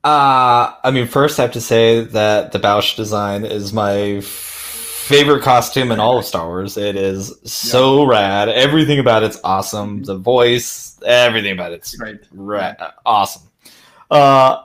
Uh, 0.06 0.70
I 0.84 0.92
mean, 0.92 1.08
first 1.08 1.40
I 1.40 1.42
have 1.42 1.52
to 1.54 1.62
say 1.62 2.06
that 2.06 2.52
the 2.52 2.60
Boushh 2.60 2.96
design 2.96 3.44
is 3.44 3.74
my 3.74 4.22
favorite 4.22 5.42
costume 5.42 5.92
in 5.92 6.00
all 6.00 6.20
of 6.20 6.26
Star 6.26 6.48
Wars. 6.48 6.78
It 6.78 6.96
is 6.96 7.34
so 7.44 8.06
rad. 8.06 8.50
Everything 8.50 9.00
about 9.00 9.24
it's 9.24 9.40
awesome. 9.44 10.04
The 10.04 10.18
voice, 10.18 11.00
everything 11.06 11.54
about 11.54 11.72
it's 11.72 12.00
right 12.00 12.20
rad, 12.32 12.78
awesome. 13.06 13.50
Uh, 14.10 14.64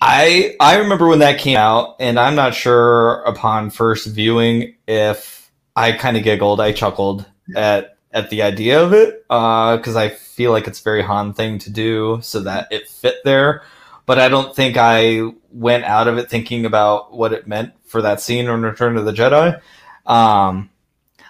I 0.00 0.54
I 0.60 0.76
remember 0.78 1.08
when 1.08 1.18
that 1.20 1.38
came 1.38 1.56
out, 1.56 1.96
and 1.98 2.18
I'm 2.18 2.34
not 2.34 2.54
sure 2.54 3.22
upon 3.22 3.70
first 3.70 4.06
viewing 4.06 4.76
if 4.86 5.50
I 5.74 5.92
kind 5.92 6.16
of 6.16 6.22
giggled, 6.22 6.60
I 6.60 6.72
chuckled 6.72 7.26
at 7.56 7.96
at 8.12 8.30
the 8.30 8.42
idea 8.42 8.82
of 8.82 8.92
it, 8.92 9.24
uh, 9.28 9.76
because 9.76 9.96
I 9.96 10.08
feel 10.08 10.52
like 10.52 10.66
it's 10.66 10.80
a 10.80 10.84
very 10.84 11.02
Han 11.02 11.34
thing 11.34 11.58
to 11.60 11.70
do, 11.70 12.20
so 12.22 12.40
that 12.40 12.68
it 12.70 12.88
fit 12.88 13.16
there. 13.24 13.62
But 14.06 14.18
I 14.18 14.28
don't 14.28 14.54
think 14.56 14.76
I 14.78 15.22
went 15.52 15.84
out 15.84 16.08
of 16.08 16.16
it 16.16 16.30
thinking 16.30 16.64
about 16.64 17.12
what 17.12 17.32
it 17.32 17.46
meant 17.46 17.74
for 17.84 18.00
that 18.02 18.20
scene 18.20 18.48
in 18.48 18.62
Return 18.62 18.96
of 18.96 19.04
the 19.04 19.12
Jedi. 19.12 19.60
Um, 20.06 20.70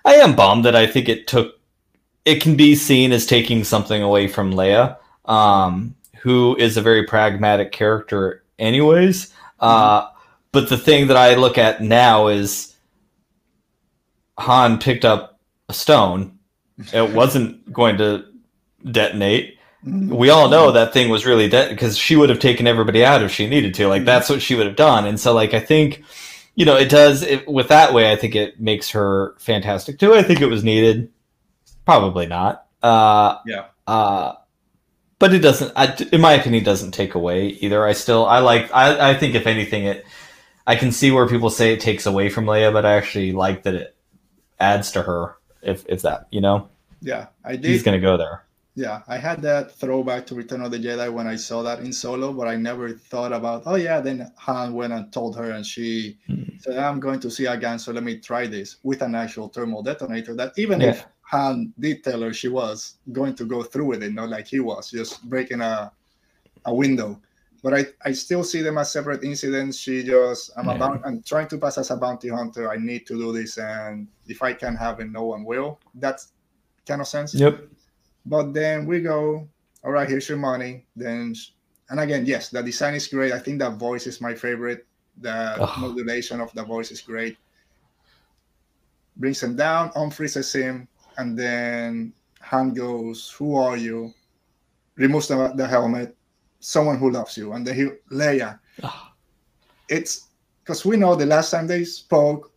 I 0.05 0.15
am 0.15 0.37
bummed 0.37 0.65
that 0.65 0.77
I 0.77 0.87
think 0.87 1.09
it 1.09 1.27
took. 1.27 1.59
It 2.25 2.41
can 2.43 2.57
be 2.57 2.75
seen 2.75 3.13
as 3.13 3.27
taking 3.27 3.65
something 3.65 4.03
away 4.03 4.29
from 4.29 4.53
Leia, 4.53 4.99
um, 5.25 5.97
who 6.21 6.57
is 6.57 6.77
a 6.77 6.83
very 6.83 7.05
pragmatic 7.05 7.73
character, 7.73 8.45
anyways. 8.59 9.33
Uh, 9.61 10.09
but 10.53 10.69
the 10.69 10.77
thing 10.77 11.09
that 11.09 11.17
I 11.17 11.35
look 11.35 11.59
at 11.59 11.83
now 11.83 12.29
is 12.29 12.77
Han 14.39 14.79
picked 14.79 15.05
up 15.05 15.41
a 15.69 15.75
stone. 15.75 16.39
It 16.93 17.11
wasn't 17.15 17.73
going 17.73 17.99
to 17.99 18.25
detonate. 18.85 19.59
Mhm. 19.85 20.09
We 20.17 20.31
all 20.31 20.49
know 20.49 20.73
that 20.73 20.93
thing 20.93 21.09
was 21.09 21.27
really 21.27 21.49
dead 21.49 21.71
because 21.71 21.97
she 21.97 22.17
would 22.17 22.31
have 22.31 22.41
taken 22.41 22.67
everybody 22.67 23.05
out 23.05 23.23
if 23.23 23.31
she 23.31 23.47
needed 23.47 23.75
to. 23.75 23.89
Like 23.89 24.05
that's 24.05 24.29
what 24.29 24.43
she 24.43 24.55
would 24.55 24.67
have 24.67 24.77
done. 24.77 25.07
And 25.07 25.19
so, 25.21 25.33
like 25.33 25.55
I 25.55 25.61
think, 25.61 26.03
you 26.55 26.65
know, 26.65 26.77
it 26.77 26.89
does 26.89 27.23
it, 27.23 27.47
with 27.47 27.69
that 27.69 27.95
way. 27.95 28.11
I 28.11 28.17
think 28.17 28.35
it 28.35 28.61
makes 28.61 28.91
her 28.91 29.35
fantastic 29.39 29.99
too. 29.99 30.15
I 30.15 30.23
think 30.23 30.41
it 30.41 30.47
was 30.47 30.65
needed. 30.65 31.13
Probably 31.85 32.27
not. 32.27 32.67
Uh, 32.83 33.39
yeah 33.47 33.67
uh, 33.89 34.35
but 35.19 35.35
it 35.35 35.41
doesn't. 35.41 35.73
I, 35.77 35.95
in 36.13 36.21
my 36.21 36.35
opinion, 36.35 36.65
doesn't 36.65 36.93
take 36.93 37.15
away 37.15 37.49
either. 37.49 37.87
I 37.87 37.93
still 37.93 38.27
I 38.27 38.39
like. 38.41 38.73
I, 38.75 39.11
I 39.11 39.15
think 39.15 39.35
if 39.35 39.47
anything, 39.47 39.85
it. 39.85 40.05
I 40.67 40.77
can 40.77 40.93
see 40.93 41.11
where 41.11 41.27
people 41.27 41.51
say 41.51 41.73
it 41.73 41.81
takes 41.81 42.05
away 42.07 42.29
from 42.29 42.45
Leia, 42.45 42.73
but 42.73 42.85
I 42.85 42.95
actually 42.95 43.33
like 43.33 43.63
that 43.63 43.75
it 43.75 43.97
adds 44.61 44.93
to 44.93 45.03
her. 45.03 45.37
If 45.63 45.85
if 45.89 46.03
that 46.03 46.29
you 46.31 46.41
know 46.41 46.69
yeah 47.01 47.27
i 47.45 47.53
did 47.53 47.65
he's 47.67 47.83
gonna 47.83 48.01
go 48.01 48.17
there. 48.17 48.45
Yeah, 48.75 49.03
I 49.09 49.19
had 49.19 49.43
that 49.43 49.73
throwback 49.73 50.25
to 50.27 50.37
Return 50.37 50.61
of 50.63 50.71
the 50.71 50.79
Jedi 50.79 51.13
when 51.13 51.27
I 51.27 51.35
saw 51.35 51.63
that 51.65 51.81
in 51.81 51.93
Solo, 51.93 52.33
but 52.33 52.47
I 52.47 52.55
never 52.55 52.93
thought 52.93 53.33
about, 53.33 53.65
oh 53.67 53.75
yeah, 53.75 54.01
then 54.01 54.31
Han 54.37 54.73
went 54.73 54.93
and 54.93 55.13
told 55.13 55.37
her, 55.37 55.51
and 55.51 55.67
she 55.67 56.17
Mhm. 56.31 56.63
said, 56.63 56.79
I'm 56.79 57.01
going 57.01 57.19
to 57.21 57.29
see 57.31 57.47
again, 57.47 57.81
so 57.81 57.91
let 57.91 58.05
me 58.05 58.19
try 58.21 58.47
this 58.47 58.77
with 58.85 59.03
an 59.03 59.17
actual 59.17 59.49
thermal 59.49 59.83
detonator. 59.83 60.33
That 60.37 60.53
even 60.57 60.81
Yeah. 60.81 60.91
if 60.91 61.05
Han 61.31 61.73
did 61.79 62.03
tell 62.03 62.23
her 62.23 62.33
she 62.33 62.49
was 62.49 62.97
going 63.13 63.35
to 63.35 63.45
go 63.45 63.63
through 63.63 63.85
with 63.85 64.03
it, 64.03 64.15
not 64.15 64.31
like 64.31 64.47
he 64.49 64.61
was, 64.61 64.91
just 64.91 65.23
breaking 65.29 65.61
a, 65.61 65.93
a 66.65 66.75
window. 66.75 67.21
But 67.63 67.75
I, 67.75 67.87
I 68.05 68.13
still 68.13 68.45
see 68.45 68.63
them 68.63 68.79
as 68.79 68.93
separate 68.93 69.25
incidents. 69.25 69.77
She 69.79 70.03
just, 70.05 70.53
I'm, 70.57 70.67
Yeah. 70.67 70.77
about, 70.77 71.03
I'm 71.05 71.23
trying 71.23 71.49
to 71.49 71.59
pass 71.59 71.77
as 71.77 71.91
a 71.91 71.97
bounty 71.97 72.29
hunter. 72.29 72.71
I 72.71 72.77
need 72.77 73.07
to 73.09 73.19
do 73.19 73.33
this, 73.33 73.59
and 73.59 74.09
if 74.27 74.43
I 74.43 74.55
can 74.55 74.75
have 74.77 75.01
it, 75.01 75.11
no 75.11 75.25
one 75.25 75.45
will. 75.45 75.79
That's 75.95 76.33
kind 76.87 77.01
of 77.03 77.09
sense. 77.09 77.35
Yep. 77.35 77.61
But 78.25 78.55
then 78.55 78.87
we 78.87 79.01
go, 79.01 79.49
all 79.85 79.91
right, 79.93 80.09
here's 80.09 80.29
your 80.29 80.39
money. 80.39 80.87
Then, 80.97 81.35
and 81.91 82.01
again, 82.01 82.25
yes, 82.25 82.49
the 82.49 82.63
design 82.63 82.95
is 82.95 83.07
great. 83.07 83.33
I 83.33 83.39
think 83.39 83.59
that 83.59 83.75
voice 83.77 84.07
is 84.07 84.21
my 84.21 84.35
favorite. 84.35 84.87
The 85.21 85.57
modulation 85.79 86.41
of 86.41 86.53
the 86.55 86.63
voice 86.63 86.91
is 86.91 87.03
great. 87.03 87.37
Brings 89.17 89.43
him 89.43 89.57
down, 89.57 89.91
unfreezes 89.91 90.55
him, 90.55 90.87
and 91.19 91.39
then 91.39 92.13
Han 92.41 92.73
goes, 92.73 93.31
"Who 93.37 93.57
are 93.57 93.77
you?" 93.77 94.15
Removes 94.97 95.29
the, 95.29 95.53
the 95.55 95.67
helmet. 95.67 96.17
Someone 96.61 96.99
who 96.99 97.11
loves 97.11 97.37
you, 97.37 97.53
and 97.53 97.67
then 97.67 97.75
he 97.77 97.85
Leia. 98.11 98.59
Ugh. 98.83 98.93
It's 99.89 100.27
because 100.65 100.85
we 100.85 100.97
know 100.97 101.15
the 101.15 101.27
last 101.27 101.51
time 101.51 101.67
they 101.67 101.85
spoke, 101.85 102.53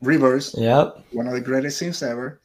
reverse 0.00 0.54
Yep. 0.56 1.04
one 1.12 1.26
of 1.26 1.34
the 1.34 1.40
greatest 1.40 1.78
scenes 1.78 2.02
ever. 2.02 2.40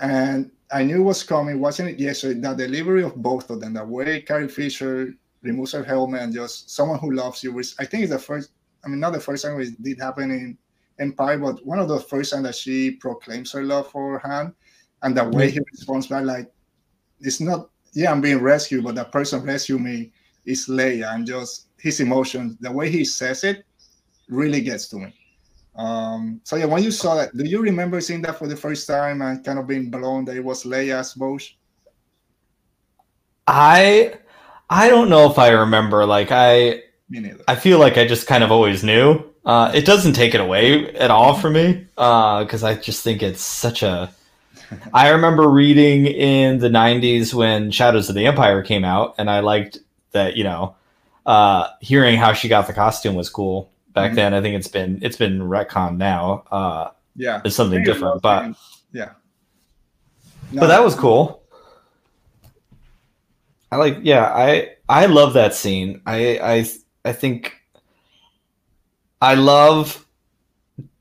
And 0.00 0.50
I 0.72 0.82
knew 0.82 1.00
it 1.00 1.04
was 1.04 1.22
coming 1.22 1.60
watching 1.60 1.86
it 1.88 1.98
yesterday. 1.98 2.40
The 2.40 2.54
delivery 2.54 3.02
of 3.02 3.16
both 3.16 3.50
of 3.50 3.60
them, 3.60 3.74
the 3.74 3.84
way 3.84 4.22
Carrie 4.22 4.48
Fisher 4.48 5.12
removes 5.42 5.72
her 5.72 5.84
helmet 5.84 6.22
and 6.22 6.32
just 6.32 6.70
someone 6.70 6.98
who 6.98 7.10
loves 7.12 7.44
you, 7.44 7.52
which 7.52 7.74
I 7.78 7.84
think 7.84 8.04
is 8.04 8.10
the 8.10 8.18
first, 8.18 8.50
I 8.84 8.88
mean, 8.88 9.00
not 9.00 9.12
the 9.12 9.20
first 9.20 9.44
time 9.44 9.60
it 9.60 9.80
did 9.82 10.00
happen 10.00 10.30
in 10.30 10.58
Empire, 10.98 11.38
but 11.38 11.64
one 11.66 11.78
of 11.78 11.88
the 11.88 12.00
first 12.00 12.32
time 12.32 12.44
that 12.44 12.54
she 12.54 12.92
proclaims 12.92 13.52
her 13.52 13.62
love 13.62 13.90
for 13.90 14.18
Han. 14.20 14.54
And 15.04 15.16
the 15.16 15.22
way 15.22 15.50
he 15.50 15.60
responds 15.70 16.08
back, 16.08 16.24
like, 16.24 16.50
it's 17.20 17.40
not, 17.40 17.70
yeah, 17.92 18.10
I'm 18.10 18.20
being 18.20 18.40
rescued, 18.40 18.82
but 18.82 18.96
the 18.96 19.04
person 19.04 19.44
rescue 19.44 19.78
me 19.78 20.10
is 20.44 20.66
Leia. 20.66 21.14
And 21.14 21.24
just 21.24 21.68
his 21.78 22.00
emotions, 22.00 22.56
the 22.58 22.72
way 22.72 22.90
he 22.90 23.04
says 23.04 23.44
it 23.44 23.64
really 24.28 24.60
gets 24.60 24.88
to 24.88 24.96
me. 24.96 25.14
Um, 25.76 26.40
so 26.44 26.56
yeah, 26.56 26.66
when 26.66 26.82
you 26.82 26.90
saw 26.90 27.16
that, 27.16 27.36
do 27.36 27.44
you 27.44 27.60
remember 27.60 28.00
seeing 28.00 28.22
that 28.22 28.38
for 28.38 28.48
the 28.48 28.56
first 28.56 28.86
time 28.86 29.22
and 29.22 29.44
kind 29.44 29.58
of 29.58 29.66
being 29.66 29.90
blown 29.90 30.24
that 30.24 30.36
it 30.36 30.44
was 30.44 30.64
Leia's 30.64 31.14
Boushh? 31.14 31.54
I 33.46 34.14
I 34.70 34.88
don't 34.88 35.10
know 35.10 35.30
if 35.30 35.38
I 35.38 35.48
remember. 35.48 36.06
Like 36.06 36.28
I 36.30 36.82
Me 37.10 37.20
neither. 37.20 37.44
I 37.48 37.56
feel 37.56 37.78
like 37.78 37.98
I 37.98 38.06
just 38.06 38.26
kind 38.26 38.42
of 38.44 38.50
always 38.50 38.82
knew. 38.82 39.22
Uh, 39.44 39.70
it 39.74 39.84
doesn't 39.84 40.14
take 40.14 40.34
it 40.34 40.40
away 40.40 40.94
at 40.94 41.10
all 41.10 41.34
for 41.34 41.50
me 41.50 41.86
because 41.96 42.64
I 42.64 42.76
just 42.76 43.02
think 43.02 43.22
it's 43.22 43.42
such 43.42 43.82
a. 43.82 44.10
I 44.94 45.10
remember 45.10 45.48
reading 45.48 46.06
in 46.06 46.58
the 46.58 46.68
'90s 46.68 47.32
when 47.34 47.70
Shadows 47.70 48.08
of 48.08 48.14
the 48.14 48.26
Empire 48.26 48.62
came 48.62 48.84
out, 48.84 49.14
and 49.18 49.30
I 49.30 49.40
liked 49.40 49.78
that. 50.12 50.36
You 50.36 50.44
know, 50.44 50.76
uh, 51.26 51.68
hearing 51.80 52.16
how 52.16 52.32
she 52.32 52.48
got 52.48 52.66
the 52.66 52.72
costume 52.72 53.14
was 53.14 53.28
cool 53.30 53.70
back 53.92 54.12
Mhm. 54.12 54.14
then. 54.16 54.34
I 54.34 54.40
think 54.40 54.56
it's 54.56 54.68
been 54.68 54.98
it's 55.02 55.16
been 55.16 55.40
retcon 55.40 55.96
now. 55.96 56.44
Uh, 56.50 56.90
yeah, 57.16 57.40
it's 57.44 57.56
something 57.56 57.82
different, 57.84 58.22
but 58.22 58.54
yeah. 58.92 59.10
but 60.52 60.66
that 60.68 60.82
was 60.84 60.94
cool. 60.94 61.42
I 63.70 63.76
like 63.76 63.98
yeah, 64.02 64.24
I 64.24 64.70
I 64.88 65.06
love 65.06 65.34
that 65.34 65.54
scene. 65.54 66.00
I 66.06 66.38
I 66.38 66.66
I 67.04 67.12
think 67.12 67.54
I 69.20 69.34
love 69.34 70.06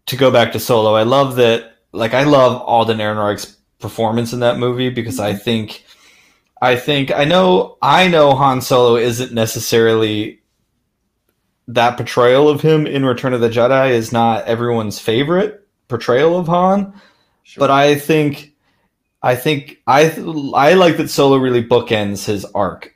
to 0.08 0.16
go 0.16 0.32
back 0.32 0.52
to 0.54 0.60
Solo. 0.60 0.96
I 0.96 1.04
love 1.04 1.36
that 1.38 1.78
like 1.92 2.14
I 2.14 2.24
love 2.24 2.62
Alden 2.62 2.98
Ehrenreich's 3.00 3.58
performance 3.84 4.34
in 4.34 4.40
that 4.40 4.58
movie 4.58 4.90
because 4.90 5.20
I 5.20 5.36
think 5.36 5.86
I 6.60 6.78
think 6.78 7.12
I 7.12 7.26
know 7.26 7.78
I 7.82 8.08
know 8.08 8.34
Han 8.34 8.62
Solo 8.62 8.96
isn't 8.96 9.34
necessarily 9.34 10.42
that 11.68 11.98
portrayal 11.98 12.50
of 12.50 12.62
him 12.62 12.88
in 12.88 13.06
Return 13.06 13.34
of 13.34 13.42
the 13.42 13.50
Jedi 13.50 13.92
is 13.92 14.12
not 14.12 14.46
everyone's 14.46 14.98
favorite 14.98 15.68
portrayal 15.90 16.40
of 16.40 16.48
Han. 16.48 17.00
Sure. 17.44 17.60
But 17.60 17.72
I 17.72 17.96
think, 17.96 18.54
I 19.22 19.36
think 19.36 19.82
I 19.86 20.06
I 20.56 20.74
like 20.74 20.96
that 20.98 21.10
Solo 21.10 21.38
really 21.38 21.64
bookends 21.64 22.26
his 22.26 22.46
arc 22.46 22.96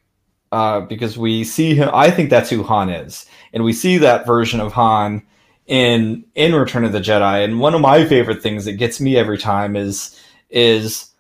uh, 0.53 0.79
because 0.81 1.17
we 1.17 1.43
see 1.43 1.75
him. 1.75 1.89
I 1.93 2.09
think 2.09 2.29
that's 2.29 2.49
who 2.49 2.63
Han 2.63 2.89
is, 2.89 3.25
and 3.51 3.65
we 3.65 3.73
see 3.73 3.97
that 3.97 4.25
version 4.25 4.61
of 4.61 4.71
Han 4.73 5.21
in 5.65 6.23
in 6.35 6.55
Return 6.55 6.85
of 6.85 6.93
the 6.93 7.01
Jedi. 7.01 7.43
And 7.43 7.59
one 7.59 7.75
of 7.75 7.81
my 7.81 8.05
favorite 8.05 8.41
things 8.41 8.63
that 8.63 8.73
gets 8.73 9.01
me 9.01 9.17
every 9.17 9.37
time 9.37 9.75
is 9.75 10.17
is 10.49 11.11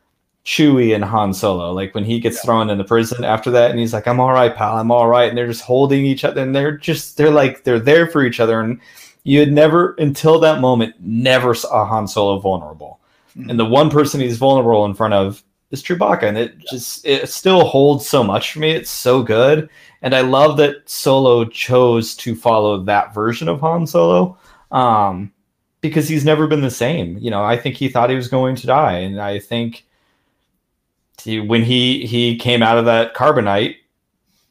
Chewie 0.45 0.95
and 0.95 1.03
Han 1.03 1.33
Solo. 1.33 1.71
Like 1.73 1.93
when 1.93 2.05
he 2.05 2.19
gets 2.19 2.37
Yeah. 2.37 2.41
thrown 2.43 2.69
in 2.69 2.77
the 2.77 2.83
prison 2.83 3.23
after 3.25 3.51
that, 3.51 3.69
and 3.71 3.79
he's 3.79 3.93
like, 3.93 4.07
"I'm 4.07 4.19
all 4.19 4.31
right, 4.31 4.55
pal. 4.55 4.77
I'm 4.77 4.91
all 4.91 5.07
right," 5.07 5.27
and 5.27 5.37
they're 5.37 5.47
just 5.47 5.63
holding 5.63 6.05
each 6.05 6.23
other, 6.23 6.41
and 6.41 6.55
they're 6.55 6.77
just 6.77 7.17
they're 7.17 7.31
like 7.31 7.63
they're 7.63 7.79
there 7.79 8.07
for 8.07 8.23
each 8.23 8.39
other, 8.39 8.61
and 8.61 8.79
you 9.23 9.39
had 9.41 9.51
never 9.51 9.93
until 9.99 10.39
that 10.39 10.61
moment 10.61 10.95
never 11.01 11.53
saw 11.53 11.85
Han 11.85 12.07
Solo 12.07 12.39
vulnerable 12.39 12.99
Mhm. 13.37 13.49
and 13.49 13.59
the 13.59 13.65
one 13.65 13.89
person 13.89 14.21
he's 14.21 14.37
vulnerable 14.37 14.85
in 14.85 14.93
front 14.93 15.13
of 15.13 15.43
is 15.69 15.83
Chewbacca, 15.83 16.23
and 16.23 16.37
it 16.37 16.53
just 16.71 17.05
it 17.05 17.27
still 17.27 17.65
holds 17.65 18.07
so 18.07 18.23
much 18.23 18.53
for 18.53 18.59
me. 18.59 18.71
It's 18.71 18.89
so 18.89 19.21
good, 19.21 19.67
and 20.01 20.15
I 20.15 20.21
love 20.21 20.55
that 20.57 20.89
Solo 20.89 21.43
chose 21.43 22.15
to 22.15 22.35
follow 22.35 22.77
that 22.83 23.13
version 23.13 23.49
of 23.49 23.59
Han 23.59 23.85
Solo, 23.85 24.37
um, 24.71 25.33
because 25.87 26.07
he's 26.07 26.25
never 26.25 26.47
been 26.47 26.61
the 26.61 26.71
same. 26.71 27.17
You 27.17 27.31
know, 27.31 27.43
I 27.43 27.57
think 27.57 27.75
he 27.75 27.89
thought 27.89 28.09
he 28.09 28.15
was 28.15 28.27
going 28.27 28.55
to 28.57 28.67
die, 28.67 28.97
and 28.97 29.21
I 29.21 29.39
think 29.39 29.85
he, 31.21 31.39
when 31.39 31.63
he 31.63 32.05
he 32.05 32.37
came 32.37 32.63
out 32.63 32.77
of 32.77 32.85
that 32.85 33.15
carbonite 33.15 33.75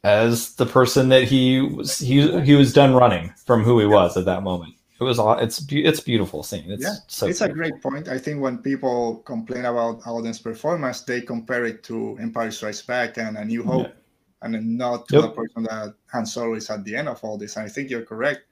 as 0.03 0.55
the 0.55 0.65
person 0.65 1.09
that 1.09 1.23
he 1.23 1.61
was 1.61 1.99
he 1.99 2.41
he 2.41 2.55
was 2.55 2.71
done 2.73 2.93
running 2.93 3.33
from 3.45 3.63
who 3.63 3.79
he 3.79 3.85
was 3.85 4.15
at 4.15 4.25
that 4.25 4.43
moment. 4.43 4.73
It 4.99 5.03
was 5.03 5.19
all 5.19 5.37
it's 5.37 5.63
it's 5.69 5.99
beautiful 5.99 6.41
scene. 6.43 6.71
It's 6.71 6.83
yeah, 6.83 6.95
so 7.07 7.27
it's 7.27 7.41
a 7.41 7.49
great 7.49 7.81
point. 7.81 8.07
I 8.07 8.17
think 8.17 8.41
when 8.41 8.57
people 8.57 9.17
complain 9.25 9.65
about 9.65 10.01
Alden's 10.07 10.39
performance, 10.39 11.01
they 11.01 11.21
compare 11.21 11.65
it 11.65 11.83
to 11.83 12.17
Empire 12.19 12.51
Strikes 12.51 12.81
Back 12.81 13.17
and 13.17 13.37
A 13.37 13.45
New 13.45 13.63
Hope, 13.63 13.87
yeah. 13.87 13.93
and 14.41 14.77
not 14.77 15.07
to 15.09 15.17
yep. 15.17 15.23
the 15.25 15.29
person 15.29 15.63
that 15.63 15.93
Han 16.11 16.25
Solo 16.25 16.55
is 16.55 16.69
at 16.71 16.83
the 16.83 16.95
end 16.95 17.09
of 17.09 17.23
all 17.23 17.37
this. 17.37 17.57
And 17.57 17.65
I 17.65 17.69
think 17.69 17.91
you're 17.91 18.05
correct. 18.05 18.46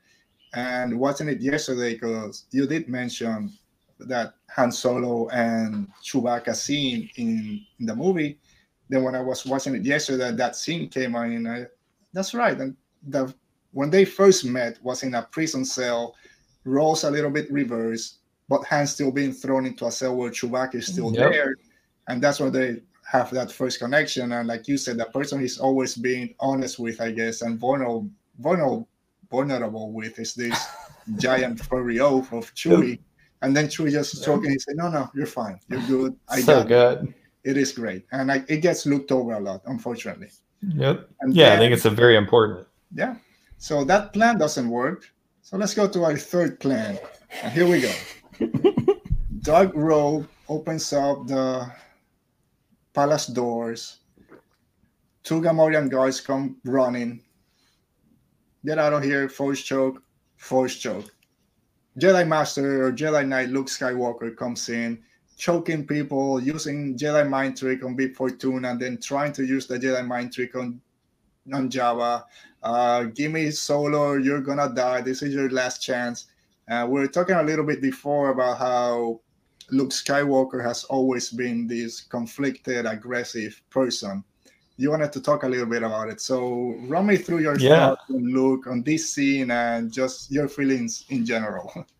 And 0.55 0.97
watching 0.97 1.27
it 1.27 1.41
yesterday, 1.41 1.93
because 1.93 2.45
you 2.51 2.65
did 2.65 2.87
mention 2.87 3.51
that 3.99 4.33
Han 4.55 4.71
Solo 4.71 5.27
and 5.29 5.87
Chewbacca 6.03 6.55
scene 6.55 7.09
in, 7.17 7.61
in 7.79 7.85
the 7.85 7.95
movie. 7.95 8.39
Then 8.89 9.03
when 9.03 9.15
I 9.15 9.21
was 9.21 9.45
watching 9.45 9.75
it 9.75 9.83
yesterday, 9.83 10.31
that 10.31 10.55
scene 10.55 10.89
came 10.89 11.15
on, 11.15 11.31
and 11.31 11.47
I, 11.47 11.65
that's 12.13 12.33
right. 12.33 12.57
And 12.57 12.75
the 13.07 13.33
when 13.71 13.89
they 13.89 14.05
first 14.05 14.45
met 14.45 14.81
was 14.81 15.03
in 15.03 15.15
a 15.15 15.23
prison 15.23 15.65
cell, 15.65 16.15
roles 16.63 17.03
a 17.03 17.11
little 17.11 17.31
bit 17.31 17.51
reversed, 17.51 18.19
but 18.47 18.63
Han 18.65 18.87
still 18.87 19.11
being 19.11 19.33
thrown 19.33 19.65
into 19.65 19.85
a 19.85 19.91
cell 19.91 20.15
where 20.15 20.31
Chewbacca 20.31 20.75
is 20.75 20.87
still 20.87 21.13
yep. 21.13 21.31
there, 21.31 21.55
and 22.07 22.21
that's 22.21 22.39
when 22.39 22.53
they 22.53 22.81
have 23.11 23.29
that 23.31 23.51
first 23.51 23.79
connection. 23.79 24.31
And 24.31 24.47
like 24.47 24.67
you 24.67 24.77
said, 24.77 24.97
the 24.97 25.05
person 25.05 25.41
he's 25.41 25.59
always 25.59 25.95
being 25.95 26.35
honest 26.39 26.79
with, 26.79 27.01
I 27.01 27.11
guess, 27.11 27.41
and 27.41 27.59
vulnerable, 27.59 28.09
vulnerable, 28.39 28.87
vulnerable 29.29 29.91
with 29.91 30.19
is 30.19 30.33
this 30.33 30.57
giant 31.17 31.59
furry 31.59 31.99
oaf 31.99 32.31
of 32.33 32.53
Chewie. 32.53 32.99
And 33.41 33.55
then 33.55 33.67
Chewie 33.67 33.91
just 33.91 34.23
joking. 34.23 34.51
He 34.51 34.59
said, 34.59 34.75
"No, 34.77 34.89
no, 34.89 35.09
you're 35.13 35.27
fine. 35.27 35.59
You're 35.69 35.81
good. 35.87 36.15
I 36.29 36.41
so 36.41 36.63
got 36.63 36.67
good. 36.67 37.13
It. 37.43 37.51
it 37.51 37.57
is 37.57 37.71
great, 37.73 38.05
and 38.11 38.31
I, 38.31 38.43
it 38.47 38.61
gets 38.61 38.85
looked 38.85 39.11
over 39.11 39.33
a 39.33 39.39
lot, 39.39 39.61
unfortunately." 39.65 40.29
Yep. 40.61 41.09
And 41.21 41.35
yeah, 41.35 41.49
then, 41.49 41.57
I 41.57 41.59
think 41.59 41.73
it's 41.73 41.85
a 41.85 41.91
very 41.91 42.17
important. 42.17 42.67
Yeah. 42.93 43.15
So 43.57 43.83
that 43.85 44.13
plan 44.13 44.37
doesn't 44.37 44.69
work. 44.69 45.05
So 45.41 45.57
let's 45.57 45.73
go 45.73 45.87
to 45.87 46.03
our 46.03 46.17
third 46.17 46.59
plan. 46.59 46.97
And 47.43 47.53
here 47.53 47.67
we 47.67 47.81
go. 47.81 47.93
Dark 49.41 49.71
Rogue 49.75 50.25
opens 50.49 50.91
up 50.91 51.27
the 51.27 51.71
palace 52.93 53.27
doors. 53.27 53.99
Two 55.23 55.41
Gamorrean 55.41 55.89
guards 55.89 56.21
come 56.21 56.57
running. 56.63 57.21
Get 58.65 58.79
out 58.79 58.93
of 58.93 59.03
here, 59.03 59.29
force 59.29 59.61
choke, 59.61 60.01
force 60.37 60.75
choke. 60.75 61.13
Jedi 61.99 62.27
Master 62.27 62.85
or 62.85 62.91
Jedi 62.91 63.27
Knight 63.27 63.49
Luke 63.49 63.67
Skywalker 63.67 64.35
comes 64.35 64.67
in, 64.69 65.03
choking 65.37 65.85
people, 65.85 66.41
using 66.41 66.97
Jedi 66.97 67.29
mind 67.29 67.57
trick 67.57 67.85
on 67.85 67.95
Bib 67.95 68.15
Fortuna, 68.15 68.71
and 68.71 68.81
then 68.81 68.97
trying 68.99 69.31
to 69.33 69.45
use 69.45 69.67
the 69.67 69.77
Jedi 69.77 70.05
mind 70.05 70.33
trick 70.33 70.55
on 70.55 70.81
on 71.53 71.69
Jabba. 71.69 72.23
Uh, 72.63 73.03
give 73.03 73.31
me 73.31 73.51
Solo, 73.51 74.13
you're 74.13 74.41
gonna 74.41 74.73
die. 74.73 75.01
This 75.01 75.21
is 75.21 75.33
your 75.33 75.49
last 75.51 75.81
chance. 75.81 76.25
Uh, 76.67 76.87
we 76.89 77.01
are 77.01 77.07
talking 77.07 77.35
a 77.35 77.43
little 77.43 77.65
bit 77.65 77.81
before 77.81 78.31
about 78.31 78.57
how 78.57 79.21
Luke 79.69 79.91
Skywalker 79.91 80.63
has 80.63 80.83
always 80.85 81.29
been 81.29 81.67
this 81.67 82.01
conflicted, 82.01 82.87
aggressive 82.87 83.61
person. 83.69 84.23
You 84.77 84.91
wanted 84.91 85.13
to 85.13 85.21
talk 85.21 85.43
a 85.43 85.47
little 85.47 85.65
bit 85.65 85.83
about 85.83 86.09
it. 86.09 86.19
So 86.19 86.75
run 86.87 87.07
me 87.07 87.17
through 87.17 87.39
your 87.39 87.57
yeah. 87.57 87.87
thoughts 87.87 88.09
on 88.09 88.33
Luke 88.33 88.67
on 88.67 88.83
this 88.83 89.13
scene 89.13 89.51
and 89.51 89.91
just 89.91 90.31
your 90.31 90.47
feelings 90.47 91.05
in 91.09 91.25
general. 91.25 91.71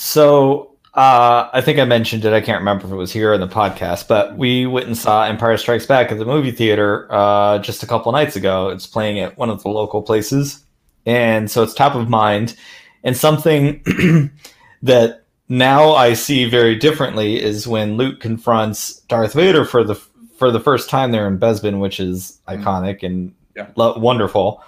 So 0.00 0.76
uh, 0.94 1.50
I 1.52 1.60
think 1.60 1.80
I 1.80 1.84
mentioned 1.84 2.24
it. 2.24 2.32
I 2.32 2.40
can't 2.40 2.60
remember 2.60 2.86
if 2.86 2.92
it 2.92 2.96
was 2.96 3.12
here 3.12 3.32
in 3.32 3.40
the 3.40 3.48
podcast, 3.48 4.06
but 4.06 4.36
we 4.38 4.64
went 4.64 4.86
and 4.86 4.96
saw 4.96 5.24
Empire 5.24 5.56
Strikes 5.56 5.86
Back 5.86 6.12
at 6.12 6.18
the 6.18 6.24
movie 6.24 6.52
theater 6.52 7.08
uh, 7.10 7.58
just 7.58 7.82
a 7.82 7.86
couple 7.86 8.12
nights 8.12 8.36
ago. 8.36 8.68
It's 8.68 8.86
playing 8.86 9.18
at 9.18 9.36
one 9.36 9.50
of 9.50 9.62
the 9.64 9.70
local 9.70 10.02
places, 10.02 10.64
and 11.04 11.50
so 11.50 11.64
it's 11.64 11.74
top 11.74 11.96
of 11.96 12.08
mind. 12.08 12.56
And 13.02 13.16
something 13.16 13.82
that 14.82 15.24
now 15.48 15.92
I 15.92 16.12
see 16.12 16.48
very 16.48 16.76
differently 16.76 17.42
is 17.42 17.66
when 17.66 17.96
Luke 17.96 18.20
confronts 18.20 19.00
Darth 19.08 19.32
Vader 19.32 19.64
for 19.64 19.82
the 19.82 20.00
for 20.38 20.50
the 20.50 20.60
first 20.60 20.88
time 20.88 21.10
there 21.10 21.26
in 21.26 21.38
Bespin, 21.38 21.80
which 21.80 22.00
is 22.00 22.38
mm-hmm. 22.46 22.62
iconic 22.62 23.02
and 23.02 23.34
yeah. 23.56 23.68
lo- 23.76 23.98
wonderful. 23.98 24.62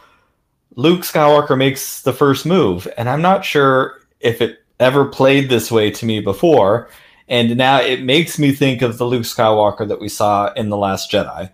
Luke 0.77 1.03
Skywalker 1.03 1.57
makes 1.57 2.03
the 2.03 2.13
first 2.13 2.47
move, 2.47 2.87
and 2.97 3.09
I'm 3.09 3.23
not 3.23 3.45
sure 3.45 4.01
if 4.21 4.41
it 4.41 4.59
ever 4.79 5.05
played 5.05 5.49
this 5.49 5.71
way 5.71 5.91
to 5.91 6.07
me 6.07 6.21
before. 6.21 6.89
And 7.29 7.57
now 7.57 7.81
it 7.81 8.03
makes 8.03 8.39
me 8.39 8.51
think 8.53 8.83
of 8.83 8.99
the 8.99 9.05
Luke 9.05 9.23
Skywalker 9.23 9.87
that 9.87 10.01
we 10.01 10.09
saw 10.09 10.53
in 10.55 10.69
The 10.69 10.77
Last 10.77 11.13
Jedi. 11.13 11.51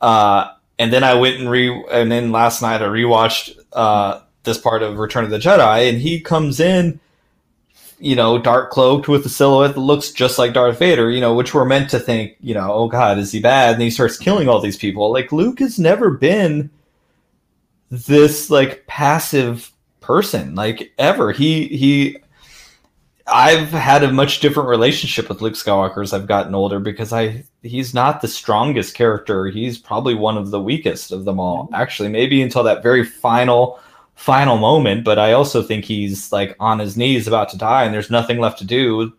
Uh, 0.00 0.52
and 0.78 0.92
then 0.92 1.04
I 1.04 1.14
went 1.14 1.38
and 1.38 1.50
re, 1.50 1.68
and 1.90 2.10
then 2.10 2.32
last 2.32 2.62
night 2.62 2.80
I 2.80 2.86
rewatched 2.86 3.58
uh, 3.74 4.20
this 4.44 4.58
part 4.58 4.82
of 4.82 4.98
Return 4.98 5.24
of 5.24 5.30
the 5.30 5.38
Jedi, 5.38 5.88
and 5.88 5.98
he 5.98 6.20
comes 6.20 6.60
in, 6.60 7.00
you 8.00 8.14
know, 8.14 8.38
dark 8.38 8.70
cloaked 8.70 9.08
with 9.08 9.26
a 9.26 9.28
silhouette 9.28 9.74
that 9.74 9.80
looks 9.80 10.10
just 10.10 10.38
like 10.38 10.52
Darth 10.52 10.78
Vader, 10.78 11.10
you 11.10 11.20
know, 11.20 11.34
which 11.34 11.54
we're 11.54 11.64
meant 11.64 11.90
to 11.90 11.98
think, 11.98 12.36
you 12.40 12.54
know, 12.54 12.72
oh 12.72 12.88
God, 12.88 13.18
is 13.18 13.32
he 13.32 13.40
bad? 13.40 13.74
And 13.74 13.82
he 13.82 13.90
starts 13.90 14.16
killing 14.16 14.48
all 14.48 14.60
these 14.60 14.76
people. 14.76 15.12
Like 15.12 15.32
Luke 15.32 15.58
has 15.58 15.78
never 15.78 16.10
been 16.10 16.70
this 17.90 18.50
like 18.50 18.86
passive 18.86 19.72
person, 20.00 20.54
like 20.54 20.92
ever. 20.98 21.32
He 21.32 21.66
he 21.68 22.18
I've 23.26 23.68
had 23.68 24.04
a 24.04 24.12
much 24.12 24.40
different 24.40 24.68
relationship 24.68 25.28
with 25.28 25.42
Luke 25.42 25.54
Skywalker 25.54 26.02
as 26.02 26.12
I've 26.12 26.26
gotten 26.26 26.54
older 26.54 26.80
because 26.80 27.12
I 27.12 27.44
he's 27.62 27.94
not 27.94 28.20
the 28.20 28.28
strongest 28.28 28.94
character. 28.94 29.46
He's 29.46 29.78
probably 29.78 30.14
one 30.14 30.38
of 30.38 30.50
the 30.50 30.60
weakest 30.60 31.12
of 31.12 31.24
them 31.24 31.38
all. 31.40 31.64
Mm-hmm. 31.64 31.74
Actually, 31.74 32.08
maybe 32.08 32.42
until 32.42 32.62
that 32.62 32.82
very 32.82 33.04
final 33.04 33.80
final 34.18 34.58
moment, 34.58 35.04
but 35.04 35.16
I 35.16 35.32
also 35.32 35.62
think 35.62 35.84
he's 35.84 36.32
like 36.32 36.56
on 36.58 36.80
his 36.80 36.96
knees 36.96 37.28
about 37.28 37.48
to 37.50 37.56
die 37.56 37.84
and 37.84 37.94
there's 37.94 38.10
nothing 38.10 38.40
left 38.40 38.58
to 38.58 38.64
do 38.64 39.12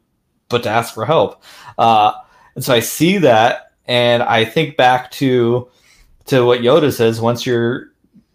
but 0.50 0.62
to 0.64 0.70
ask 0.70 0.94
for 0.94 1.06
help. 1.06 1.42
Uh, 1.78 2.12
and 2.54 2.66
so 2.66 2.74
I 2.74 2.82
see 2.82 3.18
that 3.20 3.72
and 3.88 4.22
I 4.22 4.44
think 4.44 4.76
back 4.76 5.10
to 5.12 5.70
to 6.26 6.46
what 6.46 6.60
Yoda 6.60 6.94
says 6.94 7.22
once 7.22 7.46
you're 7.46 7.94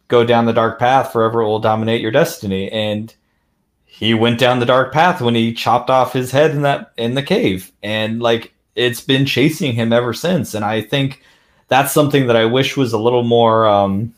go 0.08 0.24
down 0.24 0.46
the 0.46 0.54
dark 0.54 0.78
path 0.78 1.12
forever 1.12 1.42
it 1.42 1.46
will 1.46 1.60
dominate 1.60 2.00
your 2.00 2.10
destiny. 2.10 2.72
And 2.72 3.14
he 3.84 4.14
went 4.14 4.40
down 4.40 4.58
the 4.58 4.66
dark 4.66 4.90
path 4.90 5.20
when 5.20 5.34
he 5.34 5.52
chopped 5.52 5.90
off 5.90 6.14
his 6.14 6.30
head 6.30 6.52
in 6.52 6.62
that 6.62 6.92
in 6.96 7.14
the 7.14 7.22
cave. 7.22 7.72
And 7.82 8.22
like 8.22 8.54
it's 8.74 9.02
been 9.02 9.26
chasing 9.26 9.74
him 9.74 9.92
ever 9.92 10.14
since. 10.14 10.54
And 10.54 10.64
i 10.64 10.80
think 10.80 11.20
that's 11.68 11.92
something 11.92 12.26
that 12.26 12.36
i 12.36 12.46
wish 12.46 12.74
was 12.74 12.94
a 12.94 12.98
little 12.98 13.22
more 13.22 13.66
um 13.66 14.14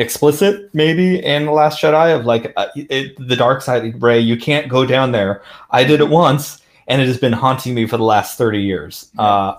explicit 0.00 0.72
maybe 0.74 1.24
in 1.24 1.44
the 1.44 1.52
last 1.52 1.80
jedi 1.80 2.18
of 2.18 2.24
like 2.24 2.52
uh, 2.56 2.68
it, 2.74 3.14
the 3.28 3.36
dark 3.36 3.62
side 3.62 4.00
Rey 4.02 4.18
you 4.18 4.36
can't 4.36 4.68
go 4.68 4.86
down 4.86 5.12
there 5.12 5.42
i 5.70 5.84
did 5.84 6.00
it 6.00 6.08
once 6.08 6.62
and 6.88 7.02
it 7.02 7.06
has 7.06 7.18
been 7.18 7.32
haunting 7.32 7.74
me 7.74 7.86
for 7.86 7.96
the 7.96 8.04
last 8.04 8.38
30 8.38 8.60
years 8.60 9.10
uh 9.18 9.56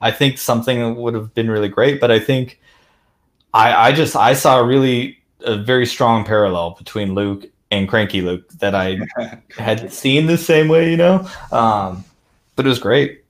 i 0.00 0.10
think 0.10 0.38
something 0.38 0.96
would 0.96 1.14
have 1.14 1.34
been 1.34 1.50
really 1.50 1.68
great 1.68 2.00
but 2.00 2.10
i 2.10 2.18
think 2.18 2.58
i 3.52 3.88
i 3.88 3.92
just 3.92 4.16
i 4.16 4.32
saw 4.32 4.60
a 4.60 4.64
really 4.64 5.18
a 5.40 5.56
very 5.56 5.86
strong 5.86 6.24
parallel 6.24 6.70
between 6.78 7.14
luke 7.14 7.46
and 7.72 7.88
Cranky 7.88 8.20
Luke 8.20 8.46
that 8.60 8.74
I 8.74 8.98
had 9.56 9.90
seen 9.90 10.26
the 10.26 10.36
same 10.36 10.68
way, 10.68 10.90
you 10.90 10.98
know. 10.98 11.26
Um, 11.50 12.04
but 12.54 12.66
it 12.66 12.68
was 12.68 12.78
great. 12.78 13.24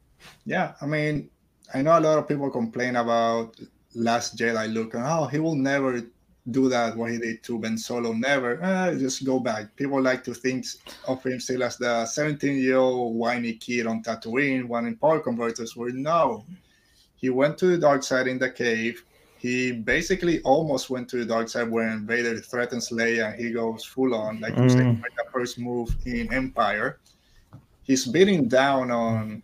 Yeah, 0.45 0.73
I 0.83 0.87
mean, 0.87 1.31
I 1.73 1.81
know 1.81 1.97
a 1.97 2.01
lot 2.01 2.19
of 2.19 2.27
people 2.27 2.51
complain 2.51 2.97
about 2.97 3.55
Last 3.95 4.37
Jedi 4.37 4.73
Luke, 4.73 4.95
and 4.95 5.05
oh, 5.07 5.27
he 5.27 5.39
will 5.39 5.55
never 5.55 6.03
do 6.51 6.69
that 6.69 6.97
what 6.97 7.11
he 7.11 7.19
did 7.19 7.43
to 7.45 7.59
Ben 7.59 7.79
Solo. 7.79 8.13
Never. 8.13 8.63
Eh, 8.63 8.95
just 8.99 9.25
go 9.25 9.39
back. 9.39 9.75
People 9.77 10.03
like 10.03 10.25
to 10.25 10.35
think 10.35 10.67
of 11.07 11.23
him 11.23 11.39
still 11.39 11.63
as 11.63 11.77
the 11.77 12.05
17-year-old 12.05 13.15
whiny 13.15 13.55
kid 13.55 13.87
on 13.87 14.03
Tatooine, 14.03 14.65
wanting 14.65 14.97
power 14.97 15.21
converters. 15.21 15.77
Where 15.77 15.91
no, 15.91 16.45
he 17.15 17.31
went 17.31 17.59
to 17.59 17.67
the 17.67 17.79
dark 17.79 18.03
side 18.03 18.27
in 18.27 18.39
the 18.39 18.51
cave 18.51 19.05
he 19.43 19.73
basically 19.73 20.41
almost 20.43 20.89
went 20.89 21.09
to 21.09 21.17
the 21.17 21.25
dark 21.25 21.49
side 21.49 21.69
when 21.69 22.07
Vader 22.07 22.39
threatens 22.39 22.91
Leia 22.91 23.33
and 23.33 23.45
he 23.45 23.51
goes 23.51 23.85
full 23.85 24.15
on, 24.15 24.39
like 24.39 24.55
mm. 24.55 24.71
mm. 24.71 25.03
the 25.03 25.25
first 25.33 25.59
move 25.59 25.93
in 26.07 26.33
Empire. 26.33 27.01
He's 27.83 28.07
beating 28.07 28.47
down 28.47 28.93
on 28.93 29.43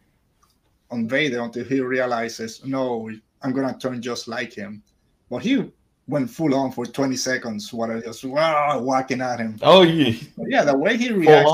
on 0.92 1.08
Vader 1.08 1.40
until 1.40 1.64
he 1.64 1.80
realizes, 1.80 2.64
no, 2.64 3.10
I'm 3.42 3.52
gonna 3.52 3.76
turn 3.76 4.00
just 4.00 4.28
like 4.28 4.52
him. 4.52 4.84
But 5.28 5.42
he 5.42 5.68
went 6.08 6.28
full 6.30 6.54
on 6.54 6.72
for 6.72 6.86
20 6.86 7.14
seconds, 7.16 7.72
what 7.72 7.90
I 7.90 8.00
just 8.00 8.24
wow, 8.24 8.80
whacking 8.80 9.20
at 9.20 9.38
him. 9.38 9.58
Oh 9.62 9.82
yeah. 9.82 10.14
yeah, 10.46 10.64
the 10.64 10.76
way 10.76 10.96
he 10.96 11.12
reacts 11.12 11.52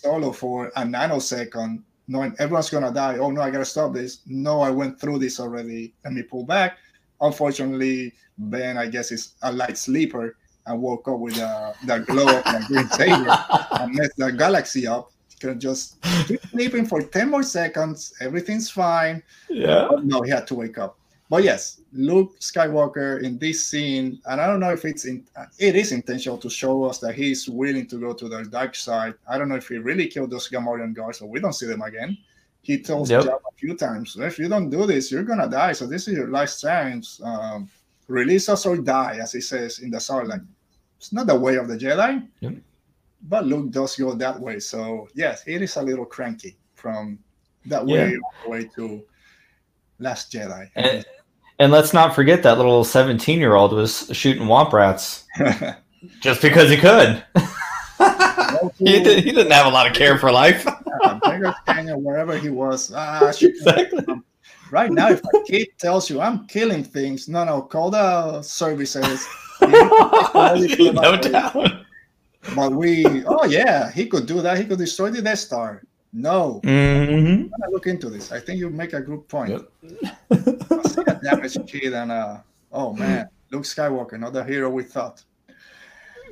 solo 0.00 0.32
for 0.32 0.66
a 0.76 0.82
nanosecond, 0.82 1.82
knowing 2.08 2.34
everyone's 2.38 2.68
gonna 2.68 2.92
die. 2.92 3.18
Oh 3.18 3.30
no, 3.30 3.40
I 3.40 3.50
gotta 3.50 3.64
stop 3.64 3.94
this. 3.94 4.20
No, 4.26 4.60
I 4.60 4.70
went 4.70 5.00
through 5.00 5.20
this 5.20 5.40
already. 5.40 5.94
Let 6.04 6.12
me 6.12 6.22
pull 6.22 6.44
back 6.44 6.78
Unfortunately, 7.22 8.12
Ben, 8.36 8.76
I 8.76 8.88
guess, 8.88 9.12
is 9.12 9.34
a 9.42 9.52
light 9.52 9.78
sleeper 9.78 10.36
and 10.66 10.82
woke 10.82 11.06
up 11.06 11.20
with 11.20 11.38
uh, 11.38 11.72
the 11.86 12.00
glow 12.00 12.26
of 12.26 12.44
the 12.44 12.64
green 12.66 12.88
saber 12.90 13.38
and 13.80 13.94
messed 13.94 14.16
the 14.16 14.32
galaxy 14.32 14.86
up. 14.86 15.10
Can 15.40 15.58
just 15.58 16.00
keep 16.28 16.40
sleeping 16.46 16.86
for 16.86 17.02
10 17.02 17.28
more 17.28 17.42
seconds. 17.42 18.14
Everything's 18.20 18.70
fine. 18.70 19.24
Yeah. 19.48 19.88
But 19.90 20.04
no, 20.04 20.22
he 20.22 20.30
had 20.30 20.46
to 20.48 20.54
wake 20.54 20.78
up. 20.78 20.98
but 21.28 21.42
yes, 21.42 21.80
Luke 21.92 22.38
Skywalker 22.40 23.22
in 23.22 23.38
this 23.38 23.64
scene, 23.66 24.20
and 24.26 24.40
I 24.40 24.46
don't 24.46 24.60
know 24.60 24.72
if 24.72 24.84
it's 24.84 25.04
in, 25.04 25.24
it 25.58 25.76
is 25.76 25.92
intentional 25.92 26.38
to 26.38 26.48
show 26.48 26.84
us 26.84 26.98
that 26.98 27.14
he's 27.14 27.48
willing 27.48 27.86
to 27.88 27.96
go 28.00 28.12
to 28.14 28.28
the 28.28 28.44
dark 28.44 28.74
side. 28.74 29.14
I 29.28 29.36
don't 29.38 29.48
know 29.48 29.56
if 29.56 29.68
he 29.68 29.76
really 29.78 30.06
killed 30.08 30.30
those 30.30 30.48
Gamorrean 30.48 30.94
guards, 30.94 31.18
so 31.18 31.26
we 31.26 31.38
don't 31.40 31.52
see 31.52 31.66
them 31.66 31.82
again. 31.82 32.16
He 32.62 32.78
tells 32.78 33.10
Yep. 33.10 33.24
Jabba 33.24 33.34
a 33.48 33.56
few 33.56 33.74
times, 33.76 34.16
if 34.18 34.38
you 34.38 34.48
don't 34.48 34.70
do 34.70 34.86
this, 34.86 35.10
you're 35.12 35.24
gonna 35.24 35.48
die. 35.50 35.72
So 35.72 35.86
this 35.86 36.08
is 36.08 36.14
your 36.14 36.28
last 36.28 36.60
chance. 36.60 37.20
Um, 37.22 37.68
release 38.08 38.48
us 38.48 38.64
or 38.66 38.76
die, 38.76 39.18
as 39.20 39.32
he 39.32 39.40
says 39.40 39.80
in 39.80 39.90
the 39.90 40.00
sword. 40.00 40.28
Like 40.28 40.42
it's 40.98 41.12
not 41.12 41.26
the 41.26 41.34
way 41.34 41.56
of 41.56 41.66
the 41.68 41.76
Jedi, 41.76 42.26
Yep. 42.40 42.54
but 43.28 43.46
Luke 43.46 43.70
does 43.70 43.96
go 43.96 44.14
that 44.14 44.38
way. 44.40 44.60
So 44.60 45.08
yes, 45.14 45.42
it 45.46 45.60
is 45.60 45.76
a 45.76 45.82
little 45.82 46.04
cranky 46.06 46.56
from 46.74 47.18
that 47.66 47.84
way 47.84 48.16
the 48.44 48.48
way 48.50 48.64
to 48.76 49.02
Last 49.98 50.32
Jedi. 50.32 50.70
And, 50.76 51.04
and 51.62 51.70
let's 51.70 51.92
not 51.92 52.12
forget 52.12 52.42
that 52.42 52.56
little 52.56 52.82
17 52.82 53.38
year 53.38 53.54
old 53.54 53.72
was 53.72 54.10
shooting 54.12 54.48
womp 54.48 54.72
rats 54.72 55.24
just 56.20 56.42
because 56.42 56.68
he 56.68 56.76
could. 56.76 57.22
he, 58.78 59.00
did, 59.00 59.22
he 59.22 59.30
didn't 59.30 59.52
have 59.52 59.66
a 59.66 59.70
lot 59.70 59.86
of 59.86 59.94
care 59.94 60.18
for 60.18 60.32
life. 60.32 60.66
Beggar's 61.22 61.54
Canyon, 61.64 62.02
wherever 62.02 62.36
he 62.36 62.50
was. 62.50 62.92
Ah, 62.92 63.28
exactly. 63.40 64.04
Right 64.72 64.90
now, 64.90 65.10
if 65.10 65.20
a 65.20 65.42
kid 65.46 65.68
tells 65.78 66.10
you 66.10 66.20
I'm 66.20 66.48
killing 66.48 66.82
things, 66.82 67.28
no, 67.28 67.44
no, 67.44 67.62
call 67.62 67.90
the 67.90 68.42
services. 68.42 69.24
You 69.60 69.68
need 69.68 69.74
to 69.74 70.76
take 70.76 70.96
all 70.96 71.12
no 71.12 71.16
doubt. 71.16 71.70
But 72.56 72.72
we, 72.72 73.24
oh 73.24 73.44
yeah, 73.44 73.92
he 73.92 74.06
could 74.06 74.26
do 74.26 74.40
that. 74.40 74.58
He 74.58 74.64
could 74.64 74.78
destroy 74.78 75.10
the 75.10 75.22
Death 75.22 75.38
Star. 75.38 75.84
No, 76.12 76.60
hmm 76.64 76.68
I'm 76.68 77.48
gonna 77.48 77.70
look 77.70 77.86
into 77.86 78.10
this. 78.10 78.32
I 78.32 78.40
think 78.40 78.58
you 78.58 78.68
make 78.68 78.92
a 78.92 79.00
good 79.00 79.26
point. 79.28 79.50
Yep. 79.50 80.12
I 80.30 80.82
see 80.88 81.00
a 81.06 81.14
damaged 81.22 81.66
kid, 81.66 81.94
and 81.94 82.12
uh, 82.12 82.38
oh 82.70 82.92
man, 82.92 83.28
Luke 83.50 83.62
Skywalker, 83.64 84.18
not 84.20 84.34
the 84.34 84.44
hero 84.44 84.68
we 84.68 84.82
thought. 84.84 85.24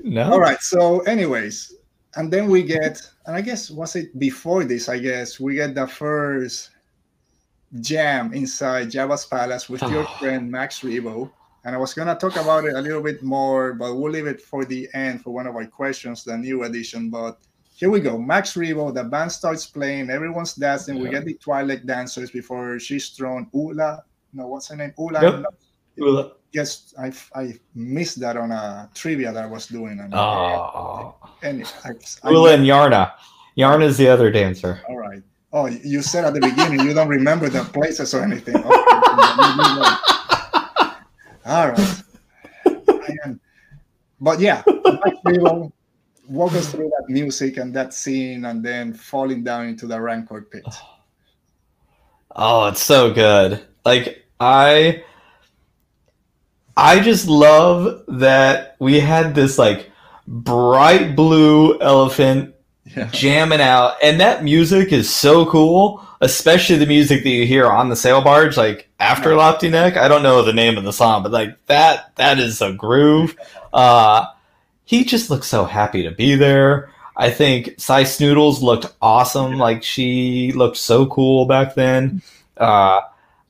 No. 0.05 0.33
All 0.33 0.41
right. 0.41 0.61
So, 0.61 1.01
anyways, 1.01 1.75
and 2.17 2.31
then 2.33 2.49
we 2.49 2.63
get, 2.63 3.01
and 3.27 3.35
I 3.37 3.41
guess 3.41 3.71
was 3.71 3.97
it 3.97 4.19
before 4.19 4.65
this? 4.65 4.89
I 4.89 4.99
guess 4.99 5.41
we 5.41 5.55
get 5.55 5.75
the 5.75 5.87
first 5.87 6.71
jam 7.81 8.33
inside 8.35 8.91
Jabba's 8.91 9.25
palace 9.27 9.69
with 9.71 9.81
your 9.83 10.05
Oh. 10.07 10.15
friend 10.19 10.51
Max 10.51 10.81
Rebo. 10.81 11.31
And 11.65 11.75
I 11.75 11.79
was 11.79 11.93
gonna 11.95 12.17
talk 12.17 12.37
about 12.37 12.65
it 12.65 12.75
a 12.75 12.81
little 12.81 13.03
bit 13.03 13.23
more, 13.23 13.75
but 13.75 13.95
we'll 13.95 14.11
leave 14.11 14.27
it 14.27 14.41
for 14.41 14.65
the 14.65 14.89
end 14.95 15.23
for 15.23 15.31
one 15.31 15.47
of 15.47 15.55
our 15.57 15.67
questions, 15.67 16.25
the 16.25 16.37
new 16.37 16.65
edition. 16.65 17.11
But 17.11 17.39
here 17.81 17.89
we 17.91 17.99
go. 17.99 18.19
Max 18.19 18.53
Rebo, 18.55 18.93
the 18.93 19.03
band 19.05 19.33
starts 19.33 19.67
playing, 19.67 20.11
everyone's 20.11 20.53
dancing. 20.55 20.99
We 21.01 21.09
get 21.09 21.25
the 21.25 21.35
Twi'lek 21.35 21.87
dancers 21.87 22.31
before 22.31 22.79
she's 22.79 23.09
thrown 23.09 23.47
Oola. 23.57 24.05
No, 24.35 24.49
what's 24.49 24.69
her 24.69 24.77
name? 24.77 24.93
Oola. 25.01 25.23
Yep. 25.23 25.45
No, 25.97 26.33
yes, 26.53 26.95
I 27.01 27.11
I 27.35 27.55
missed 27.75 28.21
that 28.21 28.37
on 28.37 28.53
a 28.53 28.91
trivia 28.95 29.33
that 29.33 29.45
I 29.45 29.47
was 29.47 29.67
doing. 29.67 29.99
And, 29.99 30.13
Oh. 30.15 31.15
and 31.43 31.65
I, 31.85 31.91
I- 32.23 32.31
Oola 32.31 32.53
and 32.55 32.65
Yarna. 32.67 33.13
Yarna 33.57 33.85
is 33.85 33.97
the 33.97 34.09
other 34.09 34.31
dancer. 34.31 34.81
all 34.87 34.99
right. 34.99 35.23
Oh, 35.53 35.67
you 35.67 36.03
said 36.03 36.25
at 36.25 36.35
the 36.35 36.41
beginning 36.41 36.81
you 36.87 36.93
don't 36.95 37.09
remember 37.09 37.49
the 37.49 37.65
places 37.65 38.13
or 38.15 38.23
anything. 38.23 38.55
Okay. 38.57 38.67
all 41.47 41.71
right. 41.73 42.03
But 44.21 44.39
yeah, 44.39 44.63
Mike 44.67 45.17
Rebo, 45.27 45.73
walk 46.31 46.53
us 46.53 46.71
through 46.71 46.91
that 46.99 47.07
music 47.09 47.57
and 47.57 47.75
that 47.75 47.93
scene, 47.93 48.45
and 48.45 48.65
then 48.65 48.95
falling 48.95 49.43
down 49.45 49.67
into 49.67 49.87
the 49.87 50.01
Rancor 50.01 50.43
pit. 50.43 50.65
Oh, 52.35 52.67
it's 52.69 52.83
so 52.83 53.13
good. 53.13 53.61
Like 53.85 54.25
I 54.39 55.03
I 56.77 57.01
just 57.01 57.27
love 57.29 58.05
that 58.09 58.77
we 58.79 59.01
had 59.01 59.35
this 59.35 59.59
like 59.59 59.91
bright 60.27 61.17
blue 61.17 61.79
elephant 61.81 62.55
Yeah. 62.97 63.09
jamming 63.13 63.61
out 63.61 63.95
and 64.03 64.19
that 64.21 64.43
music 64.43 64.93
is 64.93 65.09
so 65.15 65.47
cool, 65.47 66.05
especially 66.21 66.77
the 66.77 66.87
music 66.87 67.23
that 67.23 67.29
you 67.31 67.47
hear 67.47 67.67
on 67.67 67.89
the 67.89 67.97
sail 67.97 68.21
barge 68.23 68.57
like 68.57 68.89
after 68.99 69.31
Lapti 69.31 69.71
Nek. 69.71 69.97
I 69.97 70.09
don't 70.09 70.23
know 70.23 70.43
the 70.43 70.53
name 70.53 70.77
of 70.79 70.85
the 70.85 70.93
song, 70.93 71.23
but 71.23 71.33
like 71.33 71.57
that 71.67 72.15
that 72.17 72.39
is 72.39 72.61
a 72.63 72.73
groove. 72.73 73.37
Uh 73.73 74.27
he 74.91 75.05
just 75.05 75.31
looks 75.31 75.47
so 75.47 75.65
happy 75.65 76.03
to 76.03 76.11
be 76.11 76.35
there. 76.35 76.91
I 77.17 77.31
think 77.31 77.75
Sy 77.79 78.03
Snootles 78.03 78.61
looked 78.61 78.87
awesome. 79.01 79.57
Like 79.57 79.85
she 79.85 80.51
looked 80.57 80.79
so 80.79 81.07
cool 81.07 81.47
back 81.47 81.77
then. 81.77 82.23
Uh, 82.57 83.03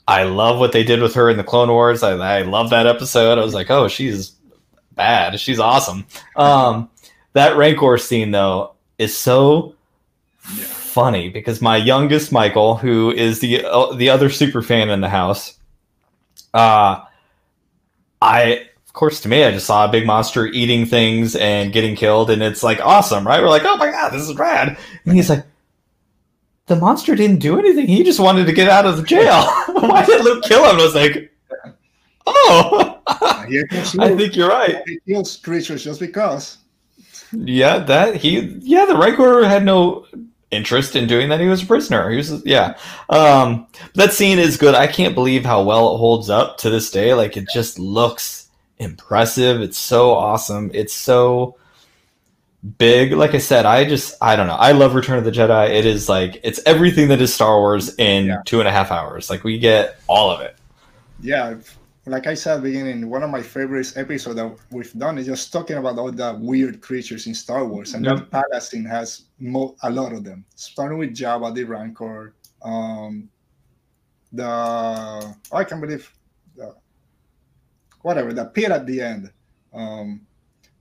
I 0.06 0.24
love 0.24 0.58
what 0.58 0.72
they 0.72 0.84
did 0.84 1.00
with 1.00 1.14
her 1.14 1.30
in 1.30 1.38
the 1.38 1.44
Clone 1.44 1.70
Wars. 1.70 2.02
I, 2.02 2.10
I 2.12 2.42
love 2.42 2.68
that 2.70 2.86
episode. 2.86 3.38
I 3.38 3.42
was 3.44 3.54
like, 3.54 3.70
oh, 3.70 3.88
she's 3.88 4.32
bad. 4.96 5.40
She's 5.40 5.58
awesome. 5.58 6.04
Um, 6.36 6.90
that 7.32 7.56
Rancor 7.56 7.96
scene 7.96 8.32
though 8.32 8.74
is 8.98 9.16
so 9.16 9.74
Yeah. 10.54 10.64
funny 10.64 11.30
because 11.30 11.62
my 11.62 11.78
youngest 11.78 12.32
Michael, 12.32 12.76
who 12.76 13.10
is 13.12 13.40
the 13.40 13.64
uh, 13.64 13.94
the 13.94 14.10
other 14.10 14.28
super 14.28 14.60
fan 14.60 14.90
in 14.90 15.00
the 15.00 15.08
house, 15.08 15.56
uh, 16.52 17.00
I 18.20 18.66
course 19.00 19.20
to 19.22 19.28
me 19.30 19.42
I 19.42 19.50
just 19.50 19.66
saw 19.66 19.86
a 19.86 19.90
big 19.90 20.06
monster 20.06 20.46
eating 20.46 20.84
things 20.84 21.34
and 21.34 21.72
getting 21.72 21.96
killed, 21.96 22.30
and 22.30 22.42
it's 22.42 22.62
like 22.62 22.80
awesome, 22.80 23.26
right? 23.26 23.42
We're 23.42 23.48
like, 23.48 23.64
oh 23.64 23.78
my 23.78 23.90
god, 23.90 24.10
this 24.10 24.28
is 24.28 24.36
rad, 24.36 24.76
and 25.04 25.14
he's 25.14 25.30
like. 25.30 25.44
The 26.66 26.76
monster 26.76 27.16
didn't 27.16 27.40
do 27.40 27.58
anything. 27.58 27.88
He 27.88 28.04
just 28.04 28.20
wanted 28.20 28.46
to 28.46 28.52
get 28.52 28.68
out 28.68 28.86
of 28.86 28.96
the 28.96 29.02
jail. 29.02 29.42
Why 29.66 30.06
did 30.06 30.22
Luke 30.22 30.44
kill 30.44 30.62
him? 30.70 30.78
I 30.78 30.84
was 30.84 30.94
like, 30.94 31.32
oh, 32.28 33.00
I 33.08 33.46
think 34.16 34.36
you're 34.36 34.48
right. 34.48 34.80
He 34.86 35.00
kills 35.04 35.36
creatures 35.38 35.82
just 35.82 35.98
because. 35.98 36.58
Yeah, 37.32 37.78
that 37.78 38.14
he 38.14 38.56
yeah, 38.60 38.84
the 38.84 38.96
Rancor 38.96 39.48
had 39.48 39.64
no 39.64 40.06
interest 40.52 40.94
in 40.94 41.08
doing 41.08 41.28
that. 41.30 41.40
He 41.40 41.48
was 41.48 41.64
a 41.64 41.66
prisoner. 41.66 42.08
He 42.08 42.18
was 42.18 42.44
yeah. 42.46 42.76
Um 43.08 43.66
that 43.94 44.12
scene 44.12 44.38
is 44.38 44.56
good. 44.56 44.76
I 44.76 44.86
can't 44.86 45.16
believe 45.16 45.44
how 45.44 45.64
well 45.64 45.94
it 45.94 45.98
holds 45.98 46.30
up 46.30 46.56
to 46.58 46.70
this 46.70 46.90
day. 46.92 47.14
Like 47.14 47.36
it 47.36 47.48
just 47.52 47.80
looks 47.80 48.49
impressive. 48.80 49.60
It's 49.60 49.78
so 49.78 50.10
awesome. 50.12 50.70
It's 50.74 50.92
so 50.94 51.56
big. 52.78 53.12
Like 53.12 53.34
I 53.34 53.38
said, 53.38 53.64
I 53.66 53.84
just 53.88 54.14
I 54.20 54.34
don't 54.36 54.46
know. 54.48 54.54
I 54.54 54.72
love 54.72 54.94
Return 54.94 55.18
of 55.18 55.24
the 55.24 55.30
Jedi. 55.30 55.70
It 55.70 55.86
is 55.86 56.08
like 56.08 56.40
it's 56.42 56.60
everything 56.66 57.08
that 57.08 57.20
is 57.20 57.32
Star 57.32 57.58
Wars 57.60 57.94
in 57.96 58.26
Yeah. 58.26 58.42
two 58.44 58.58
and 58.58 58.68
a 58.68 58.72
half 58.72 58.90
hours. 58.90 59.30
Like 59.30 59.44
we 59.44 59.58
get 59.58 60.00
all 60.08 60.30
of 60.30 60.40
it. 60.40 60.56
Yeah, 61.22 61.54
like 62.06 62.26
I 62.26 62.32
said 62.34 62.56
at 62.56 62.62
the 62.62 62.70
beginning, 62.70 63.08
one 63.10 63.22
of 63.22 63.30
my 63.30 63.42
favorite 63.42 63.92
episodes 63.96 64.36
that 64.36 64.56
we've 64.70 64.92
done 64.94 65.18
is 65.18 65.26
just 65.26 65.52
talking 65.52 65.76
about 65.76 65.98
all 65.98 66.10
the 66.10 66.38
weird 66.40 66.80
creatures 66.80 67.26
in 67.26 67.34
Star 67.34 67.64
Wars, 67.66 67.92
and 67.94 68.04
Yep. 68.04 68.30
that 68.30 68.46
has 68.88 69.22
mo- 69.38 69.76
a 69.82 69.90
lot 69.90 70.12
of 70.12 70.24
them. 70.24 70.44
Starting 70.56 70.96
with 70.98 71.10
Jabba 71.14 71.54
the 71.54 71.64
Rancor, 71.64 72.32
um, 72.62 73.28
the 74.32 74.46
oh, 74.46 75.34
I 75.52 75.64
can't 75.64 75.80
believe 75.80 76.10
whatever 78.02 78.32
the 78.32 78.44
pit 78.46 78.70
at 78.70 78.86
the 78.86 79.00
end. 79.00 79.30
Um, 79.72 80.26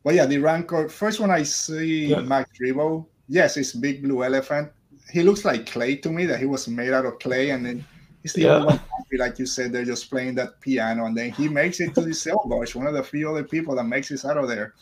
but 0.03 0.15
yeah, 0.15 0.25
the 0.25 0.37
Rancor. 0.39 0.89
First, 0.89 1.19
when 1.19 1.31
I 1.31 1.43
see 1.43 2.05
Yeah. 2.07 2.21
Max 2.21 2.49
Rebo, 2.61 3.05
yes, 3.27 3.57
it's 3.57 3.73
big 3.73 4.01
blue 4.03 4.23
elephant. 4.23 4.71
He 5.11 5.23
looks 5.23 5.43
like 5.45 5.65
clay 5.65 5.95
to 5.97 6.09
me. 6.09 6.25
That 6.25 6.39
he 6.39 6.45
was 6.45 6.67
made 6.67 6.93
out 6.93 7.05
of 7.05 7.19
clay, 7.19 7.49
and 7.51 7.65
then 7.65 7.85
he's 8.23 8.33
the 8.33 8.41
Yeah. 8.43 8.55
only 8.55 8.67
one 8.67 8.77
happy, 8.77 9.17
like 9.17 9.39
you 9.39 9.45
said. 9.45 9.71
They're 9.71 9.85
just 9.85 10.09
playing 10.09 10.35
that 10.35 10.61
piano, 10.61 11.05
and 11.05 11.17
then 11.17 11.31
he 11.31 11.47
makes 11.49 11.79
it 11.79 11.93
to 11.95 12.01
the 12.01 12.13
sail 12.23 12.41
barge. 12.45 12.75
One 12.75 12.87
of 12.87 12.93
the 12.93 13.03
few 13.03 13.29
other 13.29 13.43
people 13.43 13.75
that 13.75 13.83
makes 13.85 14.11
it 14.11 14.23
out 14.25 14.37
of 14.37 14.47
there. 14.47 14.73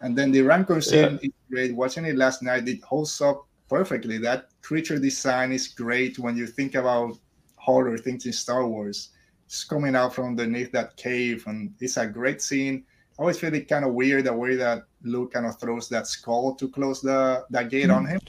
And 0.00 0.16
then 0.16 0.32
the 0.32 0.42
Rancor 0.42 0.80
scene 0.80 1.18
is 1.22 1.30
great. 1.50 1.74
Watching 1.74 2.04
it 2.04 2.16
last 2.16 2.42
night, 2.42 2.68
it 2.68 2.82
holds 2.82 3.20
up 3.20 3.46
perfectly. 3.68 4.18
That 4.18 4.48
creature 4.62 4.98
design 4.98 5.50
is 5.52 5.68
great 5.68 6.18
when 6.18 6.36
you 6.36 6.46
think 6.46 6.74
about 6.74 7.18
horror 7.56 7.96
things 7.96 8.26
in 8.26 8.32
Star 8.32 8.66
Wars. 8.66 9.10
It's 9.46 9.64
coming 9.64 9.94
out 9.94 10.14
from 10.14 10.28
underneath 10.28 10.72
that 10.72 10.96
cave, 10.96 11.44
and 11.46 11.74
it's 11.80 11.96
a 11.96 12.06
great 12.06 12.40
scene. 12.40 12.84
I 13.18 13.22
always 13.22 13.38
feel 13.38 13.54
it 13.54 13.68
kind 13.68 13.84
of 13.84 13.92
weird 13.92 14.24
the 14.24 14.32
way 14.32 14.56
that 14.56 14.84
Luke 15.02 15.32
kind 15.34 15.46
of 15.46 15.58
throws 15.60 15.88
that 15.90 16.06
skull 16.06 16.54
to 16.56 16.68
close 16.68 17.00
the 17.00 17.44
that 17.50 17.70
gate 17.70 17.90
on 17.90 18.04
hmm. 18.04 18.12
him. 18.12 18.20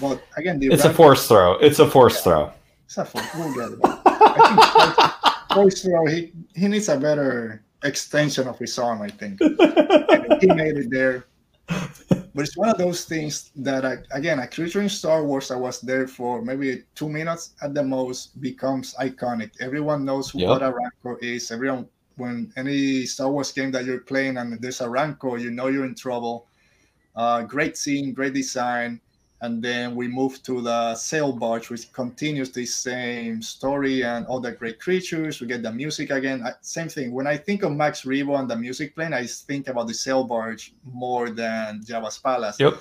But 0.00 0.22
again, 0.36 0.58
the 0.58 0.68
It's 0.68 0.84
a 0.84 0.92
force 0.92 1.26
throw. 1.26 1.54
It's 1.54 1.78
a 1.78 1.88
force 1.88 2.22
throw. 2.22 2.52
It's 2.84 2.96
a 2.96 3.04
force. 3.04 3.26
We'll 3.34 3.54
get 3.54 3.78
it. 3.78 3.80
I 3.84 5.18
think 5.48 5.54
force 5.54 5.82
throw. 5.82 6.06
He 6.06 6.32
he 6.54 6.68
needs 6.68 6.88
a 6.88 6.96
better 6.96 7.64
extension 7.82 8.48
of 8.48 8.58
his 8.58 8.78
arm. 8.78 9.02
I 9.02 9.10
think 9.10 9.40
he 10.40 10.46
made 10.46 10.76
it 10.76 10.90
there. 10.90 11.26
But 12.38 12.46
it's 12.46 12.56
one 12.56 12.68
of 12.68 12.78
those 12.78 13.04
things 13.04 13.50
that, 13.56 13.84
I, 13.84 13.96
again, 14.12 14.38
a 14.38 14.46
creature 14.46 14.80
in 14.80 14.88
Star 14.88 15.24
Wars 15.24 15.48
that 15.48 15.58
was 15.58 15.80
there 15.80 16.06
for 16.06 16.40
maybe 16.40 16.84
two 16.94 17.08
minutes 17.08 17.54
at 17.62 17.74
the 17.74 17.82
most 17.82 18.40
becomes 18.40 18.94
iconic. 18.94 19.50
Everyone 19.60 20.04
knows 20.04 20.32
Yep. 20.32 20.48
what 20.48 20.62
a 20.62 20.70
Rancor 20.70 21.18
is. 21.20 21.50
Everyone, 21.50 21.88
when 22.14 22.52
any 22.54 23.06
Star 23.06 23.28
Wars 23.28 23.50
game 23.50 23.72
that 23.72 23.84
you're 23.86 24.06
playing 24.06 24.36
and 24.36 24.56
there's 24.62 24.80
a 24.80 24.88
Rancor, 24.88 25.38
you 25.38 25.50
know 25.50 25.66
you're 25.66 25.84
in 25.84 25.96
trouble. 25.96 26.46
Uh, 27.16 27.42
great 27.42 27.76
scene, 27.76 28.14
great 28.14 28.34
design. 28.34 29.00
And 29.40 29.62
then 29.62 29.94
we 29.94 30.08
move 30.08 30.42
to 30.42 30.60
the 30.60 30.94
sail 30.96 31.32
barge, 31.32 31.70
which 31.70 31.92
continues 31.92 32.50
the 32.50 32.66
same 32.66 33.40
story 33.40 34.02
and 34.02 34.26
all 34.26 34.40
the 34.40 34.50
great 34.50 34.80
creatures. 34.80 35.40
We 35.40 35.46
get 35.46 35.62
the 35.62 35.70
music 35.72 36.10
again. 36.10 36.42
I, 36.44 36.54
same 36.60 36.88
thing. 36.88 37.12
When 37.12 37.26
I 37.26 37.36
think 37.36 37.62
of 37.62 37.72
Max 37.72 38.02
Rebo 38.02 38.38
and 38.38 38.50
the 38.50 38.56
music 38.56 38.96
playing, 38.96 39.12
I 39.12 39.26
think 39.26 39.68
about 39.68 39.86
the 39.86 39.94
sail 39.94 40.24
barge 40.24 40.74
more 40.84 41.30
than 41.30 41.80
Jabba's 41.84 42.18
Palace. 42.18 42.58
Yep. 42.58 42.78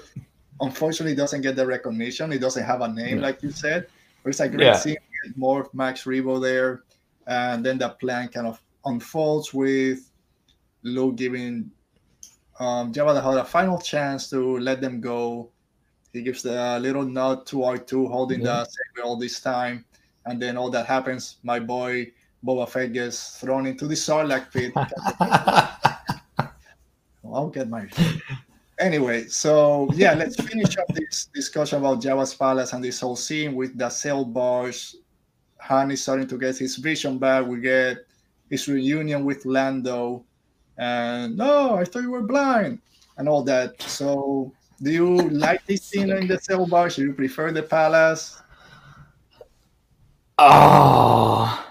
Unfortunately, 0.60 1.12
it 1.14 1.18
doesn't 1.18 1.42
get 1.42 1.56
the 1.56 1.66
recognition. 1.66 2.34
It 2.34 2.40
doesn't 2.40 2.64
have 2.64 2.82
a 2.82 2.88
name, 2.88 3.18
Yeah. 3.18 3.24
like 3.24 3.44
you 3.44 3.52
said. 3.52 3.88
But 4.24 4.30
it's 4.30 4.40
a 4.40 4.50
great 4.50 4.66
Yeah. 4.66 4.74
scene. 4.78 4.98
More 5.36 5.62
of 5.62 5.74
Max 5.74 6.06
Rebo 6.06 6.42
there, 6.42 6.84
and 7.28 7.64
then 7.64 7.78
the 7.78 7.90
plan 7.90 8.30
kind 8.30 8.48
of 8.48 8.62
unfolds 8.86 9.54
with 9.54 10.10
Luke 10.84 11.16
giving 11.18 11.70
um, 12.60 12.92
Jabba 12.92 13.14
the 13.14 13.22
Hutt 13.22 13.38
a 13.38 13.44
final 13.44 13.78
chance 13.80 14.32
to 14.32 14.58
let 14.58 14.82
them 14.82 15.00
go. 15.00 15.52
He 16.18 16.24
gives 16.24 16.42
the 16.42 16.80
little 16.82 17.04
nod 17.06 17.46
to 17.48 17.58
R2 17.58 18.10
holding 18.10 18.42
Yeah. 18.42 18.46
the 18.46 18.66
saber 18.66 19.06
all 19.06 19.16
this 19.18 19.40
time. 19.40 19.86
And 20.26 20.42
then 20.42 20.58
all 20.58 20.70
that 20.72 20.86
happens. 20.88 21.38
My 21.44 21.60
boy 21.60 22.12
Boba 22.46 22.68
Fett 22.68 22.92
gets 22.92 23.38
thrown 23.40 23.66
into 23.68 23.88
the 23.88 23.96
Sarlacc 23.96 24.52
pit. 24.52 24.74
I'll 27.24 27.50
get 27.50 27.70
my. 27.70 27.88
Anyway, 28.80 29.26
so 29.28 29.90
yeah, 29.94 30.14
let's 30.14 30.36
finish 30.36 30.78
up 30.78 30.88
this 30.94 31.26
discussion 31.34 31.80
about 31.80 32.02
Jabba's 32.02 32.34
palace 32.34 32.74
and 32.74 32.84
this 32.84 33.00
whole 33.00 33.16
scene 33.16 33.56
with 33.56 33.78
the 33.78 33.90
sail 33.90 34.24
barge. 34.24 34.96
Han 35.60 35.92
is 35.92 36.02
starting 36.04 36.28
to 36.28 36.38
get 36.38 36.58
his 36.58 36.76
vision 36.78 37.18
back. 37.18 37.46
We 37.46 37.60
get 37.60 38.06
his 38.50 38.68
reunion 38.68 39.26
with 39.26 39.46
Lando, 39.46 40.24
and 40.78 41.36
no, 41.36 41.76
I 41.76 41.84
thought 41.84 42.04
you 42.04 42.12
were 42.12 42.22
blind, 42.22 42.80
and 43.18 43.28
all 43.28 43.44
that. 43.44 43.82
So, 43.82 44.54
do 44.82 44.92
you 44.92 45.18
like 45.30 45.66
this 45.66 45.84
scene 45.84 46.10
in 46.12 46.28
the 46.28 46.40
sail 46.40 46.66
bar? 46.68 46.90
Do 46.90 47.02
you 47.04 47.14
prefer 47.14 47.52
the 47.52 47.64
palace? 47.64 48.42
Oh, 50.38 51.64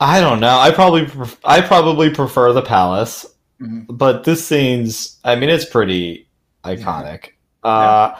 I 0.00 0.20
don't 0.20 0.40
know. 0.40 0.58
I 0.58 0.70
probably 0.70 1.06
pref- 1.06 1.40
I 1.44 1.60
probably 1.62 2.10
prefer 2.10 2.52
the 2.52 2.62
palace, 2.62 3.24
Mhm. 3.60 3.86
but 3.88 4.24
this 4.24 4.46
scene's. 4.46 5.18
I 5.24 5.34
mean, 5.36 5.48
it's 5.48 5.64
pretty 5.64 6.28
iconic. 6.64 7.30
Uh, 7.62 8.14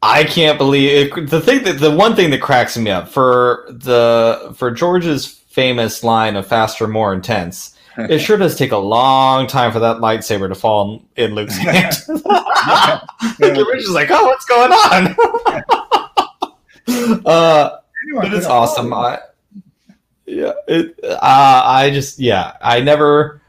I 0.00 0.22
can't 0.24 0.58
believe 0.58 1.12
it, 1.18 1.28
the 1.30 1.40
thing 1.40 1.64
that 1.64 1.80
the 1.80 1.90
one 1.90 2.14
thing 2.14 2.30
that 2.30 2.40
cracks 2.40 2.76
me 2.78 2.90
up 2.90 3.08
for 3.08 3.64
the 3.68 4.54
for 4.56 4.70
George's 4.70 5.26
famous 5.26 6.04
line 6.04 6.36
of 6.36 6.46
faster, 6.46 6.86
more 6.86 7.12
intense. 7.12 7.74
It 8.08 8.20
sure 8.20 8.36
does 8.36 8.54
take 8.54 8.70
a 8.70 8.78
long 8.78 9.48
time 9.48 9.72
for 9.72 9.80
that 9.80 9.96
lightsaber 9.96 10.48
to 10.48 10.54
fall 10.54 11.02
in, 11.16 11.34
Luke's 11.34 11.56
hand. 11.58 11.94
George 13.40 13.78
is 13.80 13.90
like, 13.90 14.08
"Oh, 14.10 14.24
what's 14.26 14.44
going 14.46 14.70
on?" 14.72 15.16
uh, 17.26 17.78
but 18.14 18.32
it's 18.34 18.46
awesome. 18.46 18.94
I, 18.94 19.18
yeah, 20.26 20.52
it. 20.68 20.98
Uh, 21.02 21.18
I 21.64 21.90
just 21.90 22.20
yeah, 22.20 22.56
I 22.62 22.80
never. 22.80 23.42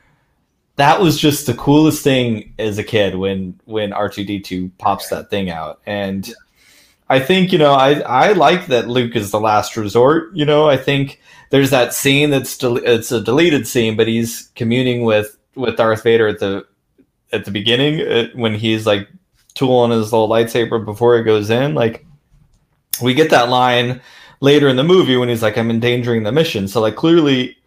That 0.78 1.00
was 1.00 1.20
just 1.20 1.46
the 1.46 1.54
coolest 1.54 2.04
thing 2.04 2.54
as 2.58 2.80
a 2.80 2.84
kid 2.84 3.16
when 3.16 3.60
when 3.66 3.94
R 3.94 4.10
two 4.10 4.26
D 4.26 4.40
two 4.40 4.72
pops 4.80 5.10
that 5.10 5.30
thing 5.30 5.52
out, 5.52 5.80
and 5.86 6.34
I 7.08 7.20
think 7.20 7.52
you 7.52 7.60
know 7.60 7.74
I 7.74 8.00
I 8.00 8.32
like 8.32 8.68
that 8.68 8.88
Luke 8.88 9.16
is 9.16 9.30
the 9.30 9.40
last 9.40 9.78
resort. 9.78 10.36
You 10.36 10.46
know, 10.46 10.68
I 10.68 10.78
think 10.78 11.20
there's 11.50 11.72
that 11.72 11.94
scene 11.94 12.30
that's 12.30 12.58
del- 12.58 12.78
it's 12.78 13.12
a 13.12 13.22
deleted 13.22 13.68
scene, 13.68 13.96
but 13.96 14.08
he's 14.08 14.52
communing 14.56 15.04
with 15.04 15.38
with 15.56 15.78
Darth 15.78 16.04
Vader 16.04 16.28
at 16.28 16.40
the 16.40 16.66
at 17.32 17.46
the 17.46 17.52
beginning 17.52 18.02
uh, 18.02 18.28
when 18.34 18.56
he's 18.56 18.86
like 18.86 19.08
tooling 19.56 19.92
his 19.92 20.14
little 20.14 20.30
lightsaber 20.30 20.84
before 20.84 21.18
he 21.18 21.24
goes 21.24 21.50
in. 21.50 21.74
Like 21.76 22.06
we 23.02 23.14
get 23.14 23.30
that 23.32 23.50
line 23.50 24.02
later 24.42 24.68
in 24.68 24.76
the 24.76 24.84
movie 24.84 25.18
when 25.18 25.30
he's 25.30 25.42
like, 25.44 25.58
I'm 25.58 25.70
endangering 25.70 26.24
the 26.24 26.32
mission. 26.32 26.68
So 26.68 26.82
like 26.82 26.96
clearly 26.96 27.58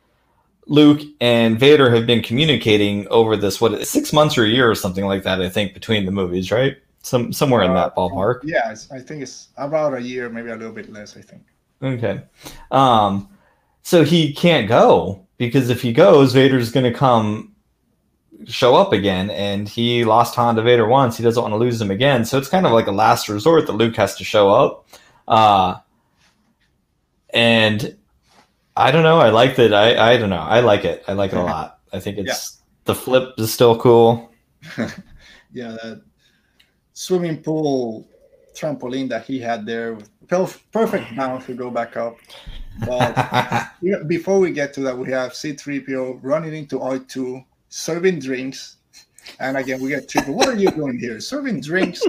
Luke 0.67 1.03
and 1.21 1.59
Vader 1.59 1.95
have 1.95 2.07
been 2.07 2.23
communicating 2.23 3.07
over 3.09 3.37
this 3.37 3.61
what 3.61 3.87
six 3.87 4.13
months 4.13 4.39
or 4.39 4.45
a 4.45 4.49
year 4.49 4.71
or 4.71 4.75
something 4.75 5.05
like 5.05 5.25
that, 5.25 5.43
I 5.43 5.49
think, 5.49 5.75
between 5.75 6.07
the 6.07 6.13
movies, 6.13 6.51
right? 6.51 6.77
Some 7.03 7.33
somewhere 7.33 7.63
in 7.63 7.75
that 7.75 7.97
ballpark. 7.97 8.41
Yeah, 8.45 8.71
it's, 8.71 8.91
I 8.93 9.01
think 9.01 9.23
it's 9.23 9.49
about 9.57 9.95
a 9.95 10.01
year, 10.01 10.29
maybe 10.29 10.51
a 10.51 10.57
little 10.57 10.73
bit 10.73 10.91
less. 10.93 11.17
I 11.17 11.21
think. 11.21 11.43
Okay. 11.83 12.23
Um 12.71 13.29
so 13.83 14.05
he 14.05 14.33
can't 14.33 14.69
go 14.69 15.27
because 15.37 15.71
if 15.71 15.83
he 15.83 15.93
goes, 15.93 16.33
Vader's 16.33 16.71
gonna 16.71 16.93
come 16.93 17.55
show 18.47 18.75
up 18.75 18.93
again 18.93 19.31
and 19.31 19.69
he 19.69 20.05
lost 20.05 20.35
Han 20.37 20.57
to 20.57 20.63
Vader 20.63 20.87
once, 20.87 21.17
he 21.17 21.23
doesn't 21.23 21.43
want 21.43 21.53
to 21.53 21.59
lose 21.59 21.81
him 21.81 21.91
again. 21.91 22.25
So 22.25 22.39
it's 22.39 22.49
kind 22.49 22.67
of 22.67 22.73
like 22.73 22.87
a 22.87 22.93
last 22.93 23.29
resort 23.29 23.67
that 23.67 23.73
Luke 23.73 23.97
has 23.97 24.17
to 24.17 24.25
show 24.25 24.51
up. 24.51 24.87
Uh 25.29 25.77
and 27.31 27.97
I 28.77 28.91
don't 28.91 29.03
know, 29.03 29.19
I 29.19 29.31
like 29.31 29.57
that 29.57 29.75
I 29.75 30.13
I 30.13 30.17
don't 30.17 30.31
know. 30.31 30.37
I 30.37 30.61
like 30.61 30.85
it. 30.85 31.05
I 31.07 31.13
like 31.13 31.33
it 31.33 31.39
a 31.39 31.43
lot. 31.43 31.81
I 31.93 32.01
think 32.01 32.19
it's 32.19 32.63
the 32.85 32.95
flip 32.95 33.35
is 33.39 33.53
still 33.53 33.79
cool. 33.79 34.33
yeah, 35.53 35.77
that 35.83 36.03
swimming 36.93 37.43
pool 37.43 38.09
trampoline 38.55 39.09
that 39.09 39.25
he 39.25 39.39
had 39.41 39.67
there. 39.67 39.99
Perfect 40.29 41.13
now 41.13 41.39
to 41.39 41.55
go 41.55 41.71
back 41.71 41.97
up. 41.97 42.17
But 42.81 43.17
yeah, 43.83 44.03
before 44.07 44.39
we 44.39 44.51
get 44.51 44.73
to 44.75 44.81
that, 44.81 44.97
we 44.97 45.11
have 45.11 45.33
C3PO 45.33 46.21
running 46.23 46.55
into 46.55 46.79
R2, 46.79 47.45
serving 47.69 48.21
drinks. 48.21 48.77
And 49.39 49.57
again, 49.57 49.81
we 49.81 49.91
get 49.91 50.09
Triple. 50.09 50.35
What 50.35 50.49
are 50.49 50.57
you 50.57 50.71
doing 50.71 50.99
here? 50.99 51.21
Serving 51.21 51.61
drinks. 51.61 52.03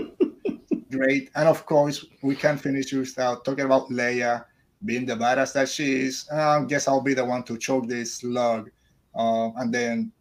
Great. 0.92 1.30
And 1.36 1.48
of 1.48 1.66
course, 1.66 2.06
we 2.22 2.36
can't 2.36 2.60
finish 2.60 2.92
without 2.92 3.46
talking 3.46 3.66
about 3.66 3.90
Leia 3.90 4.46
being 4.86 5.06
the 5.06 5.16
badass 5.16 5.54
that 5.54 5.70
she 5.70 6.02
is. 6.02 6.28
I 6.30 6.64
guess 6.66 6.88
I'll 6.88 7.02
be 7.02 7.14
the 7.14 7.26
one 7.26 7.44
to 7.44 7.58
choke 7.58 7.88
this 7.88 8.16
slug. 8.16 8.70
Um, 9.16 9.54
and 9.58 9.74
then 9.74 10.12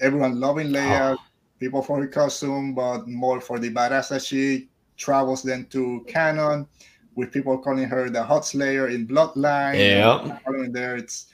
everyone 0.00 0.40
loving 0.40 0.68
Leia, 0.68 1.16
people 1.58 1.82
for 1.82 2.00
her 2.00 2.06
costume, 2.06 2.74
but 2.74 3.06
more 3.06 3.40
for 3.40 3.58
the 3.58 3.70
badass 3.70 4.08
that 4.08 4.22
she 4.22 4.68
travels 4.96 5.42
then 5.42 5.66
to 5.66 6.04
canon, 6.06 6.66
with 7.14 7.32
people 7.32 7.58
calling 7.58 7.88
her 7.88 8.08
the 8.10 8.22
Hutt 8.22 8.44
Slayer 8.44 8.88
in 8.88 9.06
Bloodline. 9.06 9.78
Yeah. 9.78 10.38
Following 10.44 10.72
there, 10.72 10.96
it's 10.96 11.26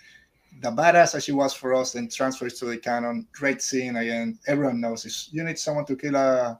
the 0.63 0.71
badass 0.71 1.13
that 1.13 1.23
she 1.23 1.33
was 1.33 1.53
for 1.53 1.75
us, 1.75 1.93
then 1.93 2.09
transfers 2.09 2.59
to 2.61 2.67
the 2.67 2.79
canon. 2.79 3.27
Great 3.33 3.61
scene 3.63 3.97
again. 3.97 4.39
Everyone 4.47 4.81
knows 4.81 5.03
this. 5.03 5.29
you 5.33 5.45
need 5.45 5.59
someone 5.59 5.85
to 5.87 5.97
kill 5.97 6.17
a 6.17 6.59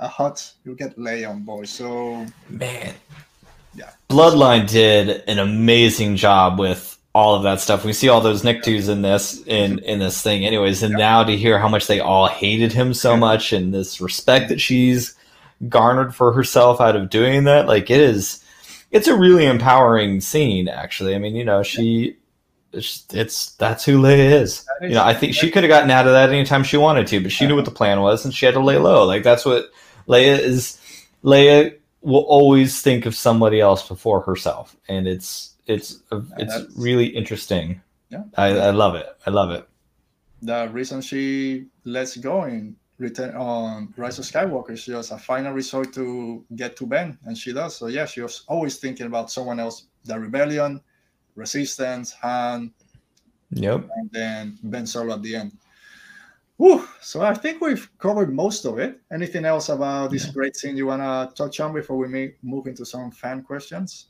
a 0.00 0.08
Hutt, 0.08 0.52
you 0.64 0.74
get 0.74 0.96
Leia 0.96 1.30
on 1.30 1.42
board. 1.42 1.68
So 1.68 2.26
Man. 2.48 2.94
Yeah. 3.74 3.90
Bloodline 4.08 4.68
did 4.68 5.22
an 5.28 5.38
amazing 5.38 6.16
job 6.16 6.58
with 6.58 6.98
all 7.14 7.34
of 7.34 7.42
that 7.44 7.60
stuff. 7.60 7.84
We 7.84 7.92
see 7.92 8.08
all 8.08 8.20
those 8.20 8.42
Niktos 8.42 8.88
in 8.88 9.02
this 9.02 9.42
in 9.46 9.78
in 9.80 9.98
this 9.98 10.20
thing 10.22 10.44
anyways. 10.44 10.82
And 10.82 10.94
now 10.94 11.22
to 11.22 11.36
hear 11.36 11.58
how 11.58 11.68
much 11.68 11.86
they 11.86 12.00
all 12.00 12.26
hated 12.26 12.72
him 12.72 12.94
so 12.94 13.16
much 13.16 13.52
and 13.52 13.72
this 13.72 14.00
respect 14.00 14.48
that 14.48 14.60
she's 14.60 15.14
garnered 15.68 16.14
for 16.14 16.32
herself 16.32 16.80
out 16.80 16.96
of 16.96 17.10
doing 17.10 17.44
that, 17.44 17.66
like 17.66 17.90
it 17.90 18.00
is 18.00 18.42
it's 18.90 19.06
a 19.08 19.16
really 19.16 19.46
empowering 19.46 20.20
scene 20.20 20.68
actually. 20.68 21.14
I 21.14 21.18
mean, 21.18 21.36
you 21.36 21.44
know, 21.44 21.62
she 21.62 22.16
it's, 22.72 23.04
it's 23.12 23.52
that's 23.56 23.84
who 23.84 24.00
Leia 24.00 24.40
is. 24.40 24.64
You 24.80 24.90
know, 24.90 25.04
I 25.04 25.14
think 25.14 25.34
she 25.34 25.50
could 25.50 25.64
have 25.64 25.68
gotten 25.70 25.90
out 25.90 26.06
of 26.06 26.12
that 26.12 26.30
anytime 26.30 26.62
she 26.64 26.76
wanted 26.76 27.06
to, 27.08 27.20
but 27.20 27.32
she 27.32 27.46
knew 27.46 27.56
what 27.56 27.64
the 27.64 27.70
plan 27.70 28.00
was 28.00 28.24
and 28.24 28.32
she 28.34 28.46
had 28.46 28.54
to 28.54 28.60
lay 28.60 28.78
low. 28.78 29.04
Like 29.04 29.22
that's 29.22 29.44
what 29.44 29.70
Leia 30.08 30.38
is 30.38 30.78
Leia 31.24 31.74
will 32.00 32.22
always 32.22 32.80
think 32.80 33.06
of 33.06 33.14
somebody 33.14 33.60
else 33.60 33.86
before 33.86 34.22
herself, 34.22 34.74
and 34.88 35.06
it's 35.06 35.54
it's 35.66 36.00
it's 36.10 36.26
that's- 36.38 36.66
really 36.76 37.06
interesting. 37.06 37.82
Yeah. 38.08 38.24
I, 38.36 38.46
I 38.46 38.70
love 38.70 38.96
it. 38.96 39.06
I 39.24 39.30
love 39.30 39.50
it. 39.52 39.68
the 40.42 40.68
reason 40.72 41.00
she 41.00 41.66
lets 41.84 42.16
go 42.16 42.42
in 42.44 42.74
return 43.00 43.34
on 43.34 43.92
Rise 43.96 44.18
of 44.18 44.26
Skywalker 44.26 44.76
she 44.76 44.92
just 44.92 45.10
a 45.10 45.18
final 45.18 45.52
resort 45.52 45.92
to 45.94 46.44
get 46.54 46.76
to 46.76 46.86
Ben, 46.86 47.18
and 47.24 47.36
she 47.36 47.52
does. 47.52 47.76
So 47.76 47.86
yeah, 47.86 48.06
she 48.06 48.20
was 48.20 48.44
always 48.46 48.76
thinking 48.76 49.06
about 49.06 49.30
someone 49.30 49.58
else, 49.58 49.86
the 50.04 50.18
rebellion, 50.18 50.80
resistance, 51.34 52.12
Han, 52.22 52.72
Yep. 53.52 53.88
and 53.96 54.10
then 54.12 54.58
Ben 54.62 54.86
Solo 54.86 55.14
at 55.14 55.22
the 55.22 55.34
end. 55.34 55.52
Whew. 56.58 56.86
So 57.00 57.22
I 57.22 57.34
think 57.34 57.62
we've 57.62 57.88
covered 57.98 58.32
most 58.32 58.66
of 58.66 58.78
it. 58.78 59.00
Anything 59.10 59.46
else 59.46 59.70
about 59.70 60.10
this 60.10 60.26
great 60.26 60.54
scene 60.54 60.76
you 60.76 60.86
wanna 60.86 61.32
touch 61.34 61.58
on 61.58 61.72
before 61.72 61.96
we 61.96 62.06
may 62.06 62.34
move 62.42 62.66
into 62.66 62.84
some 62.84 63.10
fan 63.10 63.42
questions? 63.42 64.08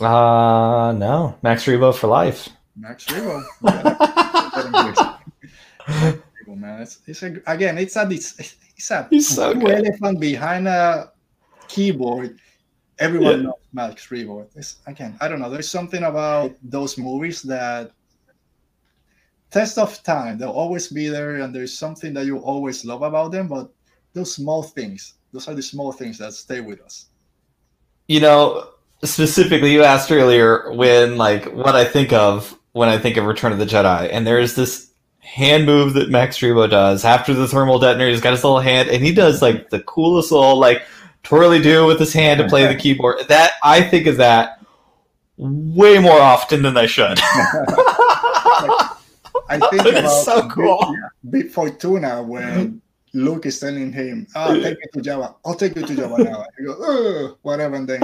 Uh 0.00 0.92
no, 0.96 1.38
Max 1.42 1.64
Rebo 1.66 1.94
for 1.94 2.08
life. 2.08 2.48
Max 2.74 3.06
Rebo. 3.06 3.42
Rebo, 6.54 6.58
man. 6.58 6.82
It's, 6.82 7.00
it's 7.06 7.22
a, 7.22 7.40
again, 7.46 7.78
it's 7.78 7.96
a 7.96 8.08
it's, 8.10 8.38
it's 8.76 8.90
a 8.90 9.06
He's 9.10 9.28
so 9.28 9.54
blue 9.54 9.70
elephant 9.72 10.20
behind 10.20 10.68
a 10.68 11.12
keyboard. 11.68 12.38
Everyone 12.98 13.38
Yeah. 13.38 13.42
knows 13.42 13.54
Max 13.72 14.06
Rebo. 14.08 14.46
It's, 14.54 14.76
again, 14.86 15.16
I 15.20 15.28
don't 15.28 15.40
know. 15.40 15.50
There's 15.50 15.68
something 15.70 16.04
about 16.04 16.54
those 16.62 16.98
movies 16.98 17.42
that 17.42 17.92
test 19.50 19.78
of 19.78 20.02
time. 20.02 20.38
They'll 20.38 20.50
always 20.50 20.88
be 20.88 21.08
there, 21.08 21.36
and 21.36 21.54
there's 21.54 21.76
something 21.76 22.12
that 22.14 22.26
you 22.26 22.38
always 22.38 22.84
love 22.84 23.02
about 23.02 23.32
them. 23.32 23.48
But 23.48 23.72
those 24.12 24.34
small 24.34 24.62
things 24.62 25.14
those 25.32 25.48
are 25.48 25.54
the 25.54 25.62
small 25.62 25.92
things 25.92 26.18
that 26.18 26.34
stay 26.34 26.60
with 26.60 26.80
us. 26.82 27.06
You 28.06 28.20
know, 28.20 28.68
specifically, 29.02 29.72
you 29.72 29.82
asked 29.82 30.12
earlier 30.12 30.70
when 30.72 31.16
like 31.16 31.46
what 31.46 31.74
I 31.74 31.84
think 31.84 32.12
of 32.12 32.58
when 32.72 32.88
I 32.88 32.98
think 32.98 33.16
of 33.16 33.24
Return 33.24 33.52
of 33.52 33.58
the 33.58 33.66
Jedi, 33.66 34.08
and 34.12 34.26
there's 34.26 34.54
this 34.54 34.91
hand 35.22 35.64
move 35.66 35.94
that 35.94 36.10
Max 36.10 36.38
Rebo 36.38 36.68
does 36.68 37.04
after 37.04 37.32
the 37.32 37.48
thermal 37.48 37.78
detonator. 37.78 38.10
He's 38.10 38.20
got 38.20 38.32
his 38.32 38.44
little 38.44 38.60
hand, 38.60 38.88
and 38.90 39.02
he 39.04 39.12
does 39.14 39.40
like 39.40 39.70
the 39.70 39.80
coolest 39.80 40.30
little 40.32 40.58
like 40.58 40.82
twirly 41.22 41.60
do 41.62 41.86
with 41.86 41.98
his 41.98 42.12
hand 42.12 42.38
to 42.40 42.48
play 42.48 42.66
the 42.66 42.74
keyboard. 42.74 43.20
That 43.28 43.52
I 43.62 43.80
think 43.82 44.06
of 44.06 44.16
that 44.18 44.60
way 45.36 45.98
more 45.98 46.20
often 46.20 46.62
than 46.62 46.76
I 46.76 46.86
should. 46.86 47.18
I 49.48 49.58
think 49.70 49.82
It's 49.86 49.98
about 49.98 50.08
so 50.24 50.48
cool. 50.48 50.78
yeah, 50.94 51.08
Bib 51.30 51.50
Fortuna 51.50 52.22
when 52.22 52.80
Luke 53.12 53.46
is 53.46 53.58
telling 53.60 53.92
him, 53.92 54.26
"Oh, 54.34 54.54
take 54.60 54.78
you 54.78 55.02
to 55.02 55.10
Jabba. 55.10 55.34
I'll 55.44 55.54
take 55.54 55.76
you 55.76 55.82
to 55.86 55.92
Jabba 55.94 56.24
now." 56.24 56.44
He 56.58 56.64
goes, 56.64 57.36
whatever, 57.42 57.76
and 57.76 57.88
then 57.88 58.00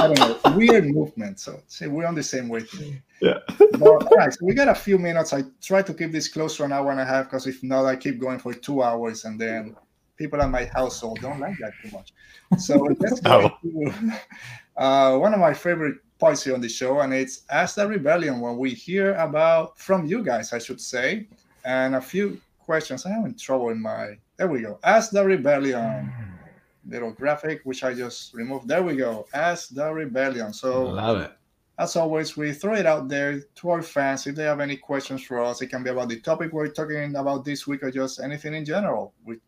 I 0.00 0.14
don't 0.14 0.44
know, 0.44 0.56
weird 0.56 0.86
movement. 0.86 1.38
So 1.40 1.60
see, 1.68 1.86
we're 1.86 2.06
on 2.06 2.14
the 2.14 2.22
same 2.22 2.48
wavelength. 2.48 3.02
Yeah. 3.20 3.38
But, 3.58 3.82
all 3.82 4.16
right, 4.16 4.32
so 4.32 4.38
we 4.46 4.54
got 4.54 4.68
a 4.68 4.74
few 4.74 4.98
minutes. 4.98 5.32
I 5.32 5.42
try 5.60 5.82
to 5.82 5.92
keep 5.92 6.10
this 6.10 6.28
close 6.28 6.56
to 6.56 6.64
an 6.64 6.72
hour 6.72 6.90
and 6.90 7.00
a 7.00 7.04
half 7.04 7.26
because 7.26 7.46
if 7.46 7.62
not, 7.62 7.84
I 7.84 7.96
keep 7.96 8.18
going 8.18 8.38
for 8.38 8.54
two 8.54 8.82
hours, 8.82 9.24
and 9.24 9.38
then 9.38 9.76
people 10.16 10.40
at 10.40 10.50
my 10.50 10.64
household 10.64 11.20
don't 11.20 11.38
like 11.38 11.56
that 11.58 11.72
too 11.82 11.90
much. 11.90 12.12
So 12.58 12.76
let's 12.98 13.20
go 13.32 13.52
into 13.62 14.18
uh, 14.76 15.18
one 15.18 15.34
of 15.34 15.40
my 15.40 15.52
favorite 15.52 15.96
parts 16.18 16.44
here 16.44 16.54
on 16.54 16.60
the 16.60 16.68
show, 16.68 17.00
and 17.00 17.12
it's 17.12 17.42
Ask 17.50 17.76
the 17.76 17.86
Rebellion, 17.86 18.40
where 18.40 18.52
we 18.52 18.70
hear 18.70 19.14
about 19.16 19.78
from 19.78 20.06
you 20.06 20.22
guys, 20.22 20.52
I 20.52 20.58
should 20.58 20.80
say, 20.80 21.28
and 21.64 21.94
a 21.94 22.00
few 22.00 22.40
questions. 22.58 23.04
I 23.04 23.10
am 23.10 23.26
in 23.26 23.34
trouble 23.34 23.70
in 23.70 23.80
my. 23.82 24.18
There 24.36 24.48
we 24.48 24.62
go. 24.62 24.78
Ask 24.82 25.10
the 25.10 25.24
Rebellion. 25.24 26.10
Little 26.90 27.12
graphic, 27.12 27.60
which 27.62 27.84
I 27.84 27.94
just 27.94 28.34
removed. 28.34 28.66
There 28.66 28.82
we 28.82 28.96
go. 28.96 29.26
As 29.32 29.68
the 29.68 29.92
Rebellion. 29.92 30.52
So 30.52 30.88
Love 30.88 31.20
it. 31.20 31.32
as 31.78 31.94
always, 31.94 32.36
we 32.36 32.52
throw 32.52 32.74
it 32.74 32.84
out 32.84 33.08
there 33.08 33.40
to 33.40 33.70
our 33.70 33.80
fans. 33.80 34.26
If 34.26 34.34
they 34.34 34.42
have 34.42 34.58
any 34.58 34.76
questions 34.76 35.22
for 35.22 35.40
us, 35.40 35.62
it 35.62 35.68
can 35.68 35.84
be 35.84 35.90
about 35.90 36.08
the 36.08 36.18
topic 36.18 36.52
we're 36.52 36.68
talking 36.68 37.14
about 37.14 37.44
this 37.44 37.66
week 37.66 37.84
or 37.84 37.92
just 37.92 38.18
anything 38.20 38.54
in 38.54 38.64
general. 38.64 39.14
We, 39.24 39.38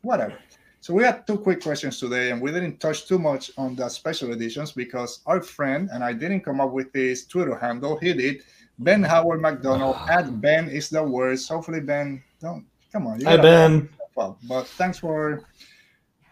whatever. 0.00 0.38
So 0.80 0.94
we 0.94 1.02
had 1.02 1.26
two 1.26 1.36
quick 1.36 1.62
questions 1.62 2.00
today, 2.00 2.30
and 2.30 2.40
we 2.40 2.50
didn't 2.50 2.80
touch 2.80 3.06
too 3.06 3.18
much 3.18 3.50
on 3.58 3.76
the 3.76 3.86
special 3.90 4.32
editions 4.32 4.72
because 4.72 5.20
our 5.26 5.42
friend 5.42 5.90
and 5.92 6.02
I 6.02 6.14
didn't 6.14 6.40
come 6.40 6.62
up 6.62 6.72
with 6.72 6.90
his 6.94 7.26
Twitter 7.26 7.54
handle. 7.58 7.98
He 7.98 8.14
did. 8.14 8.42
Ben 8.78 9.02
Howard 9.02 9.42
McDonald 9.42 9.96
ah. 9.98 10.08
at 10.10 10.40
Ben 10.40 10.70
is 10.70 10.88
the 10.88 11.02
worst. 11.02 11.50
Hopefully, 11.50 11.80
Ben, 11.80 12.22
don't 12.40 12.64
come 12.90 13.06
on. 13.06 13.20
You 13.20 13.26
Hi 13.26 13.36
Ben. 13.36 13.90
well, 14.14 14.38
but 14.48 14.66
thanks 14.66 14.98
for 14.98 15.44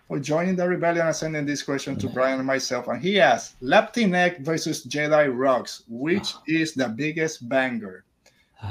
for 0.09 0.19
joining 0.19 0.57
the 0.57 0.67
rebellion 0.67 1.07
and 1.07 1.15
sending 1.15 1.45
this 1.45 1.63
question 1.63 1.97
to 1.99 2.09
Bryan 2.09 2.39
and 2.39 2.47
myself. 2.47 2.89
And 2.89 3.01
he 3.01 3.21
asked, 3.21 3.61
Lapti 3.63 4.09
Nek 4.09 4.41
versus 4.41 4.87
Jedi 4.87 5.31
Rocks, 5.31 5.85
which 5.87 6.35
is 6.47 6.73
the 6.73 6.89
biggest 6.89 7.47
banger? 7.49 8.05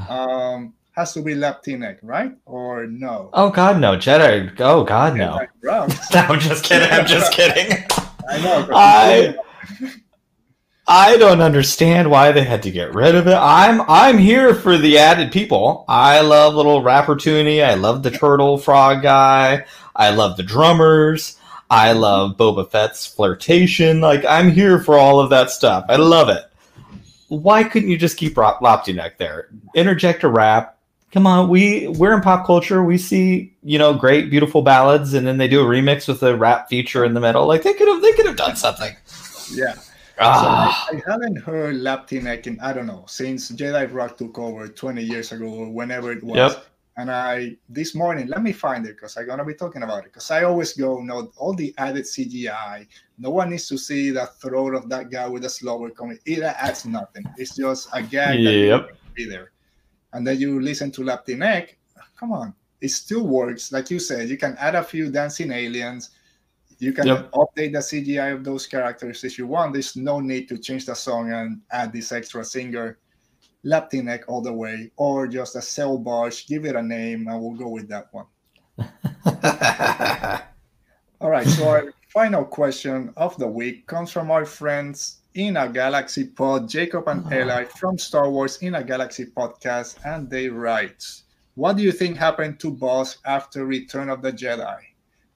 Um, 0.10 0.74
has 0.94 1.14
to 1.14 1.22
be 1.22 1.36
Lapti 1.36 1.78
Nek, 1.78 2.00
right? 2.02 2.36
Or 2.46 2.88
no? 2.88 3.30
Oh 3.34 3.52
God, 3.52 3.80
no 3.80 3.96
Jedi. 3.96 4.60
Oh 4.60 4.84
God, 4.84 5.16
no. 5.16 5.38
Jedi 5.38 5.48
Rocks. 5.64 6.12
No, 6.14 6.20
I'm 6.22 6.40
just 6.40 6.66
kidding. 6.66 6.90
I'm 6.92 7.06
just 7.06 7.32
kidding. 7.38 7.86
I 8.28 8.42
know. 8.42 8.68
I 8.74 9.36
I 10.88 11.18
don't 11.18 11.42
understand 11.42 12.10
why 12.10 12.32
they 12.32 12.46
had 12.46 12.64
to 12.64 12.72
get 12.72 12.94
rid 12.94 13.14
of 13.14 13.28
it. 13.28 13.36
I'm 13.36 13.82
I'm 13.90 14.18
here 14.18 14.56
for 14.56 14.78
the 14.78 14.98
added 14.98 15.34
people. 15.34 15.84
I 15.90 16.22
love 16.22 16.56
little 16.56 16.82
Rappertunie. 16.82 17.62
I 17.64 17.74
love 17.74 18.04
the 18.04 18.12
turtle 18.12 18.58
frog 18.58 19.02
guy. 19.02 19.66
I 19.96 20.12
love 20.12 20.38
the 20.38 20.44
drummers. 20.44 21.38
I 21.70 21.92
love 21.92 22.38
Boba 22.38 22.70
Fett's 22.72 23.06
flirtation. 23.06 24.00
Like 24.00 24.24
I'm 24.24 24.50
here 24.50 24.80
for 24.80 24.98
all 24.98 25.20
of 25.20 25.30
that 25.32 25.52
stuff. 25.52 25.86
I 25.90 25.98
love 25.98 26.30
it. 26.30 26.46
Why 27.28 27.66
couldn't 27.66 27.90
you 27.90 27.98
just 27.98 28.16
keep 28.16 28.36
Lapti 28.36 28.96
Nek 28.96 29.18
there? 29.18 29.50
Interject 29.76 30.24
a 30.24 30.30
rap. 30.30 30.78
Come 31.12 31.28
on, 31.28 31.50
we 31.50 31.90
we're 31.90 32.14
in 32.14 32.22
pop 32.22 32.46
culture. 32.46 32.82
We 32.82 32.98
see 32.98 33.54
you 33.62 33.78
know 33.78 33.94
great, 33.94 34.30
beautiful 34.30 34.62
ballads, 34.62 35.14
and 35.14 35.28
then 35.28 35.38
they 35.38 35.50
do 35.50 35.62
a 35.62 35.66
remix 35.66 36.08
with 36.08 36.24
a 36.24 36.38
rap 36.38 36.70
feature 36.70 37.04
in 37.04 37.14
the 37.14 37.20
middle. 37.20 37.46
Like 37.46 37.64
they 37.64 37.74
could 37.74 37.90
have 37.90 38.02
they 38.02 38.14
could 38.14 38.26
have 38.26 38.38
done 38.38 38.56
something. 38.56 38.96
yeah. 39.52 39.76
Ah. 40.20 40.88
So 40.90 40.96
I, 40.96 40.98
I 40.98 41.12
haven't 41.12 41.38
heard 41.38 41.76
Lapti 41.76 42.22
Nek 42.22 42.48
in, 42.48 42.60
I 42.60 42.74
don't 42.74 42.88
know, 42.88 43.06
since 43.08 43.52
Jedi 43.52 43.92
Rock 43.94 44.18
took 44.18 44.38
over 44.40 44.68
20 44.68 45.02
years 45.04 45.32
ago 45.32 45.46
or 45.46 45.70
whenever 45.70 46.12
it 46.12 46.24
was. 46.24 46.54
Yep. 46.54 46.66
And 47.00 47.12
I, 47.12 47.56
this 47.70 47.94
morning, 47.94 48.26
let 48.28 48.42
me 48.42 48.52
find 48.52 48.84
it 48.88 48.96
because 48.96 49.18
I'm 49.18 49.28
going 49.28 49.38
to 49.38 49.46
be 49.46 49.54
talking 49.54 49.84
about 49.84 50.00
it. 50.00 50.06
Because 50.06 50.32
I 50.32 50.44
always 50.44 50.74
go, 50.74 51.00
no, 51.00 51.32
all 51.38 51.54
the 51.54 51.74
added 51.78 52.06
CGI, 52.06 52.88
no 53.20 53.30
one 53.30 53.52
needs 53.52 53.68
to 53.70 53.78
see 53.78 54.10
the 54.10 54.26
throat 54.26 54.74
of 54.74 54.90
that 54.90 55.12
guy 55.12 55.28
with 55.28 55.44
the 55.44 55.50
slower 55.50 55.92
coming. 55.92 56.18
It 56.26 56.42
adds 56.42 56.86
nothing. 56.86 57.24
It's 57.38 57.56
just 57.56 57.90
a 57.94 58.02
gag 58.02 58.44
that 58.44 58.52
Yep. 58.52 58.98
be 59.14 59.30
there. 59.30 59.52
And 60.14 60.26
then 60.26 60.40
you 60.40 60.60
listen 60.60 60.90
to 60.94 61.04
Lap 61.04 61.28
Lapti 61.28 61.38
Nek, 61.38 61.78
come 62.20 62.32
on, 62.32 62.56
it 62.82 62.90
still 62.90 63.28
works. 63.28 63.72
Like 63.72 63.92
you 63.92 64.00
said, 64.00 64.30
you 64.30 64.38
can 64.38 64.56
add 64.58 64.74
a 64.74 64.84
few 64.84 65.12
dancing 65.12 65.52
aliens. 65.52 66.12
You 66.80 66.94
can 66.94 67.08
Yep. 67.08 67.32
update 67.32 67.74
the 67.74 67.82
CGI 67.82 68.34
of 68.34 68.44
those 68.44 68.68
characters 68.68 69.24
if 69.24 69.38
you 69.38 69.48
want. 69.48 69.74
There's 69.74 69.96
no 69.96 70.20
need 70.20 70.48
to 70.50 70.58
change 70.58 70.86
the 70.86 70.94
song 70.96 71.32
and 71.32 71.62
add 71.72 71.92
this 71.92 72.12
extra 72.12 72.44
singer. 72.46 73.00
Lapti 73.66 74.04
Nek 74.04 74.30
all 74.30 74.42
the 74.42 74.54
way, 74.54 74.92
or 74.96 75.28
just 75.28 75.56
a 75.56 75.62
cell 75.62 75.98
barge. 75.98 76.46
Give 76.48 76.66
it 76.66 76.76
a 76.76 76.82
name, 76.82 77.28
and 77.28 77.42
we'll 77.42 77.58
go 77.58 77.68
with 77.70 77.90
that 77.90 78.08
one. 78.14 78.26
All 81.20 81.32
right. 81.32 81.48
So 81.48 81.68
our 81.68 81.94
final 82.10 82.46
question 82.46 83.12
of 83.18 83.36
the 83.38 83.48
week 83.48 83.88
comes 83.88 84.12
from 84.12 84.30
our 84.30 84.46
friends 84.46 85.22
in 85.34 85.58
a 85.58 85.68
Galaxy 85.68 86.26
Pod, 86.26 86.70
Jacob 86.70 87.08
and 87.08 87.26
ah. 87.26 87.34
Eli 87.34 87.64
from 87.66 87.98
Star 87.98 88.30
Wars 88.30 88.58
in 88.62 88.76
a 88.76 88.84
Galaxy 88.84 89.26
podcast, 89.26 89.98
and 90.06 90.30
they 90.30 90.48
write, 90.48 91.04
"What 91.56 91.76
do 91.76 91.84
you 91.84 91.92
think 91.92 92.18
happened 92.18 92.60
to 92.62 92.72
Bossk 92.72 93.18
after 93.26 93.66
Return 93.66 94.10
of 94.10 94.22
the 94.22 94.32
Jedi?" 94.32 94.78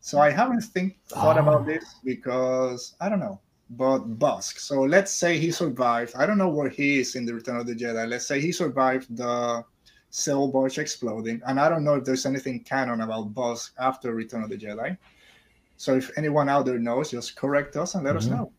So 0.01 0.19
I 0.19 0.31
haven't 0.31 0.61
think 0.61 0.97
thought 1.07 1.37
about 1.37 1.61
Ah. 1.61 1.65
this 1.65 1.85
because 2.03 2.95
I 2.99 3.07
don't 3.09 3.19
know. 3.19 3.39
But 3.69 4.19
Bossk. 4.19 4.59
So 4.59 4.81
let's 4.81 5.13
say 5.13 5.37
he 5.37 5.51
survived. 5.51 6.13
I 6.15 6.25
don't 6.25 6.37
know 6.37 6.49
where 6.49 6.67
he 6.69 6.99
is 6.99 7.15
in 7.15 7.25
the 7.25 7.33
Return 7.33 7.55
of 7.57 7.67
the 7.67 7.75
Jedi. 7.75 8.05
Let's 8.09 8.27
say 8.27 8.41
he 8.41 8.51
survived 8.51 9.15
the 9.15 9.63
cell 10.09 10.49
barge 10.49 10.77
exploding, 10.77 11.41
and 11.47 11.57
I 11.57 11.69
don't 11.69 11.85
know 11.85 11.95
if 11.95 12.03
there's 12.03 12.25
anything 12.25 12.59
canon 12.65 12.99
about 12.99 13.33
Bossk 13.33 13.71
after 13.79 14.13
Return 14.13 14.43
of 14.43 14.49
the 14.49 14.57
Jedi. 14.57 14.97
So 15.77 15.95
if 15.95 16.11
anyone 16.17 16.49
out 16.49 16.65
there 16.65 16.79
knows, 16.79 17.11
just 17.11 17.35
correct 17.37 17.77
us 17.77 17.95
and 17.95 18.03
let 18.03 18.17
us 18.17 18.25
Mhm. 18.27 18.31
know. 18.31 18.51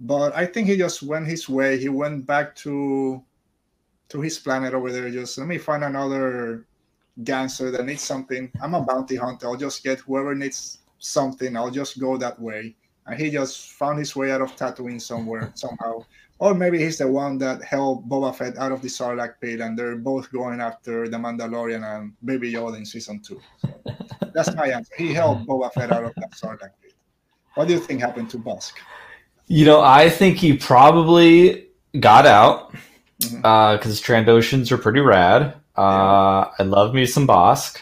But 0.00 0.36
I 0.36 0.44
think 0.44 0.68
he 0.68 0.76
just 0.76 1.02
went 1.02 1.26
his 1.26 1.48
way. 1.48 1.78
He 1.78 1.88
went 1.88 2.26
back 2.26 2.54
to 2.56 3.24
to 4.08 4.20
his 4.20 4.38
planet 4.38 4.74
over 4.74 4.92
there. 4.92 5.10
Just 5.10 5.38
let 5.38 5.48
me 5.48 5.58
find 5.58 5.82
another 5.82 6.66
gangster 7.24 7.70
that 7.70 7.84
needs 7.84 8.02
something. 8.02 8.50
I'm 8.60 8.74
a 8.74 8.82
bounty 8.82 9.16
hunter. 9.16 9.46
I'll 9.46 9.56
just 9.56 9.82
get 9.82 10.00
whoever 10.00 10.34
needs 10.34 10.78
something. 10.98 11.56
I'll 11.56 11.70
just 11.70 11.98
go 11.98 12.16
that 12.16 12.40
way. 12.40 12.74
And 13.06 13.18
he 13.20 13.30
just 13.30 13.72
found 13.72 13.98
his 13.98 14.14
way 14.16 14.32
out 14.32 14.42
of 14.42 14.56
Tatooine 14.56 15.00
somewhere 15.00 15.52
somehow. 15.54 16.04
Or 16.38 16.54
maybe 16.54 16.78
he's 16.78 16.98
the 16.98 17.08
one 17.08 17.38
that 17.38 17.64
helped 17.64 18.08
Boba 18.08 18.34
Fett 18.34 18.58
out 18.58 18.70
of 18.70 18.82
the 18.82 18.88
Sarlacc 18.88 19.40
pit, 19.40 19.60
and 19.60 19.78
they're 19.78 19.96
both 19.96 20.30
going 20.30 20.60
after 20.60 21.08
the 21.08 21.16
Mandalorian 21.16 21.82
and 21.82 22.12
Baby 22.24 22.52
Yoda 22.52 22.76
in 22.76 22.84
season 22.84 23.20
two. 23.20 23.40
So 23.58 23.70
that's 24.34 24.54
my 24.54 24.68
answer. 24.68 24.92
He 24.98 25.14
helped 25.14 25.46
Boba 25.46 25.72
Fett 25.72 25.92
out 25.92 26.04
of 26.04 26.14
that 26.16 26.32
Sarlacc 26.32 26.72
pit. 26.82 26.92
What 27.54 27.68
do 27.68 27.74
you 27.74 27.80
think 27.80 28.02
happened 28.02 28.28
to 28.30 28.38
Bossk? 28.38 28.74
You 29.46 29.64
know, 29.64 29.80
I 29.80 30.10
think 30.10 30.36
he 30.36 30.58
probably 30.58 31.68
got 32.00 32.26
out 32.26 32.74
mm-hmm. 33.22 33.42
uh, 33.42 33.76
because 33.78 34.02
Trandoshans 34.02 34.70
are 34.70 34.76
pretty 34.78 35.00
rad. 35.00 35.54
Uh, 35.76 36.50
I 36.58 36.62
love 36.62 36.94
me 36.94 37.06
some 37.06 37.26
Bossk. 37.26 37.78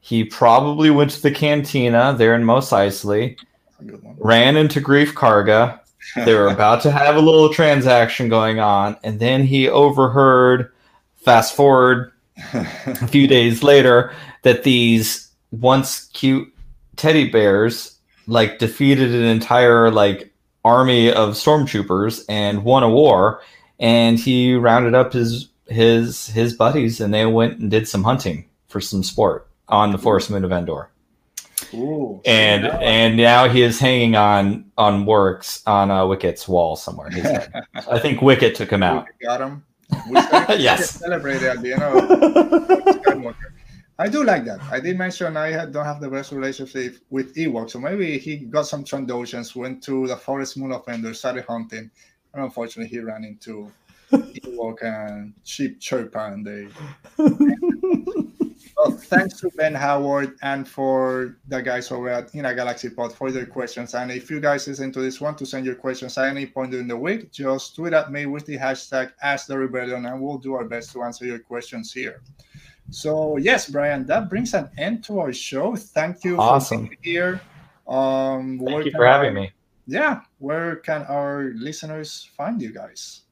he 0.00 0.24
probably 0.24 0.90
went 0.90 1.10
to 1.12 1.22
the 1.22 1.30
cantina 1.30 2.14
there 2.16 2.34
in 2.34 2.42
Mos 2.44 2.70
Eisley, 2.70 3.36
That's 3.38 3.80
a 3.80 3.84
good 3.84 4.02
one. 4.02 4.16
ran 4.18 4.56
into 4.56 4.80
Greef 4.80 5.12
Karga. 5.12 5.78
They 6.24 6.34
were 6.34 6.48
about 6.58 6.82
to 6.82 6.90
have 6.90 7.16
a 7.16 7.20
little 7.20 7.52
transaction 7.52 8.28
going 8.28 8.60
on, 8.60 8.96
and 9.04 9.20
then 9.20 9.44
he 9.44 9.68
overheard. 9.68 10.72
Fast 11.16 11.54
forward 11.54 12.12
a 12.54 13.06
few 13.08 13.26
days 13.36 13.62
later 13.62 14.14
that 14.42 14.62
these 14.62 15.30
once 15.50 16.06
cute 16.14 16.50
teddy 16.96 17.28
bears 17.28 17.98
like 18.26 18.58
defeated 18.58 19.14
an 19.14 19.24
entire 19.24 19.90
like 19.90 20.32
army 20.64 21.12
of 21.12 21.34
stormtroopers 21.34 22.24
and 22.28 22.64
won 22.64 22.82
a 22.82 22.88
war 22.88 23.42
and 23.80 24.18
he 24.18 24.54
rounded 24.54 24.94
up 24.94 25.12
his 25.12 25.48
his 25.68 26.26
his 26.28 26.54
buddies 26.54 27.00
and 27.00 27.12
they 27.12 27.26
went 27.26 27.58
and 27.58 27.70
did 27.70 27.86
some 27.86 28.02
hunting 28.04 28.48
for 28.68 28.80
some 28.80 29.02
sport 29.02 29.48
on 29.68 29.92
the 29.92 29.98
forest 29.98 30.30
moon 30.30 30.44
of 30.44 30.52
endor 30.52 30.90
Ooh, 31.74 32.20
and 32.24 32.64
so 32.64 32.68
now- 32.70 32.78
and 32.78 33.16
now 33.16 33.48
he 33.48 33.62
is 33.62 33.78
hanging 33.78 34.16
on 34.16 34.64
on 34.78 35.04
works 35.06 35.62
on 35.66 35.90
uh, 35.90 36.06
wicket's 36.06 36.46
wall 36.48 36.76
somewhere 36.76 37.10
He's 37.10 37.26
i 37.90 37.98
think 37.98 38.22
wicket 38.22 38.54
took 38.54 38.70
him 38.70 38.82
out 38.82 39.06
We 39.20 39.26
got 39.26 39.40
him. 39.40 39.64
We 40.08 40.14
Yes. 40.58 40.90
celebrated 40.90 41.48
at 41.48 41.60
the 41.62 41.72
end 41.74 41.82
of 41.82 43.34
I 44.00 44.06
do 44.08 44.22
like 44.22 44.44
that. 44.44 44.60
I 44.70 44.78
did 44.78 44.96
mention 44.96 45.36
I 45.36 45.50
had, 45.50 45.72
don't 45.72 45.84
have 45.84 46.00
the 46.00 46.08
best 46.08 46.30
relationship 46.30 46.98
with 47.10 47.34
Ewok, 47.34 47.68
so 47.68 47.80
maybe 47.80 48.16
he 48.18 48.36
got 48.36 48.66
some 48.68 48.84
Trandoshans, 48.84 49.56
went 49.56 49.82
to 49.84 50.06
the 50.06 50.16
Forest 50.16 50.56
Moon 50.56 50.70
of 50.70 50.86
Endor, 50.86 51.14
started 51.14 51.44
hunting, 51.48 51.90
and 52.32 52.44
unfortunately 52.44 52.88
he 52.88 53.00
ran 53.00 53.24
into 53.24 53.72
Ewok 54.12 54.82
and 54.82 55.34
Chief 55.44 55.78
Chirpa, 55.78 56.32
and 56.32 56.46
they. 56.46 56.68
well, 58.76 58.92
thanks 58.92 59.40
to 59.40 59.50
Ben 59.56 59.74
Howard 59.74 60.36
and 60.42 60.66
for 60.66 61.36
the 61.48 61.62
guys 61.62 61.90
over 61.90 62.08
at 62.08 62.34
In 62.34 62.46
a 62.46 62.54
Galaxy 62.54 62.90
Pod 62.90 63.12
for 63.12 63.30
their 63.30 63.46
questions. 63.46 63.94
And 63.94 64.10
if 64.10 64.30
you 64.30 64.40
guys 64.40 64.66
listen 64.66 64.92
to 64.92 65.00
this, 65.00 65.20
want 65.20 65.38
to 65.38 65.46
send 65.46 65.66
your 65.66 65.74
questions 65.74 66.16
at 66.18 66.28
any 66.28 66.46
point 66.46 66.70
during 66.70 66.88
the 66.88 66.96
week, 66.96 67.32
just 67.32 67.76
tweet 67.76 67.92
at 67.92 68.10
me 68.10 68.26
with 68.26 68.46
the 68.46 68.56
hashtag 68.56 69.12
Ask 69.22 69.46
the 69.46 69.58
Rebellion, 69.58 70.06
and 70.06 70.20
we'll 70.20 70.38
do 70.38 70.54
our 70.54 70.64
best 70.64 70.92
to 70.92 71.02
answer 71.02 71.24
your 71.24 71.38
questions 71.38 71.92
here. 71.92 72.22
So 72.90 73.36
yes, 73.36 73.68
Bryan, 73.68 74.06
that 74.06 74.30
brings 74.30 74.54
an 74.54 74.70
end 74.78 75.04
to 75.04 75.20
our 75.20 75.32
show. 75.32 75.76
Thank 75.76 76.24
you 76.24 76.38
awesome. 76.38 76.86
for 76.86 76.88
being 76.88 76.98
here. 77.02 77.40
Um, 77.86 78.60
Thank 78.64 78.86
you 78.86 78.92
for 78.92 79.06
having 79.06 79.34
me. 79.34 79.52
Yeah, 79.86 80.20
where 80.38 80.76
can 80.76 81.02
our 81.04 81.52
listeners 81.56 82.30
find 82.36 82.60
you 82.60 82.72
guys? 82.72 83.22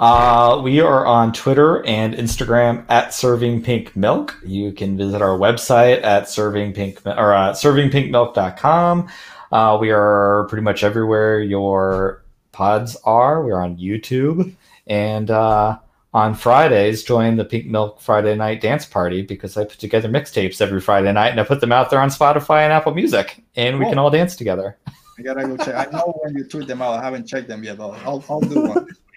Uh, 0.00 0.58
we 0.64 0.80
are 0.80 1.04
on 1.04 1.30
Twitter 1.30 1.84
and 1.84 2.14
Instagram 2.14 2.86
at 2.88 3.12
Serving 3.12 3.62
Pink 3.62 3.94
Milk. 3.94 4.34
You 4.42 4.72
can 4.72 4.96
visit 4.96 5.20
our 5.20 5.36
website 5.36 6.02
at 6.02 6.26
Serving 6.26 6.72
Pink 6.72 7.02
or 7.04 7.34
uh, 7.34 7.52
servingpinkmilk.com. 7.52 9.10
Uh, 9.52 9.78
we 9.78 9.90
are 9.90 10.46
pretty 10.48 10.62
much 10.62 10.82
everywhere 10.82 11.42
your 11.42 12.24
pods 12.50 12.96
are. 13.04 13.44
We're 13.44 13.60
on 13.60 13.76
YouTube 13.76 14.54
and 14.86 15.30
uh, 15.30 15.78
on 16.14 16.34
Fridays 16.34 17.02
join 17.02 17.36
the 17.36 17.44
Pink 17.44 17.66
Milk 17.66 18.00
Friday 18.00 18.34
Night 18.34 18.62
Dance 18.62 18.86
Party 18.86 19.20
because 19.20 19.58
I 19.58 19.64
put 19.64 19.78
together 19.78 20.08
mixtapes 20.08 20.62
every 20.62 20.80
Friday 20.80 21.12
night 21.12 21.28
and 21.28 21.40
I 21.40 21.44
put 21.44 21.60
them 21.60 21.72
out 21.72 21.90
there 21.90 22.00
on 22.00 22.08
Spotify 22.08 22.62
and 22.62 22.72
Apple 22.72 22.94
Music, 22.94 23.44
and 23.54 23.78
we 23.78 23.84
oh. 23.84 23.90
can 23.90 23.98
all 23.98 24.10
dance 24.10 24.34
together. 24.34 24.78
I 25.18 25.22
gotta 25.22 25.46
go 25.46 25.58
check. 25.58 25.74
I 25.74 25.90
know 25.90 26.18
when 26.22 26.34
you 26.38 26.44
tweet 26.44 26.68
them 26.68 26.80
out. 26.80 26.98
I 26.98 27.04
haven't 27.04 27.26
checked 27.26 27.48
them 27.48 27.62
yet, 27.62 27.76
but 27.76 27.90
I'll, 28.06 28.24
I'll 28.30 28.40
do 28.40 28.62
one. 28.62 28.88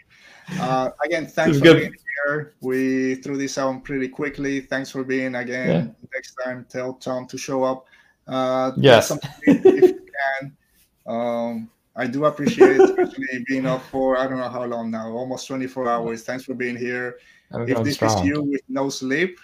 Uh, 0.59 0.89
again, 1.05 1.25
thanks 1.27 1.57
for 1.57 1.63
good. 1.63 1.77
being 1.77 1.93
here. 2.25 2.53
We 2.61 3.15
threw 3.15 3.37
this 3.37 3.57
out 3.57 3.83
pretty 3.83 4.07
quickly. 4.07 4.61
Thanks 4.61 4.89
for 4.89 5.03
being 5.03 5.35
again. 5.35 5.67
Yeah. 5.67 6.07
Next 6.13 6.35
time, 6.43 6.65
tell 6.69 6.93
Tom 6.93 7.27
to 7.27 7.37
show 7.37 7.63
up. 7.63 7.85
Uh, 8.27 8.71
yes, 8.77 9.11
if 9.11 9.65
you 9.65 9.99
can. 10.39 10.57
Um, 11.05 11.69
I 11.95 12.07
do 12.07 12.25
appreciate 12.25 12.77
it, 12.77 12.81
especially 12.81 13.43
being 13.47 13.65
up 13.65 13.81
for 13.83 14.17
I 14.17 14.27
don't 14.27 14.37
know 14.37 14.49
how 14.49 14.63
long 14.65 14.89
now, 14.89 15.11
almost 15.11 15.47
24 15.47 15.89
hours. 15.89 16.23
Thanks 16.23 16.43
for 16.43 16.53
being 16.53 16.75
here. 16.75 17.17
I'm 17.51 17.67
if 17.67 17.83
this 17.83 17.95
strong. 17.95 18.19
is 18.19 18.25
you 18.25 18.41
with 18.41 18.61
no 18.67 18.89
sleep, 18.89 19.39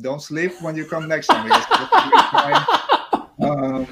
don't 0.00 0.20
sleep 0.20 0.52
when 0.60 0.76
you 0.76 0.84
come 0.86 1.06
next 1.06 1.28
time. 1.28 1.50
um, 3.40 3.86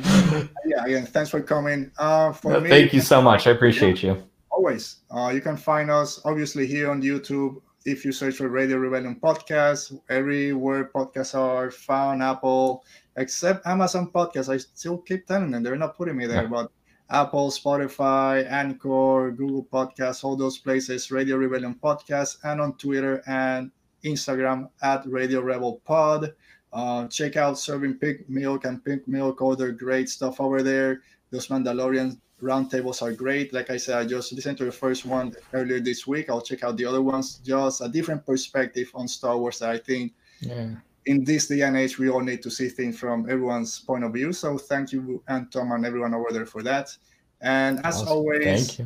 yeah, 0.67 0.85
again, 0.85 1.07
thanks 1.07 1.31
for 1.31 1.41
coming. 1.41 1.93
Uh, 1.99 2.33
for 2.33 2.61
me, 2.61 2.69
thank 2.69 2.93
you 2.93 3.01
so 3.01 3.23
much. 3.23 3.47
I 3.47 3.51
appreciate 3.51 4.03
you. 4.03 4.23
Always. 4.53 4.97
Uh, 5.11 5.31
you 5.35 5.41
can 5.41 5.57
find 5.57 5.91
us 5.91 6.21
obviously 6.27 6.67
here 6.67 6.91
on 6.91 7.01
YouTube. 7.03 7.63
If 7.87 8.05
you 8.05 8.13
search 8.13 8.37
for 8.37 8.49
Radio 8.49 8.77
Rebellion 8.77 9.19
Podcast, 9.19 9.99
everywhere 10.11 10.91
podcasts 10.95 11.35
are 11.35 11.71
found, 11.71 12.23
Apple, 12.23 12.85
except 13.17 13.67
Amazon 13.67 14.11
Podcast. 14.13 14.53
I 14.53 14.59
still 14.59 14.99
keep 14.99 15.27
telling 15.27 15.51
them 15.51 15.63
they're 15.63 15.75
not 15.77 15.97
putting 15.97 16.19
me 16.19 16.27
there, 16.27 16.47
but 16.49 16.71
Apple, 17.09 17.51
Spotify, 17.51 18.47
Anchor, 18.47 19.33
Google 19.33 19.67
Podcasts, 19.73 20.23
all 20.23 20.37
those 20.37 20.59
places, 20.59 21.11
Radio 21.11 21.39
Rebellion 21.39 21.75
Podcast, 21.83 22.37
and 22.45 22.61
on 22.61 22.77
Twitter 22.77 23.23
and 23.27 23.71
Instagram 24.05 24.69
at 24.83 25.05
Radio 25.07 25.41
Rebel 25.41 25.81
Pod. 25.87 26.35
Uh, 26.75 27.07
check 27.09 27.37
out 27.37 27.59
Serving 27.59 27.95
Pink 27.95 28.29
Milk 28.29 28.67
and 28.67 28.85
Pink 28.85 29.09
Milk, 29.09 29.41
all 29.41 29.57
their 29.57 29.73
great 29.73 30.11
stuff 30.11 30.41
over 30.41 30.63
there. 30.63 31.01
Those 31.31 31.49
Mandalorian 31.49 32.19
roundtables 32.43 33.03
are 33.03 33.13
great. 33.13 33.53
Like 33.53 33.71
I 33.71 33.77
said, 33.77 33.97
I 33.99 34.05
just 34.05 34.33
listened 34.33 34.59
to 34.59 34.65
the 34.65 34.73
first 34.73 35.07
one 35.07 35.35
earlier 35.53 35.81
this 35.81 36.07
week. 36.07 36.29
I'll 36.29 36.43
check 36.43 36.65
out 36.65 36.77
the 36.77 36.85
other 36.85 37.03
ones. 37.03 37.37
Just 37.45 37.81
a 37.81 37.89
different 37.89 38.27
perspective 38.27 38.91
on 38.95 39.07
Star 39.09 39.39
Wars 39.39 39.61
that 39.61 39.71
I 39.71 39.79
think 39.79 40.13
yeah 40.41 40.71
in 41.07 41.25
this 41.25 41.49
day 41.49 41.63
and 41.63 41.77
age, 41.77 41.99
we 41.99 42.09
all 42.09 42.21
need 42.21 42.43
to 42.43 42.51
see 42.51 42.69
things 42.69 42.99
from 42.99 43.29
everyone's 43.29 43.79
point 43.79 44.05
of 44.05 44.13
view. 44.13 44.33
So 44.33 44.59
thank 44.59 44.93
you, 44.93 45.23
and 45.29 45.51
Tom, 45.51 45.73
and 45.73 45.85
everyone 45.85 46.15
over 46.15 46.29
there 46.31 46.47
for 46.47 46.63
that. 46.63 46.97
And 47.41 47.85
as 47.85 47.97
awesome. 47.97 48.09
always, 48.09 48.81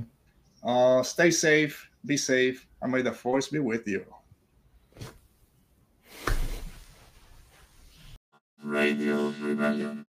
uh, 0.65 1.03
stay 1.03 1.31
safe, 1.31 1.91
be 2.05 2.17
safe, 2.17 2.67
and 2.81 2.93
may 2.93 3.03
the 3.03 3.13
force 3.13 3.49
be 3.49 3.59
with 3.59 3.87
you. 3.87 4.05
Radio 8.63 9.33
Rebellion. 9.41 10.06